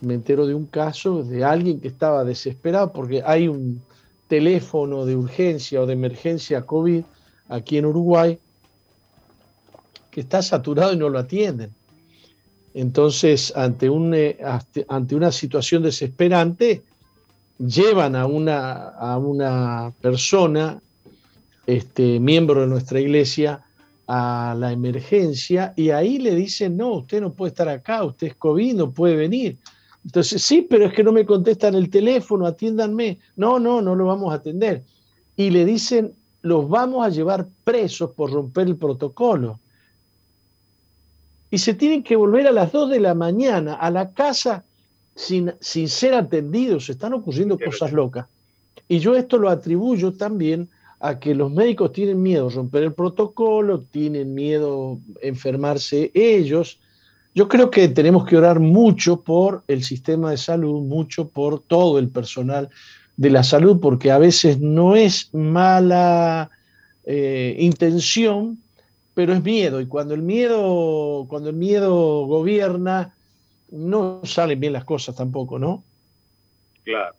me 0.00 0.14
entero 0.14 0.46
de 0.46 0.54
un 0.54 0.66
caso 0.66 1.22
de 1.22 1.44
alguien 1.44 1.80
que 1.80 1.88
estaba 1.88 2.24
desesperado 2.24 2.92
porque 2.92 3.22
hay 3.24 3.48
un 3.48 3.82
teléfono 4.28 5.04
de 5.04 5.16
urgencia 5.16 5.80
o 5.80 5.86
de 5.86 5.92
emergencia 5.92 6.62
COVID 6.62 7.02
aquí 7.48 7.78
en 7.78 7.86
Uruguay 7.86 8.38
que 10.10 10.20
está 10.20 10.42
saturado 10.42 10.92
y 10.92 10.96
no 10.96 11.08
lo 11.08 11.18
atienden. 11.18 11.72
Entonces, 12.72 13.52
ante, 13.56 13.90
un, 13.90 14.14
eh, 14.14 14.38
ante 14.88 15.14
una 15.14 15.32
situación 15.32 15.82
desesperante, 15.82 16.82
llevan 17.58 18.16
a 18.16 18.26
una, 18.26 18.90
a 18.90 19.18
una 19.18 19.92
persona, 20.00 20.80
este, 21.66 22.20
miembro 22.20 22.62
de 22.62 22.66
nuestra 22.68 23.00
iglesia, 23.00 23.64
a 24.06 24.56
la 24.58 24.72
emergencia 24.72 25.72
y 25.76 25.90
ahí 25.90 26.18
le 26.18 26.34
dicen, 26.34 26.76
no, 26.76 26.94
usted 26.94 27.20
no 27.20 27.32
puede 27.32 27.50
estar 27.50 27.68
acá, 27.68 28.02
usted 28.02 28.28
es 28.28 28.34
COVID, 28.34 28.74
no 28.74 28.90
puede 28.90 29.14
venir 29.14 29.58
Entonces, 30.04 30.42
sí, 30.42 30.66
pero 30.68 30.86
es 30.86 30.92
que 30.94 31.04
no 31.04 31.12
me 31.12 31.26
contestan 31.26 31.74
el 31.74 31.90
teléfono, 31.90 32.46
atiéndanme. 32.46 33.18
No, 33.36 33.58
no, 33.58 33.82
no 33.82 33.94
lo 33.94 34.06
vamos 34.06 34.32
a 34.32 34.36
atender. 34.36 34.82
Y 35.36 35.50
le 35.50 35.64
dicen, 35.64 36.14
los 36.42 36.68
vamos 36.68 37.04
a 37.06 37.10
llevar 37.10 37.46
presos 37.64 38.10
por 38.10 38.32
romper 38.32 38.68
el 38.68 38.76
protocolo. 38.76 39.60
Y 41.50 41.58
se 41.58 41.74
tienen 41.74 42.02
que 42.02 42.16
volver 42.16 42.46
a 42.46 42.52
las 42.52 42.72
2 42.72 42.90
de 42.90 43.00
la 43.00 43.14
mañana 43.14 43.74
a 43.74 43.90
la 43.90 44.12
casa 44.12 44.64
sin, 45.14 45.52
sin 45.60 45.88
ser 45.88 46.14
atendidos. 46.14 46.86
Se 46.86 46.92
están 46.92 47.12
ocurriendo 47.12 47.58
cosas 47.58 47.92
locas. 47.92 48.26
Y 48.88 48.98
yo 49.00 49.16
esto 49.16 49.36
lo 49.38 49.50
atribuyo 49.50 50.12
también 50.12 50.68
a 51.00 51.18
que 51.18 51.34
los 51.34 51.50
médicos 51.50 51.92
tienen 51.92 52.22
miedo 52.22 52.48
a 52.48 52.50
romper 52.50 52.84
el 52.84 52.92
protocolo, 52.92 53.80
tienen 53.80 54.34
miedo 54.34 54.98
a 55.22 55.26
enfermarse 55.26 56.10
ellos. 56.14 56.78
Yo 57.34 57.48
creo 57.48 57.70
que 57.70 57.88
tenemos 57.88 58.26
que 58.26 58.36
orar 58.36 58.58
mucho 58.58 59.22
por 59.22 59.62
el 59.68 59.84
sistema 59.84 60.30
de 60.30 60.36
salud, 60.36 60.82
mucho 60.82 61.28
por 61.28 61.60
todo 61.60 61.98
el 61.98 62.08
personal 62.08 62.68
de 63.16 63.30
la 63.30 63.44
salud, 63.44 63.78
porque 63.80 64.10
a 64.10 64.18
veces 64.18 64.60
no 64.60 64.96
es 64.96 65.32
mala 65.32 66.50
eh, 67.04 67.56
intención, 67.58 68.58
pero 69.14 69.32
es 69.32 69.44
miedo. 69.44 69.80
Y 69.80 69.86
cuando 69.86 70.14
el 70.14 70.22
miedo, 70.22 71.26
cuando 71.28 71.50
el 71.50 71.56
miedo 71.56 72.26
gobierna, 72.26 73.14
no 73.70 74.20
salen 74.24 74.58
bien 74.58 74.72
las 74.72 74.84
cosas 74.84 75.14
tampoco, 75.14 75.58
¿no? 75.58 75.84
Claro. 76.84 77.14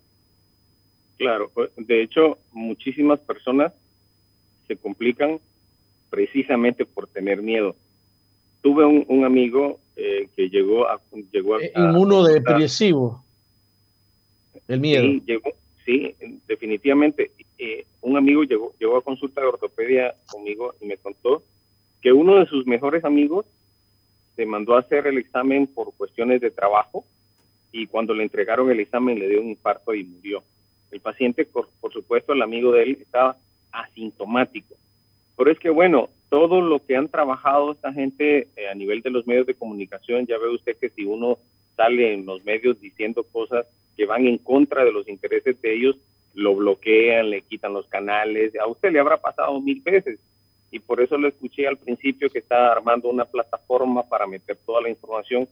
Claro, 1.17 1.51
de 1.77 2.01
hecho, 2.01 2.39
muchísimas 2.51 3.19
personas 3.19 3.73
se 4.67 4.75
complican 4.75 5.39
precisamente 6.09 6.83
por 6.83 7.07
tener 7.07 7.43
miedo. 7.43 7.75
Tuve 8.61 8.85
un, 8.85 9.25
amigo 9.25 9.79
eh, 9.95 10.27
que 10.35 10.49
llegó 10.49 10.87
a... 10.87 11.01
Llegó 11.31 11.55
a, 11.55 11.63
eh, 11.63 11.71
Inmunodepresivo. 11.75 13.23
El 14.67 14.79
miedo. 14.79 15.03
Sí, 15.85 16.15
definitivamente. 16.47 17.31
Eh, 17.57 17.85
un 18.01 18.17
amigo 18.17 18.43
llegó, 18.43 18.73
llegó 18.79 18.97
a 18.97 19.03
consulta 19.03 19.41
de 19.41 19.47
ortopedia 19.47 20.15
conmigo 20.27 20.75
y 20.79 20.85
me 20.85 20.97
contó 20.97 21.43
que 22.01 22.11
uno 22.11 22.39
de 22.39 22.45
sus 22.45 22.65
mejores 22.65 23.03
amigos 23.03 23.45
se 24.35 24.45
mandó 24.45 24.75
a 24.75 24.79
hacer 24.79 25.07
el 25.07 25.17
examen 25.17 25.67
por 25.67 25.93
cuestiones 25.95 26.41
de 26.41 26.51
trabajo 26.51 27.05
y 27.71 27.87
cuando 27.87 28.13
le 28.13 28.23
entregaron 28.23 28.69
el 28.71 28.79
examen 28.79 29.19
le 29.19 29.29
dio 29.29 29.41
un 29.41 29.49
infarto 29.49 29.93
y 29.93 30.03
murió. 30.03 30.43
El 30.91 30.99
paciente, 30.99 31.45
por, 31.45 31.69
supuesto, 31.91 32.33
el 32.33 32.41
amigo 32.41 32.71
de 32.71 32.83
él 32.83 32.97
estaba 33.01 33.37
asintomático. 33.71 34.75
Pero 35.37 35.51
es 35.51 35.59
que, 35.59 35.69
bueno, 35.69 36.09
todo 36.31 36.61
lo 36.61 36.79
que 36.85 36.95
han 36.95 37.09
trabajado 37.09 37.73
esta 37.73 37.91
gente 37.91 38.47
eh, 38.55 38.69
a 38.71 38.73
nivel 38.73 39.01
de 39.01 39.09
los 39.09 39.27
medios 39.27 39.45
de 39.45 39.53
comunicación, 39.53 40.25
ya 40.25 40.37
ve 40.37 40.47
usted 40.47 40.77
que 40.77 40.89
si 40.89 41.03
uno 41.03 41.37
sale 41.75 42.13
en 42.13 42.25
los 42.25 42.41
medios 42.45 42.79
diciendo 42.79 43.25
cosas 43.33 43.65
que 43.97 44.05
van 44.05 44.25
en 44.25 44.37
contra 44.37 44.85
de 44.85 44.93
los 44.93 45.09
intereses 45.09 45.61
de 45.61 45.75
ellos, 45.75 45.97
lo 46.33 46.55
bloquean, 46.55 47.29
le 47.29 47.41
quitan 47.41 47.73
los 47.73 47.85
canales. 47.87 48.53
A 48.55 48.65
usted 48.65 48.93
le 48.93 48.99
habrá 49.01 49.17
pasado 49.17 49.59
mil 49.59 49.81
veces. 49.81 50.21
Y 50.71 50.79
por 50.79 51.01
eso 51.01 51.17
lo 51.17 51.27
escuché 51.27 51.67
al 51.67 51.75
principio 51.75 52.29
que 52.29 52.39
está 52.39 52.71
armando 52.71 53.09
una 53.09 53.25
plataforma 53.25 54.07
para 54.07 54.25
meter 54.25 54.57
toda 54.65 54.81
la 54.81 54.89
información 54.89 55.49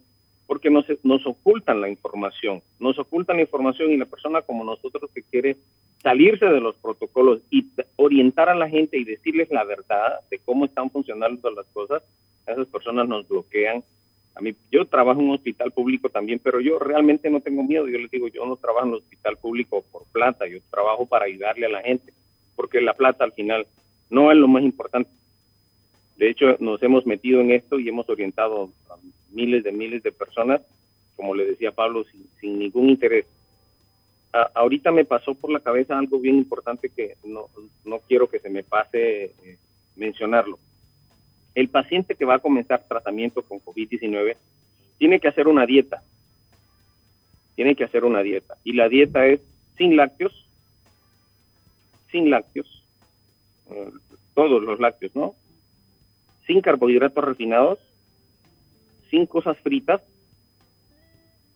porque 0.47 0.69
nos, 0.69 0.85
nos 1.03 1.27
ocultan 1.27 1.81
la 1.81 1.89
información, 1.89 2.63
nos 2.79 2.97
ocultan 2.97 3.35
la 3.35 3.43
información 3.43 3.91
y 3.91 3.97
la 3.97 4.05
persona 4.05 4.41
como 4.41 4.63
nosotros 4.63 5.11
que 5.13 5.23
quiere 5.23 5.57
salirse 6.01 6.45
de 6.45 6.61
los 6.61 6.75
protocolos 6.77 7.41
y 7.49 7.67
orientar 7.95 8.49
a 8.49 8.55
la 8.55 8.69
gente 8.69 8.97
y 8.97 9.03
decirles 9.03 9.49
la 9.51 9.63
verdad 9.63 10.19
de 10.29 10.39
cómo 10.39 10.65
están 10.65 10.89
funcionando 10.89 11.51
las 11.51 11.65
cosas, 11.67 12.03
esas 12.47 12.67
personas 12.67 13.07
nos 13.07 13.27
bloquean. 13.27 13.83
A 14.35 14.41
mí, 14.41 14.55
yo 14.71 14.85
trabajo 14.85 15.19
en 15.19 15.27
un 15.27 15.35
hospital 15.35 15.71
público 15.71 16.09
también, 16.09 16.39
pero 16.39 16.61
yo 16.61 16.79
realmente 16.79 17.29
no 17.29 17.41
tengo 17.41 17.63
miedo. 17.63 17.87
Yo 17.87 17.97
les 17.97 18.09
digo, 18.09 18.27
yo 18.29 18.45
no 18.45 18.55
trabajo 18.55 18.85
en 18.85 18.93
un 18.93 18.99
hospital 18.99 19.37
público 19.37 19.83
por 19.91 20.05
plata, 20.11 20.47
yo 20.47 20.59
trabajo 20.71 21.05
para 21.05 21.25
ayudarle 21.25 21.65
a 21.65 21.69
la 21.69 21.81
gente, 21.81 22.13
porque 22.55 22.79
la 22.79 22.93
plata 22.93 23.23
al 23.23 23.33
final 23.33 23.67
no 24.09 24.31
es 24.31 24.37
lo 24.37 24.47
más 24.47 24.63
importante. 24.63 25.09
De 26.17 26.29
hecho, 26.29 26.57
nos 26.59 26.81
hemos 26.83 27.05
metido 27.05 27.39
en 27.41 27.51
esto 27.51 27.79
y 27.79 27.87
hemos 27.87 28.09
orientado 28.09 28.69
a 28.89 28.95
miles 29.31 29.63
de 29.63 29.71
miles 29.71 30.03
de 30.03 30.11
personas, 30.11 30.61
como 31.15 31.33
le 31.35 31.45
decía 31.45 31.71
Pablo, 31.71 32.05
sin, 32.39 32.59
ningún 32.59 32.89
interés. 32.89 33.25
Ahorita 34.31 34.91
me 34.91 35.05
pasó 35.05 35.33
por 35.33 35.51
la 35.51 35.59
cabeza 35.59 35.97
algo 35.97 36.19
bien 36.19 36.35
importante 36.35 36.89
que 36.89 37.15
no, 37.23 37.49
quiero 38.07 38.29
que 38.29 38.39
se 38.39 38.49
me 38.49 38.63
pase 38.63 39.23
eh, 39.43 39.57
mencionarlo. 39.95 40.59
El 41.55 41.69
paciente 41.69 42.15
que 42.15 42.25
va 42.25 42.35
a 42.35 42.39
comenzar 42.39 42.85
tratamiento 42.87 43.41
con 43.41 43.59
COVID-19 43.59 44.35
tiene 44.97 45.19
que 45.19 45.27
hacer 45.27 45.47
una 45.47 45.65
dieta. 45.65 46.03
Tiene 47.55 47.75
que 47.75 47.83
hacer 47.83 48.05
una 48.05 48.21
dieta. 48.21 48.55
Y 48.63 48.73
la 48.73 48.87
dieta 48.87 49.25
es 49.25 49.41
sin 49.77 49.95
lácteos, 49.97 50.47
sin 52.11 52.29
lácteos, 52.29 52.83
eh, 53.71 53.91
todos 54.33 54.61
los 54.61 54.79
lácteos, 54.79 55.15
¿no? 55.15 55.35
sin 56.49 56.61
carbohidratos 56.61 57.23
refinados, 57.23 57.77
sin 59.11 59.27
cosas 59.27 59.55
fritas 59.59 60.01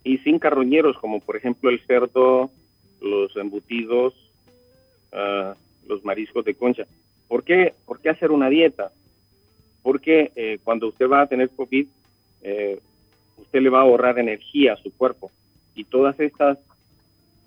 y 0.04 0.20
sin 0.20 0.38
carroñeros 0.38 1.00
como 1.00 1.20
por 1.20 1.36
ejemplo 1.36 1.72
el 1.72 1.84
cerdo, 1.88 2.52
los 3.04 3.36
embutidos, 3.36 4.14
ah, 5.12 5.54
los 5.88 6.04
mariscos 6.04 6.43
de 6.45 6.56
concha. 6.56 6.86
¿Por 7.28 7.43
qué, 7.43 7.74
¿Por 7.86 7.99
qué 7.99 8.10
hacer 8.10 8.32
una 8.32 8.49
dieta? 8.49 8.91
Porque 9.82 10.32
eh, 10.36 10.60
cuando 10.64 10.88
usted 10.88 11.08
va 11.08 11.22
a 11.22 11.28
tener 11.28 11.49
COVID, 11.49 11.88
eh, 12.41 12.80
usted 13.38 13.62
le 13.62 13.70
va 13.70 13.80
a 13.80 13.84
ahorrar 13.84 14.18
energía 14.18 14.74
a 14.74 14.78
su 14.78 14.91
cuerpo 14.95 15.32
y 15.76 15.84
todas 15.84 16.20
estas, 16.20 16.58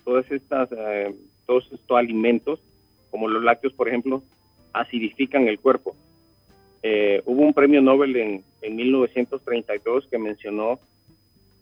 todas 0.05 0.31
estas, 0.31 0.69
eh, 0.73 1.15
todos 1.47 1.65
estos 1.73 1.97
alimentos, 1.97 2.61
como 3.11 3.29
los 3.29 3.43
lácteos, 3.43 3.73
por 3.73 3.89
ejemplo, 3.89 4.23
acidifican 4.73 5.49
el 5.49 5.59
cuerpo 5.59 5.97
hubo 7.25 7.43
un 7.43 7.53
premio 7.53 7.83
Nobel 7.83 8.17
en, 8.17 8.45
1932 8.77 10.09
que 10.09 10.19
mencionó 10.19 10.81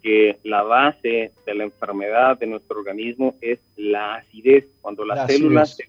que 0.05 0.37
la 0.45 0.63
base 0.63 1.33
de 1.47 1.55
la 1.55 1.65
enfermedad 1.65 2.39
de 2.39 2.47
nuestro 2.47 2.79
organismo 2.79 3.37
es 3.41 3.59
la 3.79 4.17
acidez. 4.17 4.67
Cuando 4.83 5.03
la, 5.03 5.27
célula 5.27 5.65
se, 5.65 5.89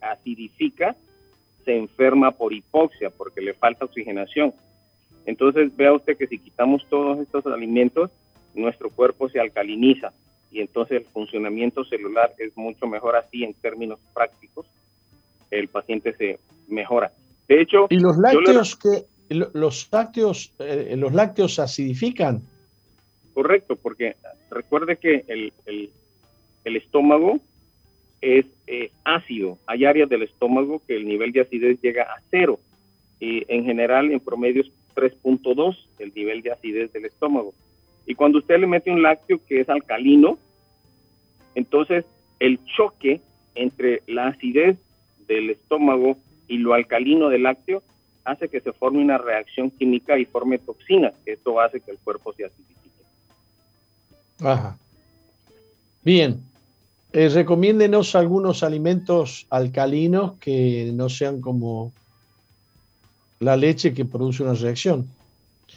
acidifica, 0.00 0.94
se 1.64 1.76
enferma 1.76 2.30
por 2.30 2.52
hipoxia 2.52 3.10
porque 3.10 3.40
le 3.40 3.52
falta 3.54 3.86
oxigenación. 3.86 4.54
Entonces 5.26 5.76
vea 5.76 5.92
usted 5.92 6.16
que 6.16 6.28
si 6.28 6.38
quitamos 6.38 6.86
todos 6.88 7.18
estos 7.18 7.44
alimentos, 7.46 8.12
nuestro 8.54 8.88
cuerpo 8.88 9.28
se 9.28 9.40
alcaliniza 9.40 10.12
y 10.52 10.60
entonces 10.60 10.98
el 10.98 11.06
funcionamiento 11.06 11.84
celular 11.84 12.32
es 12.38 12.56
mucho 12.56 12.86
mejor 12.86 13.16
así 13.16 13.42
en 13.42 13.54
términos 13.54 13.98
prácticos. 14.14 14.66
El 15.50 15.66
paciente 15.66 16.14
se 16.14 16.38
mejora. 16.68 17.10
De 17.48 17.60
hecho, 17.62 17.88
¿y 17.90 17.98
los 17.98 18.16
lácteos 18.16 18.76
que 18.76 19.06
los 19.28 19.88
lácteos 19.90 20.52
eh, 20.60 20.94
los 20.96 21.12
lácteos 21.12 21.58
acidifican? 21.58 22.42
Correcto, 23.34 23.76
porque 23.76 24.16
recuerde 24.50 24.96
que 24.96 25.24
el, 25.28 25.90
estómago 26.64 27.40
es 28.20 28.46
eh, 28.66 28.90
ácido. 29.04 29.58
Hay 29.66 29.84
áreas 29.84 30.08
del 30.08 30.22
estómago 30.22 30.82
que 30.86 30.96
el 30.96 31.06
nivel 31.06 31.32
de 31.32 31.40
acidez 31.40 31.80
llega 31.80 32.02
a 32.04 32.20
cero. 32.30 32.58
Y 33.18 33.44
en 33.48 33.64
general, 33.64 34.10
en 34.10 34.20
promedio 34.20 34.62
es 34.62 34.70
3.2 34.94 35.76
el 35.98 36.12
nivel 36.14 36.42
de 36.42 36.52
acidez 36.52 36.92
del 36.92 37.04
estómago. 37.04 37.54
Y 38.06 38.14
cuando 38.14 38.38
usted 38.38 38.58
le 38.58 38.66
mete 38.66 38.90
un 38.90 39.02
lácteo 39.02 39.40
que 39.46 39.60
es 39.60 39.68
alcalino, 39.68 40.38
entonces 41.54 42.04
el 42.38 42.58
choque 42.64 43.20
entre 43.54 44.02
la 44.06 44.28
acidez 44.28 44.78
del 45.26 45.50
estómago 45.50 46.16
y 46.48 46.58
lo 46.58 46.74
alcalino 46.74 47.28
del 47.28 47.44
lácteo 47.44 47.82
hace 48.24 48.48
que 48.48 48.60
se 48.60 48.72
forme 48.72 49.00
una 49.00 49.18
reacción 49.18 49.70
química 49.70 50.18
y 50.18 50.24
forme 50.24 50.58
toxinas. 50.58 51.14
Esto 51.26 51.60
hace 51.60 51.80
que 51.80 51.90
el 51.90 51.98
cuerpo 51.98 52.32
se 52.32 52.44
acidifique. 52.44 52.89
Ajá. 54.42 54.76
Bien. 56.02 56.40
Eh, 57.12 57.28
recomiéndenos 57.28 58.14
algunos 58.14 58.62
alimentos 58.62 59.46
alcalinos 59.50 60.34
que 60.38 60.90
no 60.94 61.08
sean 61.08 61.40
como 61.40 61.92
la 63.40 63.56
leche 63.56 63.92
que 63.92 64.04
produce 64.04 64.44
una 64.44 64.54
reacción. 64.54 65.08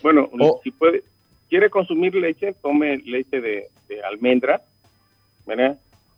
Bueno, 0.03 0.29
si 0.63 0.69
puede, 0.71 1.03
quiere 1.49 1.69
consumir 1.69 2.13
leche, 2.15 2.53
tome 2.61 2.97
leche 2.97 3.41
de, 3.41 3.69
almendra, 4.03 4.61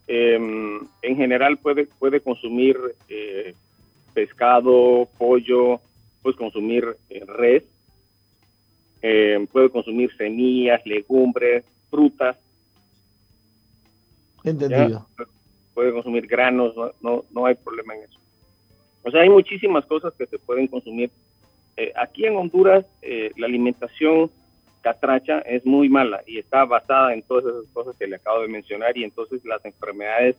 em, 0.07 0.79
en 1.01 1.15
general 1.15 1.57
puede, 1.57 1.85
puede 1.85 2.19
consumir 2.19 2.77
eh, 3.09 3.53
pescado, 4.13 5.07
pollo, 5.17 5.79
puedes 6.21 6.37
consumir 6.37 6.97
eh, 7.09 7.23
res, 7.25 7.63
eh, 9.01 9.45
puedes 9.51 9.71
consumir 9.71 10.15
semillas, 10.17 10.85
legumbres, 10.85 11.63
frutas. 11.95 12.37
Entendido. 14.43 15.07
Puede 15.73 15.93
consumir 15.93 16.27
granos, 16.27 16.73
no, 17.01 17.23
no, 17.31 17.45
hay 17.45 17.55
problema 17.55 17.95
en 17.95 18.03
eso. 18.03 18.19
O 19.03 19.11
sea, 19.11 19.21
hay 19.21 19.29
muchísimas 19.29 19.85
cosas 19.85 20.13
que 20.17 20.25
se 20.25 20.37
pueden 20.37 20.67
consumir. 20.67 21.09
Eh, 21.77 21.91
aquí 21.95 22.25
en 22.25 22.35
Honduras, 22.35 22.85
la 23.37 23.45
alimentación 23.47 24.29
catracha 24.81 25.39
es 25.39 25.65
muy 25.65 25.89
mala 25.89 26.21
y 26.27 26.37
está 26.37 26.65
basada 26.65 27.13
en 27.13 27.21
todas 27.23 27.45
esas 27.45 27.73
cosas 27.73 27.95
que 27.97 28.07
le 28.07 28.17
acabo 28.17 28.41
de 28.41 28.47
mencionar 28.47 28.97
y 28.97 29.03
entonces 29.03 29.43
las 29.45 29.63
enfermedades 29.65 30.35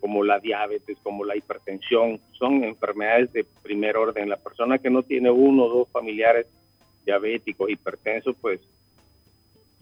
como 0.00 0.24
la 0.24 0.40
diabetes, 0.40 0.98
como 1.02 1.24
la 1.24 1.36
hipertensión, 1.36 2.20
son 2.32 2.64
enfermedades 2.64 3.32
de 3.32 3.44
primer 3.62 3.96
orden. 3.96 4.28
La 4.28 4.38
persona 4.38 4.78
que 4.78 4.90
no 4.90 5.02
tiene 5.02 5.30
uno 5.30 5.64
o 5.64 5.78
dos 5.80 5.88
familiares 5.90 6.46
diabéticos, 7.04 7.70
hipertensos, 7.70 8.34
pues 8.40 8.60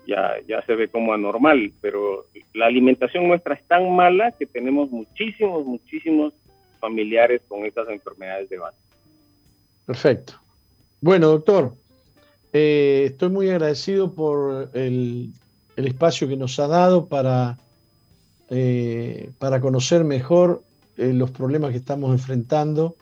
ya, 0.08 0.36
ya 0.48 0.62
se 0.62 0.74
ve 0.74 0.88
como 0.88 1.12
anormal, 1.12 1.70
pero 1.82 2.24
la 2.54 2.66
alimentación 2.66 3.28
nuestra 3.28 3.54
es 3.54 3.62
tan 3.66 3.94
mala 3.94 4.32
que 4.32 4.46
tenemos 4.46 4.90
muchísimos, 4.90 5.66
muchísimos 5.66 6.32
familiares 6.80 7.42
con 7.46 7.66
estas 7.66 7.90
enfermedades 7.90 8.48
de 8.48 8.58
base. 8.58 8.78
Perfecto. 9.84 10.32
Bueno, 11.02 11.28
doctor, 11.28 11.74
eh, 12.54 13.04
estoy 13.08 13.28
muy 13.28 13.50
agradecido 13.50 14.14
por 14.14 14.70
el, 14.72 15.34
espacio 15.76 16.26
que 16.26 16.36
nos 16.36 16.58
ha 16.58 16.68
dado 16.68 17.06
para, 17.06 17.58
eh, 18.48 19.30
para 19.38 19.60
conocer 19.60 20.04
mejor 20.04 20.62
eh, 20.96 21.12
los 21.12 21.30
problemas 21.30 21.72
que 21.72 21.76
estamos 21.76 22.12
enfrentando. 22.12 22.96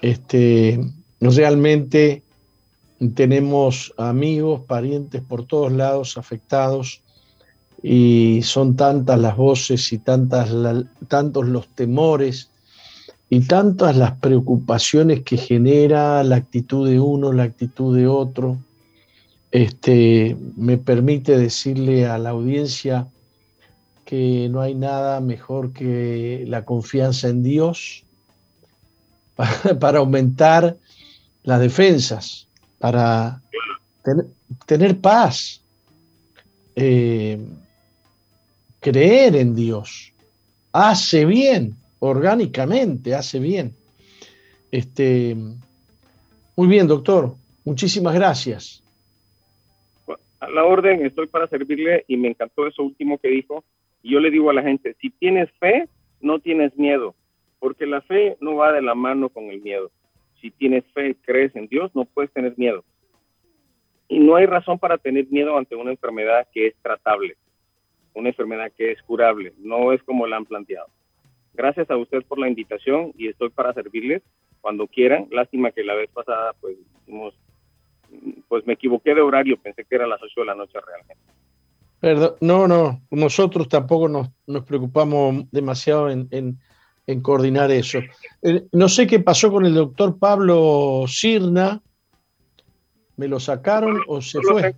Este, 0.00 0.78
realmente 1.20 2.23
tenemos 3.12 3.92
amigos, 3.96 4.62
parientes 4.66 5.20
por 5.22 5.46
todos 5.46 5.72
lados 5.72 6.16
afectados 6.16 7.02
y 7.82 8.40
son 8.42 8.76
tantas 8.76 9.18
las 9.18 9.36
voces 9.36 9.92
y 9.92 9.98
tantos 9.98 11.48
los 11.48 11.68
temores 11.74 12.50
y 13.28 13.40
tantas 13.40 13.96
las 13.96 14.12
preocupaciones 14.12 15.22
que 15.22 15.36
genera 15.36 16.22
la 16.22 16.36
actitud 16.36 16.88
de 16.88 17.00
uno, 17.00 17.32
la 17.32 17.42
actitud 17.42 17.96
de 17.96 18.06
otro. 18.06 18.58
Este, 19.50 20.36
me 20.56 20.78
permite 20.78 21.38
decirle 21.38 22.06
a 22.06 22.18
la 22.18 22.30
audiencia 22.30 23.08
que 24.04 24.48
no 24.50 24.60
hay 24.60 24.74
nada 24.74 25.20
mejor 25.20 25.72
que 25.72 26.44
la 26.46 26.64
confianza 26.64 27.28
en 27.28 27.42
Dios 27.42 28.04
para, 29.80 29.98
aumentar 29.98 30.76
las 31.42 31.60
defensas, 31.60 32.48
para 32.84 33.40
tener 34.66 35.00
paz, 35.00 35.64
eh, 36.76 37.38
creer 38.78 39.36
en 39.36 39.56
Dios, 39.56 40.12
hace 40.70 41.24
bien 41.24 41.76
orgánicamente, 41.98 43.14
hace 43.14 43.38
bien. 43.38 43.72
Este, 44.70 45.34
muy 46.56 46.68
bien, 46.68 46.86
doctor. 46.86 47.32
Muchísimas 47.64 48.14
gracias. 48.14 48.82
A 50.40 50.50
la 50.50 50.64
orden, 50.64 51.06
estoy 51.06 51.26
para 51.28 51.48
servirle 51.48 52.04
y 52.06 52.18
me 52.18 52.28
encantó 52.28 52.66
eso 52.66 52.82
último 52.82 53.16
que 53.16 53.28
dijo. 53.28 53.64
Y 54.02 54.12
yo 54.12 54.20
le 54.20 54.30
digo 54.30 54.50
a 54.50 54.52
la 54.52 54.62
gente, 54.62 54.94
si 55.00 55.08
tienes 55.08 55.48
fe, 55.58 55.88
no 56.20 56.38
tienes 56.38 56.76
miedo, 56.76 57.14
porque 57.60 57.86
la 57.86 58.02
fe 58.02 58.36
no 58.40 58.56
va 58.56 58.72
de 58.72 58.82
la 58.82 58.94
mano 58.94 59.30
con 59.30 59.44
el 59.44 59.62
miedo. 59.62 59.90
Si 60.44 60.50
tienes 60.50 60.84
fe, 60.92 61.16
crees 61.22 61.56
en 61.56 61.68
Dios, 61.68 61.90
no 61.94 62.04
puedes 62.04 62.30
tener 62.30 62.52
miedo. 62.58 62.84
Y 64.08 64.18
no 64.18 64.36
hay 64.36 64.44
razón 64.44 64.78
para 64.78 64.98
tener 64.98 65.26
miedo 65.30 65.56
ante 65.56 65.74
una 65.74 65.90
enfermedad 65.90 66.46
que 66.52 66.66
es 66.66 66.74
tratable, 66.82 67.38
una 68.12 68.28
enfermedad 68.28 68.70
que 68.76 68.92
es 68.92 69.00
curable, 69.04 69.54
no 69.56 69.90
es 69.90 70.02
como 70.02 70.26
la 70.26 70.36
han 70.36 70.44
planteado. 70.44 70.88
Gracias 71.54 71.90
a 71.90 71.96
usted 71.96 72.22
por 72.24 72.38
la 72.38 72.46
invitación 72.46 73.14
y 73.16 73.28
estoy 73.28 73.48
para 73.48 73.72
servirles 73.72 74.20
cuando 74.60 74.86
quieran. 74.86 75.28
Lástima 75.30 75.70
que 75.70 75.82
la 75.82 75.94
vez 75.94 76.10
pasada, 76.10 76.52
pues, 76.60 76.76
pues 78.46 78.66
me 78.66 78.74
equivoqué 78.74 79.14
de 79.14 79.22
horario, 79.22 79.56
pensé 79.56 79.86
que 79.86 79.94
era 79.94 80.06
las 80.06 80.22
8 80.22 80.40
de 80.42 80.46
la 80.46 80.54
noche 80.54 80.78
realmente. 80.86 81.24
Perdón, 82.00 82.34
no, 82.42 82.68
no, 82.68 83.00
nosotros 83.10 83.66
tampoco 83.66 84.10
nos, 84.10 84.28
preocupamos 84.66 85.50
demasiado 85.50 86.10
en, 86.10 86.58
coordinar 87.22 87.70
eso. 87.70 87.98
Eh, 88.42 88.64
no 88.72 88.88
sé 88.88 89.06
qué 89.06 89.20
pasó 89.20 89.50
con 89.50 89.66
el 89.66 89.74
doctor 89.74 90.18
Pablo 90.18 91.04
Sirna. 91.06 91.80
¿Me 93.16 93.28
lo 93.28 93.38
sacaron 93.38 94.00
o 94.08 94.20
se 94.20 94.40
fue? 94.40 94.74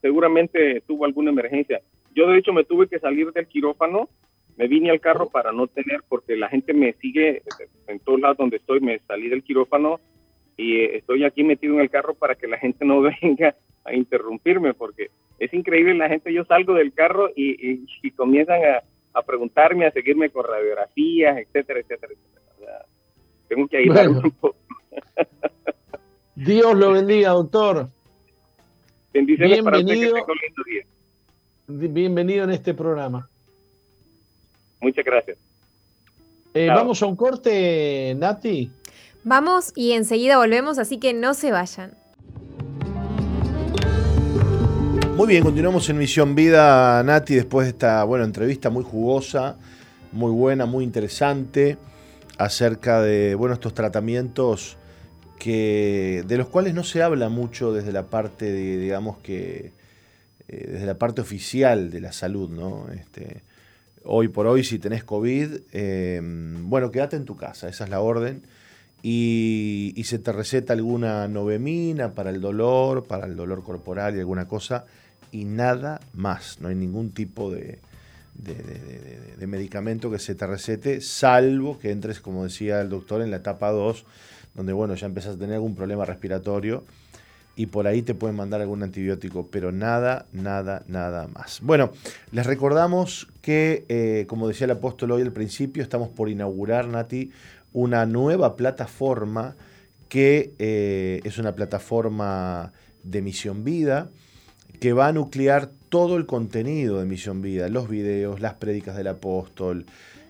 seguramente 0.00 0.82
tuvo 0.86 1.04
alguna 1.04 1.30
emergencia. 1.30 1.80
Yo 2.14 2.28
de 2.28 2.38
hecho 2.38 2.52
me 2.52 2.64
tuve 2.64 2.86
que 2.86 3.00
salir 3.00 3.32
del 3.32 3.48
quirófano 3.48 4.08
me 4.56 4.68
vine 4.68 4.90
al 4.90 5.00
carro 5.00 5.28
para 5.28 5.52
no 5.52 5.66
tener, 5.66 6.02
porque 6.08 6.36
la 6.36 6.48
gente 6.48 6.72
me 6.72 6.94
sigue 6.94 7.42
en 7.86 7.98
todos 8.00 8.20
lados 8.20 8.38
donde 8.38 8.56
estoy, 8.56 8.80
me 8.80 8.98
salí 9.00 9.28
del 9.28 9.42
quirófano 9.42 10.00
y 10.56 10.76
eh, 10.76 10.96
estoy 10.96 11.24
aquí 11.24 11.44
metido 11.44 11.74
en 11.74 11.80
el 11.80 11.90
carro 11.90 12.14
para 12.14 12.34
que 12.34 12.46
la 12.46 12.58
gente 12.58 12.84
no 12.84 13.00
venga 13.22 13.54
a 13.84 13.94
interrumpirme, 13.94 14.74
porque 14.74 15.10
es 15.38 15.52
increíble 15.52 15.94
la 15.94 16.08
gente, 16.08 16.32
yo 16.32 16.44
salgo 16.44 16.74
del 16.74 16.92
carro 16.92 17.30
y, 17.36 17.86
comienzan 18.16 18.60
a, 18.64 18.82
preguntarme, 19.22 19.86
a 19.86 19.90
seguirme 19.92 20.30
con 20.30 20.44
radiografías, 20.44 21.38
etcétera, 21.38 21.80
etcétera, 21.80 22.12
etcétera. 22.12 22.86
tengo 23.48 23.68
que 23.68 23.76
ayudarme 23.78 24.18
un 24.18 24.30
poco. 24.30 24.56
Dios 26.34 26.74
lo 26.76 26.92
bendiga, 26.92 27.30
doctor. 27.30 27.88
Bendiciones 29.12 29.62
Bienvenido. 29.62 30.14
Para 30.14 30.34
Bienvenido 31.68 32.44
en 32.44 32.50
este 32.50 32.74
programa. 32.74 33.28
Muchas 34.80 35.04
gracias. 35.04 35.38
Eh, 36.54 36.68
vamos 36.68 37.02
a 37.02 37.06
un 37.06 37.16
corte, 37.16 38.14
Nati. 38.16 38.70
Vamos 39.24 39.72
y 39.74 39.92
enseguida 39.92 40.36
volvemos, 40.36 40.78
así 40.78 40.98
que 40.98 41.12
no 41.12 41.34
se 41.34 41.50
vayan. 41.50 41.94
Muy 45.16 45.28
bien, 45.28 45.42
continuamos 45.42 45.88
en 45.88 45.96
Misión 45.96 46.34
Vida, 46.34 47.02
Nati, 47.02 47.36
después 47.36 47.64
de 47.64 47.70
esta 47.70 48.04
bueno, 48.04 48.26
entrevista 48.26 48.68
muy 48.68 48.84
jugosa, 48.84 49.56
muy 50.12 50.30
buena, 50.30 50.66
muy 50.66 50.84
interesante, 50.84 51.78
acerca 52.36 53.00
de 53.00 53.34
bueno, 53.34 53.54
estos 53.54 53.72
tratamientos 53.72 54.76
que, 55.38 56.22
de 56.26 56.36
los 56.36 56.48
cuales 56.48 56.74
no 56.74 56.84
se 56.84 57.02
habla 57.02 57.30
mucho 57.30 57.72
desde 57.72 57.92
la 57.92 58.02
parte, 58.02 58.44
de, 58.52 58.76
digamos 58.76 59.16
que, 59.16 59.72
eh, 60.48 60.68
desde 60.72 60.84
la 60.84 60.98
parte 60.98 61.22
oficial 61.22 61.88
de 61.88 62.00
la 62.02 62.12
salud, 62.12 62.50
¿no? 62.50 62.86
Este, 62.92 63.40
hoy 64.04 64.28
por 64.28 64.46
hoy, 64.46 64.64
si 64.64 64.78
tenés 64.78 65.02
COVID, 65.02 65.48
em, 65.72 66.68
bueno, 66.68 66.90
quédate 66.90 67.16
en 67.16 67.24
tu 67.24 67.36
casa, 67.36 67.70
esa 67.70 67.84
es 67.84 67.90
la 67.90 68.00
orden. 68.00 68.42
Y, 69.02 70.02
se 70.04 70.18
te 70.18 70.32
receta 70.32 70.72
alguna 70.72 71.26
novemina 71.26 72.12
para 72.12 72.30
el 72.30 72.40
dolor, 72.40 73.04
para 73.04 73.26
el 73.26 73.34
dolor 73.34 73.62
corporal 73.62 74.14
y 74.16 74.18
alguna 74.18 74.46
cosa, 74.46 74.84
y 75.32 75.44
nada 75.44 76.00
más. 76.12 76.60
No 76.60 76.68
hay 76.68 76.74
ningún 76.74 77.10
tipo 77.10 77.50
de, 77.50 77.78
de, 78.34 79.46
medicamento 79.46 80.10
que 80.10 80.18
se 80.18 80.34
te 80.34 80.46
recete, 80.46 81.00
salvo 81.00 81.78
que 81.78 81.90
entres, 81.90 82.20
como 82.20 82.44
decía 82.44 82.80
el 82.80 82.88
doctor, 82.88 83.22
en 83.22 83.30
la 83.30 83.38
etapa 83.38 83.70
2, 83.70 84.04
donde 84.54 84.72
bueno, 84.72 84.94
ya 84.94 85.06
empiezas 85.06 85.36
a 85.36 85.38
tener 85.38 85.54
algún 85.54 85.74
problema 85.74 86.04
respiratorio 86.04 86.84
y 87.56 87.66
por 87.66 87.86
ahí 87.86 88.02
te 88.02 88.14
pueden 88.14 88.36
mandar 88.36 88.60
algún 88.60 88.82
antibiótico, 88.82 89.48
pero 89.50 89.72
nada, 89.72 90.26
nada, 90.32 90.82
nada 90.88 91.26
más. 91.28 91.60
Bueno, 91.62 91.90
les 92.30 92.44
recordamos 92.44 93.28
que, 93.40 93.86
eh, 93.88 94.26
como 94.28 94.46
decía 94.46 94.66
el 94.66 94.72
apóstol 94.72 95.12
hoy 95.12 95.22
al 95.22 95.32
principio, 95.32 95.82
estamos 95.82 96.10
por 96.10 96.28
inaugurar, 96.28 96.86
Nati, 96.86 97.30
una 97.72 98.04
nueva 98.04 98.56
plataforma 98.56 99.56
que 100.10 100.52
eh, 100.58 101.20
es 101.24 101.38
una 101.38 101.54
plataforma 101.54 102.72
de 103.02 103.22
Misión 103.22 103.64
Vida, 103.64 104.10
que 104.80 104.92
va 104.92 105.08
a 105.08 105.12
nuclear 105.12 105.70
todo 105.88 106.16
el 106.16 106.26
contenido 106.26 106.98
de 106.98 107.06
Misión 107.06 107.42
Vida, 107.42 107.68
los 107.68 107.88
videos, 107.88 108.40
las 108.40 108.54
prédicas 108.54 108.96
del 108.96 109.08
apóstol, 109.08 109.86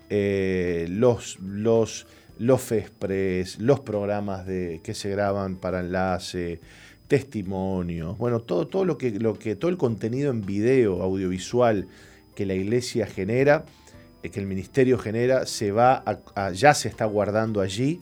eh, 0.09 0.87
los, 0.89 1.39
los, 1.39 2.07
los 2.39 2.61
FESPRES, 2.61 3.59
los 3.59 3.79
programas 3.81 4.45
de, 4.45 4.81
que 4.83 4.93
se 4.93 5.09
graban 5.09 5.57
para 5.57 5.81
enlace, 5.81 6.59
testimonios, 7.07 8.17
bueno, 8.17 8.41
todo, 8.41 8.67
todo 8.67 8.85
lo 8.85 8.97
que, 8.97 9.11
lo 9.11 9.37
que, 9.37 9.55
todo 9.55 9.69
el 9.71 9.77
contenido 9.77 10.31
en 10.31 10.45
video, 10.45 11.01
audiovisual 11.01 11.87
que 12.35 12.45
la 12.45 12.53
iglesia 12.53 13.07
genera, 13.07 13.65
eh, 14.23 14.29
que 14.29 14.39
el 14.39 14.45
ministerio 14.45 14.97
genera, 14.97 15.45
se 15.45 15.71
va 15.71 16.03
ya 16.53 16.73
se 16.73 16.87
está 16.87 17.05
guardando 17.05 17.61
allí. 17.61 17.99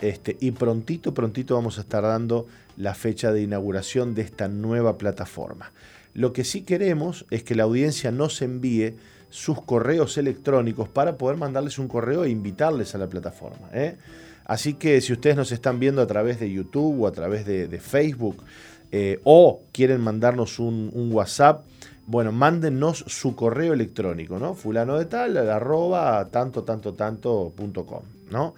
Este, 0.00 0.36
y 0.40 0.50
prontito, 0.50 1.14
prontito 1.14 1.54
vamos 1.54 1.78
a 1.78 1.82
estar 1.82 2.02
dando 2.02 2.46
la 2.76 2.94
fecha 2.94 3.32
de 3.32 3.42
inauguración 3.42 4.14
de 4.14 4.22
esta 4.22 4.48
nueva 4.48 4.98
plataforma. 4.98 5.72
Lo 6.14 6.32
que 6.32 6.44
sí 6.44 6.62
queremos 6.62 7.26
es 7.30 7.42
que 7.42 7.54
la 7.54 7.62
audiencia 7.62 8.10
nos 8.10 8.42
envíe 8.42 8.96
sus 9.30 9.62
correos 9.62 10.18
electrónicos 10.18 10.88
para 10.88 11.16
poder 11.16 11.38
mandarles 11.38 11.78
un 11.78 11.88
correo 11.88 12.24
e 12.24 12.30
invitarles 12.30 12.94
a 12.94 12.98
la 12.98 13.08
plataforma. 13.08 13.70
¿eh? 13.72 13.96
Así 14.44 14.74
que 14.74 15.00
si 15.00 15.14
ustedes 15.14 15.36
nos 15.36 15.52
están 15.52 15.80
viendo 15.80 16.02
a 16.02 16.06
través 16.06 16.38
de 16.38 16.52
YouTube 16.52 17.02
o 17.02 17.06
a 17.06 17.12
través 17.12 17.46
de, 17.46 17.80
Facebook 17.80 18.44
eh, 18.90 19.20
o 19.24 19.62
quieren 19.72 20.02
mandarnos 20.02 20.58
un, 20.58 21.10
WhatsApp, 21.12 21.64
bueno, 22.06 22.30
mándennos 22.30 23.04
su 23.06 23.34
correo 23.34 23.72
electrónico, 23.72 24.38
¿no? 24.38 24.54
Fulano 24.54 24.98
de 24.98 25.06
tal, 25.06 25.36
arroba 25.36 26.28
tanto, 26.30 26.64
tanto, 26.64 26.92
tanto, 26.92 27.52
punto 27.56 27.86
com, 27.86 28.02
¿no? 28.30 28.54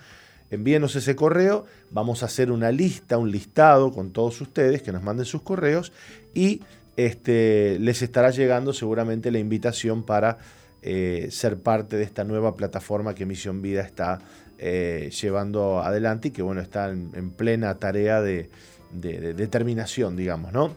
Envíenos 0.50 0.96
ese 0.96 1.14
correo, 1.14 1.66
vamos 1.90 2.22
a 2.22 2.26
hacer 2.26 2.50
una 2.50 2.72
lista, 2.72 3.18
un 3.18 3.30
listado 3.30 3.92
con 3.92 4.10
todos 4.10 4.40
ustedes 4.40 4.82
que 4.82 4.92
nos 4.92 5.02
manden 5.02 5.26
sus 5.26 5.42
correos 5.42 5.92
y 6.32 6.62
este, 6.96 7.78
les 7.80 8.02
estará 8.02 8.30
llegando 8.30 8.72
seguramente 8.72 9.30
la 9.30 9.38
invitación 9.38 10.04
para 10.04 10.38
eh, 10.82 11.28
ser 11.30 11.58
parte 11.58 11.96
de 11.96 12.04
esta 12.04 12.24
nueva 12.24 12.56
plataforma 12.56 13.14
que 13.14 13.24
Misión 13.24 13.62
Vida 13.62 13.80
está 13.82 14.20
eh, 14.58 15.10
llevando 15.20 15.80
adelante 15.80 16.28
y 16.28 16.30
que 16.30 16.42
bueno, 16.42 16.60
está 16.60 16.90
en, 16.90 17.30
plena 17.30 17.74
tarea 17.76 18.20
de, 18.20 18.50
determinación, 18.92 20.14
digamos, 20.14 20.52
¿no? 20.52 20.72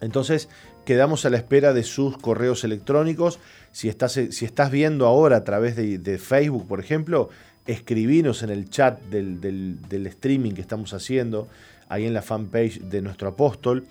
Entonces, 0.00 0.48
quedamos 0.84 1.24
a 1.24 1.30
la 1.30 1.38
espera 1.38 1.72
de 1.72 1.82
sus 1.82 2.16
correos 2.18 2.62
electrónicos. 2.62 3.40
Si 3.72 3.88
estás, 3.88 4.16
estás 4.16 4.70
viendo 4.70 5.06
ahora 5.06 5.38
a 5.38 5.44
través 5.44 5.74
de, 5.76 6.18
Facebook, 6.18 6.68
por 6.68 6.78
ejemplo, 6.78 7.30
escribinos 7.66 8.42
en 8.42 8.50
el 8.50 8.70
chat 8.70 9.02
del, 9.02 10.06
streaming 10.06 10.52
que 10.52 10.60
estamos 10.60 10.94
haciendo, 10.94 11.48
ahí 11.88 12.04
en 12.06 12.14
la 12.14 12.22
fanpage 12.22 12.80
de 12.80 13.02
nuestro 13.02 13.28
apóstol. 13.28 13.84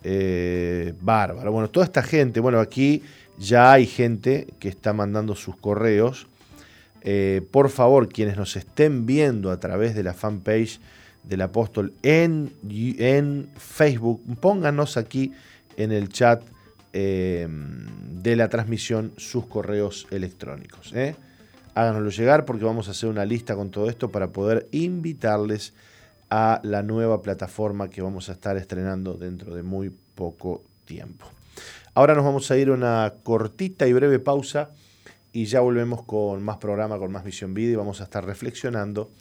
Eh, 0.04 0.94
bárbaro. 1.00 1.52
Bueno, 1.52 1.70
toda 1.70 1.86
esta 1.86 2.02
gente, 2.02 2.40
bueno, 2.40 2.60
aquí 2.60 3.04
ya 3.38 3.72
hay 3.72 3.86
gente 3.86 4.48
que 4.60 4.68
está 4.68 4.94
mandando 4.94 5.36
sus 5.36 5.56
correos. 5.56 6.28
Eh, 7.02 7.42
por 7.52 7.70
favor, 7.70 8.10
quienes 8.10 8.38
nos 8.38 8.56
estén 8.56 9.06
viendo 9.06 9.52
a 9.52 9.60
través 9.60 9.96
de 9.96 10.04
la 10.04 10.14
fanpage 10.14 10.80
del 11.24 11.42
apóstol 11.42 11.94
en, 12.02 12.54
en 12.68 13.50
Facebook, 13.56 14.24
pónganos 14.40 14.98
aquí 14.98 15.34
en 15.78 15.92
el 15.92 16.10
chat 16.10 16.44
eh, 16.94 17.48
de 17.50 18.36
la 18.36 18.50
transmisión 18.50 19.14
sus 19.18 19.46
correos 19.46 20.08
electrónicos. 20.10 20.94
Háganoslo 21.74 22.10
llegar 22.10 22.46
porque 22.46 22.66
vamos 22.66 22.88
a 22.88 22.92
hacer 22.92 23.08
una 23.08 23.24
lista 23.24 23.56
con 23.56 23.70
todo 23.70 23.90
esto 23.90 24.10
para 24.10 24.28
poder 24.28 24.68
invitarles 24.72 25.74
a 25.74 25.91
la 26.32 26.82
nueva 26.84 27.22
plataforma 27.22 27.90
que 27.90 28.02
vamos 28.02 28.30
a 28.30 28.34
estar 28.34 28.56
estrenando 28.56 29.16
dentro 29.16 29.54
de 29.54 29.64
muy 29.64 29.92
poco 30.16 30.64
tiempo. 30.86 31.26
Ahora 31.94 32.16
nos 32.16 32.24
vamos 32.24 32.50
a 32.50 32.58
ir 32.58 32.70
a 32.70 32.74
una 32.74 33.14
cortita 33.24 33.86
y 33.86 33.94
breve 33.94 34.20
pausa 34.20 34.70
y 35.34 35.46
ya 35.46 35.60
volvemos 35.60 36.04
con 36.04 36.42
más 36.42 36.58
programa, 36.58 36.98
con 36.98 37.12
más 37.12 37.26
Visión 37.26 37.54
Vida 37.54 37.74
y 37.74 37.76
vamos 37.76 38.00
a 38.00 38.06
estar 38.06 38.26
reflexionando 38.26 39.12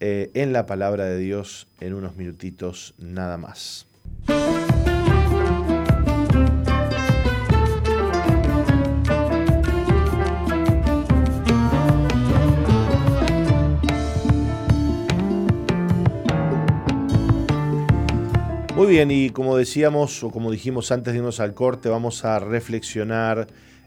eh, 0.00 0.30
en 0.34 0.52
la 0.52 0.66
palabra 0.66 1.04
de 1.04 1.18
Dios 1.18 1.68
en 1.78 1.94
unos 1.94 2.16
minutitos 2.16 2.94
nada 2.98 3.36
más. 3.36 3.86
Muy 18.80 18.88
bien, 18.88 19.10
y 19.10 19.28
como 19.28 19.58
decíamos, 19.58 20.24
o 20.24 20.30
como 20.30 20.50
dijimos 20.50 20.90
antes 20.90 21.12
de 21.12 21.18
irnos 21.18 21.38
al 21.38 21.52
corte, 21.52 21.90
vamos 21.90 22.24
a 22.24 22.38
reflexionar 22.38 23.46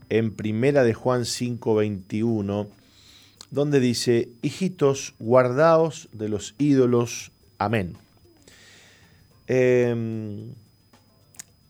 en 0.09 0.31
Primera 0.31 0.83
de 0.83 0.93
Juan 0.93 1.25
5:21, 1.25 2.67
donde 3.49 3.79
dice, 3.79 4.29
hijitos, 4.43 5.15
guardaos 5.17 6.09
de 6.11 6.29
los 6.29 6.53
ídolos. 6.59 7.31
Amén. 7.57 7.95
Em, 9.47 10.49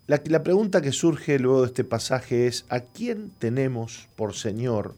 la, 0.08 0.22
la 0.26 0.44
pregunta 0.44 0.82
que 0.82 0.92
surge 0.92 1.40
luego 1.40 1.62
de 1.62 1.68
este 1.68 1.86
pasaje 1.86 2.48
es, 2.48 2.66
¿a 2.68 2.82
quién 2.82 3.32
tenemos 3.40 4.10
por 4.18 4.34
Señor 4.34 4.96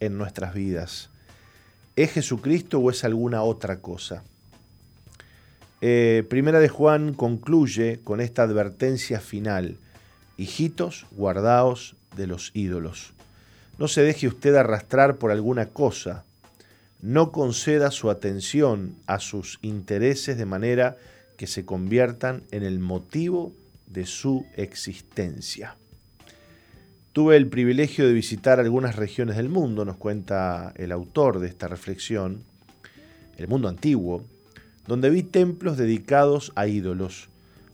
en 0.00 0.18
nuestras 0.18 0.54
vidas? 0.54 1.08
¿Es 1.94 2.10
Jesucristo 2.10 2.80
o 2.80 2.90
es 2.90 3.04
alguna 3.04 3.44
otra 3.44 3.76
cosa? 3.76 4.24
Eh, 5.82 6.24
primera 6.28 6.60
de 6.60 6.68
Juan 6.68 7.14
concluye 7.14 8.00
con 8.04 8.20
esta 8.20 8.42
advertencia 8.42 9.20
final. 9.20 9.78
Hijitos, 10.36 11.06
guardaos 11.12 11.96
de 12.16 12.26
los 12.26 12.50
ídolos. 12.54 13.12
No 13.78 13.88
se 13.88 14.02
deje 14.02 14.28
usted 14.28 14.54
arrastrar 14.56 15.16
por 15.16 15.30
alguna 15.30 15.66
cosa. 15.66 16.24
No 17.00 17.32
conceda 17.32 17.90
su 17.90 18.10
atención 18.10 18.94
a 19.06 19.20
sus 19.20 19.58
intereses 19.62 20.36
de 20.36 20.44
manera 20.44 20.98
que 21.38 21.46
se 21.46 21.64
conviertan 21.64 22.42
en 22.50 22.62
el 22.62 22.78
motivo 22.78 23.54
de 23.86 24.04
su 24.04 24.44
existencia. 24.56 25.76
Tuve 27.12 27.36
el 27.36 27.48
privilegio 27.48 28.06
de 28.06 28.12
visitar 28.12 28.60
algunas 28.60 28.96
regiones 28.96 29.36
del 29.36 29.48
mundo, 29.48 29.86
nos 29.86 29.96
cuenta 29.96 30.74
el 30.76 30.92
autor 30.92 31.40
de 31.40 31.48
esta 31.48 31.66
reflexión, 31.66 32.44
el 33.38 33.48
mundo 33.48 33.68
antiguo, 33.68 34.24
donde 34.90 35.08
vi 35.08 35.22
templos 35.22 35.76
dedicados 35.76 36.50
a 36.56 36.66
ídolos. 36.66 37.28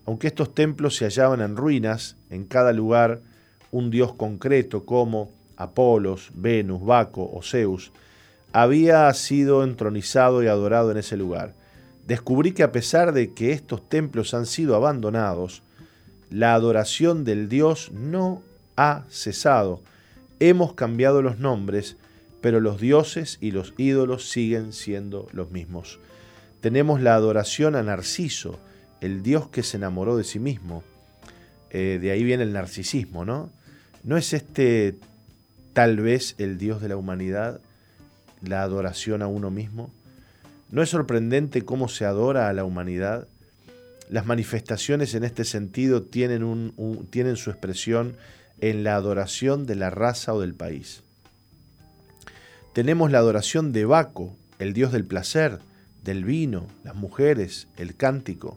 Aunque 0.04 0.26
estos 0.26 0.54
templos 0.54 0.96
se 0.96 1.06
hallaban 1.06 1.40
en 1.40 1.56
ruinas, 1.56 2.14
en 2.28 2.44
cada 2.44 2.74
lugar 2.74 3.22
un 3.70 3.90
dios 3.90 4.12
concreto 4.12 4.84
como 4.84 5.30
Apolos, 5.56 6.30
Venus, 6.34 6.84
Baco 6.84 7.30
o 7.32 7.40
Zeus, 7.42 7.90
había 8.52 9.10
sido 9.14 9.64
entronizado 9.64 10.42
y 10.42 10.48
adorado 10.48 10.90
en 10.90 10.98
ese 10.98 11.16
lugar. 11.16 11.54
Descubrí 12.06 12.52
que 12.52 12.62
a 12.62 12.70
pesar 12.70 13.14
de 13.14 13.32
que 13.32 13.52
estos 13.52 13.88
templos 13.88 14.34
han 14.34 14.44
sido 14.44 14.76
abandonados, 14.76 15.62
la 16.28 16.52
adoración 16.52 17.24
del 17.24 17.48
Dios 17.48 17.92
no 17.92 18.42
ha 18.76 19.04
cesado. 19.08 19.80
Hemos 20.38 20.74
cambiado 20.74 21.22
los 21.22 21.38
nombres, 21.38 21.96
pero 22.42 22.60
los 22.60 22.78
dioses 22.78 23.38
y 23.40 23.52
los 23.52 23.72
ídolos 23.78 24.28
siguen 24.28 24.74
siendo 24.74 25.28
los 25.32 25.50
mismos 25.50 25.98
tenemos 26.60 27.00
la 27.00 27.14
adoración 27.14 27.76
a 27.76 27.82
Narciso, 27.82 28.58
el 29.00 29.22
dios 29.22 29.48
que 29.48 29.62
se 29.62 29.76
enamoró 29.76 30.16
de 30.16 30.24
sí 30.24 30.38
mismo. 30.38 30.82
Eh, 31.70 31.98
de 32.00 32.10
ahí 32.10 32.24
viene 32.24 32.44
el 32.44 32.52
narcisismo, 32.52 33.24
¿no? 33.24 33.50
¿No 34.04 34.16
es 34.16 34.32
este 34.32 34.96
tal 35.72 35.98
vez 36.00 36.34
el 36.38 36.58
dios 36.58 36.80
de 36.80 36.88
la 36.88 36.96
humanidad, 36.96 37.60
la 38.40 38.62
adoración 38.62 39.22
a 39.22 39.26
uno 39.26 39.50
mismo? 39.50 39.90
¿No 40.70 40.82
es 40.82 40.90
sorprendente 40.90 41.62
cómo 41.62 41.88
se 41.88 42.04
adora 42.04 42.48
a 42.48 42.52
la 42.52 42.64
humanidad? 42.64 43.28
las 44.08 44.26
manifestaciones 44.26 45.14
en 45.14 45.24
este 45.24 45.44
sentido 45.44 46.02
tienen, 46.02 46.72
tienen 47.10 47.36
su 47.36 47.50
expresión 47.50 48.16
en 48.60 48.84
la 48.84 48.94
adoración 48.94 49.66
de 49.66 49.74
la 49.74 49.90
raza 49.90 50.32
o 50.32 50.40
del 50.40 50.54
país. 50.54 51.02
Tenemos 52.72 53.10
la 53.10 53.18
adoración 53.18 53.72
de 53.72 53.84
Baco, 53.84 54.36
el 54.58 54.72
dios 54.72 54.92
del 54.92 55.04
placer, 55.04 55.58
del 56.06 56.24
vino, 56.24 56.66
las 56.84 56.94
mujeres, 56.94 57.68
el 57.76 57.96
cántico. 57.96 58.56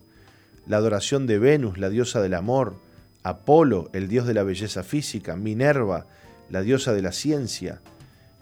La 0.68 0.78
adoración 0.78 1.28
de 1.28 1.40
Venus, 1.40 1.78
la 1.78 1.90
diosa 1.90 2.22
del 2.22 2.36
amor. 2.36 2.76
Apolo, 3.24 3.90
el 3.92 4.08
dios 4.08 4.26
de 4.26 4.36
la 4.36 4.44
belleza 4.44 4.84
física. 4.84 5.36
Minerva, 5.36 6.06
la 6.50 6.62
diosa 6.62 6.94
de 6.94 7.02
la 7.02 7.12
ciencia. 7.12 7.82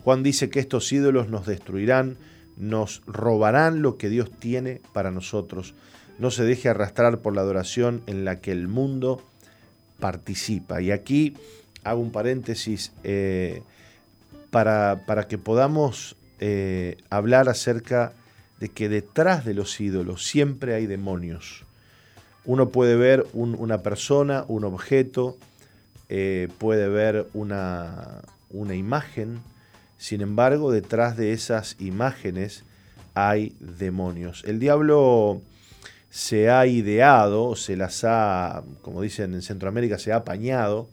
Juan 0.04 0.22
dice 0.24 0.50
que 0.50 0.60
estos 0.60 0.92
ídolos 0.92 1.30
nos 1.30 1.48
destruirán, 1.48 2.18
nos 2.58 3.02
robarán 3.08 3.82
lo 3.82 3.98
que 3.98 4.10
Dios 4.10 4.30
tiene 4.30 4.82
para 4.94 5.10
nosotros. 5.10 5.74
No 6.20 6.30
se 6.30 6.44
deje 6.44 6.70
arrastrar 6.70 7.20
por 7.20 7.34
la 7.34 7.42
adoración 7.42 8.04
en 8.08 8.26
la 8.26 8.42
que 8.42 8.52
el 8.52 8.68
mundo 8.68 9.24
participa. 10.00 10.82
Y 10.82 10.92
aquí 10.92 11.36
hago 11.84 12.02
un 12.02 12.12
paréntesis 12.12 12.92
eh, 13.04 13.62
para, 14.52 15.04
para, 15.08 15.28
que 15.28 15.38
podamos 15.38 16.18
eh, 16.40 16.98
hablar 17.10 17.50
acerca 17.50 18.08
de 18.08 18.27
que 18.60 18.90
detrás 18.90 19.46
de 19.46 19.54
los 19.54 19.80
ídolos 19.80 20.26
siempre 20.26 20.74
hay 20.74 20.88
demonios. 20.88 21.64
Uno 22.46 22.70
puede 22.70 22.96
ver 22.96 23.26
una 23.34 23.80
persona, 23.80 24.46
un 24.48 24.64
objeto, 24.64 25.38
eh, 26.10 26.48
puede 26.58 26.88
ver 26.88 27.28
una, 27.34 28.22
una 28.50 28.76
imagen, 28.76 29.40
sin 29.98 30.22
embargo, 30.22 30.72
detrás 30.72 31.18
de 31.18 31.34
esas 31.34 31.76
imágenes 31.80 32.64
hay 33.14 33.56
demonios. 33.60 34.44
El 34.46 34.60
diablo 34.60 35.42
se 36.10 36.50
ha 36.50 36.66
ideado, 36.68 37.56
se 37.56 37.76
las 37.76 38.04
ha, 38.04 38.64
como 38.82 39.02
dicen 39.02 39.34
en 39.34 39.42
Centroamérica, 39.42 39.98
se 39.98 40.14
ha 40.14 40.18
apañado 40.18 40.88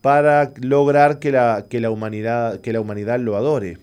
para 0.00 0.52
lograr 0.60 1.18
que 1.18 1.32
la, 1.32 1.66
que 1.68 1.80
la, 1.80 1.90
humanidad, 1.90 2.60
que 2.60 2.72
la 2.72 2.80
humanidad 2.80 3.18
lo 3.18 3.36
adore. 3.36 3.78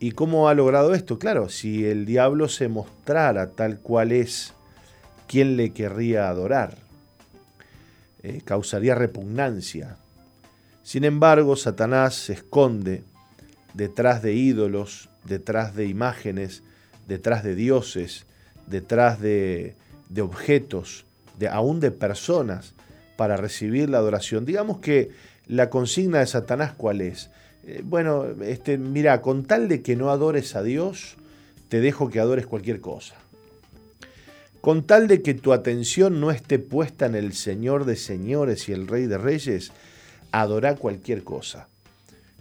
¿Y 0.00 0.12
cómo 0.12 0.48
ha 0.48 0.54
logrado 0.54 0.94
esto? 0.94 1.18
Claro, 1.18 1.48
si 1.48 1.84
el 1.84 2.06
diablo 2.06 2.48
se 2.48 2.68
mostrara 2.68 3.48
tal 3.50 3.80
cual 3.80 4.12
es, 4.12 4.54
¿quién 5.26 5.56
le 5.56 5.70
querría 5.70 6.28
adorar? 6.28 6.76
Eh, 8.22 8.40
causaría 8.44 8.94
repugnancia. 8.94 9.96
Sin 10.82 11.04
embargo, 11.04 11.56
Satanás 11.56 12.14
se 12.14 12.34
esconde 12.34 13.02
detrás 13.74 14.22
de 14.22 14.34
ídolos, 14.34 15.08
detrás 15.24 15.74
de 15.74 15.86
imágenes, 15.86 16.62
detrás 17.06 17.42
de 17.42 17.54
dioses, 17.54 18.26
detrás 18.66 19.20
de, 19.20 19.74
objetos, 20.20 21.04
de, 21.38 21.48
aún 21.48 21.80
de 21.80 21.90
personas, 21.90 22.74
para 23.16 23.36
recibir 23.36 23.90
la 23.90 23.98
adoración. 23.98 24.44
Digamos 24.44 24.78
que 24.78 25.10
la 25.46 25.70
consigna 25.70 26.20
de 26.20 26.26
Satanás, 26.26 26.72
¿cuál 26.76 27.00
es? 27.00 27.30
Eh, 27.68 27.82
bueno, 27.84 28.24
este, 28.40 28.78
mira, 28.78 29.20
con 29.20 29.44
tal 29.44 29.68
de 29.68 29.82
que 29.82 29.94
no 29.94 30.10
adores 30.10 30.56
a 30.56 30.62
Dios, 30.62 31.16
te 31.68 31.80
dejo 31.80 32.08
que 32.08 32.18
adores 32.18 32.46
cualquier 32.46 32.80
cosa. 32.80 33.14
Con 34.62 34.84
tal 34.84 35.06
de 35.06 35.20
que 35.20 35.34
tu 35.34 35.52
atención 35.52 36.18
no 36.18 36.30
esté 36.30 36.58
puesta 36.58 37.04
en 37.04 37.14
el 37.14 37.34
Señor 37.34 37.84
de 37.84 37.96
señores 37.96 38.70
y 38.70 38.72
el 38.72 38.88
Rey 38.88 39.04
de 39.04 39.18
reyes, 39.18 39.70
adora 40.32 40.76
cualquier 40.76 41.24
cosa. 41.24 41.68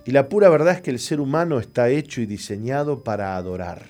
Y 0.05 0.11
la 0.11 0.29
pura 0.29 0.47
verdad 0.47 0.75
es 0.75 0.81
que 0.81 0.91
el 0.91 0.99
ser 0.99 1.19
humano 1.19 1.59
está 1.59 1.89
hecho 1.89 2.21
y 2.21 2.25
diseñado 2.25 3.03
para 3.03 3.35
adorar. 3.35 3.83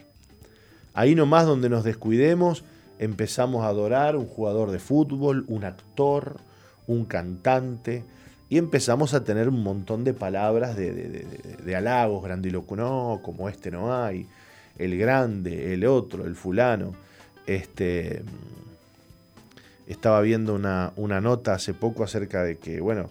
Ahí 0.95 1.13
nomás 1.13 1.45
donde 1.45 1.69
nos 1.69 1.83
descuidemos, 1.83 2.63
empezamos 2.97 3.63
a 3.63 3.67
adorar 3.67 4.15
un 4.15 4.25
jugador 4.25 4.71
de 4.71 4.79
fútbol, 4.79 5.45
un 5.47 5.65
actor, 5.65 6.37
un 6.87 7.05
cantante, 7.05 8.03
y 8.49 8.57
empezamos 8.57 9.13
a 9.13 9.23
tener 9.23 9.49
un 9.49 9.61
montón 9.63 10.03
de 10.03 10.13
palabras 10.13 10.75
de, 10.75 11.75
halagos, 11.75 12.23
grandilocuos, 12.23 12.77
no, 12.77 13.19
como 13.23 13.49
este 13.49 13.71
no 13.71 13.93
hay, 13.93 14.27
el 14.77 14.97
grande, 14.97 15.73
el 15.73 15.85
otro, 15.85 16.25
el 16.25 16.35
fulano. 16.35 16.93
Este, 17.45 18.23
estaba 19.87 20.21
viendo 20.21 20.55
una, 20.55 21.21
nota 21.21 21.53
hace 21.53 21.73
poco 21.73 22.03
acerca 22.03 22.43
de 22.43 22.57
que, 22.57 22.79
bueno, 22.79 23.09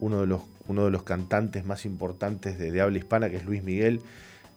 uno 0.00 0.20
de 0.22 0.26
los, 0.26 0.42
uno 0.68 0.84
de 0.84 0.90
los 0.90 1.02
cantantes 1.02 1.64
más 1.66 1.84
importantes 1.84 2.58
de, 2.58 2.80
habla 2.80 2.98
hispana, 2.98 3.30
que 3.30 3.36
es 3.36 3.44
Luis 3.44 3.62
Miguel, 3.62 4.00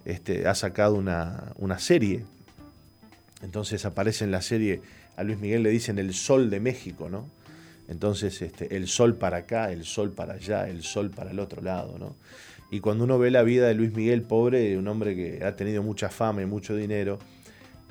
este, 0.05 0.47
ha 0.47 0.55
sacado 0.55 0.95
una, 0.95 1.53
una 1.57 1.77
serie 1.79 2.23
entonces 3.43 3.85
aparece 3.85 4.23
en 4.23 4.31
la 4.31 4.41
serie, 4.41 4.81
a 5.15 5.23
Luis 5.23 5.39
Miguel 5.39 5.63
le 5.63 5.69
dicen 5.69 5.99
el 5.99 6.13
sol 6.13 6.49
de 6.49 6.59
México, 6.59 7.09
¿no? 7.09 7.25
Entonces, 7.91 8.41
este, 8.41 8.73
el 8.77 8.87
sol 8.87 9.15
para 9.17 9.37
acá, 9.37 9.69
el 9.69 9.83
sol 9.83 10.11
para 10.11 10.35
allá, 10.35 10.69
el 10.69 10.81
sol 10.81 11.11
para 11.11 11.31
el 11.31 11.39
otro 11.39 11.61
lado, 11.61 11.99
¿no? 11.99 12.15
Y 12.71 12.79
cuando 12.79 13.03
uno 13.03 13.19
ve 13.19 13.31
la 13.31 13.43
vida 13.43 13.67
de 13.67 13.73
Luis 13.73 13.93
Miguel, 13.93 14.21
pobre, 14.21 14.77
un 14.77 14.87
hombre 14.87 15.13
que 15.13 15.43
ha 15.43 15.57
tenido 15.57 15.83
mucha 15.83 16.07
fama 16.09 16.41
y 16.41 16.45
mucho 16.45 16.73
dinero, 16.73 17.19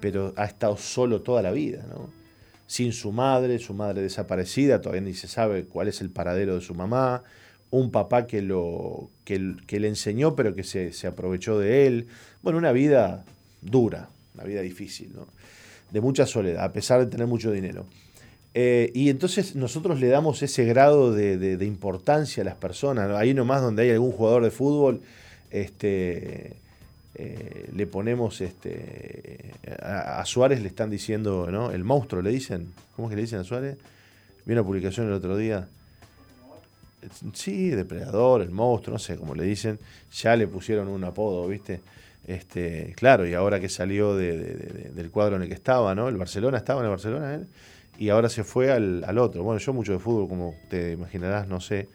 pero 0.01 0.33
ha 0.39 0.47
estado 0.47 0.79
solo 0.79 1.21
toda 1.21 1.43
la 1.43 1.53
vida, 1.53 1.85
¿no? 1.87 2.09
Sin 2.67 2.95
su 2.95 3.13
madre, 3.13 3.59
su 3.59 3.75
madre 3.75 4.01
desaparecida, 4.01 4.81
todavía 4.81 5.03
ni 5.03 5.13
se 5.13 5.29
sabe 5.29 5.67
cuál 5.67 5.89
es 5.89 6.01
el 6.01 6.09
paradero 6.09 6.55
de 6.55 6.63
su 6.63 6.75
mamá, 6.75 7.23
un 7.69 7.91
papá 7.91 8.27
que, 8.27 8.41
lo, 8.41 9.11
que, 9.25 9.39
le 9.39 9.89
enseñó 9.89 10.35
pero 10.35 10.55
que 10.55 10.65
se, 10.65 11.07
aprovechó 11.07 11.59
de 11.59 11.87
él. 11.87 12.07
Bueno, 12.41 12.59
una 12.59 12.73
vida 12.73 13.27
dura, 13.61 14.09
una 14.35 14.45
vida 14.45 14.63
difícil, 14.63 15.13
de 15.91 16.01
mucha 16.01 16.25
soledad, 16.25 16.65
a 16.65 16.73
pesar 16.73 17.01
de 17.01 17.07
tener 17.07 17.27
mucho 17.27 17.53
dinero. 17.53 17.85
Eh, 18.53 18.91
y 18.95 19.11
entonces 19.11 19.55
nosotros 19.55 20.01
le 20.01 20.09
damos 20.09 20.43
ese 20.43 20.65
grado 20.65 21.13
de, 21.13 21.65
importancia 21.65 22.43
a 22.43 22.45
las 22.45 22.57
personas. 22.57 23.11
Ahí 23.11 23.35
nomás 23.35 23.63
donde 23.63 23.85
hay 23.85 23.91
algún 23.91 24.13
jugador 24.13 24.43
de 24.43 24.51
fútbol, 24.51 25.01
este, 25.51 26.57
eh, 27.15 27.71
le 27.75 27.87
ponemos 27.87 28.41
este, 28.41 29.53
a, 29.83 30.25
Suárez 30.25 30.61
le 30.63 30.69
están 30.69 30.91
diciendo, 30.91 31.49
¿no? 31.51 31.71
El 31.71 31.85
monstruo 31.85 32.23
le 32.23 32.31
dicen. 32.31 32.73
¿Cómo 32.97 33.09
es 33.09 33.11
que 33.11 33.17
le 33.17 33.23
dicen 33.23 33.39
a 33.39 33.45
Suárez? 33.45 33.77
Vi 34.45 34.53
una 34.53 34.65
publicación 34.65 35.07
el 35.07 35.13
otro 35.13 35.37
día. 35.37 35.69
Sí, 37.33 37.71
depredador, 37.71 38.43
el 38.43 38.51
monstruo, 38.51 38.95
no 38.95 38.99
sé 38.99 39.17
cómo 39.17 39.35
le 39.35 39.45
dicen. 39.45 39.79
Ya 40.13 40.37
le 40.37 40.47
pusieron 40.47 40.89
un 40.89 41.05
apodo, 41.05 41.47
¿viste? 41.49 41.81
Este, 42.27 42.95
claro, 42.97 43.27
y 43.27 43.35
ahora 43.35 43.59
que 43.59 43.69
salió 43.69 44.15
del 44.15 45.11
cuadro 45.11 45.37
en 45.37 45.43
el 45.43 45.49
que 45.49 45.55
estaba, 45.55 45.95
¿no? 45.95 46.09
El 46.09 46.17
Barcelona 46.17 46.59
estaba 46.59 46.81
en 46.81 46.87
el 46.87 46.91
Barcelona 46.91 47.35
él, 47.35 47.49
y 47.99 48.09
ahora 48.09 48.29
se 48.29 48.45
fue 48.45 48.73
al, 48.73 49.19
otro. 49.19 49.43
Bueno, 49.43 49.59
yo 49.59 49.73
mucho 49.73 49.93
de 49.93 49.99
fútbol, 49.99 50.29
como 50.29 50.55
te 50.69 50.93
imaginarás, 50.93 51.49
no 51.49 51.61
sé. 51.61 51.89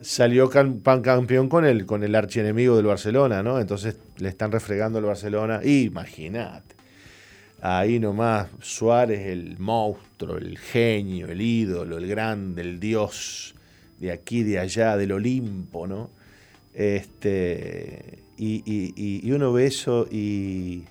Salió 0.00 0.50
campeón 0.50 1.48
con 1.48 1.64
el, 1.64 1.86
con 1.86 2.04
el 2.04 2.14
archienemigo 2.14 2.76
del 2.76 2.86
Barcelona, 2.86 3.42
¿no? 3.42 3.58
Entonces 3.58 3.96
le 4.18 4.28
están 4.28 4.52
refregando 4.52 4.98
al 4.98 5.04
Barcelona. 5.04 5.60
Imagínate. 5.64 6.74
Ahí 7.60 7.98
nomás, 7.98 8.48
Suárez, 8.60 9.26
el 9.26 9.58
monstruo, 9.58 10.36
el 10.36 10.58
genio, 10.58 11.28
el 11.28 11.40
ídolo, 11.40 11.96
el 11.96 12.06
grande, 12.06 12.60
el 12.60 12.78
dios 12.78 13.54
de 13.98 14.12
aquí, 14.12 14.42
de 14.42 14.58
allá, 14.58 14.98
del 14.98 15.12
Olimpo, 15.12 15.86
¿no? 15.86 16.10
Este, 16.74 18.18
y, 18.36 19.30
uno 19.32 19.52
ve 19.52 19.66
eso 19.66 20.06
y, 20.10 20.84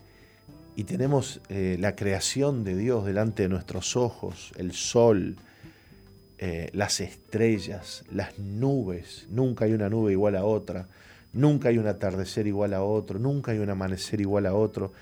tenemos 0.85 1.39
eh, 1.49 1.77
la 1.79 1.95
creación 1.95 2.63
de 2.63 2.75
Dios 2.75 3.05
delante 3.05 3.43
de 3.43 3.49
nuestros 3.49 3.95
ojos, 3.95 4.51
el 4.57 4.71
sol, 4.73 5.35
eh, 6.39 6.69
las 6.73 6.99
estrellas, 6.99 8.03
las 8.11 8.39
nubes. 8.39 9.27
Nunca 9.29 9.65
hay 9.65 9.73
una 9.73 9.89
nube 9.89 10.13
igual 10.13 10.35
a 10.35 10.43
otra, 10.43 10.87
nunca 11.31 11.69
hay 11.69 11.77
un 11.77 11.85
atardecer 11.85 12.47
igual 12.47 12.73
a 12.73 12.81
otro, 12.83 13.19
nunca 13.19 13.51
hay 13.51 13.59
un 13.59 13.69
amanecer 13.69 14.19
igual 14.19 14.47
a 14.47 14.55
otro, 14.55 14.93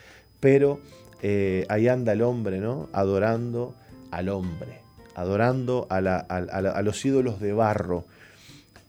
pero 0.42 0.82
eh, 1.22 1.66
ahí 1.70 1.88
anda 1.88 2.12
el 2.12 2.22
hombre, 2.22 2.60
¿no? 2.60 2.90
Adorando 2.92 3.74
al 4.12 4.28
hombre, 4.28 4.82
adorando 5.16 5.88
a 5.90 6.82
los 6.84 7.06
ídolos 7.06 7.40
de 7.40 7.54
barro, 7.54 8.06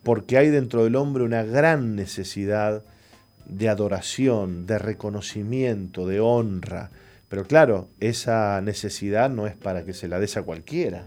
porque 0.02 0.36
hay 0.36 0.48
dentro 0.50 0.82
del 0.82 0.96
hombre 0.96 1.22
una 1.22 1.44
gran 1.44 1.94
necesidad 1.94 2.82
de 3.56 3.68
adoración, 3.68 4.66
de 4.66 4.78
reconocimiento, 4.78 6.06
de 6.06 6.20
honra. 6.20 6.90
Pero 7.28 7.44
claro, 7.44 7.88
esa 8.00 8.60
necesidad 8.60 9.30
no 9.30 9.46
es 9.46 9.54
para 9.54 9.84
que 9.84 9.92
se 9.92 10.08
la 10.08 10.18
des 10.18 10.36
a 10.36 10.42
cualquiera. 10.42 11.06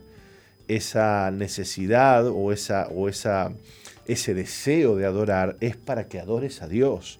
Esa 0.67 1.29
necesidad 1.31 2.27
o, 2.27 2.51
esa, 2.51 2.87
o 2.87 3.09
esa, 3.09 3.51
ese 4.07 4.33
deseo 4.33 4.95
de 4.95 5.05
adorar 5.05 5.57
es 5.59 5.75
para 5.75 6.07
que 6.07 6.19
adores 6.19 6.61
a 6.61 6.67
Dios. 6.67 7.19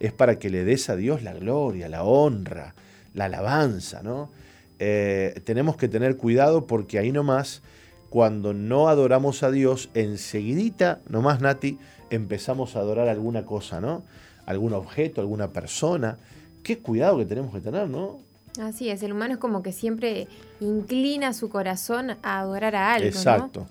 Es 0.00 0.12
para 0.12 0.38
que 0.38 0.50
le 0.50 0.64
des 0.64 0.88
a 0.88 0.96
Dios 0.96 1.22
la 1.22 1.34
gloria, 1.34 1.88
la 1.88 2.02
honra, 2.04 2.74
la 3.14 3.26
alabanza, 3.26 4.02
¿no? 4.02 4.30
Eh, 4.78 5.40
tenemos 5.44 5.76
que 5.76 5.88
tener 5.88 6.16
cuidado 6.16 6.66
porque 6.66 6.98
ahí 6.98 7.12
nomás, 7.12 7.62
cuando 8.10 8.52
no 8.52 8.88
adoramos 8.88 9.42
a 9.42 9.50
Dios, 9.50 9.88
enseguidita, 9.94 11.00
nomás 11.08 11.40
Nati, 11.40 11.78
empezamos 12.10 12.76
a 12.76 12.80
adorar 12.80 13.08
alguna 13.08 13.46
cosa, 13.46 13.80
¿no? 13.80 14.04
Algún 14.46 14.72
objeto, 14.72 15.20
alguna 15.20 15.48
persona. 15.48 16.16
Qué 16.62 16.78
cuidado 16.78 17.18
que 17.18 17.26
tenemos 17.26 17.52
que 17.52 17.60
tener, 17.60 17.88
¿no? 17.88 18.18
Así 18.60 18.88
es, 18.88 19.02
el 19.02 19.12
humano 19.12 19.34
es 19.34 19.40
como 19.40 19.62
que 19.62 19.72
siempre 19.72 20.28
inclina 20.60 21.32
su 21.34 21.48
corazón 21.48 22.12
a 22.22 22.40
adorar 22.40 22.74
a 22.74 22.94
algo. 22.94 23.08
Exacto. 23.08 23.66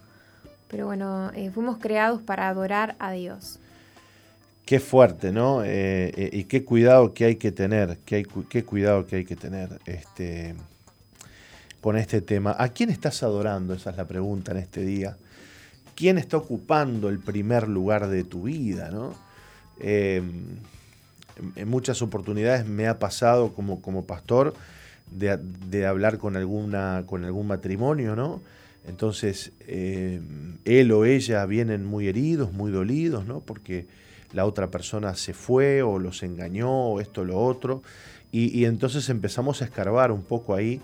Pero 0.70 0.86
bueno, 0.86 1.32
eh, 1.34 1.52
fuimos 1.52 1.78
creados 1.78 2.22
para 2.22 2.48
adorar 2.50 2.96
a 3.00 3.12
Dios. 3.12 3.60
Qué 4.66 4.80
fuerte, 4.80 5.32
¿no? 5.32 5.64
Eh, 5.64 6.12
eh, 6.16 6.30
y 6.34 6.44
qué 6.46 6.66
cuidado 6.66 7.14
que 7.14 7.26
hay 7.26 7.36
que 7.36 7.52
tener, 7.52 8.00
qué, 8.06 8.16
hay, 8.16 8.26
qué 8.50 8.64
cuidado 8.64 9.06
que 9.06 9.18
hay 9.18 9.26
que 9.26 9.36
tener 9.36 9.80
este, 9.86 10.56
con 11.82 11.98
este 11.98 12.22
tema. 12.22 12.56
¿A 12.58 12.70
quién 12.70 12.90
estás 12.90 13.22
adorando? 13.22 13.74
Esa 13.76 13.92
es 13.92 13.98
la 13.98 14.06
pregunta 14.06 14.52
en 14.52 14.58
este 14.58 14.82
día. 14.82 15.18
¿Quién 15.96 16.18
está 16.18 16.38
ocupando 16.38 17.10
el 17.10 17.20
primer 17.20 17.68
lugar 17.68 18.08
de 18.08 18.24
tu 18.24 18.44
vida, 18.44 18.90
¿no? 18.92 19.14
En 19.80 21.68
muchas 21.68 22.02
oportunidades 22.02 22.66
me 22.66 22.88
ha 22.88 23.00
pasado 23.00 23.54
como, 23.54 23.82
como 23.82 24.06
pastor 24.06 24.54
de, 25.12 25.86
hablar 25.86 26.18
con, 26.18 26.36
alguna, 26.36 27.04
con 27.06 27.24
algún 27.24 27.48
matrimonio, 27.48 28.16
¿no? 28.16 28.42
Entonces, 28.88 29.52
él 29.68 30.92
o 30.92 31.06
ella 31.06 31.46
vienen 31.46 31.86
muy 31.86 32.08
heridos, 32.08 32.54
muy 32.54 32.72
dolidos, 32.72 33.26
¿no? 33.26 33.40
Porque 33.40 33.88
la 34.34 34.46
otra 34.46 34.70
persona 34.70 35.16
se 35.16 35.34
fue 35.34 35.82
o 35.82 35.98
los 35.98 36.22
engañó 36.22 36.70
o 36.70 37.02
esto 37.02 37.22
o 37.22 37.26
lo 37.26 37.40
otro. 37.40 37.82
Y, 38.32 38.66
entonces 38.66 39.08
empezamos 39.10 39.62
a 39.62 39.66
escarbar 39.66 40.12
un 40.12 40.22
poco 40.22 40.56
ahí 40.56 40.82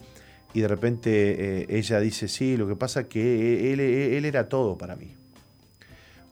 y 0.54 0.62
de 0.62 0.68
repente 0.70 1.62
eh, 1.62 1.66
ella 1.70 2.00
dice, 2.00 2.28
sí, 2.28 2.56
lo 2.56 2.68
que 2.68 2.78
pasa 2.78 3.02
es 3.02 3.08
que 3.08 3.74
él, 3.74 3.82
él, 3.82 4.26
era 4.26 4.48
todo 4.48 4.78
para 4.78 4.96
mí. 4.96 5.14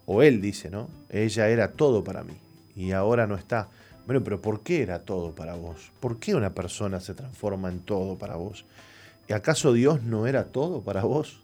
O 0.05 0.23
él 0.23 0.41
dice, 0.41 0.69
¿no? 0.69 0.89
Ella 1.09 1.49
era 1.49 1.73
todo 1.73 2.03
para 2.03 2.23
mí 2.23 2.33
y 2.75 2.91
ahora 2.91 3.27
no 3.27 3.35
está. 3.35 3.69
Bueno, 4.05 4.23
pero 4.23 4.41
¿por 4.41 4.61
qué 4.61 4.81
era 4.81 4.99
todo 4.99 5.35
para 5.35 5.55
vos? 5.55 5.91
¿Por 5.99 6.19
qué 6.19 6.33
una 6.33 6.53
persona 6.53 6.99
se 6.99 7.13
transforma 7.13 7.69
en 7.69 7.79
todo 7.79 8.17
para 8.17 8.35
vos? 8.35 8.65
¿Y 9.27 9.33
acaso 9.33 9.73
Dios 9.73 10.03
no 10.03 10.25
era 10.25 10.45
todo 10.45 10.81
para 10.81 11.03
vos? 11.03 11.41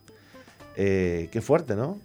Eh, 0.76 1.30
qué 1.32 1.42
fuerte, 1.42 1.76
¿no? 1.76 2.00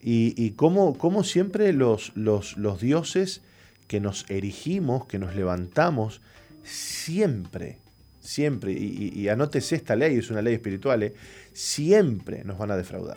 Y, 0.00 0.34
y 0.36 0.50
cómo, 0.50 1.24
siempre 1.24 1.72
los, 1.72 2.12
los, 2.14 2.54
dioses 2.78 3.40
que 3.88 4.00
nos 4.00 4.28
erigimos, 4.28 5.06
que 5.06 5.18
nos 5.18 5.34
levantamos, 5.34 6.20
siempre, 6.62 7.78
siempre, 8.20 8.72
y, 8.72 9.26
anótese 9.28 9.76
esta 9.76 9.96
ley, 9.96 10.18
es 10.18 10.30
una 10.30 10.42
ley 10.42 10.54
espiritual, 10.54 11.02
¿eh? 11.04 11.14
siempre 11.54 12.44
nos 12.44 12.58
van 12.58 12.70
a 12.70 12.76
defraudar. 12.76 13.16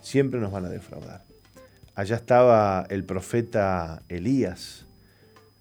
Siempre 0.00 0.40
nos 0.40 0.50
van 0.50 0.64
a 0.64 0.70
defraudar. 0.70 1.25
Allá 1.96 2.16
estaba 2.16 2.86
el 2.90 3.02
profeta 3.04 4.02
Elías, 4.08 4.86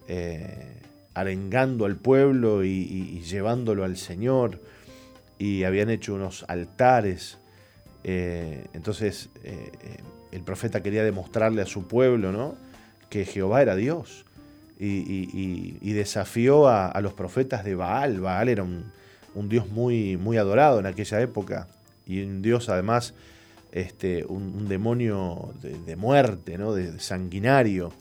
eh, 0.07 0.81
arengando 1.15 1.85
al 1.85 1.95
pueblo 1.95 2.63
y, 2.63 3.21
llevándolo 3.21 3.83
al 3.83 3.97
Señor, 3.97 4.61
y 5.39 5.63
habían 5.63 5.89
hecho 5.89 6.13
unos 6.13 6.45
altares 6.47 7.39
eh, 8.07 8.67
entonces 8.73 9.29
eh, 9.43 9.71
el 10.31 10.43
profeta 10.43 10.83
quería 10.83 11.03
demostrarle 11.03 11.63
a 11.63 11.65
su 11.65 11.87
pueblo 11.87 12.31
¿no? 12.31 12.55
que 13.09 13.25
Jehová 13.25 13.63
era 13.63 13.75
Dios 13.75 14.25
y, 14.79 15.93
desafió 15.93 16.67
a, 16.67 16.99
los 17.01 17.13
profetas 17.13 17.63
de 17.63 17.73
Baal. 17.73 18.19
Baal 18.19 18.49
era 18.49 18.63
un, 18.63 18.91
dios 19.49 19.69
muy, 19.69 20.17
muy 20.17 20.37
adorado 20.37 20.79
en 20.79 20.85
aquella 20.85 21.19
época 21.21 21.67
y 22.05 22.21
un 22.21 22.43
dios 22.43 22.69
además, 22.69 23.15
este, 23.75 24.23
un, 24.23 24.69
demonio 24.69 25.53
de, 25.61 25.95
muerte, 25.97 26.57
¿no? 26.57 26.73
de, 26.73 26.97
sanguinario. 26.97 27.91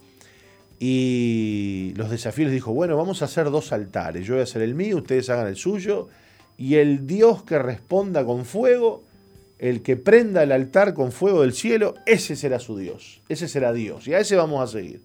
Y 0.78 1.92
los 1.96 2.10
desafíos 2.10 2.52
dijo, 2.52 2.72
bueno, 2.72 2.96
vamos 2.96 3.22
a 3.22 3.24
hacer 3.24 3.50
dos 3.50 3.72
altares, 3.72 4.24
yo 4.24 4.34
voy 4.34 4.40
a 4.40 4.44
hacer 4.44 4.62
el 4.62 4.76
mío, 4.76 4.98
ustedes 4.98 5.28
hagan 5.30 5.48
el 5.48 5.56
suyo, 5.56 6.08
y 6.56 6.76
el 6.76 7.08
Dios 7.08 7.42
que 7.42 7.58
responda 7.58 8.24
con 8.24 8.44
fuego, 8.44 9.02
el 9.58 9.82
que 9.82 9.96
prenda 9.96 10.44
el 10.44 10.52
altar 10.52 10.94
con 10.94 11.10
fuego 11.10 11.42
del 11.42 11.52
cielo, 11.52 11.94
ese 12.06 12.36
será 12.36 12.60
su 12.60 12.78
Dios, 12.78 13.20
ese 13.28 13.48
será 13.48 13.72
Dios, 13.72 14.06
y 14.06 14.14
a 14.14 14.20
ese 14.20 14.36
vamos 14.36 14.62
a 14.62 14.72
seguir. 14.72 15.02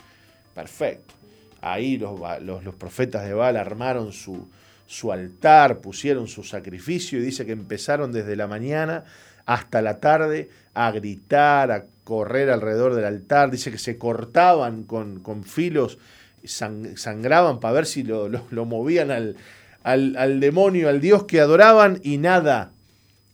Perfecto. 0.53 1.15
Ahí 1.61 1.97
los, 1.97 2.19
los, 2.41 2.75
profetas 2.75 3.25
de 3.25 3.33
Baal 3.33 3.57
armaron 3.57 4.13
su, 4.13 4.47
su 4.85 5.11
altar, 5.11 5.79
pusieron 5.79 6.27
su 6.27 6.43
sacrificio 6.43 7.19
y 7.19 7.23
dice 7.23 7.45
que 7.45 7.53
empezaron 7.53 8.11
desde 8.11 8.35
la 8.35 8.47
mañana 8.47 9.03
hasta 9.49 9.81
la 9.81 9.99
tarde 9.99 10.47
a 10.75 10.91
gritar, 10.91 11.71
a 11.71 11.85
correr 12.03 12.51
alrededor 12.51 12.93
del 12.93 13.05
altar. 13.05 13.49
Dice 13.49 13.71
que 13.71 13.79
se 13.79 13.97
cortaban 13.97 14.83
con, 14.83 15.21
con 15.21 15.43
filos, 15.43 15.97
sangraban 16.45 17.59
para 17.59 17.73
ver 17.73 17.87
si 17.87 18.03
lo, 18.03 18.29
movían 18.51 19.09
al, 19.09 19.37
al, 19.81 20.15
al, 20.17 20.39
demonio, 20.39 20.87
al 20.87 21.01
Dios 21.01 21.23
que 21.23 21.39
adoraban 21.39 21.99
y 22.03 22.19
nada, 22.19 22.73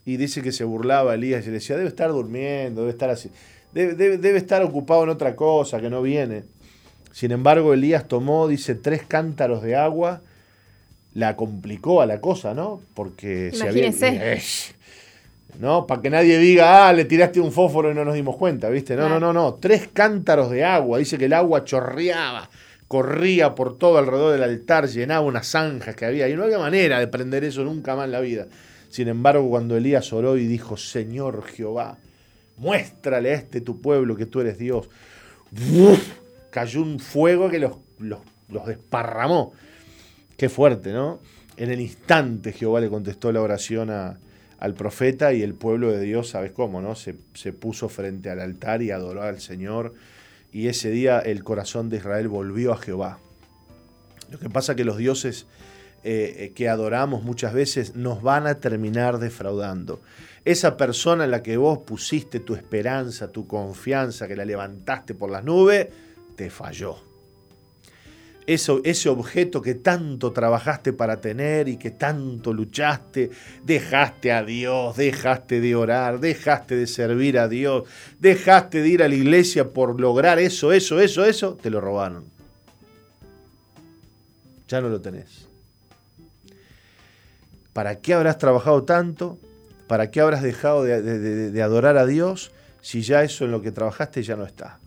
y 0.06 0.16
dice 0.16 0.42
que 0.42 0.54
se 0.54 0.64
burlaba 0.64 1.16
Elías 1.16 1.44
y 1.44 1.48
le 1.48 1.56
decía, 1.56 1.76
debe 1.76 1.90
estar 1.90 2.10
durmiendo, 2.12 2.82
debe 2.82 2.92
estar 2.92 3.10
así, 3.10 3.30
debe, 3.74 4.38
estar 4.38 4.64
ocupado 4.64 5.04
en 5.04 5.10
otra 5.10 5.36
cosa, 5.36 5.82
que 5.82 5.90
no 5.90 6.02
viene. 6.02 6.44
Sin 7.12 7.32
embargo, 7.32 7.74
Elías 7.74 8.08
tomó, 8.08 8.48
dice, 8.48 8.74
tres 8.74 9.04
cántaros 9.06 9.62
de 9.64 9.76
agua, 9.76 10.22
la 11.14 11.36
complicó 11.36 12.02
a 12.02 12.06
la 12.06 12.22
cosa, 12.22 12.54
¿no? 12.54 12.80
Porque 12.94 13.52
se 13.54 13.68
había... 13.68 13.92
¿No? 15.60 15.88
Para 15.88 16.02
que 16.02 16.10
nadie 16.10 16.38
diga, 16.38 16.88
ah, 16.88 16.94
le 16.94 17.06
tiraste 17.06 17.40
un 17.40 17.52
fósforo 17.52 17.92
y 17.92 17.94
no 17.94 18.04
nos 18.04 18.16
dimos 18.16 18.36
cuenta, 18.36 18.70
¿viste? 18.70 18.96
No, 18.96 19.08
no, 19.08 19.20
no, 19.20 19.32
no. 19.32 19.54
Tres 19.56 19.90
cántaros 19.94 20.52
de 20.52 20.64
agua. 20.64 21.00
Dice 21.00 21.18
que 21.18 21.26
el 21.26 21.34
agua 21.34 21.64
chorreaba, 21.64 22.50
corría 22.88 23.56
por 23.56 23.78
todo 23.78 23.98
alrededor 23.98 24.34
del 24.34 24.44
altar, 24.44 24.88
llenaba 24.88 25.22
unas 25.22 25.48
zanjas 25.48 25.96
que 25.96 26.06
había. 26.06 26.28
Y 26.28 26.36
no 26.36 26.44
había 26.44 26.60
manera 26.60 27.00
de 27.00 27.08
prender 27.08 27.44
eso 27.46 27.64
nunca 27.64 27.96
más 27.96 28.06
en 28.06 28.12
la 28.12 28.20
vida. 28.20 28.48
Sin 28.90 29.08
embargo, 29.08 29.50
cuando 29.50 29.76
Elías 29.76 30.12
oró 30.14 30.38
y 30.38 30.46
dijo, 30.46 30.78
Señor 30.78 31.44
Jehová, 31.44 31.98
muéstrale 32.58 33.32
a 33.32 33.34
este 33.36 33.62
tu 33.62 33.82
pueblo 33.82 34.16
que 34.16 34.26
tú 34.26 34.42
eres 34.42 34.58
Dios, 34.58 34.88
cayó 36.50 36.82
un 36.82 37.00
fuego 37.00 37.50
que 37.50 37.60
los, 37.60 37.74
los, 38.00 38.66
desparramó. 38.66 39.54
Qué 40.38 40.50
fuerte, 40.50 40.92
¿no? 40.94 41.20
En 41.58 41.72
el 41.72 41.82
instante 41.82 42.52
Jehová 42.52 42.82
le 42.82 42.90
contestó 42.90 43.32
la 43.32 43.42
oración 43.42 43.90
al 44.60 44.74
profeta 44.74 45.34
y 45.34 45.42
el 45.42 45.54
pueblo 45.54 45.92
de 45.92 46.02
Dios, 46.02 46.30
¿sabes 46.30 46.52
cómo? 46.52 46.82
no? 46.82 46.96
Se, 46.96 47.16
se, 47.34 47.54
puso 47.54 47.90
frente 47.90 48.30
al 48.30 48.40
altar 48.40 48.82
y 48.82 48.92
adoró 48.92 49.24
al 49.24 49.42
Señor. 49.42 49.94
Y 50.52 50.68
ese 50.68 50.90
día 50.90 51.20
el 51.20 51.44
corazón 51.44 51.90
de 51.90 51.98
Israel 51.98 52.28
volvió 52.28 52.74
a 52.74 52.78
Jehová. 52.78 53.20
Lo 54.32 54.40
que 54.40 54.50
pasa 54.50 54.72
es 54.72 54.78
que 54.78 54.86
los 54.86 54.98
dioses 54.98 55.46
eh, 56.08 56.36
eh, 56.38 56.52
que 56.54 56.70
adoramos 56.70 57.24
muchas 57.24 57.52
veces 57.52 57.96
nos 57.96 58.22
van 58.22 58.46
a 58.46 58.60
terminar 58.60 59.18
defraudando. 59.18 60.02
Esa 60.46 60.78
persona 60.78 61.24
en 61.24 61.32
la 61.32 61.42
que 61.42 61.58
vos 61.58 61.80
pusiste 61.80 62.40
tu 62.40 62.54
esperanza, 62.54 63.32
tu 63.32 63.48
confianza, 63.48 64.28
que 64.28 64.36
la 64.36 64.46
levantaste 64.46 65.16
por 65.16 65.32
las 65.32 65.44
nubes, 65.44 65.88
te 66.36 66.52
falló. 66.52 67.15
Eso, 68.48 68.82
ese 68.84 69.10
objeto 69.10 69.62
que 69.62 69.74
tanto 69.74 70.32
trabajaste 70.32 70.94
para 70.94 71.20
tener 71.20 71.68
y 71.68 71.78
que 71.78 71.90
tanto 71.90 72.54
luchaste, 72.54 73.32
dejaste 73.64 74.32
a 74.32 74.44
Dios, 74.44 74.96
dejaste 74.96 75.60
de 75.60 75.76
orar, 75.76 76.20
dejaste 76.20 76.76
de 76.76 76.86
servir 76.86 77.40
a 77.40 77.48
Dios, 77.48 77.84
dejaste 78.20 78.84
de 78.84 78.90
ir 78.90 79.04
a 79.04 79.10
la 79.10 79.16
iglesia 79.16 79.70
por 79.70 80.00
lograr 80.00 80.38
eso, 80.38 80.72
eso, 80.72 81.02
eso, 81.02 81.26
eso, 81.26 81.56
te 81.56 81.72
lo 81.72 81.82
robaron. 81.82 82.26
Ya 84.68 84.80
no 84.82 84.90
lo 84.90 85.02
tenés. 85.02 85.48
¿Para 87.74 87.96
qué 88.00 88.14
habrás 88.14 88.38
trabajado 88.38 88.84
tanto? 88.84 89.38
¿Para 89.88 90.10
qué 90.10 90.22
habrás 90.22 90.42
dejado 90.42 90.84
de, 90.84 91.62
adorar 91.62 91.98
a 91.98 92.06
Dios 92.06 92.52
si 92.82 93.02
ya 93.02 93.24
eso 93.24 93.46
en 93.46 93.52
lo 93.52 93.62
que 93.62 93.72
trabajaste 93.72 94.24
ya 94.24 94.36
no 94.36 94.46
está? 94.46 94.80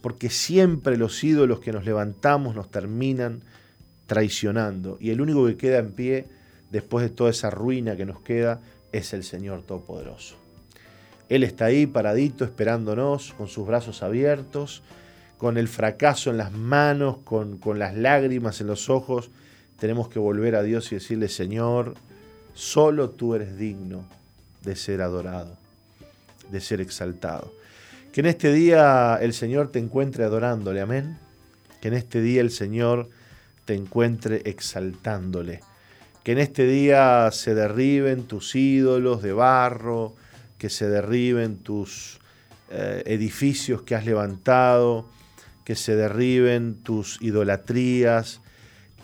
Porque 0.00 0.30
siempre 0.30 0.96
los 0.96 1.22
ídolos 1.24 1.60
que 1.60 1.72
nos 1.72 1.84
levantamos 1.84 2.54
nos 2.54 2.70
terminan 2.70 3.42
traicionando. 4.06 4.96
Y 5.00 5.10
el 5.10 5.20
único 5.20 5.46
que 5.46 5.56
queda 5.56 5.78
en 5.78 5.92
pie 5.92 6.26
después 6.70 7.02
de 7.02 7.10
toda 7.10 7.30
esa 7.30 7.50
ruina 7.50 7.96
que 7.96 8.06
nos 8.06 8.20
queda 8.20 8.60
es 8.92 9.12
el 9.12 9.24
Señor 9.24 9.62
Todopoderoso. 9.62 10.36
Él 11.28 11.42
está 11.42 11.66
ahí 11.66 11.86
paradito 11.86 12.44
esperándonos 12.44 13.34
con 13.34 13.48
sus 13.48 13.66
brazos 13.66 14.02
abiertos, 14.02 14.82
con 15.36 15.58
el 15.58 15.68
fracaso 15.68 16.30
en 16.30 16.38
las 16.38 16.52
manos, 16.52 17.18
con, 17.24 17.60
las 17.78 17.94
lágrimas 17.94 18.60
en 18.60 18.68
los 18.68 18.88
ojos. 18.88 19.30
Tenemos 19.78 20.08
que 20.08 20.18
volver 20.18 20.56
a 20.56 20.62
Dios 20.62 20.90
y 20.90 20.96
decirle, 20.96 21.28
Señor, 21.28 21.94
Solo 22.58 23.10
tú 23.10 23.36
eres 23.36 23.56
digno 23.56 24.04
de 24.64 24.74
ser 24.74 25.00
adorado, 25.00 25.56
de 26.50 26.60
ser 26.60 26.80
exaltado. 26.80 27.52
Que 28.18 28.22
en 28.22 28.26
este 28.30 28.52
día 28.52 29.16
el 29.22 29.32
Señor 29.32 29.70
te 29.70 29.78
encuentre 29.78 30.24
adorándole, 30.24 30.80
amén. 30.80 31.18
Que 31.80 31.86
en 31.86 31.94
este 31.94 32.20
día 32.20 32.40
el 32.40 32.50
Señor 32.50 33.10
te 33.64 33.74
encuentre 33.74 34.42
exaltándole. 34.44 35.60
Que 36.24 36.32
en 36.32 36.38
este 36.38 36.66
día 36.66 37.30
se 37.30 37.54
derriben 37.54 38.24
tus 38.24 38.56
ídolos 38.56 39.22
de 39.22 39.32
barro, 39.32 40.16
que 40.58 40.68
se 40.68 40.88
derriben 40.88 41.58
tus 41.58 42.18
eh, 42.70 43.04
edificios 43.06 43.82
que 43.82 43.94
has 43.94 44.04
levantado, 44.04 45.08
que 45.62 45.76
se 45.76 45.94
derriben 45.94 46.74
tus 46.82 47.22
idolatrías, 47.22 48.40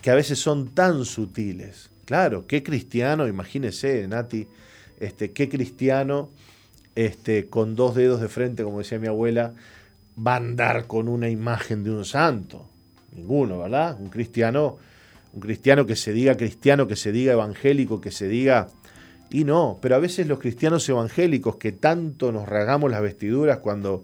que 0.01 0.11
a 0.11 0.15
veces 0.15 0.39
son 0.39 0.75
tan 0.75 1.05
sutiles. 1.05 1.89
Claro, 2.03 2.47
qué 2.47 2.63
cristiano, 2.63 3.29
imagínese, 3.29 4.05
Nati, 4.09 4.45
este, 4.99 5.31
qué 5.31 5.47
cristiano 5.47 6.31
este, 6.95 7.47
con 7.47 7.75
dos 7.75 7.95
dedos 7.95 8.21
de 8.21 8.29
frente, 8.29 8.63
como 8.63 8.79
decía 8.79 8.99
mi 8.99 9.07
abuela, 9.07 9.53
va 10.17 10.33
a 10.33 10.37
andar 10.37 10.87
con 10.87 11.07
una 11.07 11.29
imagen 11.29 11.83
de 11.83 11.91
un 11.91 12.05
santo. 12.05 12.65
Ninguno, 13.13 13.59
¿verdad? 13.59 13.97
Un 13.99 14.09
cristiano, 14.09 14.77
un 15.33 15.41
cristiano 15.41 15.85
que 15.85 15.95
se 15.95 16.13
diga 16.13 16.35
cristiano, 16.35 16.87
que 16.87 16.95
se 16.95 17.11
diga 17.11 17.33
evangélico, 17.33 18.01
que 18.01 18.11
se 18.11 18.27
diga... 18.27 18.69
Y 19.31 19.43
no, 19.43 19.79
pero 19.81 19.95
a 19.95 19.99
veces 19.99 20.27
los 20.27 20.39
cristianos 20.39 20.87
evangélicos 20.87 21.57
que 21.57 21.71
tanto 21.71 22.31
nos 22.31 22.47
rasgamos 22.47 22.91
las 22.91 23.01
vestiduras 23.01 23.57
cuando 23.57 24.03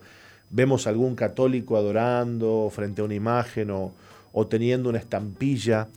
vemos 0.49 0.85
a 0.85 0.89
algún 0.89 1.15
católico 1.15 1.77
adorando 1.77 2.69
frente 2.73 3.01
a 3.01 3.05
una 3.05 3.13
imagen 3.13 3.69
o, 3.69 3.93
o 4.33 4.47
teniendo 4.47 4.89
una 4.89 4.97
estampilla 4.97 5.87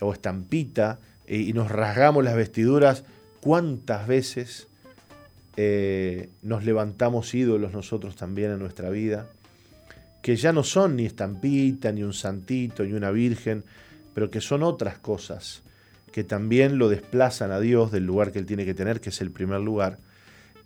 o 0.00 0.12
estampita 0.12 1.00
y 1.26 1.52
nos 1.52 1.70
rasgamos 1.70 2.24
las 2.24 2.36
vestiduras, 2.36 3.04
¿cuántas 3.40 4.06
veces 4.06 4.68
eh, 5.56 6.30
nos 6.42 6.64
levantamos 6.64 7.34
ídolos 7.34 7.72
nosotros 7.72 8.16
también 8.16 8.52
en 8.52 8.58
nuestra 8.58 8.90
vida? 8.90 9.28
Que 10.22 10.36
ya 10.36 10.52
no 10.52 10.62
son 10.62 10.96
ni 10.96 11.06
estampita, 11.06 11.92
ni 11.92 12.02
un 12.02 12.12
santito, 12.12 12.84
ni 12.84 12.92
una 12.92 13.10
virgen, 13.10 13.64
pero 14.14 14.30
que 14.30 14.40
son 14.40 14.62
otras 14.62 14.98
cosas 14.98 15.62
que 16.12 16.22
también 16.22 16.78
lo 16.78 16.88
desplazan 16.88 17.50
a 17.50 17.58
Dios 17.58 17.90
del 17.90 18.04
lugar 18.04 18.30
que 18.30 18.38
Él 18.38 18.46
tiene 18.46 18.64
que 18.64 18.74
tener, 18.74 19.00
que 19.00 19.08
es 19.08 19.20
el 19.20 19.30
primer 19.30 19.60
lugar, 19.60 19.98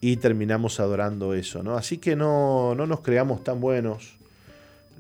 y 0.01 0.17
terminamos 0.17 0.81
adorando 0.81 1.33
eso. 1.35 1.63
¿no? 1.63 1.77
Así 1.77 1.99
que 1.99 2.17
no, 2.17 2.75
no 2.75 2.87
nos 2.87 3.01
creamos 3.01 3.43
tan 3.45 3.61
buenos 3.61 4.19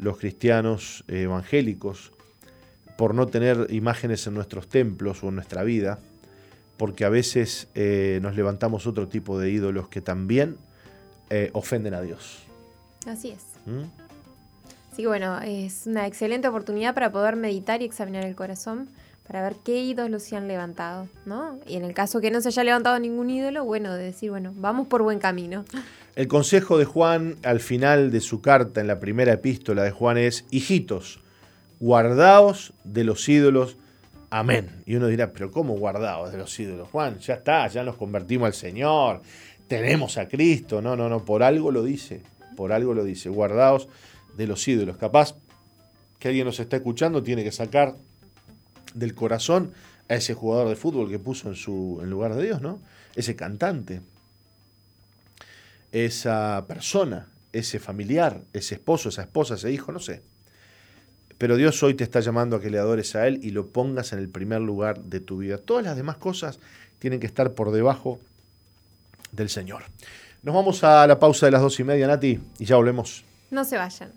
los 0.00 0.18
cristianos 0.18 1.04
evangélicos 1.08 2.12
por 2.96 3.14
no 3.14 3.26
tener 3.26 3.66
imágenes 3.70 4.26
en 4.26 4.34
nuestros 4.34 4.68
templos 4.68 5.22
o 5.22 5.28
en 5.28 5.34
nuestra 5.34 5.62
vida, 5.64 5.98
porque 6.76 7.04
a 7.04 7.08
veces 7.08 7.68
eh, 7.74 8.18
nos 8.22 8.36
levantamos 8.36 8.86
otro 8.86 9.08
tipo 9.08 9.38
de 9.38 9.50
ídolos 9.50 9.88
que 9.88 10.00
también 10.00 10.56
eh, 11.30 11.50
ofenden 11.52 11.94
a 11.94 12.02
Dios. 12.02 12.44
Así 13.06 13.30
es. 13.30 13.42
¿Mm? 13.66 13.84
Sí, 14.94 15.06
bueno, 15.06 15.40
es 15.40 15.86
una 15.86 16.06
excelente 16.06 16.48
oportunidad 16.48 16.94
para 16.94 17.12
poder 17.12 17.36
meditar 17.36 17.82
y 17.82 17.84
examinar 17.84 18.24
el 18.24 18.34
corazón 18.34 18.88
para 19.26 19.42
ver 19.42 19.56
qué 19.64 19.82
ídolos 19.82 20.22
se 20.22 20.36
han 20.36 20.46
levantado, 20.46 21.08
¿no? 21.24 21.58
Y 21.66 21.76
en 21.76 21.84
el 21.84 21.94
caso 21.94 22.20
que 22.20 22.30
no 22.30 22.40
se 22.40 22.48
haya 22.48 22.62
levantado 22.62 22.98
ningún 22.98 23.28
ídolo, 23.28 23.64
bueno, 23.64 23.92
de 23.94 24.04
decir, 24.04 24.30
bueno, 24.30 24.52
vamos 24.56 24.86
por 24.86 25.02
buen 25.02 25.18
camino. 25.18 25.64
El 26.14 26.28
consejo 26.28 26.78
de 26.78 26.86
Juan 26.86 27.36
al 27.42 27.60
final 27.60 28.10
de 28.10 28.20
su 28.20 28.40
carta, 28.40 28.80
en 28.80 28.86
la 28.86 29.00
primera 29.00 29.34
epístola 29.34 29.82
de 29.82 29.90
Juan, 29.90 30.16
es, 30.16 30.46
hijitos, 30.50 31.20
guardaos 31.78 32.72
de 32.84 33.04
los 33.04 33.28
ídolos. 33.28 33.76
Amén. 34.30 34.82
Y 34.86 34.96
uno 34.96 35.06
dirá, 35.06 35.32
pero 35.32 35.50
¿cómo 35.50 35.76
guardaos 35.76 36.32
de 36.32 36.38
los 36.38 36.58
ídolos? 36.58 36.88
Juan, 36.90 37.18
ya 37.18 37.34
está, 37.34 37.66
ya 37.68 37.84
nos 37.84 37.96
convertimos 37.96 38.46
al 38.46 38.54
Señor, 38.54 39.22
tenemos 39.68 40.18
a 40.18 40.28
Cristo. 40.28 40.82
No, 40.82 40.96
no, 40.96 41.08
no, 41.08 41.24
por 41.24 41.42
algo 41.42 41.70
lo 41.70 41.82
dice, 41.82 42.22
por 42.56 42.72
algo 42.72 42.94
lo 42.94 43.04
dice, 43.04 43.28
guardaos 43.28 43.88
de 44.36 44.46
los 44.46 44.66
ídolos. 44.66 44.96
Capaz 44.96 45.34
que 46.18 46.28
alguien 46.28 46.46
nos 46.46 46.58
está 46.58 46.76
escuchando 46.76 47.22
tiene 47.22 47.44
que 47.44 47.52
sacar 47.52 47.94
del 48.94 49.14
corazón 49.14 49.72
a 50.08 50.14
ese 50.14 50.34
jugador 50.34 50.68
de 50.68 50.76
fútbol 50.76 51.10
que 51.10 51.18
puso 51.18 51.48
en 51.48 51.54
su 51.54 52.00
en 52.02 52.10
lugar 52.10 52.34
de 52.34 52.44
Dios, 52.44 52.60
¿no? 52.60 52.80
Ese 53.14 53.36
cantante, 53.36 54.00
esa 55.92 56.64
persona, 56.66 57.28
ese 57.52 57.78
familiar, 57.78 58.42
ese 58.52 58.74
esposo, 58.74 59.08
esa 59.08 59.22
esposa, 59.22 59.54
ese 59.54 59.72
hijo, 59.72 59.92
no 59.92 60.00
sé. 60.00 60.22
Pero 61.38 61.56
Dios 61.56 61.82
hoy 61.82 61.94
te 61.94 62.04
está 62.04 62.20
llamando 62.20 62.56
a 62.56 62.60
que 62.60 62.70
le 62.70 62.78
adores 62.78 63.14
a 63.14 63.26
Él 63.26 63.40
y 63.42 63.50
lo 63.50 63.66
pongas 63.66 64.12
en 64.12 64.18
el 64.18 64.28
primer 64.28 64.60
lugar 64.60 65.00
de 65.00 65.20
tu 65.20 65.38
vida. 65.38 65.58
Todas 65.58 65.84
las 65.84 65.96
demás 65.96 66.16
cosas 66.16 66.58
tienen 66.98 67.20
que 67.20 67.26
estar 67.26 67.52
por 67.52 67.72
debajo 67.72 68.18
del 69.32 69.48
Señor. 69.50 69.82
Nos 70.42 70.54
vamos 70.54 70.82
a 70.84 71.06
la 71.06 71.18
pausa 71.18 71.46
de 71.46 71.52
las 71.52 71.60
dos 71.60 71.78
y 71.80 71.84
media, 71.84 72.06
Nati, 72.06 72.40
y 72.58 72.64
ya 72.64 72.76
volvemos. 72.76 73.24
No 73.50 73.64
se 73.64 73.76
vayan. 73.76 74.12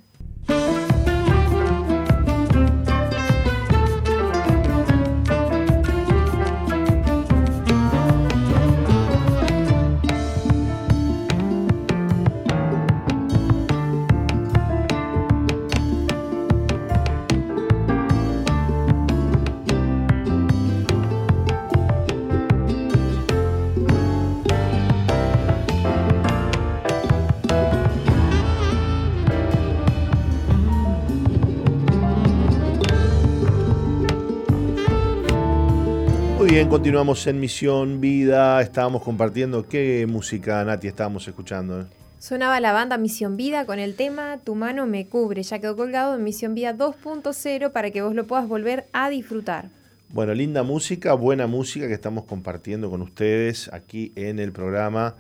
Continuamos 36.70 37.26
en 37.26 37.40
Misión 37.40 38.00
Vida. 38.00 38.62
Estábamos 38.62 39.02
compartiendo 39.02 39.68
qué 39.68 40.06
música, 40.08 40.64
Nati, 40.64 40.88
estábamos 40.88 41.28
escuchando. 41.28 41.88
Sonaba 42.20 42.60
la 42.60 42.72
banda 42.74 43.00
Misión 43.00 43.38
Vida 43.38 43.66
con 43.66 43.80
el 43.80 43.96
tema 43.96 44.38
Tu 44.44 44.54
mano 44.54 44.86
me 44.86 45.08
cubre. 45.08 45.42
Ya 45.42 45.58
quedó 45.58 45.76
colgado 45.76 46.16
en 46.16 46.24
Misión 46.24 46.54
Vida 46.54 46.76
2.0 46.78 47.72
para 47.72 47.90
que 47.90 48.04
vos 48.04 48.14
lo 48.14 48.28
puedas 48.28 48.48
volver 48.48 48.86
a 48.94 49.10
disfrutar. 49.10 49.70
Bueno, 50.10 50.36
linda 50.36 50.62
música, 50.62 51.14
buena 51.16 51.48
música 51.48 51.88
que 51.88 51.94
estamos 51.94 52.26
compartiendo 52.26 52.92
con 52.92 53.02
ustedes 53.02 53.74
aquí 53.74 54.12
en 54.16 54.38
el 54.38 54.52
programa 54.52 55.16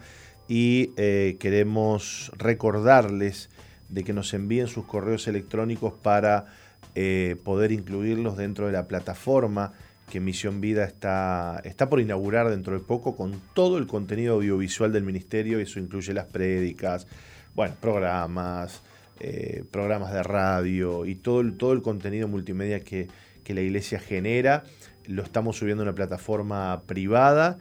y 0.47 0.91
eh, 0.97 1.37
queremos 1.39 2.31
recordarles 2.37 3.49
de 3.89 4.03
que 4.03 4.13
nos 4.13 4.35
envíen 4.35 4.67
sus 4.67 4.85
correos 4.85 5.27
electrónicos 5.27 5.93
para 5.93 6.45
eh, 6.93 7.37
poder 7.43 7.71
incluirlos 7.71 8.37
dentro 8.37 8.67
de 8.67 8.73
la 8.73 8.87
plataforma 8.87 9.73
que 10.09 10.19
Misión 10.19 10.59
Vida 10.59 10.83
está, 10.83 11.61
está 11.63 11.87
por 11.87 12.01
inaugurar 12.01 12.49
dentro 12.49 12.73
de 12.73 12.83
poco 12.83 13.15
con 13.15 13.39
todo 13.53 13.77
el 13.77 13.87
contenido 13.87 14.35
audiovisual 14.35 14.91
del 14.91 15.03
ministerio, 15.03 15.59
eso 15.59 15.79
incluye 15.79 16.13
las 16.13 16.25
prédicas, 16.25 17.07
bueno, 17.55 17.75
programas, 17.79 18.81
eh, 19.19 19.63
programas 19.71 20.11
de 20.11 20.23
radio 20.23 21.05
y 21.05 21.15
todo 21.15 21.41
el, 21.41 21.57
todo 21.57 21.73
el 21.73 21.81
contenido 21.81 22.27
multimedia 22.27 22.81
que, 22.81 23.07
la 23.49 23.61
iglesia 23.61 23.99
genera. 23.99 24.63
Lo 25.07 25.23
estamos 25.23 25.57
subiendo 25.57 25.81
a 25.81 25.85
una 25.85 25.95
plataforma 25.95 26.83
privada. 26.85 27.57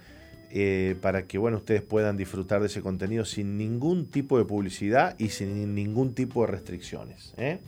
Eh, 0.50 0.96
para 1.00 1.26
que 1.26 1.38
bueno, 1.38 1.56
ustedes 1.58 1.80
puedan 1.80 2.18
disfrutar 2.18 2.60
de 2.60 2.66
ese 2.66 2.82
contenido 2.82 3.24
sin 3.24 3.56
ningún 3.56 4.06
tipo 4.10 4.36
de 4.36 4.44
publicidad 4.44 5.14
y 5.18 5.30
sin 5.30 5.74
ningún 5.74 6.14
tipo 6.14 6.42
de 6.42 6.52
restricciones. 6.52 7.32
¿eh? 7.38 7.60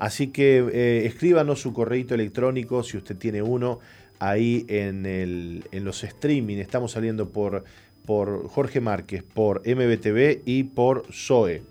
Así, 0.00 0.28
que 0.28 1.06
escríbanos 1.06 1.60
su 1.60 1.72
correo 1.72 2.04
electrónico 2.10 2.82
si 2.82 2.96
usted 2.96 3.16
tiene 3.16 3.42
uno 3.42 3.78
ahí 4.22 4.64
en, 4.68 5.04
el, 5.04 5.64
en 5.72 5.84
los 5.84 6.04
streaming. 6.04 6.58
Estamos 6.58 6.92
saliendo 6.92 7.30
por, 7.30 7.64
por 8.06 8.46
Jorge 8.48 8.80
Márquez, 8.80 9.24
por 9.24 9.66
MBTV 9.66 10.42
y 10.44 10.62
por 10.64 11.06
Zoe. 11.12 11.62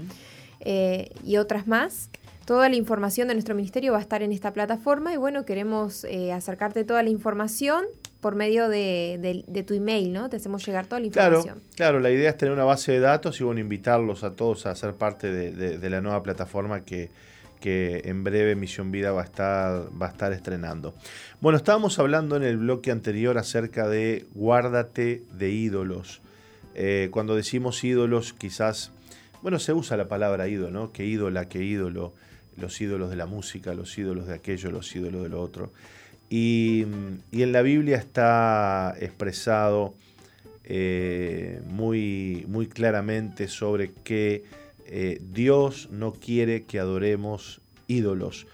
y 0.61 1.37
otras 1.37 1.69
más. 1.69 2.11
Toda 2.47 2.69
la 2.69 2.77
información 2.77 3.27
de 3.27 3.35
nuestro 3.35 3.57
ministerio 3.57 3.91
va 3.91 3.99
a 3.99 4.01
estar 4.01 4.23
en 4.23 4.31
esta 4.31 4.53
plataforma 4.53 5.13
y 5.13 5.17
bueno, 5.17 5.45
queremos 5.45 6.05
eh, 6.05 6.33
acercarte 6.33 6.85
toda 6.85 7.03
la 7.03 7.11
información 7.11 7.87
por 8.21 8.37
medio 8.37 8.69
de, 8.69 9.65
tu 9.67 9.75
email, 9.75 10.13
¿no? 10.13 10.31
Te 10.31 10.37
hacemos 10.37 10.65
llegar 10.65 10.87
toda 10.87 11.01
la 11.01 11.07
información. 11.07 11.55
Claro, 11.55 11.75
claro, 11.75 12.01
la 12.01 12.13
idea 12.13 12.31
es 12.31 12.37
tener 12.37 12.55
una 12.55 12.63
base 12.63 12.93
de 12.93 13.01
datos 13.01 13.41
y 13.41 13.45
bueno, 13.45 13.61
invitarlos 13.61 14.23
a 14.23 14.37
todos 14.37 14.65
a 14.67 14.77
ser 14.77 14.95
parte 14.95 15.33
de, 15.33 15.91
la 15.91 16.01
nueva 16.01 16.23
plataforma 16.23 16.85
que, 16.85 17.11
que 17.67 18.03
en 18.05 18.23
breve 18.23 18.55
Misión 18.55 18.93
Vida 18.93 19.11
va 19.11 19.23
a, 19.23 19.25
estar, 19.25 20.33
estrenando. 20.33 20.95
Bueno, 21.41 21.59
estábamos 21.59 21.99
hablando 21.99 22.37
en 22.37 22.45
el 22.45 22.59
bloque 22.59 22.93
anterior 22.93 23.39
acerca 23.39 23.89
de 23.89 24.25
guárdate 24.35 25.25
de 25.37 25.51
ídolos. 25.51 26.21
Eh, 26.77 27.09
cuando 27.11 27.35
decimos 27.35 27.83
ídolos, 27.83 28.35
quizás, 28.35 28.93
bueno, 29.43 29.59
se 29.59 29.73
usa 29.73 29.97
la 29.97 30.07
palabra 30.07 30.47
ídolo, 30.47 30.71
¿no? 30.71 30.93
Que 30.93 31.07
ídola, 31.07 31.49
que 31.49 31.65
ídolo 31.65 32.13
los 32.57 32.81
ídolos 32.81 33.11
de 33.11 33.17
la 33.17 33.27
música, 33.27 33.75
los 33.75 33.99
ídolos 33.99 34.29
de 34.29 34.35
aquello, 34.35 34.71
los 34.71 34.95
ídolos 34.95 35.25
de 35.25 35.29
lo 35.29 35.43
otro. 35.43 35.73
Y, 36.31 36.83
en 37.33 37.51
la 37.51 37.63
Biblia 37.63 37.97
está 37.97 38.95
expresado 39.01 39.93
eh, 40.63 41.61
muy, 41.67 42.45
muy 42.47 42.69
claramente 42.69 43.49
sobre 43.49 43.91
que 43.91 44.45
eh, 44.89 45.21
Dios 45.33 45.89
no 45.91 46.13
quiere 46.13 46.65
que 46.65 46.79
adoremos 46.79 47.61
ídolos. 47.89 48.47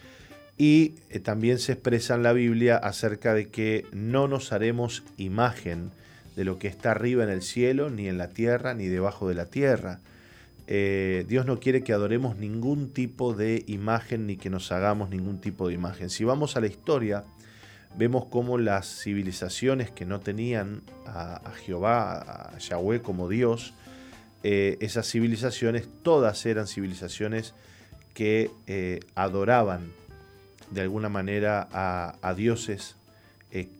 Y 0.58 0.94
eh, 1.10 1.20
también 1.20 1.58
se 1.58 1.72
expresa 1.72 2.14
en 2.14 2.22
la 2.22 2.32
Biblia 2.32 2.76
acerca 2.76 3.34
de 3.34 3.48
que 3.48 3.86
no 3.92 4.28
nos 4.28 4.52
haremos 4.52 5.02
imagen 5.16 5.90
de 6.36 6.44
lo 6.44 6.58
que 6.58 6.68
está 6.68 6.92
arriba 6.92 7.24
en 7.24 7.30
el 7.30 7.42
cielo, 7.42 7.90
ni 7.90 8.08
en 8.08 8.18
la 8.18 8.28
tierra, 8.28 8.74
ni 8.74 8.86
debajo 8.86 9.28
de 9.28 9.34
la 9.34 9.46
tierra. 9.46 10.00
Eh, 10.66 11.24
Dios 11.28 11.46
no 11.46 11.58
quiere 11.58 11.82
que 11.82 11.92
adoremos 11.92 12.36
ningún 12.36 12.92
tipo 12.92 13.34
de 13.34 13.64
imagen 13.66 14.26
ni 14.26 14.36
que 14.36 14.48
nos 14.48 14.72
hagamos 14.72 15.10
ningún 15.10 15.40
tipo 15.40 15.68
de 15.68 15.74
imagen. 15.74 16.08
Si 16.08 16.24
vamos 16.24 16.56
a 16.56 16.60
la 16.60 16.66
historia, 16.66 17.24
vemos 17.96 18.26
cómo 18.26 18.58
las 18.58 19.02
civilizaciones 19.02 19.90
que 19.90 20.06
no 20.06 20.20
tenían 20.20 20.82
a, 21.06 21.40
Jehová, 21.64 22.52
a 22.54 22.58
Yahweh 22.58 23.02
como 23.02 23.28
Dios, 23.28 23.74
eh, 24.42 24.76
esas 24.80 25.08
civilizaciones 25.08 25.88
todas 26.02 26.44
eran 26.46 26.66
civilizaciones 26.66 27.54
que 28.14 28.50
eh, 28.66 29.00
adoraban 29.14 29.92
de 30.70 30.80
alguna 30.80 31.08
manera 31.08 31.68
a, 31.72 32.34
dioses 32.34 32.96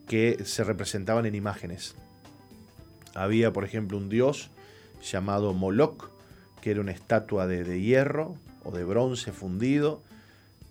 que 0.06 0.38
se 0.44 0.64
representaban 0.64 1.24
en 1.24 1.34
imágenes. 1.34 1.94
Había, 3.14 3.52
por 3.52 3.64
ejemplo, 3.64 3.96
un 3.96 4.10
dios 4.10 4.50
llamado 5.02 5.54
Moloch, 5.54 6.10
que 6.60 6.70
era 6.70 6.80
una 6.80 6.92
estatua 6.92 7.46
de, 7.46 7.80
hierro 7.80 8.36
o 8.64 8.70
de 8.70 8.84
bronce 8.84 9.32
fundido, 9.32 10.02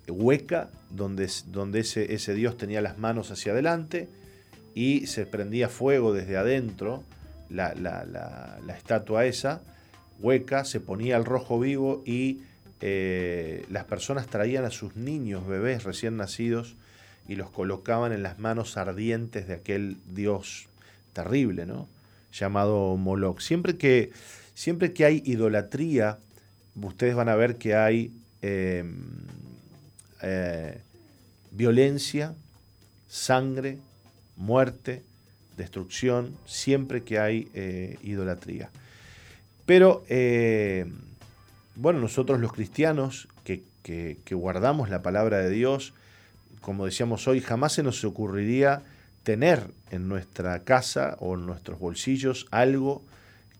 hueca, 0.07 0.69
donde, 0.89 1.29
donde 1.47 1.81
ese, 1.81 2.33
dios 2.33 2.57
tenía 2.57 2.81
las 2.81 2.97
manos 2.97 3.31
hacia 3.31 3.51
adelante 3.51 4.09
y 4.73 5.07
se 5.07 5.25
prendía 5.25 5.69
fuego 5.69 6.13
desde 6.13 6.37
adentro, 6.37 7.03
la, 7.49 8.59
estatua 8.77 9.25
esa, 9.25 9.61
hueca, 10.21 10.65
se 10.65 10.79
ponía 10.79 11.15
al 11.15 11.25
rojo 11.25 11.59
vivo 11.59 12.03
y 12.05 12.41
eh, 12.81 13.65
las 13.69 13.85
personas 13.85 14.27
traían 14.27 14.65
a 14.65 14.71
sus 14.71 14.95
niños, 14.95 15.47
bebés 15.47 15.83
recién 15.83 16.17
nacidos, 16.17 16.75
y 17.27 17.35
los 17.35 17.49
colocaban 17.49 18.11
en 18.11 18.23
las 18.23 18.39
manos 18.39 18.77
ardientes 18.77 19.47
de 19.47 19.53
aquel 19.53 19.97
dios 20.13 20.67
terrible, 21.13 21.65
¿no? 21.65 21.87
Llamado 22.33 22.97
Moloch. 22.97 23.39
Siempre 23.39 23.77
que 23.77 24.11
Siempre 24.61 24.93
que 24.93 25.05
hay 25.05 25.23
idolatría, 25.25 26.19
ustedes 26.79 27.15
van 27.15 27.29
a 27.29 27.35
ver 27.35 27.55
que 27.55 27.75
hay 27.75 28.11
em, 28.43 28.93
eh, 30.21 30.79
violencia, 31.51 32.35
sangre, 33.09 33.79
muerte, 34.35 35.01
destrucción, 35.57 36.37
siempre 36.45 37.03
que 37.03 37.17
hay 37.17 37.49
eh, 37.55 37.97
idolatría. 38.03 38.69
Pero, 39.71 40.03
eh, 40.09 40.85
bueno, 41.75 42.01
nosotros 42.01 42.41
los 42.41 42.51
cristianos 42.51 43.29
que, 43.45 44.17
guardamos 44.31 44.89
la 44.89 45.01
palabra 45.01 45.37
de 45.37 45.49
Dios, 45.49 45.93
como 46.59 46.83
decíamos 46.83 47.25
hoy, 47.29 47.39
jamás 47.39 47.71
se 47.71 47.81
nos 47.81 48.03
ocurriría 48.03 48.83
tener 49.23 49.71
en 49.89 50.09
nuestra 50.09 50.59
casa 50.65 51.15
o 51.21 51.35
en 51.35 51.45
nuestros 51.45 51.79
bolsillos 51.79 52.47
algo 52.51 53.01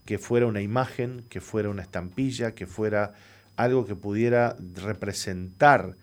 que 0.04 0.20
fuera 0.20 0.48
una 0.48 0.60
imagen, 0.60 1.24
que 1.30 1.40
fuera 1.40 1.70
una 1.70 1.82
estampilla, 1.82 2.56
que 2.56 2.68
fuera 2.68 3.14
algo 3.56 3.86
que 3.86 3.96
pudiera 3.96 4.58
representar 4.84 5.96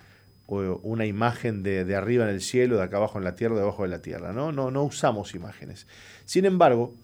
una 0.47 1.05
imagen 1.05 1.63
de, 1.63 1.95
arriba 1.95 2.25
en 2.25 2.31
el 2.31 2.41
cielo, 2.41 2.79
de 2.79 2.85
acá 2.85 2.97
abajo 2.97 3.19
en 3.19 3.25
la 3.25 3.35
tierra, 3.35 3.57
de 3.57 3.61
abajo 3.61 3.83
de 3.83 3.91
la 3.91 4.01
tierra. 4.01 4.33
¿no? 4.33 4.53
No, 4.53 4.71
no 4.71 4.85
usamos 4.85 5.35
imágenes. 5.35 5.87
Sin 6.25 6.47
embargo, 6.47 6.95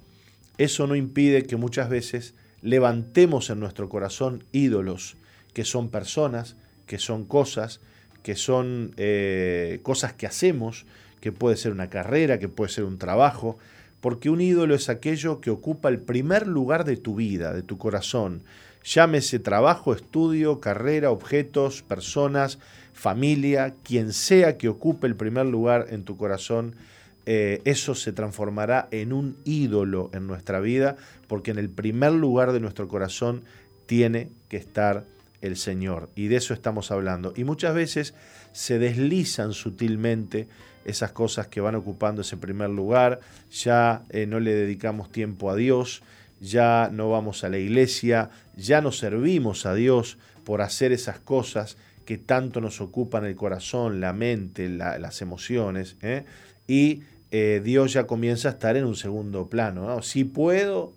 eso 0.57 0.87
no 0.87 0.97
impide 0.97 1.43
que 1.43 1.57
muchas 1.57 1.91
veces 1.91 2.33
levantemos 2.65 3.51
en 3.51 3.61
nuestro 3.61 3.91
corazón 3.91 4.43
ídolos 4.51 5.17
que 5.53 5.65
son 5.65 5.91
personas, 5.91 6.57
que 6.87 6.99
son 6.99 7.27
cosas, 7.27 7.81
que 8.23 8.35
son 8.37 8.93
eh, 8.97 9.81
cosas 9.83 10.15
que 10.15 10.27
hacemos, 10.27 10.87
que 11.21 11.31
puede 11.31 11.59
ser 11.59 11.73
una 11.73 11.91
carrera, 11.91 12.39
que 12.39 12.49
puede 12.49 12.73
ser 12.73 12.85
un 12.85 12.97
trabajo, 12.97 13.59
porque 14.01 14.31
un 14.31 14.41
ídolo 14.41 14.75
es 14.75 14.89
aquello 14.89 15.43
que 15.43 15.51
ocupa 15.51 15.91
el 15.91 16.01
primer 16.01 16.47
lugar 16.47 16.87
de 16.87 16.97
tu 16.97 17.15
vida, 17.15 17.53
de 17.53 17.63
tu 17.63 17.77
corazón. 17.77 18.43
Llámese 18.83 19.39
trabajo, 19.39 19.93
estudio, 19.93 20.61
carrera, 20.61 21.11
objetos, 21.11 21.83
personas, 21.83 22.59
familia, 22.95 23.75
quien 23.83 24.15
sea 24.15 24.57
que 24.57 24.71
ocupe 24.71 25.07
el 25.07 25.17
primer 25.17 25.45
lugar 25.45 25.89
en 25.91 26.05
tu 26.05 26.17
corazón, 26.17 26.77
eh, 27.27 27.63
eso 27.65 27.95
se 27.95 28.13
transformará 28.13 28.89
en 28.91 29.13
un 29.13 29.37
ídolo 29.45 30.11
en 30.13 30.27
nuestra 30.27 30.61
vida, 30.61 30.97
porque 31.27 31.51
en 31.51 31.59
el 31.59 31.71
primer 31.71 32.13
lugar 32.13 32.53
de 32.53 32.61
nuestro 32.61 32.89
corazón 32.89 33.45
tiene 33.87 34.31
que 34.49 34.57
estar 34.57 35.05
el 35.41 35.57
Señor. 35.57 36.11
Y 36.15 36.29
de 36.29 36.37
eso 36.37 36.55
estamos 36.55 36.91
hablando. 36.91 37.33
Y 37.37 37.45
muchas 37.45 37.75
veces 37.75 38.15
se 38.53 38.79
deslizan 38.79 39.53
sutilmente 39.53 40.49
esas 40.85 41.13
cosas 41.13 41.49
que 41.49 41.61
van 41.61 41.75
ocupando 41.75 42.23
ese 42.23 42.37
primer 42.37 42.71
lugar, 42.71 43.21
ya 43.51 44.03
eh, 44.11 44.27
no 44.27 44.39
le 44.39 44.55
dedicamos 44.55 45.11
tiempo 45.11 45.51
a 45.51 45.57
Dios, 45.57 46.03
ya 46.41 46.91
no 46.93 47.11
vamos 47.11 47.43
a 47.43 47.49
la 47.49 47.59
iglesia, 47.59 48.31
ya 48.57 48.81
no 48.81 48.93
servimos 48.93 49.67
a 49.67 49.75
Dios 49.75 50.19
por 50.45 50.61
hacer 50.61 50.93
esas 50.93 51.19
cosas 51.19 51.79
que 52.05 52.19
tanto 52.19 52.61
nos 52.61 52.83
ocupan 52.83 53.25
el 53.25 53.35
corazón, 53.35 54.01
la 54.01 54.13
mente, 54.13 54.69
las 54.69 55.23
emociones, 55.23 55.97
¿eh? 56.03 56.25
y 56.69 57.03
eh, 57.37 57.61
Dios 57.65 57.93
ya 57.93 58.07
comienza 58.07 58.47
a 58.47 58.53
estar 58.53 58.77
en 58.77 58.85
un 58.85 58.95
segundo 58.95 59.49
plano. 59.49 60.01
Si 60.03 60.23
puedo, 60.23 60.93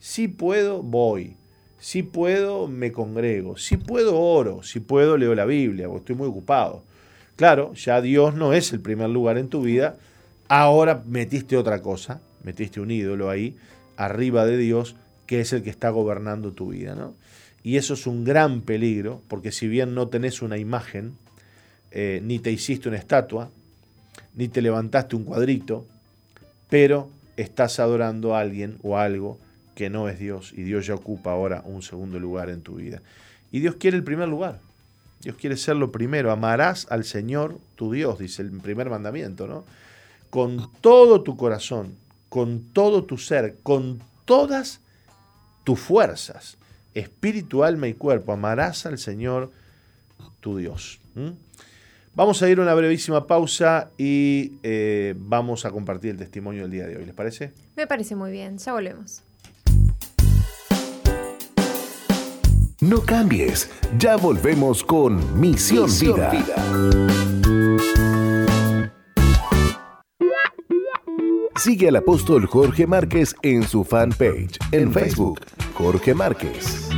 si 0.00 0.26
puedo, 0.26 0.82
voy. 0.82 1.36
Si 1.78 2.02
puedo, 2.02 2.66
me 2.66 2.90
congrego. 2.90 3.56
Si 3.56 3.76
puedo, 3.76 4.18
oro. 4.18 4.64
Si 4.64 4.80
puedo, 4.80 5.16
leo 5.16 5.36
la 5.36 5.44
Biblia, 5.44 5.86
porque 5.86 6.00
estoy 6.00 6.16
muy 6.16 6.26
ocupado. 6.26 6.82
Claro, 7.36 7.74
ya 7.74 8.00
Dios 8.00 8.34
no 8.34 8.54
es 8.54 8.72
el 8.72 8.80
primer 8.80 9.08
lugar 9.10 9.38
en 9.38 9.46
tu 9.46 9.62
vida, 9.62 9.96
ahora 10.48 11.04
metiste 11.06 11.56
otra 11.56 11.80
cosa, 11.80 12.20
metiste 12.42 12.80
un 12.80 12.90
ídolo 12.90 13.30
ahí, 13.30 13.54
arriba 13.96 14.44
de 14.46 14.56
Dios, 14.56 14.96
que 15.26 15.40
es 15.40 15.52
el 15.52 15.62
que 15.62 15.70
está 15.70 15.90
gobernando 15.90 16.50
tu 16.50 16.70
vida. 16.70 16.96
¿no? 16.96 17.14
Y 17.62 17.76
eso 17.76 17.94
es 17.94 18.08
un 18.08 18.24
gran 18.24 18.62
peligro, 18.62 19.22
porque 19.28 19.52
si 19.52 19.68
bien 19.68 19.94
no 19.94 20.08
tenés 20.08 20.42
una 20.42 20.58
imagen, 20.58 21.12
eh, 21.92 22.20
ni 22.24 22.40
te 22.40 22.50
hiciste 22.50 22.88
una 22.88 22.98
estatua, 22.98 23.52
ni 24.38 24.46
te 24.46 24.62
levantaste 24.62 25.16
un 25.16 25.24
cuadrito, 25.24 25.84
pero 26.70 27.10
estás 27.36 27.80
adorando 27.80 28.36
a 28.36 28.40
alguien 28.40 28.78
o 28.84 28.96
algo 28.96 29.36
que 29.74 29.90
no 29.90 30.08
es 30.08 30.20
Dios, 30.20 30.52
y 30.56 30.62
Dios 30.62 30.86
ya 30.86 30.94
ocupa 30.94 31.32
ahora 31.32 31.62
un 31.64 31.82
segundo 31.82 32.20
lugar 32.20 32.48
en 32.48 32.62
tu 32.62 32.76
vida. 32.76 33.02
Y 33.50 33.58
Dios 33.58 33.74
quiere 33.74 33.96
el 33.96 34.04
primer 34.04 34.28
lugar. 34.28 34.60
Dios 35.22 35.34
quiere 35.34 35.56
ser 35.56 35.74
lo 35.74 35.90
primero. 35.90 36.30
Amarás 36.30 36.86
al 36.88 37.02
Señor 37.04 37.58
tu 37.74 37.90
Dios, 37.90 38.20
dice 38.20 38.42
el 38.42 38.52
primer 38.60 38.88
mandamiento, 38.90 39.48
¿no? 39.48 39.64
Con 40.30 40.70
todo 40.80 41.22
tu 41.22 41.36
corazón, 41.36 41.96
con 42.28 42.60
todo 42.72 43.02
tu 43.04 43.18
ser, 43.18 43.56
con 43.64 44.00
todas 44.24 44.80
tus 45.64 45.80
fuerzas, 45.80 46.58
espíritu, 46.94 47.64
alma 47.64 47.88
y 47.88 47.94
cuerpo. 47.94 48.32
Amarás 48.32 48.86
al 48.86 48.98
Señor 48.98 49.50
tu 50.38 50.58
Dios. 50.58 51.00
Vamos 52.18 52.42
a 52.42 52.48
ir 52.50 52.58
a 52.58 52.62
una 52.62 52.74
brevísima 52.74 53.28
pausa 53.28 53.92
y 53.96 54.54
eh, 54.64 55.14
vamos 55.16 55.64
a 55.64 55.70
compartir 55.70 56.10
el 56.10 56.16
testimonio 56.16 56.62
del 56.62 56.72
día 56.72 56.84
de 56.88 56.96
hoy. 56.96 57.04
¿Les 57.04 57.14
parece? 57.14 57.52
Me 57.76 57.86
parece 57.86 58.16
muy 58.16 58.32
bien, 58.32 58.58
ya 58.58 58.72
volvemos. 58.72 59.22
No 62.80 63.02
cambies, 63.02 63.70
ya 64.00 64.16
volvemos 64.16 64.82
con 64.82 65.40
Misión, 65.40 65.88
Vida. 65.88 66.32
Sigue 71.54 71.86
al 71.86 71.94
apóstol 71.94 72.46
Jorge 72.46 72.88
Márquez 72.88 73.36
en 73.42 73.62
su 73.62 73.84
fanpage 73.84 74.58
en 74.72 74.92
Facebook, 74.92 75.42
Jorge 75.74 76.14
Márquez. 76.14 76.88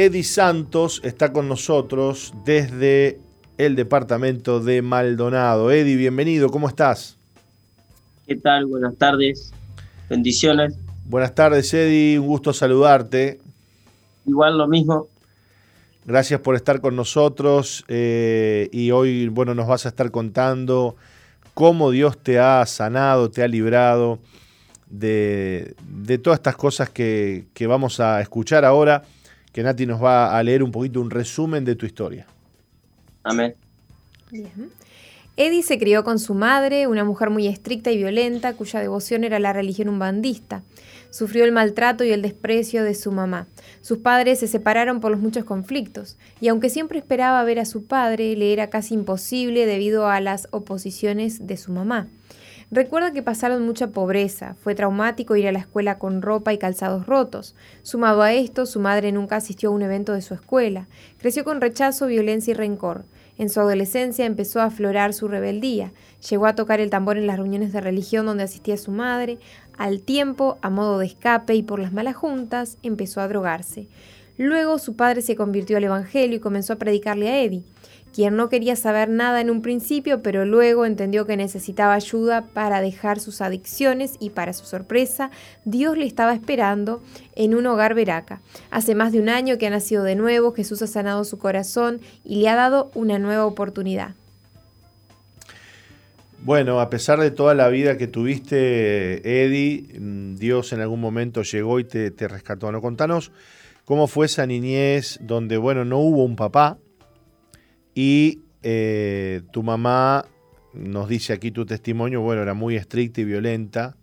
Eddie 0.00 0.24
Santos 0.24 1.02
está 1.04 1.30
con 1.30 1.46
nosotros 1.46 2.32
desde 2.46 3.20
el 3.58 3.76
departamento 3.76 4.58
de 4.58 4.80
Maldonado. 4.80 5.70
Eddie, 5.70 5.96
bienvenido, 5.96 6.48
¿cómo 6.48 6.68
estás? 6.68 7.18
¿Qué 8.26 8.36
tal? 8.36 8.64
Buenas 8.64 8.96
tardes, 8.96 9.52
bendiciones. 10.08 10.74
Buenas 11.04 11.34
tardes, 11.34 11.74
Eddie, 11.74 12.18
un 12.18 12.28
gusto 12.28 12.54
saludarte. 12.54 13.40
Igual 14.24 14.56
lo 14.56 14.68
mismo. 14.68 15.08
Gracias 16.06 16.40
por 16.40 16.56
estar 16.56 16.80
con 16.80 16.96
nosotros 16.96 17.84
eh, 17.88 18.70
y 18.72 18.92
hoy, 18.92 19.28
bueno, 19.28 19.54
nos 19.54 19.66
vas 19.66 19.84
a 19.84 19.90
estar 19.90 20.10
contando 20.10 20.96
cómo 21.52 21.90
Dios 21.90 22.16
te 22.16 22.38
ha 22.38 22.64
sanado, 22.64 23.30
te 23.30 23.42
ha 23.42 23.48
librado 23.48 24.18
de, 24.88 25.74
todas 26.22 26.38
estas 26.38 26.56
cosas 26.56 26.88
que, 26.88 27.44
que 27.52 27.66
vamos 27.66 28.00
a 28.00 28.22
escuchar 28.22 28.64
ahora 28.64 29.02
que 29.52 29.62
Nati 29.62 29.86
nos 29.86 30.02
va 30.02 30.36
a 30.36 30.42
leer 30.42 30.62
un 30.62 30.70
poquito 30.70 31.00
un 31.00 31.10
resumen 31.10 31.64
de 31.64 31.76
tu 31.76 31.86
historia. 31.86 32.26
Amén. 33.22 33.54
Eddie 35.36 35.62
se 35.62 35.78
crió 35.78 36.04
con 36.04 36.18
su 36.18 36.34
madre, 36.34 36.86
una 36.86 37.04
mujer 37.04 37.30
muy 37.30 37.46
estricta 37.46 37.90
y 37.90 37.96
violenta, 37.96 38.54
cuya 38.54 38.80
devoción 38.80 39.24
era 39.24 39.38
la 39.38 39.52
religión 39.52 39.88
umbandista. 39.88 40.62
Sufrió 41.10 41.44
el 41.44 41.52
maltrato 41.52 42.04
y 42.04 42.10
el 42.10 42.22
desprecio 42.22 42.84
de 42.84 42.94
su 42.94 43.10
mamá. 43.10 43.48
Sus 43.80 43.98
padres 43.98 44.38
se 44.38 44.46
separaron 44.46 45.00
por 45.00 45.10
los 45.10 45.20
muchos 45.20 45.44
conflictos, 45.44 46.18
y 46.40 46.48
aunque 46.48 46.68
siempre 46.68 46.98
esperaba 46.98 47.42
ver 47.42 47.58
a 47.58 47.64
su 47.64 47.86
padre, 47.86 48.36
le 48.36 48.52
era 48.52 48.70
casi 48.70 48.94
imposible 48.94 49.66
debido 49.66 50.08
a 50.08 50.20
las 50.20 50.46
oposiciones 50.52 51.46
de 51.46 51.56
su 51.56 51.72
mamá. 51.72 52.08
Recuerda 52.72 53.10
que 53.12 53.24
pasaron 53.24 53.66
mucha 53.66 53.88
pobreza, 53.88 54.54
fue 54.62 54.76
traumático 54.76 55.34
ir 55.34 55.48
a 55.48 55.52
la 55.52 55.58
escuela 55.58 55.98
con 55.98 56.22
ropa 56.22 56.52
y 56.52 56.58
calzados 56.58 57.04
rotos. 57.04 57.56
Sumado 57.82 58.22
a 58.22 58.32
esto, 58.32 58.64
su 58.64 58.78
madre 58.78 59.10
nunca 59.10 59.34
asistió 59.34 59.70
a 59.70 59.72
un 59.72 59.82
evento 59.82 60.12
de 60.12 60.22
su 60.22 60.34
escuela. 60.34 60.86
Creció 61.18 61.42
con 61.42 61.60
rechazo, 61.60 62.06
violencia 62.06 62.52
y 62.52 62.54
rencor. 62.54 63.06
En 63.38 63.48
su 63.48 63.58
adolescencia 63.58 64.24
empezó 64.24 64.60
a 64.60 64.66
aflorar 64.66 65.14
su 65.14 65.26
rebeldía. 65.26 65.92
Llegó 66.28 66.46
a 66.46 66.54
tocar 66.54 66.78
el 66.78 66.90
tambor 66.90 67.18
en 67.18 67.26
las 67.26 67.38
reuniones 67.38 67.72
de 67.72 67.80
religión 67.80 68.24
donde 68.24 68.44
asistía 68.44 68.76
su 68.76 68.92
madre. 68.92 69.40
Al 69.76 70.02
tiempo, 70.02 70.58
a 70.62 70.70
modo 70.70 71.00
de 71.00 71.06
escape 71.06 71.56
y 71.56 71.64
por 71.64 71.80
las 71.80 71.92
malas 71.92 72.14
juntas, 72.14 72.78
empezó 72.84 73.20
a 73.20 73.26
drogarse. 73.26 73.88
Luego 74.36 74.78
su 74.78 74.94
padre 74.94 75.22
se 75.22 75.34
convirtió 75.34 75.76
al 75.76 75.84
Evangelio 75.84 76.36
y 76.36 76.40
comenzó 76.40 76.74
a 76.74 76.76
predicarle 76.76 77.30
a 77.30 77.42
Eddie 77.42 77.64
quien 78.14 78.36
no 78.36 78.48
quería 78.48 78.76
saber 78.76 79.08
nada 79.08 79.40
en 79.40 79.50
un 79.50 79.62
principio, 79.62 80.22
pero 80.22 80.44
luego 80.44 80.84
entendió 80.84 81.26
que 81.26 81.36
necesitaba 81.36 81.94
ayuda 81.94 82.46
para 82.52 82.80
dejar 82.80 83.20
sus 83.20 83.40
adicciones 83.40 84.16
y 84.20 84.30
para 84.30 84.52
su 84.52 84.64
sorpresa, 84.64 85.30
Dios 85.64 85.96
le 85.96 86.06
estaba 86.06 86.34
esperando 86.34 87.02
en 87.34 87.54
un 87.54 87.66
hogar 87.66 87.94
veraca. 87.94 88.40
Hace 88.70 88.94
más 88.94 89.12
de 89.12 89.20
un 89.20 89.28
año 89.28 89.58
que 89.58 89.66
ha 89.66 89.70
nacido 89.70 90.02
de 90.02 90.16
nuevo, 90.16 90.52
Jesús 90.52 90.82
ha 90.82 90.86
sanado 90.86 91.24
su 91.24 91.38
corazón 91.38 92.00
y 92.24 92.42
le 92.42 92.48
ha 92.48 92.56
dado 92.56 92.90
una 92.94 93.18
nueva 93.18 93.46
oportunidad. 93.46 94.14
Bueno, 96.42 96.80
a 96.80 96.88
pesar 96.88 97.20
de 97.20 97.30
toda 97.30 97.54
la 97.54 97.68
vida 97.68 97.98
que 97.98 98.06
tuviste, 98.06 99.44
Eddie, 99.44 99.86
Dios 100.36 100.72
en 100.72 100.80
algún 100.80 101.00
momento 101.00 101.42
llegó 101.42 101.78
y 101.80 101.84
te, 101.84 102.10
te 102.10 102.28
rescató. 102.28 102.72
¿No? 102.72 102.80
Contanos 102.80 103.30
cómo 103.84 104.06
fue 104.06 104.24
esa 104.24 104.46
niñez 104.46 105.18
donde, 105.20 105.58
bueno, 105.58 105.84
no 105.84 105.98
hubo 105.98 106.24
un 106.24 106.36
papá, 106.36 106.78
y 107.94 108.40
eh, 108.62 109.42
tu 109.52 109.62
mamá 109.62 110.24
nos 110.72 111.08
dice 111.08 111.32
aquí 111.32 111.50
tu 111.50 111.66
testimonio, 111.66 112.20
bueno, 112.20 112.42
era 112.42 112.54
muy 112.54 112.76
estricta 112.76 113.20
y 113.20 113.24
violenta 113.24 113.96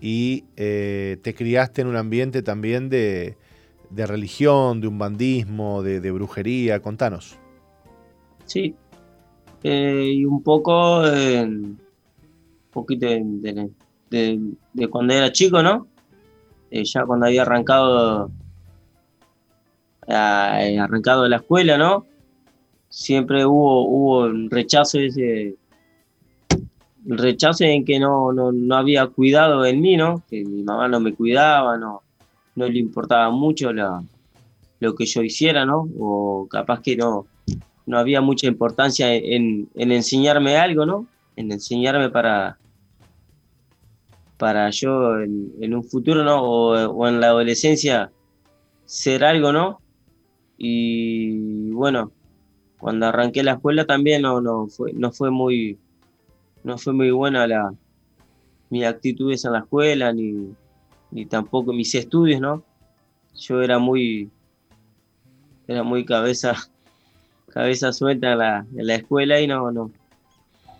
y 0.00 0.44
eh, 0.56 1.18
te 1.22 1.34
criaste 1.34 1.82
en 1.82 1.88
un 1.88 1.96
ambiente 1.96 2.42
también 2.42 2.88
de, 2.88 3.36
religión, 3.90 4.80
de 4.80 4.88
un 4.88 4.98
bandismo, 4.98 5.82
de, 5.82 6.10
brujería. 6.10 6.80
Contanos. 6.80 7.36
Sí, 8.46 8.74
eh, 9.62 10.12
y 10.14 10.24
un 10.24 10.42
poco, 10.42 11.00
un 11.02 11.78
poquito 12.70 13.06
de, 13.06 13.70
de, 14.10 14.88
cuando 14.88 15.14
era 15.14 15.32
chico, 15.32 15.62
¿no? 15.62 15.88
ya 16.70 17.04
cuando 17.06 17.26
había 17.26 17.42
arrancado, 17.42 18.32
arrancado 20.08 21.22
de 21.22 21.28
la 21.28 21.36
escuela, 21.36 21.78
¿no? 21.78 22.04
Siempre 22.94 23.44
hubo, 23.44 23.88
hubo 23.88 24.28
rechazo 24.48 25.00
ese, 25.00 25.56
rechazo 27.04 27.64
en 27.64 27.84
que 27.84 27.98
no, 27.98 28.32
no, 28.32 28.76
había 28.76 29.08
cuidado 29.08 29.66
en 29.66 29.80
mí, 29.80 29.96
¿no? 29.96 30.22
Que 30.30 30.44
mi 30.44 30.62
mamá 30.62 30.86
no 30.86 31.00
me 31.00 31.12
cuidaba, 31.12 31.76
no, 31.76 32.02
no 32.54 32.68
le 32.68 32.78
importaba 32.78 33.30
mucho 33.30 33.72
lo 33.72 34.94
que 34.94 35.06
yo 35.06 35.22
hiciera, 35.22 35.66
¿no? 35.66 35.88
O 35.98 36.46
capaz 36.48 36.82
que 36.82 36.96
no, 36.96 37.26
no 37.84 37.98
había 37.98 38.20
mucha 38.20 38.46
importancia 38.46 39.12
en, 39.12 39.68
enseñarme 39.74 40.56
algo, 40.56 40.86
¿no? 40.86 41.08
En 41.34 41.50
enseñarme 41.50 42.10
para, 42.10 42.58
para 44.38 44.70
yo 44.70 45.20
en, 45.20 45.74
un 45.74 45.82
futuro, 45.82 46.22
¿no? 46.22 46.44
O, 46.44 46.90
o, 46.90 47.08
en 47.08 47.20
la 47.20 47.26
adolescencia 47.26 48.12
ser 48.84 49.24
algo, 49.24 49.52
¿no? 49.52 49.80
Y 50.56 51.70
bueno, 51.70 52.12
cuando 52.78 53.06
arranqué 53.06 53.42
la 53.42 53.52
escuela 53.52 53.84
también 53.86 54.22
no, 54.22 54.40
no, 54.40 54.66
fue, 54.68 54.92
no 54.92 55.12
fue 55.12 55.30
muy 55.30 55.78
no 56.62 56.78
fue 56.78 56.92
muy 56.92 57.10
buena 57.10 57.46
la 57.46 57.72
mis 58.70 58.84
actitudes 58.84 59.44
en 59.44 59.52
la 59.52 59.60
escuela 59.60 60.12
ni, 60.12 60.54
ni 61.10 61.26
tampoco 61.26 61.72
mis 61.72 61.94
estudios 61.94 62.40
no 62.40 62.62
yo 63.36 63.62
era 63.62 63.78
muy 63.78 64.30
era 65.66 65.82
muy 65.82 66.04
cabeza 66.04 66.54
cabeza 67.48 67.92
suelta 67.92 68.32
en 68.32 68.38
la, 68.38 68.66
en 68.76 68.86
la 68.86 68.94
escuela 68.96 69.40
y 69.40 69.46
no 69.46 69.70
no 69.70 69.90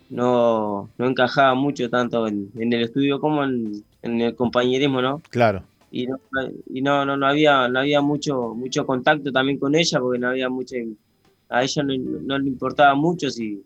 no, 0.07 0.87
no 0.99 1.07
encajaba 1.07 1.55
mucho 1.55 1.89
tanto 1.89 2.27
en, 2.27 2.51
en 2.55 2.71
el 2.73 2.83
estudio 2.83 3.19
como 3.19 3.43
en, 3.43 3.83
en, 4.03 4.21
el 4.21 4.35
compañerismo 4.35 5.01
no 5.01 5.19
claro. 5.29 5.63
Y 5.91 6.07
no 6.07 6.19
y 6.71 6.81
no, 6.81 7.05
no, 7.05 7.15
no 7.15 7.25
había 7.25 7.67
no 7.69 7.79
había 7.79 8.01
mucho 8.01 8.53
mucho 8.53 8.85
contacto 8.85 9.31
también 9.31 9.57
con 9.57 9.75
ella 9.75 9.99
porque 9.99 10.19
no 10.19 10.27
había 10.27 10.49
mucha 10.49 10.75
a 11.49 11.63
ella 11.63 11.83
no, 11.83 12.37
le 12.39 12.47
importaba 12.49 12.95
mucho 12.95 13.29
si, 13.29 13.63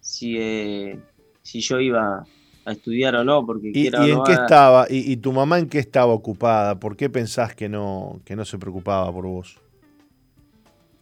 si, 0.00 0.36
eh, 0.38 1.00
si 1.42 1.60
yo 1.60 1.80
iba 1.80 2.28
a 2.64 2.72
estudiar 2.72 3.16
o 3.16 3.24
no, 3.24 3.44
porque 3.46 3.72
¿Y, 3.72 3.80
quiera 3.80 4.06
y 4.06 4.10
en 4.10 4.16
no, 4.16 4.22
qué 4.22 4.32
estaba? 4.32 4.86
Y, 4.90 5.10
y 5.12 5.16
tu 5.18 5.32
mamá 5.32 5.58
en 5.58 5.68
qué 5.68 5.78
estaba 5.78 6.12
ocupada? 6.12 6.78
¿Por 6.80 6.96
qué 6.96 7.10
pensás 7.10 7.54
que 7.54 7.68
no, 7.68 8.20
que 8.24 8.36
no 8.36 8.44
se 8.44 8.58
preocupaba 8.58 9.12
por 9.12 9.26
vos? 9.26 9.60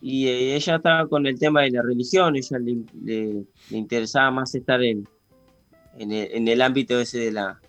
y 0.01 0.29
eh, 0.29 0.57
ella 0.57 0.77
estaba 0.77 1.09
con 1.09 1.27
el 1.27 1.39
tema 1.39 1.63
de 1.63 1.71
la 1.71 1.83
religión, 1.83 2.37
ella 2.37 2.59
le, 2.59 2.77
le- 3.03 3.45
le 3.69 3.79
interesaba 3.79 4.31
más 4.31 4.55
estar 4.55 4.83
en, 4.83 5.09
en, 5.99 6.13
el, 6.13 6.29
en 6.33 6.49
el 6.49 6.63
ámbito 6.63 7.01
ese 7.01 7.19
de 7.19 7.33
la, 7.33 7.61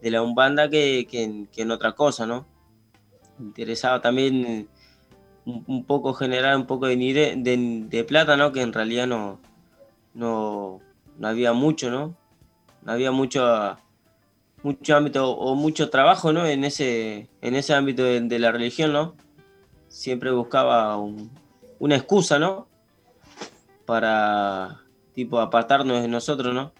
de 0.00 0.10
la 0.10 0.22
umbanda 0.22 0.68
que, 0.70 1.06
que 1.10 1.22
en, 1.24 1.46
que 1.48 1.62
en 1.62 1.70
otra 1.70 1.92
cosa, 1.94 2.26
¿no? 2.26 2.46
Interesaba 3.38 4.00
también 4.00 4.68
un, 5.46 5.84
poco 5.84 6.12
generar 6.12 6.56
un 6.56 6.66
poco 6.66 6.86
de, 6.86 6.96
de, 6.96 7.84
de 7.88 8.04
plata, 8.04 8.36
¿no? 8.36 8.52
Que 8.52 8.62
en 8.62 8.72
realidad 8.72 9.06
no, 9.06 9.38
no, 10.14 10.80
no 11.18 11.28
había 11.28 11.52
mucho, 11.52 11.90
¿no? 11.90 12.16
No 12.82 12.92
había 12.92 13.12
mucho, 13.12 13.78
mucho 14.62 14.96
ámbito 14.96 15.30
o 15.30 15.54
mucho 15.54 15.88
trabajo, 15.88 16.32
¿no? 16.32 16.46
En 16.46 16.64
ese, 16.64 17.28
en 17.40 17.54
ese 17.54 17.74
ámbito 17.74 18.02
de, 18.02 18.38
la 18.38 18.50
religión, 18.50 18.92
¿no? 18.92 19.14
Siempre 19.88 20.32
buscaba 20.32 20.96
un- 20.96 21.30
una 21.78 21.96
excusa, 21.96 22.38
¿no? 22.38 22.66
Para, 23.86 24.82
tipo, 25.14 25.38
apartarnos 25.38 26.02
de 26.02 26.08
nosotros, 26.08 26.52
¿no? 26.52 26.72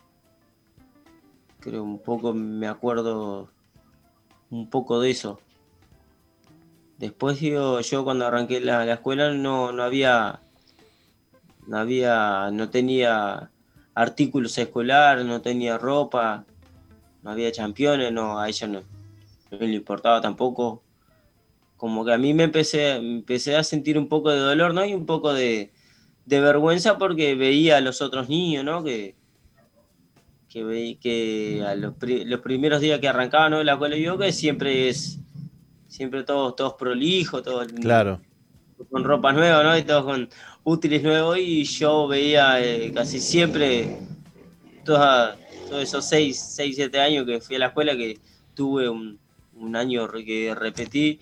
Creo 1.61 1.85
un 1.85 2.01
poco, 2.01 2.33
me 2.33 2.67
acuerdo 2.67 3.49
un 4.51 4.69
poco 4.69 5.01
de 5.01 5.11
eso. 5.11 5.41
Después 6.99 7.41
digo, 7.41 7.81
yo 7.81 8.05
cuando 8.05 8.27
arranqué 8.27 8.61
la, 8.61 8.85
la 8.85 8.95
escuela 8.95 9.33
no, 9.33 9.71
no 9.73 9.83
había, 9.83 10.41
no 11.67 11.79
había, 11.79 12.51
no 12.53 12.71
tenía 12.71 13.51
artículos 13.95 14.57
escolares, 14.57 15.25
no 15.27 15.43
tenía 15.43 15.77
ropa, 15.79 16.45
no 17.23 17.31
había 17.31 17.53
championes, 17.53 18.13
no, 18.13 18.39
a 18.41 18.49
ella 18.49 18.67
no, 18.67 18.83
no 19.51 19.59
le 19.59 19.75
importaba 19.75 20.21
tampoco. 20.21 20.83
Como 21.77 22.07
que 22.07 22.13
a 22.15 22.19
mí 22.19 22.33
me 22.33 22.45
empecé, 22.45 22.97
empecé 22.97 23.57
a 23.57 23.63
sentir 23.63 23.99
un 23.99 24.09
poco 24.09 24.31
de 24.31 24.39
dolor, 24.39 24.73
¿no? 24.73 24.83
Y 24.87 24.95
un 24.95 25.05
poco 25.05 25.35
de, 25.35 25.73
de 26.25 26.41
vergüenza 26.41 26.97
porque 26.97 27.35
veía 27.35 27.77
a 27.77 27.81
los 27.83 28.01
otros 28.01 28.31
niños, 28.31 28.65
¿no? 28.65 28.83
Que, 28.83 29.15
que, 30.49 30.99
que 30.99 31.63
a 31.67 31.75
los, 31.75 31.95
pri- 31.97 32.25
los 32.25 32.41
primeros 32.41 32.81
días 32.81 32.99
que 33.01 33.09
arrancaba, 33.09 33.51
¿no? 33.51 33.63
La 33.63 33.73
escuela 33.73 33.97
yo 33.99 34.17
que 34.17 34.33
siempre 34.33 34.89
es, 34.89 35.19
siempre 35.97 36.25
todos, 36.25 36.55
todos 36.57 36.75
prolijos, 36.75 37.43
todos 37.43 37.67
Claro. 37.81 38.21
con 38.91 39.03
ropa 39.03 39.33
nueva, 39.33 39.63
¿no? 39.63 39.79
Y 39.79 39.83
todos 39.83 40.05
con 40.05 40.29
útiles 40.63 41.03
nuevos 41.03 41.39
y 41.39 41.65
yo 41.65 42.07
veía 42.07 42.63
eh, 42.63 42.93
casi 42.95 43.19
siempre 43.19 43.97
toda- 44.85 45.39
todos 45.71 45.83
esos 45.83 46.05
6, 46.05 46.39
6, 46.55 46.77
7 46.77 47.01
años 47.01 47.25
que 47.25 47.41
fui 47.41 47.57
a 47.57 47.61
la 47.61 47.67
escuela 47.69 47.97
que 47.97 48.21
tuve 48.55 48.91
un, 48.91 49.19
un 49.55 49.75
año 49.75 50.07
que 50.13 50.55
repetí. 50.55 51.19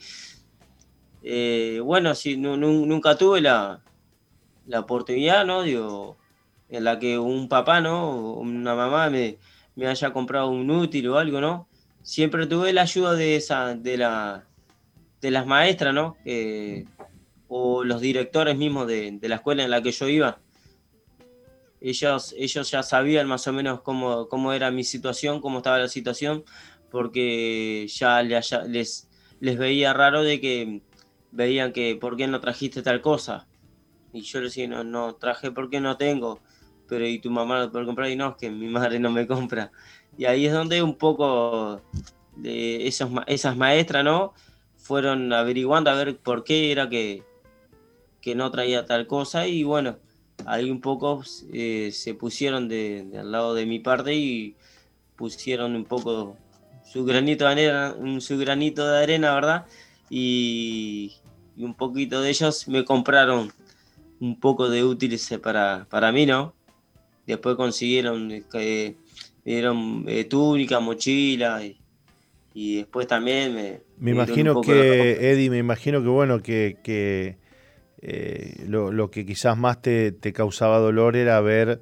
Eh, 1.23 1.81
bueno, 1.83 2.13
sí, 2.17 2.37
nu- 2.37 2.57
nunca 2.57 3.17
tuve 3.17 3.41
la, 3.41 3.81
la 4.67 4.81
oportunidad, 4.81 5.47
¿no? 5.47 5.63
Digo, 5.63 6.19
en 6.69 6.83
la 6.83 6.99
que 6.99 7.17
un 7.17 7.49
papá, 7.49 7.81
¿no? 7.81 8.09
O 8.11 8.41
Una 8.41 8.75
mamá 8.75 9.09
me, 9.09 9.39
me 9.77 9.87
haya 9.87 10.13
comprado 10.13 10.49
un 10.51 10.69
útil 10.69 11.09
o 11.09 11.19
algo, 11.19 11.41
¿no? 11.41 11.69
Siempre 12.03 12.47
tuve 12.49 12.73
la 12.73 12.83
ayuda 12.83 13.15
de 13.15 13.37
esa, 13.37 13.75
de 13.75 13.97
la, 13.97 14.45
de 15.25 15.31
las 15.31 15.47
maestras, 15.47 15.95
¿no? 15.95 16.19
Que- 16.23 16.85
o 17.49 17.83
los 17.83 18.03
directores 18.03 18.59
mismos 18.59 18.87
de, 18.87 19.19
la 19.23 19.37
escuela 19.37 19.65
en 19.65 19.71
la 19.71 19.81
que 19.81 19.91
yo 19.91 20.07
iba. 20.07 20.39
Ellos, 21.81 22.35
ellos 22.37 22.71
ya 22.71 22.83
sabían 22.83 23.27
más 23.27 23.47
o 23.47 23.53
menos 23.55 23.81
cómo, 23.81 24.29
cómo 24.29 24.53
era 24.53 24.71
mi 24.71 24.85
situación, 24.85 25.41
cómo 25.41 25.59
estaba 25.59 25.79
la 25.79 25.89
situación, 25.89 26.45
porque 26.91 27.87
ya, 27.89 28.23
le- 28.23 28.39
les, 28.69 29.09
les 29.41 29.57
veía 29.57 29.95
raro 29.95 30.23
de 30.23 30.43
que 30.43 30.83
veían 31.31 31.73
que 31.73 31.97
por 31.97 32.19
qué 32.19 32.27
no 32.27 32.41
trajiste 32.41 32.83
tal 32.83 33.01
cosa. 33.01 33.47
Y 34.13 34.21
yo 34.21 34.41
les 34.43 34.51
decía, 34.51 34.69
no, 34.69 34.85
no 34.85 35.15
traje 35.15 35.51
porque 35.51 35.81
no 35.81 35.97
tengo, 35.97 36.41
pero 36.87 37.07
y 37.07 37.19
tu 37.19 37.31
mamá 37.31 37.61
no 37.61 37.73
puede 37.73 37.87
comprar 37.87 38.11
y 38.11 38.17
no, 38.17 38.31
es 38.33 38.37
que 38.37 38.51
mi 38.51 38.69
madre 38.69 38.99
no 38.99 39.11
me 39.11 39.27
compra. 39.27 39.73
Y 40.19 40.27
ahí 40.27 40.45
es 40.45 40.53
donde 40.53 40.83
un 40.83 40.99
poco 40.99 41.81
de 42.37 42.87
esos, 42.87 43.11
esas 43.27 43.57
maestras, 43.57 44.05
¿no? 44.05 44.35
Fueron 44.85 45.33
averiguando 45.33 45.91
a 45.91 45.95
ver 45.95 46.17
por 46.19 46.45
qué 46.45 46.71
era 46.71 46.91
que, 46.91 47.23
que 48.21 48.35
no 48.35 48.51
traía 48.51 48.85
tal 48.85 49.07
cosa 49.07 49.49
y 49.49 49.65
bueno, 49.65 49.97
ahí 50.47 50.71
un 50.71 50.81
poco 50.81 51.23
eh, 51.53 51.91
se 51.91 52.15
pusieron 52.15 52.69
de, 52.69 53.11
al 53.19 53.33
lado 53.33 53.55
de 53.55 53.65
mi 53.67 53.79
parte 53.79 54.15
y 54.15 54.57
pusieron 55.17 55.75
un 55.75 55.85
poco 55.85 56.37
su 56.85 57.05
granito 57.05 57.47
de 57.47 57.51
arena, 57.51 57.97
su 58.21 58.37
granito 58.37 58.87
de 58.87 59.03
arena, 59.03 59.35
¿verdad? 59.35 59.67
Y, 60.11 61.13
un 61.57 61.75
poquito 61.75 62.21
de 62.21 62.31
ellos 62.31 62.69
me 62.69 62.85
compraron 62.85 63.53
un 64.21 64.39
poco 64.39 64.69
de 64.69 64.85
útiles 64.85 65.33
para, 65.43 65.87
para 65.89 66.13
mí, 66.13 66.27
¿no? 66.27 66.53
Después 67.27 67.57
consiguieron, 67.57 68.31
eh, 68.33 68.97
dieron 69.45 70.05
eh, 70.09 70.25
túnica, 70.25 70.81
mochila 70.81 71.65
y, 71.65 71.79
y 72.55 72.77
después 72.77 73.07
también 73.07 73.55
me... 73.55 73.81
Me 73.99 74.13
imagino 74.13 74.61
que, 74.61 75.31
Eddie, 75.33 75.51
me 75.51 75.59
imagino 75.59 76.03
que 76.03 76.09
bueno, 76.09 76.41
que, 76.41 76.79
que, 76.83 77.37
eh, 78.01 78.65
lo, 78.67 78.93
lo 78.93 79.11
que 79.11 79.27
quizás 79.27 79.59
más 79.59 79.83
te, 79.83 80.13
te 80.13 80.33
causaba 80.33 80.79
dolor 80.79 81.17
era 81.17 81.41
ver 81.41 81.81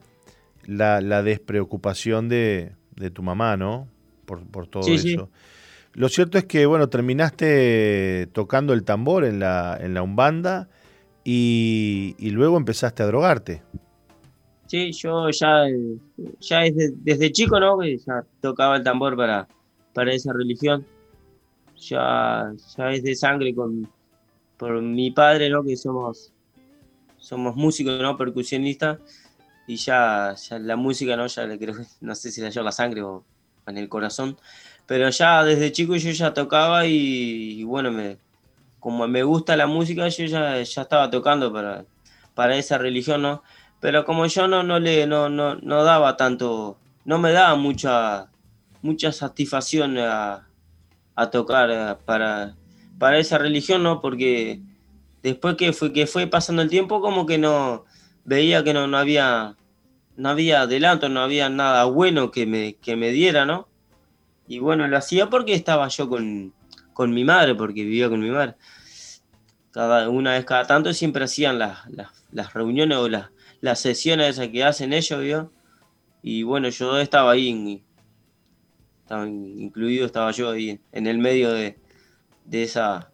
la, 0.66 1.00
la 1.00 1.22
despreocupación 1.22 2.28
de, 2.28 2.72
de 2.96 3.10
tu 3.10 3.22
mamá, 3.22 3.56
¿no? 3.56 3.88
Por, 4.24 4.46
por 4.46 4.66
todo 4.66 4.84
Sí, 4.84 4.94
eso. 4.94 5.02
sí. 5.02 5.18
Lo 5.94 6.08
cierto 6.08 6.38
es 6.38 6.44
que, 6.44 6.64
bueno, 6.64 6.88
terminaste 6.88 8.28
tocando 8.32 8.72
el 8.72 8.82
tambor 8.82 9.24
en 9.24 9.40
la, 9.40 9.78
en 9.78 9.92
la 9.92 10.02
Umbanda 10.02 10.68
y, 11.22 12.14
y 12.18 12.30
luego 12.30 12.56
empezaste 12.56 13.02
a 13.02 13.06
drogarte. 13.06 13.62
Sí, 14.66 14.90
yo 14.92 15.28
ya, 15.28 15.64
ya 16.40 16.60
desde, 16.60 16.92
desde 16.96 17.30
chico, 17.30 17.60
¿no? 17.60 17.84
Ya 17.84 18.24
tocaba 18.40 18.76
el 18.76 18.82
tambor 18.82 19.16
para, 19.16 19.46
para 19.92 20.12
esa 20.12 20.32
religión. 20.32 20.86
Ya, 21.76 22.52
ya 22.76 22.92
es 22.92 23.02
de 23.02 23.14
sangre 23.14 23.54
con, 23.54 23.90
por 24.56 24.80
mi 24.80 25.10
padre, 25.10 25.50
¿no? 25.50 25.62
Que 25.62 25.76
somos, 25.76 26.32
somos 27.18 27.56
músicos, 27.56 28.00
¿no? 28.00 28.16
Percusionistas. 28.16 28.98
Y 29.66 29.76
ya, 29.76 30.34
ya 30.34 30.58
la 30.58 30.76
música, 30.76 31.16
¿no? 31.16 31.26
Ya 31.26 31.46
le 31.46 31.58
creo, 31.58 31.76
no 32.00 32.14
sé 32.14 32.30
si 32.30 32.40
la 32.40 32.50
llevo 32.50 32.64
la 32.64 32.72
sangre 32.72 33.02
o 33.02 33.24
en 33.66 33.78
el 33.78 33.88
corazón. 33.88 34.36
Pero 34.86 35.08
ya 35.10 35.44
desde 35.44 35.72
chico 35.72 35.96
yo 35.96 36.10
ya 36.10 36.34
tocaba 36.34 36.86
y, 36.86 37.60
y 37.60 37.64
bueno, 37.64 37.90
me, 37.90 38.18
como 38.80 39.06
me 39.06 39.22
gusta 39.22 39.56
la 39.56 39.66
música, 39.66 40.08
yo 40.08 40.24
ya, 40.26 40.60
ya 40.62 40.82
estaba 40.82 41.10
tocando 41.10 41.52
para, 41.52 41.84
para 42.34 42.56
esa 42.56 42.78
religión, 42.78 43.22
¿no? 43.22 43.42
pero 43.82 44.04
como 44.04 44.26
yo 44.26 44.46
no, 44.46 44.62
no 44.62 44.78
le 44.78 45.08
no, 45.08 45.28
no, 45.28 45.56
no 45.56 45.82
daba 45.82 46.16
tanto, 46.16 46.78
no 47.04 47.18
me 47.18 47.32
daba 47.32 47.56
mucha, 47.56 48.28
mucha 48.82 49.12
satisfacción 49.12 49.96
a, 49.98 50.48
a 51.14 51.30
tocar 51.30 51.70
eh, 51.70 51.96
para, 52.04 52.56
para 52.98 53.18
esa 53.18 53.38
religión, 53.38 53.82
¿no? 53.82 54.00
Porque 54.00 54.60
después 55.22 55.56
que 55.56 55.72
fue, 55.72 55.92
que 55.92 56.06
fue 56.06 56.26
pasando 56.26 56.62
el 56.62 56.70
tiempo, 56.70 57.00
como 57.00 57.26
que 57.26 57.38
no 57.38 57.84
veía 58.24 58.62
que 58.62 58.74
no, 58.74 58.86
no 58.86 58.98
había 58.98 59.56
no 60.16 60.28
había 60.28 60.62
adelanto, 60.62 61.08
no 61.08 61.20
había 61.20 61.48
nada 61.48 61.84
bueno 61.84 62.30
que 62.30 62.46
me, 62.46 62.74
que 62.74 62.96
me 62.96 63.10
diera, 63.10 63.46
¿no? 63.46 63.68
Y 64.46 64.58
bueno, 64.58 64.86
lo 64.86 64.96
hacía 64.98 65.30
porque 65.30 65.54
estaba 65.54 65.88
yo 65.88 66.08
con, 66.08 66.52
con 66.92 67.14
mi 67.14 67.24
madre, 67.24 67.54
porque 67.54 67.84
vivía 67.84 68.08
con 68.08 68.20
mi 68.20 68.30
madre. 68.30 68.54
Cada, 69.70 70.10
una 70.10 70.32
vez 70.32 70.44
cada 70.44 70.66
tanto 70.66 70.92
siempre 70.92 71.24
hacían 71.24 71.58
las, 71.58 71.78
las, 72.30 72.52
reuniones 72.52 72.98
o 72.98 73.08
las, 73.08 73.30
las 73.62 73.80
sesiones 73.80 74.30
esas 74.30 74.48
que 74.48 74.64
hacen 74.64 74.92
ellos, 74.92 75.20
¿vio? 75.20 75.50
Y 76.22 76.42
bueno, 76.42 76.68
yo 76.68 76.98
estaba 76.98 77.32
ahí, 77.32 77.82
en- 79.02 79.04
estaba 79.04 79.26
in- 79.26 79.60
incluido, 79.60 80.06
estaba 80.06 80.30
yo 80.32 80.50
ahí 80.50 80.80
en 80.92 81.06
el 81.06 81.18
medio 81.18 81.52
de, 81.52 81.76
de, 82.44 82.62
esa, 82.62 83.10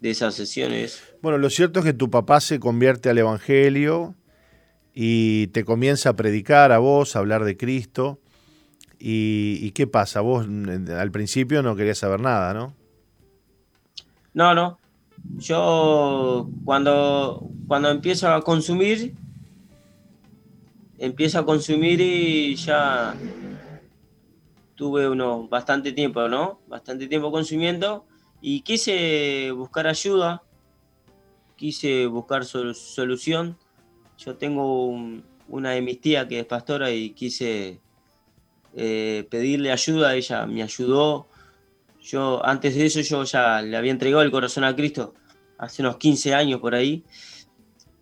de 0.00 0.10
esas 0.10 0.34
sesiones. 0.34 1.02
Bueno, 1.22 1.38
lo 1.38 1.50
cierto 1.50 1.80
es 1.80 1.84
que 1.84 1.92
tu 1.92 2.10
papá 2.10 2.40
se 2.40 2.58
convierte 2.58 3.10
al 3.10 3.18
Evangelio 3.18 4.14
y 4.94 5.48
te 5.48 5.64
comienza 5.64 6.10
a 6.10 6.16
predicar 6.16 6.72
a 6.72 6.78
vos, 6.78 7.14
a 7.14 7.20
hablar 7.20 7.44
de 7.44 7.56
Cristo. 7.56 8.18
¿Y, 8.98 9.58
y 9.62 9.70
qué 9.70 9.86
pasa? 9.86 10.20
Vos 10.22 10.46
al 10.46 11.10
principio 11.12 11.62
no 11.62 11.76
querías 11.76 11.98
saber 11.98 12.20
nada, 12.20 12.52
¿no? 12.52 12.74
No, 14.34 14.54
no. 14.54 14.78
Yo 15.38 16.48
cuando, 16.64 17.48
cuando 17.68 17.90
empiezo 17.90 18.28
a 18.28 18.42
consumir, 18.42 19.14
empiezo 20.98 21.38
a 21.38 21.44
consumir 21.44 22.00
y 22.00 22.56
ya 22.56 23.14
tuve 24.78 25.08
unos 25.08 25.50
bastante 25.50 25.90
tiempo, 25.92 26.28
¿no? 26.28 26.60
Bastante 26.68 27.08
tiempo 27.08 27.32
consumiendo 27.32 28.06
y 28.40 28.60
quise 28.60 29.50
buscar 29.50 29.88
ayuda, 29.88 30.40
quise 31.56 32.06
buscar 32.06 32.44
sol- 32.44 32.76
solución. 32.76 33.58
Yo 34.18 34.36
tengo 34.36 34.86
un- 34.86 35.24
una 35.48 35.72
de 35.72 35.82
mis 35.82 36.00
tías 36.00 36.26
que 36.28 36.38
es 36.38 36.46
pastora 36.46 36.92
y 36.92 37.10
quise 37.10 37.80
eh, 38.76 39.26
pedirle 39.30 39.72
ayuda, 39.72 40.14
ella 40.14 40.46
me 40.46 40.62
ayudó. 40.62 41.26
Yo, 42.02 42.44
antes 42.46 42.76
de 42.76 42.86
eso, 42.86 43.00
yo 43.00 43.24
ya 43.24 43.60
le 43.62 43.76
había 43.76 43.90
entregado 43.90 44.22
el 44.22 44.30
corazón 44.30 44.62
a 44.62 44.76
Cristo 44.76 45.14
hace 45.58 45.82
unos 45.82 45.96
15 45.96 46.34
años 46.34 46.60
por 46.60 46.74
ahí. 46.76 47.02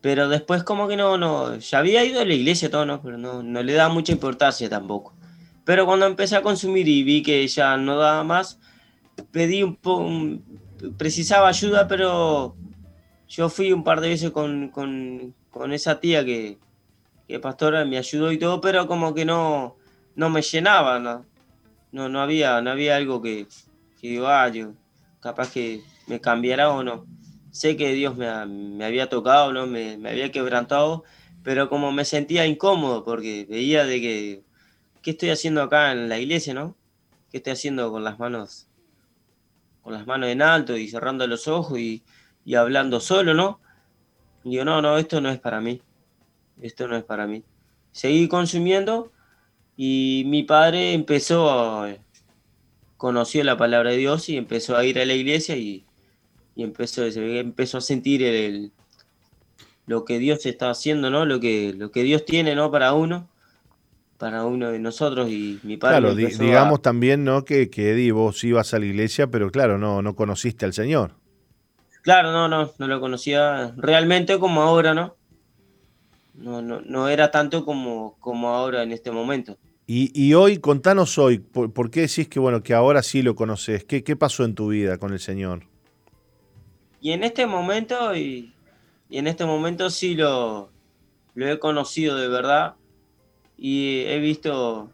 Pero 0.02 0.28
después 0.28 0.62
como 0.64 0.86
que 0.88 0.96
no, 0.96 1.16
no, 1.16 1.56
ya 1.56 1.78
había 1.78 2.04
ido 2.04 2.20
a 2.20 2.24
la 2.26 2.34
iglesia 2.34 2.70
todo, 2.70 2.84
¿no? 2.84 3.00
Pero 3.00 3.16
no, 3.16 3.42
no 3.42 3.62
le 3.62 3.72
daba 3.72 3.94
mucha 3.94 4.12
importancia 4.12 4.68
tampoco. 4.68 5.15
Pero 5.66 5.84
cuando 5.84 6.06
empecé 6.06 6.36
a 6.36 6.42
consumir 6.42 6.86
y 6.86 7.02
vi 7.02 7.24
que 7.24 7.44
ya 7.48 7.76
no 7.76 7.98
daba 7.98 8.22
más, 8.22 8.60
pedí 9.32 9.64
un 9.64 9.74
poco, 9.74 10.08
precisaba 10.96 11.48
ayuda, 11.48 11.88
pero 11.88 12.54
yo 13.28 13.48
fui 13.48 13.72
un 13.72 13.82
par 13.82 14.00
de 14.00 14.10
veces 14.10 14.30
con, 14.30 14.68
con, 14.68 15.34
con 15.50 15.72
esa 15.72 15.98
tía 15.98 16.24
que, 16.24 16.58
que 17.26 17.40
pastora 17.40 17.84
me 17.84 17.98
ayudó 17.98 18.30
y 18.30 18.38
todo, 18.38 18.60
pero 18.60 18.86
como 18.86 19.12
que 19.12 19.24
no, 19.24 19.74
no 20.14 20.30
me 20.30 20.40
llenaba, 20.40 21.00
¿no? 21.00 21.26
No, 21.90 22.08
no 22.08 22.20
había, 22.20 22.60
no 22.60 22.70
había 22.70 22.94
algo 22.94 23.20
que, 23.20 23.48
que 24.00 24.10
digo, 24.10 24.28
ah, 24.28 24.48
yo, 24.48 24.72
capaz 25.18 25.50
que 25.52 25.82
me 26.06 26.20
cambiara 26.20 26.70
o 26.70 26.84
no. 26.84 27.06
Sé 27.50 27.76
que 27.76 27.92
Dios 27.92 28.16
me, 28.16 28.46
me 28.46 28.84
había 28.84 29.08
tocado, 29.08 29.52
¿no? 29.52 29.66
Me, 29.66 29.98
me, 29.98 30.10
había 30.10 30.30
quebrantado, 30.30 31.02
pero 31.42 31.68
como 31.68 31.90
me 31.90 32.04
sentía 32.04 32.46
incómodo 32.46 33.02
porque 33.02 33.46
veía 33.50 33.84
de 33.84 34.00
que, 34.00 34.45
¿qué 35.06 35.12
estoy 35.12 35.30
haciendo 35.30 35.62
acá 35.62 35.92
en 35.92 36.08
la 36.08 36.18
iglesia, 36.18 36.52
no? 36.52 36.74
¿Qué 37.30 37.36
estoy 37.36 37.52
haciendo 37.52 37.92
con 37.92 38.02
las 38.02 38.18
manos, 38.18 38.66
con 39.80 39.92
las 39.92 40.04
manos 40.04 40.30
en 40.30 40.42
alto 40.42 40.76
y 40.76 40.88
cerrando 40.88 41.28
los 41.28 41.46
ojos 41.46 41.78
y, 41.78 42.02
y 42.44 42.56
hablando 42.56 42.98
solo, 42.98 43.32
¿no? 43.32 43.60
Y 44.42 44.50
digo, 44.50 44.64
no, 44.64 44.82
no, 44.82 44.98
esto 44.98 45.20
no 45.20 45.30
es 45.30 45.38
para 45.38 45.60
mí. 45.60 45.80
Esto 46.60 46.88
no 46.88 46.96
es 46.96 47.04
para 47.04 47.28
mí. 47.28 47.44
Seguí 47.92 48.26
consumiendo 48.26 49.12
y 49.76 50.24
mi 50.26 50.42
padre 50.42 50.92
empezó 50.92 51.52
a, 51.52 51.96
conoció 52.96 53.44
la 53.44 53.56
palabra 53.56 53.90
de 53.90 53.98
Dios 53.98 54.28
y 54.28 54.36
empezó 54.36 54.76
a 54.76 54.84
ir 54.84 54.98
a 54.98 55.04
la 55.04 55.14
iglesia 55.14 55.56
y, 55.56 55.86
y 56.56 56.64
empezó, 56.64 57.04
empezó 57.04 57.78
a 57.78 57.80
sentir 57.80 58.24
el, 58.24 58.72
lo 59.86 60.04
que 60.04 60.18
Dios 60.18 60.46
está 60.46 60.68
haciendo, 60.68 61.10
¿no? 61.10 61.26
Lo 61.26 61.38
que, 61.38 61.74
lo 61.74 61.92
que 61.92 62.02
Dios 62.02 62.24
tiene, 62.24 62.56
¿no? 62.56 62.72
Para 62.72 62.92
uno, 62.92 63.30
para 64.18 64.44
uno 64.44 64.70
de 64.70 64.78
nosotros 64.78 65.30
y 65.30 65.60
mi 65.62 65.76
padre. 65.76 65.98
Claro, 65.98 66.14
digamos 66.14 66.82
también, 66.82 67.24
¿no? 67.24 67.44
Que, 67.44 67.70
que 67.70 67.92
Eddie, 67.92 68.12
vos 68.12 68.42
ibas 68.44 68.72
a 68.74 68.78
la 68.78 68.86
iglesia, 68.86 69.26
pero 69.28 69.50
claro, 69.50 69.78
no, 69.78 70.02
no 70.02 70.14
conociste 70.14 70.64
al 70.64 70.72
Señor. 70.72 71.14
Claro, 72.02 72.32
no, 72.32 72.48
no, 72.48 72.70
no 72.78 72.86
lo 72.86 73.00
conocía 73.00 73.72
realmente 73.76 74.38
como 74.38 74.62
ahora, 74.62 74.94
¿no? 74.94 75.16
No, 76.34 76.62
no, 76.62 76.80
no 76.82 77.08
era 77.08 77.30
tanto 77.30 77.64
como, 77.64 78.16
como 78.20 78.50
ahora 78.50 78.82
en 78.82 78.92
este 78.92 79.10
momento. 79.10 79.58
Y, 79.88 80.34
hoy, 80.34 80.58
contanos 80.58 81.16
hoy, 81.16 81.38
¿por, 81.38 81.90
qué 81.92 82.00
decís 82.00 82.28
que 82.28 82.40
bueno, 82.40 82.60
que 82.60 82.74
ahora 82.74 83.04
sí 83.04 83.22
lo 83.22 83.36
conoces? 83.36 83.84
¿Qué, 83.84 84.02
¿Qué 84.02 84.16
pasó 84.16 84.44
en 84.44 84.56
tu 84.56 84.68
vida 84.68 84.98
con 84.98 85.12
el 85.12 85.20
Señor? 85.20 85.62
Y 87.00 87.12
en 87.12 87.22
este 87.22 87.46
momento, 87.46 88.16
y, 88.16 88.52
en 89.10 89.28
este 89.28 89.44
momento 89.44 89.88
sí 89.90 90.16
lo, 90.16 90.72
lo 91.34 91.48
he 91.48 91.60
conocido 91.60 92.16
de 92.16 92.26
verdad. 92.26 92.74
Y 93.56 94.02
he 94.06 94.18
visto. 94.18 94.90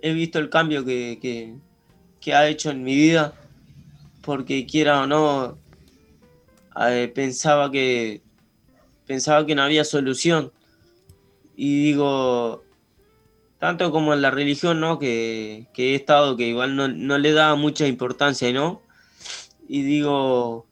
He 0.00 0.12
visto 0.12 0.38
el 0.38 0.48
cambio 0.48 0.84
que, 0.84 1.18
que, 2.20 2.34
ha 2.34 2.46
hecho 2.46 2.70
en 2.70 2.84
mi 2.84 2.94
vida 2.94 3.34
porque 4.22 4.66
quiera 4.66 5.02
o 5.02 5.06
no, 5.06 5.58
eh, 6.88 7.10
pensaba 7.12 7.70
que 7.70 8.20
pensaba 9.06 9.46
que 9.46 9.54
no 9.54 9.62
había 9.62 9.84
solución. 9.84 10.52
Y 11.56 11.82
digo, 11.82 12.62
tanto 13.58 13.90
como 13.90 14.14
en 14.14 14.22
la 14.22 14.30
religión, 14.30 14.80
¿no? 14.80 14.98
Que, 14.98 15.66
he 15.76 15.94
estado, 15.94 16.36
que 16.36 16.46
igual 16.46 16.76
no, 16.76 17.18
le 17.18 17.32
daba 17.32 17.56
mucha 17.56 17.86
importancia, 17.86 18.52
¿no? 18.52 18.82
Y 19.66 19.82
digo, 19.82 20.66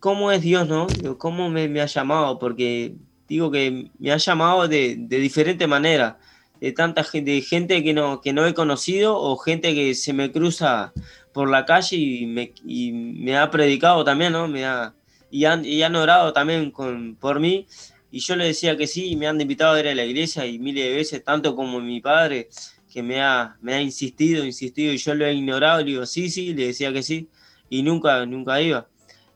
¿cómo 0.00 0.32
es 0.32 0.40
Dios, 0.40 0.66
no? 0.66 0.86
¿Cómo 1.18 1.50
me, 1.50 1.80
ha 1.80 1.86
llamado? 1.86 2.38
Porque 2.38 2.94
digo 3.34 3.50
que 3.50 3.90
me 3.98 4.12
ha 4.12 4.16
llamado 4.16 4.68
de, 4.68 4.94
de 4.96 5.18
diferente 5.18 5.66
manera, 5.66 6.18
de 6.60 6.70
tanta 6.70 7.02
gente, 7.02 7.40
gente 7.40 7.82
que 7.82 7.92
no, 7.92 8.20
que 8.20 8.32
no 8.32 8.46
he 8.46 8.54
conocido 8.54 9.18
o 9.18 9.36
gente 9.36 9.74
que 9.74 9.94
se 9.96 10.12
me 10.12 10.30
cruza 10.30 10.92
por 11.32 11.50
la 11.50 11.64
calle 11.64 11.96
y 11.96 12.26
me, 12.26 12.52
y 12.64 12.92
me 12.92 13.36
ha 13.36 13.50
predicado 13.50 14.04
también, 14.04 14.32
¿no? 14.32 14.46
Me 14.46 14.64
ha, 14.64 14.94
y, 15.32 15.46
han, 15.46 15.64
y 15.64 15.82
han 15.82 15.96
orado 15.96 16.32
también 16.32 16.70
por 16.70 17.40
mí. 17.40 17.66
Y 18.12 18.20
yo 18.20 18.36
le 18.36 18.44
decía 18.44 18.76
que 18.76 18.86
sí, 18.86 19.10
y 19.10 19.16
me 19.16 19.26
han 19.26 19.40
invitado 19.40 19.74
a 19.74 19.80
ir 19.80 19.88
a 19.88 19.94
la 19.96 20.04
iglesia 20.04 20.46
y 20.46 20.60
miles 20.60 20.84
de 20.84 20.94
veces, 20.94 21.24
tanto 21.24 21.56
como 21.56 21.80
mi 21.80 22.00
padre, 22.00 22.48
que 22.88 23.02
me 23.02 23.20
ha, 23.20 23.56
me 23.60 23.74
ha 23.74 23.82
insistido, 23.82 24.44
insistido, 24.44 24.92
y 24.92 24.98
yo 24.98 25.12
lo 25.16 25.26
he 25.26 25.34
ignorado, 25.34 25.80
le 25.80 25.86
digo 25.86 26.06
sí, 26.06 26.30
sí, 26.30 26.54
le 26.54 26.68
decía 26.68 26.92
que 26.92 27.02
sí, 27.02 27.28
y 27.68 27.82
nunca, 27.82 28.24
nunca 28.26 28.60
iba. 28.62 28.86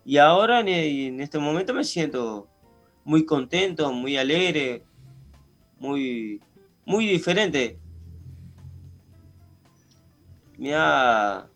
Y 0.05 0.19
ahora 0.19 0.61
en, 0.61 0.69
en 0.69 1.21
este 1.21 1.41
momento 1.41 1.75
me 1.75 1.83
siento 1.83 2.49
muy 3.09 3.25
contento, 3.25 3.91
muy 3.91 4.19
alegre, 4.19 4.83
muy, 5.81 6.43
muy 6.85 7.07
diferente. 7.07 7.79
Me 10.59 10.75
ha, 10.75 11.47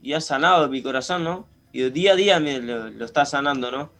y 0.00 0.12
ha 0.12 0.20
sanado 0.20 0.68
mi 0.68 0.80
corazón, 0.80 1.24
¿no? 1.24 1.48
Y 1.72 1.82
día 1.90 2.12
a 2.12 2.14
día 2.14 2.38
me 2.38 2.60
lo, 2.60 3.04
está 3.04 3.24
sanando, 3.24 3.72
¿no? 3.72 3.90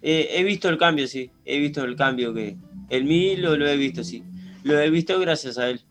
he 0.00 0.42
visto 0.44 0.70
el 0.70 0.78
cambio, 0.78 1.06
sí, 1.08 1.30
he 1.44 1.58
visto 1.58 1.84
el 1.84 1.94
cambio 1.94 2.32
que 2.32 2.56
el 2.88 3.04
mí 3.04 3.36
lo, 3.36 3.54
he 3.54 3.76
visto, 3.76 4.02
sí. 4.02 4.22
Lo 4.62 4.78
he 4.78 4.88
visto 4.88 5.18
gracias 5.20 5.58
a 5.58 5.68
él. 5.68 5.82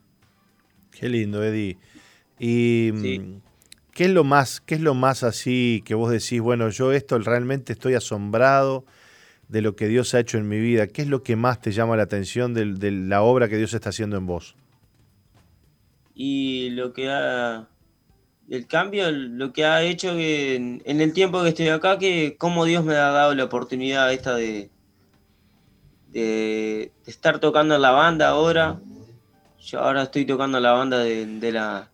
Qué 0.90 1.10
lindo, 1.10 1.44
Eddie. 1.44 1.78
Y 2.40 2.92
mm, 2.92 3.42
¿qué 3.92 4.06
es 4.06 4.12
lo 4.12 4.24
más, 4.24 4.62
qué 4.62 4.76
es 4.76 4.82
lo 4.82 4.96
más 4.96 5.22
así 5.22 5.84
que 5.86 5.94
vos 5.94 6.10
decís, 6.10 6.42
bueno, 6.42 6.70
yo 6.70 6.92
esto 6.92 7.20
realmente 7.20 7.74
estoy 7.74 7.94
asombrado 7.94 8.86
de 9.48 9.62
lo 9.62 9.76
que 9.76 9.88
Dios 9.88 10.14
ha 10.14 10.20
hecho 10.20 10.38
en 10.38 10.48
mi 10.48 10.60
vida? 10.60 10.88
¿Qué 10.88 11.04
es 11.04 11.08
lo 11.08 11.24
que 11.24 11.36
más 11.36 11.62
te 11.62 11.72
llama 11.72 11.98
la 11.98 12.04
atención 12.04 12.54
de, 12.54 12.74
de 12.74 12.92
la 12.92 13.22
obra 13.22 13.48
que 13.48 13.58
Dios 13.58 13.74
está 13.74 13.90
haciendo 13.90 14.18
en 14.18 14.26
vos? 14.26 14.56
Y 16.14 16.70
lo 16.72 16.94
que 16.94 17.10
ha, 17.10 17.68
el 18.50 18.68
cambio, 18.68 19.12
lo 19.12 19.52
que 19.54 19.66
ha 19.66 19.82
hecho 19.82 20.14
que 20.14 20.56
en, 20.56 21.02
el 21.02 21.14
tiempo 21.14 21.42
que 21.44 21.50
estoy 21.50 21.70
acá, 21.70 21.98
que 21.98 22.38
como 22.38 22.66
Dios 22.66 22.84
me 22.86 22.94
ha 22.94 23.10
dado 23.10 23.34
la 23.34 23.44
oportunidad 23.44 24.12
esta 24.14 24.36
de, 24.36 24.70
de, 26.10 26.92
estar 27.06 27.40
tocando 27.40 27.76
en 27.76 27.82
la 27.82 27.92
banda 27.92 28.30
ahora. 28.30 28.80
Yo 29.60 29.80
ahora 29.80 30.04
estoy 30.04 30.26
tocando 30.26 30.60
la 30.60 30.74
banda 30.74 31.00
de, 31.00 31.52
la 31.52 31.90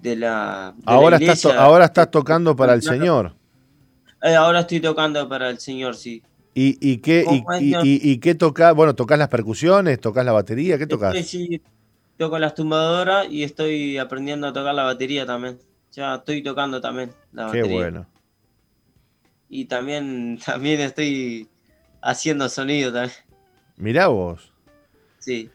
de 0.00 0.16
la 0.16 0.74
ahora 0.86 1.18
estás 1.18 1.44
ahora 1.44 1.84
estás 1.84 2.10
tocando 2.10 2.56
para 2.56 2.72
el 2.72 2.82
Señor. 2.82 3.34
Eh, 4.22 4.34
ahora 4.34 4.60
estoy 4.60 4.80
tocando 4.80 5.28
para 5.28 5.50
el 5.50 5.58
Señor, 5.58 5.94
sí. 5.94 6.22
¿Y, 6.54 6.76
y 6.80 6.98
qué, 6.98 7.24
y, 7.60 8.10
y, 8.10 8.18
qué 8.18 8.34
tocas? 8.34 8.74
Bueno, 8.74 8.94
¿tocas 8.94 9.18
las 9.18 9.28
percusiones? 9.28 10.00
¿Tocas 10.00 10.24
la 10.24 10.32
batería? 10.32 10.78
¿Qué 10.78 10.86
tocas? 10.86 11.16
Sí, 11.24 11.62
toco 12.16 12.38
las 12.38 12.54
tumbadoras 12.54 13.28
y 13.30 13.44
estoy 13.44 13.98
aprendiendo 13.98 14.48
a 14.48 14.52
tocar 14.52 14.74
la 14.74 14.82
batería 14.82 15.24
también. 15.24 15.58
Ya 15.92 16.16
estoy 16.16 16.42
tocando 16.42 16.80
también 16.80 17.12
la 17.32 17.46
batería. 17.46 17.66
Qué 17.66 17.72
bueno. 17.72 18.06
Y 19.48 19.64
también, 19.66 20.38
también 20.44 20.80
estoy 20.80 21.48
haciendo 22.02 22.48
sonido 22.48 22.92
también. 22.92 23.16
Mirá 23.76 24.08
vos. 24.08 24.52
Sí. 25.18 25.50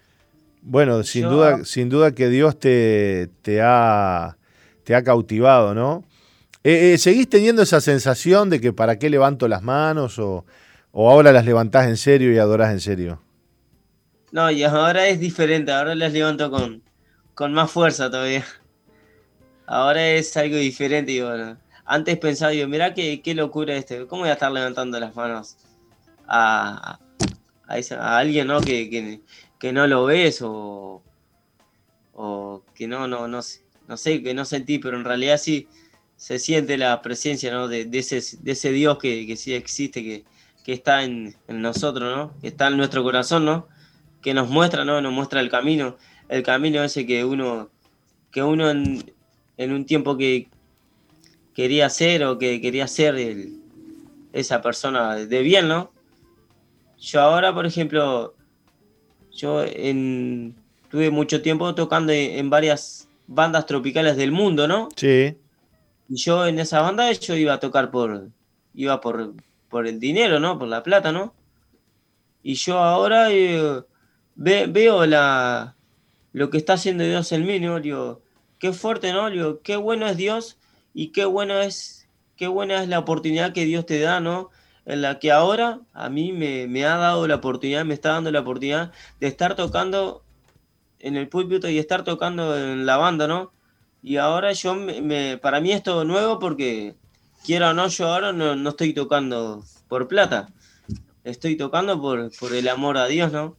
Bueno, 0.62 1.04
sin 1.04 1.30
duda, 1.30 1.64
sin 1.66 1.90
duda 1.90 2.14
que 2.14 2.30
Dios 2.30 2.58
te, 2.58 3.30
te, 3.44 3.62
ha, 3.62 4.38
te 4.84 4.96
ha 4.96 5.04
cautivado, 5.04 5.76
¿no? 5.76 6.04
Eh, 6.66 6.94
eh, 6.94 6.98
¿Seguís 6.98 7.30
teniendo 7.30 7.62
esa 7.62 7.80
sensación 7.80 8.50
de 8.50 8.60
que 8.60 8.74
para 8.74 8.98
qué 8.98 9.08
levanto 9.12 9.48
las 9.48 9.62
manos 9.62 10.18
o, 10.18 10.48
o 10.92 11.12
ahora 11.12 11.32
las 11.32 11.46
levantás 11.46 11.86
en 11.86 11.96
serio 11.96 12.34
y 12.34 12.40
adorás 12.40 12.72
en 12.72 12.80
serio? 12.80 13.22
No, 14.32 14.50
y 14.50 14.64
ahora 14.64 15.08
es 15.08 15.20
diferente, 15.20 15.72
ahora 15.72 15.94
las 15.94 16.12
levanto 16.12 16.50
con, 16.50 16.82
con 17.36 17.54
más 17.54 17.70
fuerza 17.70 18.10
todavía. 18.10 18.44
Ahora 19.68 20.10
es 20.10 20.36
algo 20.38 20.58
diferente 20.58 21.12
y 21.12 21.22
bueno. 21.22 21.56
Antes 21.86 22.18
pensaba 22.18 22.52
yo, 22.52 22.68
mirá 22.68 22.96
qué, 22.96 23.22
qué 23.22 23.36
locura 23.36 23.76
este, 23.76 24.08
¿cómo 24.08 24.22
voy 24.22 24.30
a 24.32 24.34
estar 24.34 24.52
levantando 24.52 25.00
las 25.00 25.16
manos 25.16 25.58
a, 26.28 26.98
a, 27.68 28.18
alguien 28.18 28.48
¿no? 28.48 28.60
Que, 28.62 29.22
que, 29.60 29.72
no 29.72 29.86
lo 29.86 30.06
ves 30.06 30.42
o, 30.42 31.04
o 32.14 32.64
que 32.74 32.88
no, 32.88 33.08
no, 33.08 33.28
no, 33.28 33.42
no 33.88 33.98
sé, 33.98 34.24
que 34.24 34.34
no 34.34 34.46
sentí, 34.46 34.80
pero 34.80 34.98
en 34.98 35.06
realidad 35.06 35.38
sí 35.38 35.68
se 36.16 36.40
siente 36.40 36.78
la 36.78 37.02
presencia 37.02 37.52
¿no? 37.52 37.68
de, 37.68 37.88
ese, 37.92 38.22
de 38.42 38.52
ese 38.52 38.72
Dios 38.72 38.98
que, 38.98 39.28
que 39.28 39.36
sí 39.36 39.54
existe, 39.54 40.04
que, 40.04 40.24
que 40.64 40.74
está 40.74 41.04
en, 41.04 41.36
nosotros, 41.48 42.16
¿no? 42.16 42.40
que 42.42 42.48
está 42.48 42.68
en 42.68 42.78
nuestro 42.78 43.04
corazón, 43.04 43.46
¿no? 43.46 43.68
que 44.26 44.34
nos 44.34 44.50
muestra, 44.50 44.84
¿no? 44.84 45.00
Nos 45.02 45.14
muestra 45.14 45.40
el 45.40 45.52
camino, 45.52 45.98
el 46.30 46.42
camino 46.42 46.84
ese 46.84 47.06
que 47.06 47.24
uno, 47.24 47.70
que 48.32 48.42
uno 48.42 48.72
en, 48.72 49.04
un 49.72 49.86
tiempo 49.86 50.18
que 50.18 50.48
quería 51.54 51.88
ser 51.92 52.24
o 52.24 52.40
que 52.40 52.60
quería 52.60 52.88
ser 52.88 53.16
esa 54.34 54.64
persona 54.64 55.16
de 55.16 55.42
bien, 55.44 55.68
¿no? 55.68 55.92
Yo 56.98 57.22
ahora, 57.22 57.54
por 57.54 57.68
ejemplo, 57.68 58.34
yo 59.32 59.64
tuve 60.90 61.12
mucho 61.12 61.44
tiempo 61.44 61.76
tocando 61.76 62.12
en 62.12 62.50
varias 62.50 63.08
bandas 63.28 63.68
tropicales 63.68 64.18
del 64.18 64.32
mundo, 64.32 64.68
¿no? 64.68 64.90
Sí. 64.96 65.38
Y 66.08 66.18
yo 66.18 66.46
en 66.46 66.60
esa 66.60 66.82
banda 66.82 67.12
yo 67.12 67.36
iba 67.36 67.54
a 67.54 67.60
tocar 67.60 67.92
por, 67.92 68.30
iba 68.74 69.02
por, 69.02 69.34
por 69.70 69.88
el 69.88 70.00
dinero, 70.00 70.40
¿no? 70.40 70.60
Por 70.60 70.68
la 70.68 70.84
plata, 70.84 71.12
¿no? 71.12 71.34
Y 72.44 72.56
yo 72.56 72.78
ahora 72.78 73.32
eh, 73.32 73.82
veo 74.36 75.06
la, 75.06 75.76
lo 76.32 76.50
que 76.50 76.58
está 76.58 76.74
haciendo 76.74 77.04
Dios 77.04 77.32
en 77.32 77.46
mí, 77.46 77.60
¿no? 77.60 77.82
Qué 78.60 78.72
fuerte, 78.74 79.12
¿no? 79.14 79.30
Digo, 79.30 79.62
qué 79.62 79.78
bueno 79.78 80.08
es 80.08 80.18
Dios 80.18 80.58
y 80.94 81.08
qué 81.14 81.26
bueno 81.26 81.60
es, 81.60 82.08
qué 82.36 82.48
buena 82.48 82.84
es 82.84 82.90
la 82.90 83.00
oportunidad 83.00 83.54
que 83.54 83.66
Dios 83.66 83.86
te 83.86 84.00
da, 84.00 84.20
¿no? 84.20 84.52
En 84.86 85.02
la 85.02 85.18
que 85.18 85.32
ahora 85.32 85.80
a 85.94 86.10
mí 86.10 86.32
me, 86.32 86.68
me 86.68 86.86
ha 86.86 86.98
dado 86.98 87.28
la 87.28 87.36
oportunidad, 87.36 87.86
me 87.86 87.96
está 87.96 88.10
dando 88.10 88.32
la 88.32 88.42
oportunidad 88.42 88.92
de 89.20 89.28
estar 89.28 89.56
tocando 89.56 90.24
en 91.00 91.18
el 91.18 91.30
púlpito 91.30 91.70
y 91.70 91.80
estar 91.80 92.04
tocando 92.04 92.58
en 92.58 92.86
la 92.86 92.98
banda, 92.98 93.28
¿no? 93.28 93.52
Y 94.06 94.18
ahora 94.18 94.54
yo, 94.54 94.76
me, 94.76 95.40
para 95.40 95.60
mí 95.60 95.72
es 95.72 95.82
todo 95.82 96.06
nuevo 96.06 96.38
porque, 96.38 96.94
quiera 97.44 97.72
o 97.72 97.74
no, 97.74 97.88
yo 97.88 98.08
ahora 98.08 98.34
no, 98.34 98.70
estoy 98.70 98.94
tocando 98.94 99.66
por 99.88 100.08
plata. 100.08 100.48
Estoy 101.24 101.56
tocando 101.56 102.00
por, 102.00 102.30
por 102.38 102.54
el 102.54 102.68
amor 102.68 103.00
a 103.00 103.08
Dios, 103.08 103.32
¿no? 103.32 103.58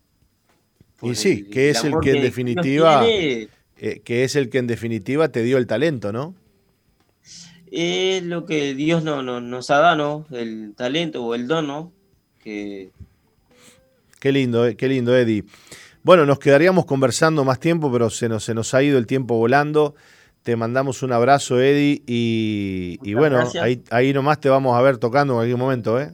y 1.02 1.16
sí, 1.16 1.42
que 1.50 1.70
es 1.70 1.82
el 1.82 1.94
que, 2.00 2.12
en 2.12 2.22
definitiva, 2.22 3.04
eh, 3.04 3.48
que 4.04 4.22
es 4.22 4.36
el 4.36 4.48
que 4.48 4.58
en 4.58 4.68
definitiva 4.68 5.30
te 5.30 5.42
dio 5.42 5.58
el 5.58 5.66
talento, 5.66 6.12
¿no? 6.12 6.36
Es 7.72 8.22
lo 8.22 8.46
que 8.46 8.74
Dios 8.74 9.02
no, 9.02 9.22
nos 9.24 9.70
ha 9.70 9.78
dado, 9.78 9.96
¿no? 9.96 10.26
El 10.38 10.74
talento 10.76 11.24
o 11.24 11.34
el 11.34 11.48
don, 11.48 11.66
¿no? 11.66 11.92
Que... 12.44 12.92
Qué 14.20 14.30
lindo, 14.30 14.64
eh, 14.64 14.76
qué 14.76 14.86
lindo, 14.86 15.16
Eddie. 15.16 15.42
Bueno, 16.04 16.24
nos 16.24 16.38
quedaríamos 16.38 16.86
conversando 16.86 17.44
más 17.44 17.58
tiempo, 17.58 17.90
pero 17.90 18.10
se 18.10 18.28
nos, 18.28 18.44
se 18.44 18.54
nos 18.54 18.74
ha 18.74 18.82
ido 18.84 18.96
el 18.96 19.08
tiempo 19.08 19.34
volando. 19.34 19.96
Te 20.46 20.54
mandamos 20.54 21.02
un 21.02 21.10
abrazo, 21.10 21.60
Eddie, 21.60 22.04
y, 22.06 23.14
bueno, 23.14 23.40
ahí, 23.60 23.82
ahí 23.90 24.12
nomás 24.12 24.38
te 24.38 24.48
vamos 24.48 24.78
a 24.78 24.80
ver 24.80 24.96
tocando 24.96 25.34
en 25.34 25.40
algún 25.40 25.58
momento, 25.58 26.00
¿eh? 26.00 26.12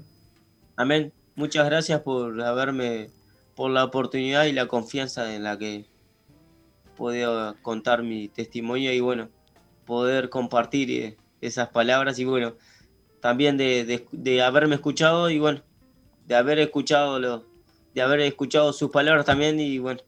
Amén. 0.75 1.13
Muchas 1.35 1.67
gracias 1.67 2.01
por 2.01 2.41
haberme, 2.41 3.11
por 3.55 3.71
la 3.71 3.85
oportunidad 3.85 4.47
y 4.47 4.53
la 4.53 4.69
confianza 4.69 5.35
en 5.35 5.43
la 5.43 5.59
que 5.59 5.85
puedo 6.97 7.55
contar 7.61 8.05
mi 8.05 8.29
testimonio 8.29 8.91
y 8.95 9.01
bueno, 9.01 9.29
poder 9.85 10.31
compartir 10.31 10.91
eh, 10.91 11.17
esas 11.43 11.69
palabras 11.69 12.19
y 12.19 12.25
bueno, 12.25 12.55
también 13.21 13.59
de, 13.59 14.07
de 14.13 14.43
haberme 14.43 14.77
escuchado 14.77 15.29
y 15.29 15.41
bueno, 15.41 15.61
de 16.27 16.37
haber 16.37 16.59
escuchado 16.59 17.19
los 17.19 17.43
de 17.95 18.01
haber 18.01 18.21
escuchado 18.21 18.73
sus 18.73 18.91
palabras 18.91 19.27
también 19.27 19.61
y 19.61 19.79
bueno, 19.79 20.01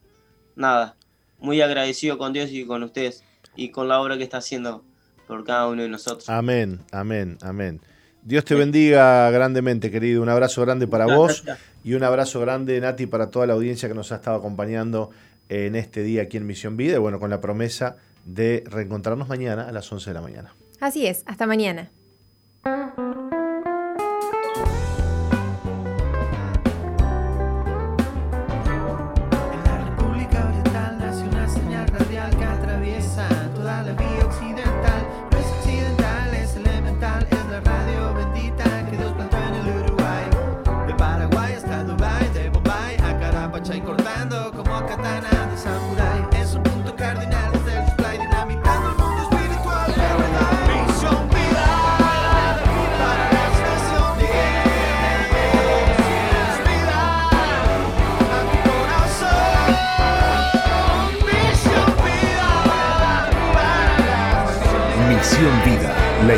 nada, 0.57 0.97
muy 1.39 1.61
agradecido 1.61 2.17
con 2.17 2.33
Dios 2.33 2.51
y 2.53 2.65
con 2.65 2.83
ustedes 2.83 3.23
y 3.57 3.71
con 3.71 3.89
la 3.89 4.01
obra 4.01 4.17
que 4.17 4.25
está 4.25 4.39
haciendo 4.39 4.85
por 5.27 5.45
cada 5.45 5.69
uno 5.69 5.83
de 5.83 5.89
nosotros. 5.89 6.29
Amén, 6.29 6.81
amén, 6.93 7.39
amén. 7.43 7.81
Dios 8.23 8.45
te 8.45 8.55
bendiga 8.55 9.31
grandemente, 9.31 9.91
querido. 9.91 10.23
Un 10.23 10.29
abrazo 10.29 10.63
grande 10.63 10.87
para 10.87 11.07
vos 11.07 11.45
y 11.83 11.95
un 11.95 12.03
abrazo 12.03 12.41
grande, 12.41 12.81
Nati, 12.81 13.07
para 13.07 13.31
toda 13.31 13.47
la 13.47 13.53
audiencia 13.53 13.89
que 13.89 13.95
nos 13.95 14.13
ha 14.13 14.17
estado 14.17 14.37
acompañando 14.37 15.11
en 15.49 15.77
este 15.77 16.03
día 16.03 16.23
aquí 16.23 16.39
en 16.39 16.47
Misión 16.47 16.77
Vida. 16.77 16.97
Y 16.97 16.99
bueno, 16.99 17.21
con 17.21 17.29
la 17.29 17.41
promesa 17.41 17.97
de 18.25 18.65
reencontrarnos 18.67 19.29
mañana 19.29 19.69
a 19.69 19.73
las 19.73 19.93
11 19.93 20.11
de 20.11 20.15
la 20.15 20.21
mañana. 20.23 20.55
Así 20.81 21.07
es, 21.07 21.23
hasta 21.27 21.47
mañana. 21.47 21.91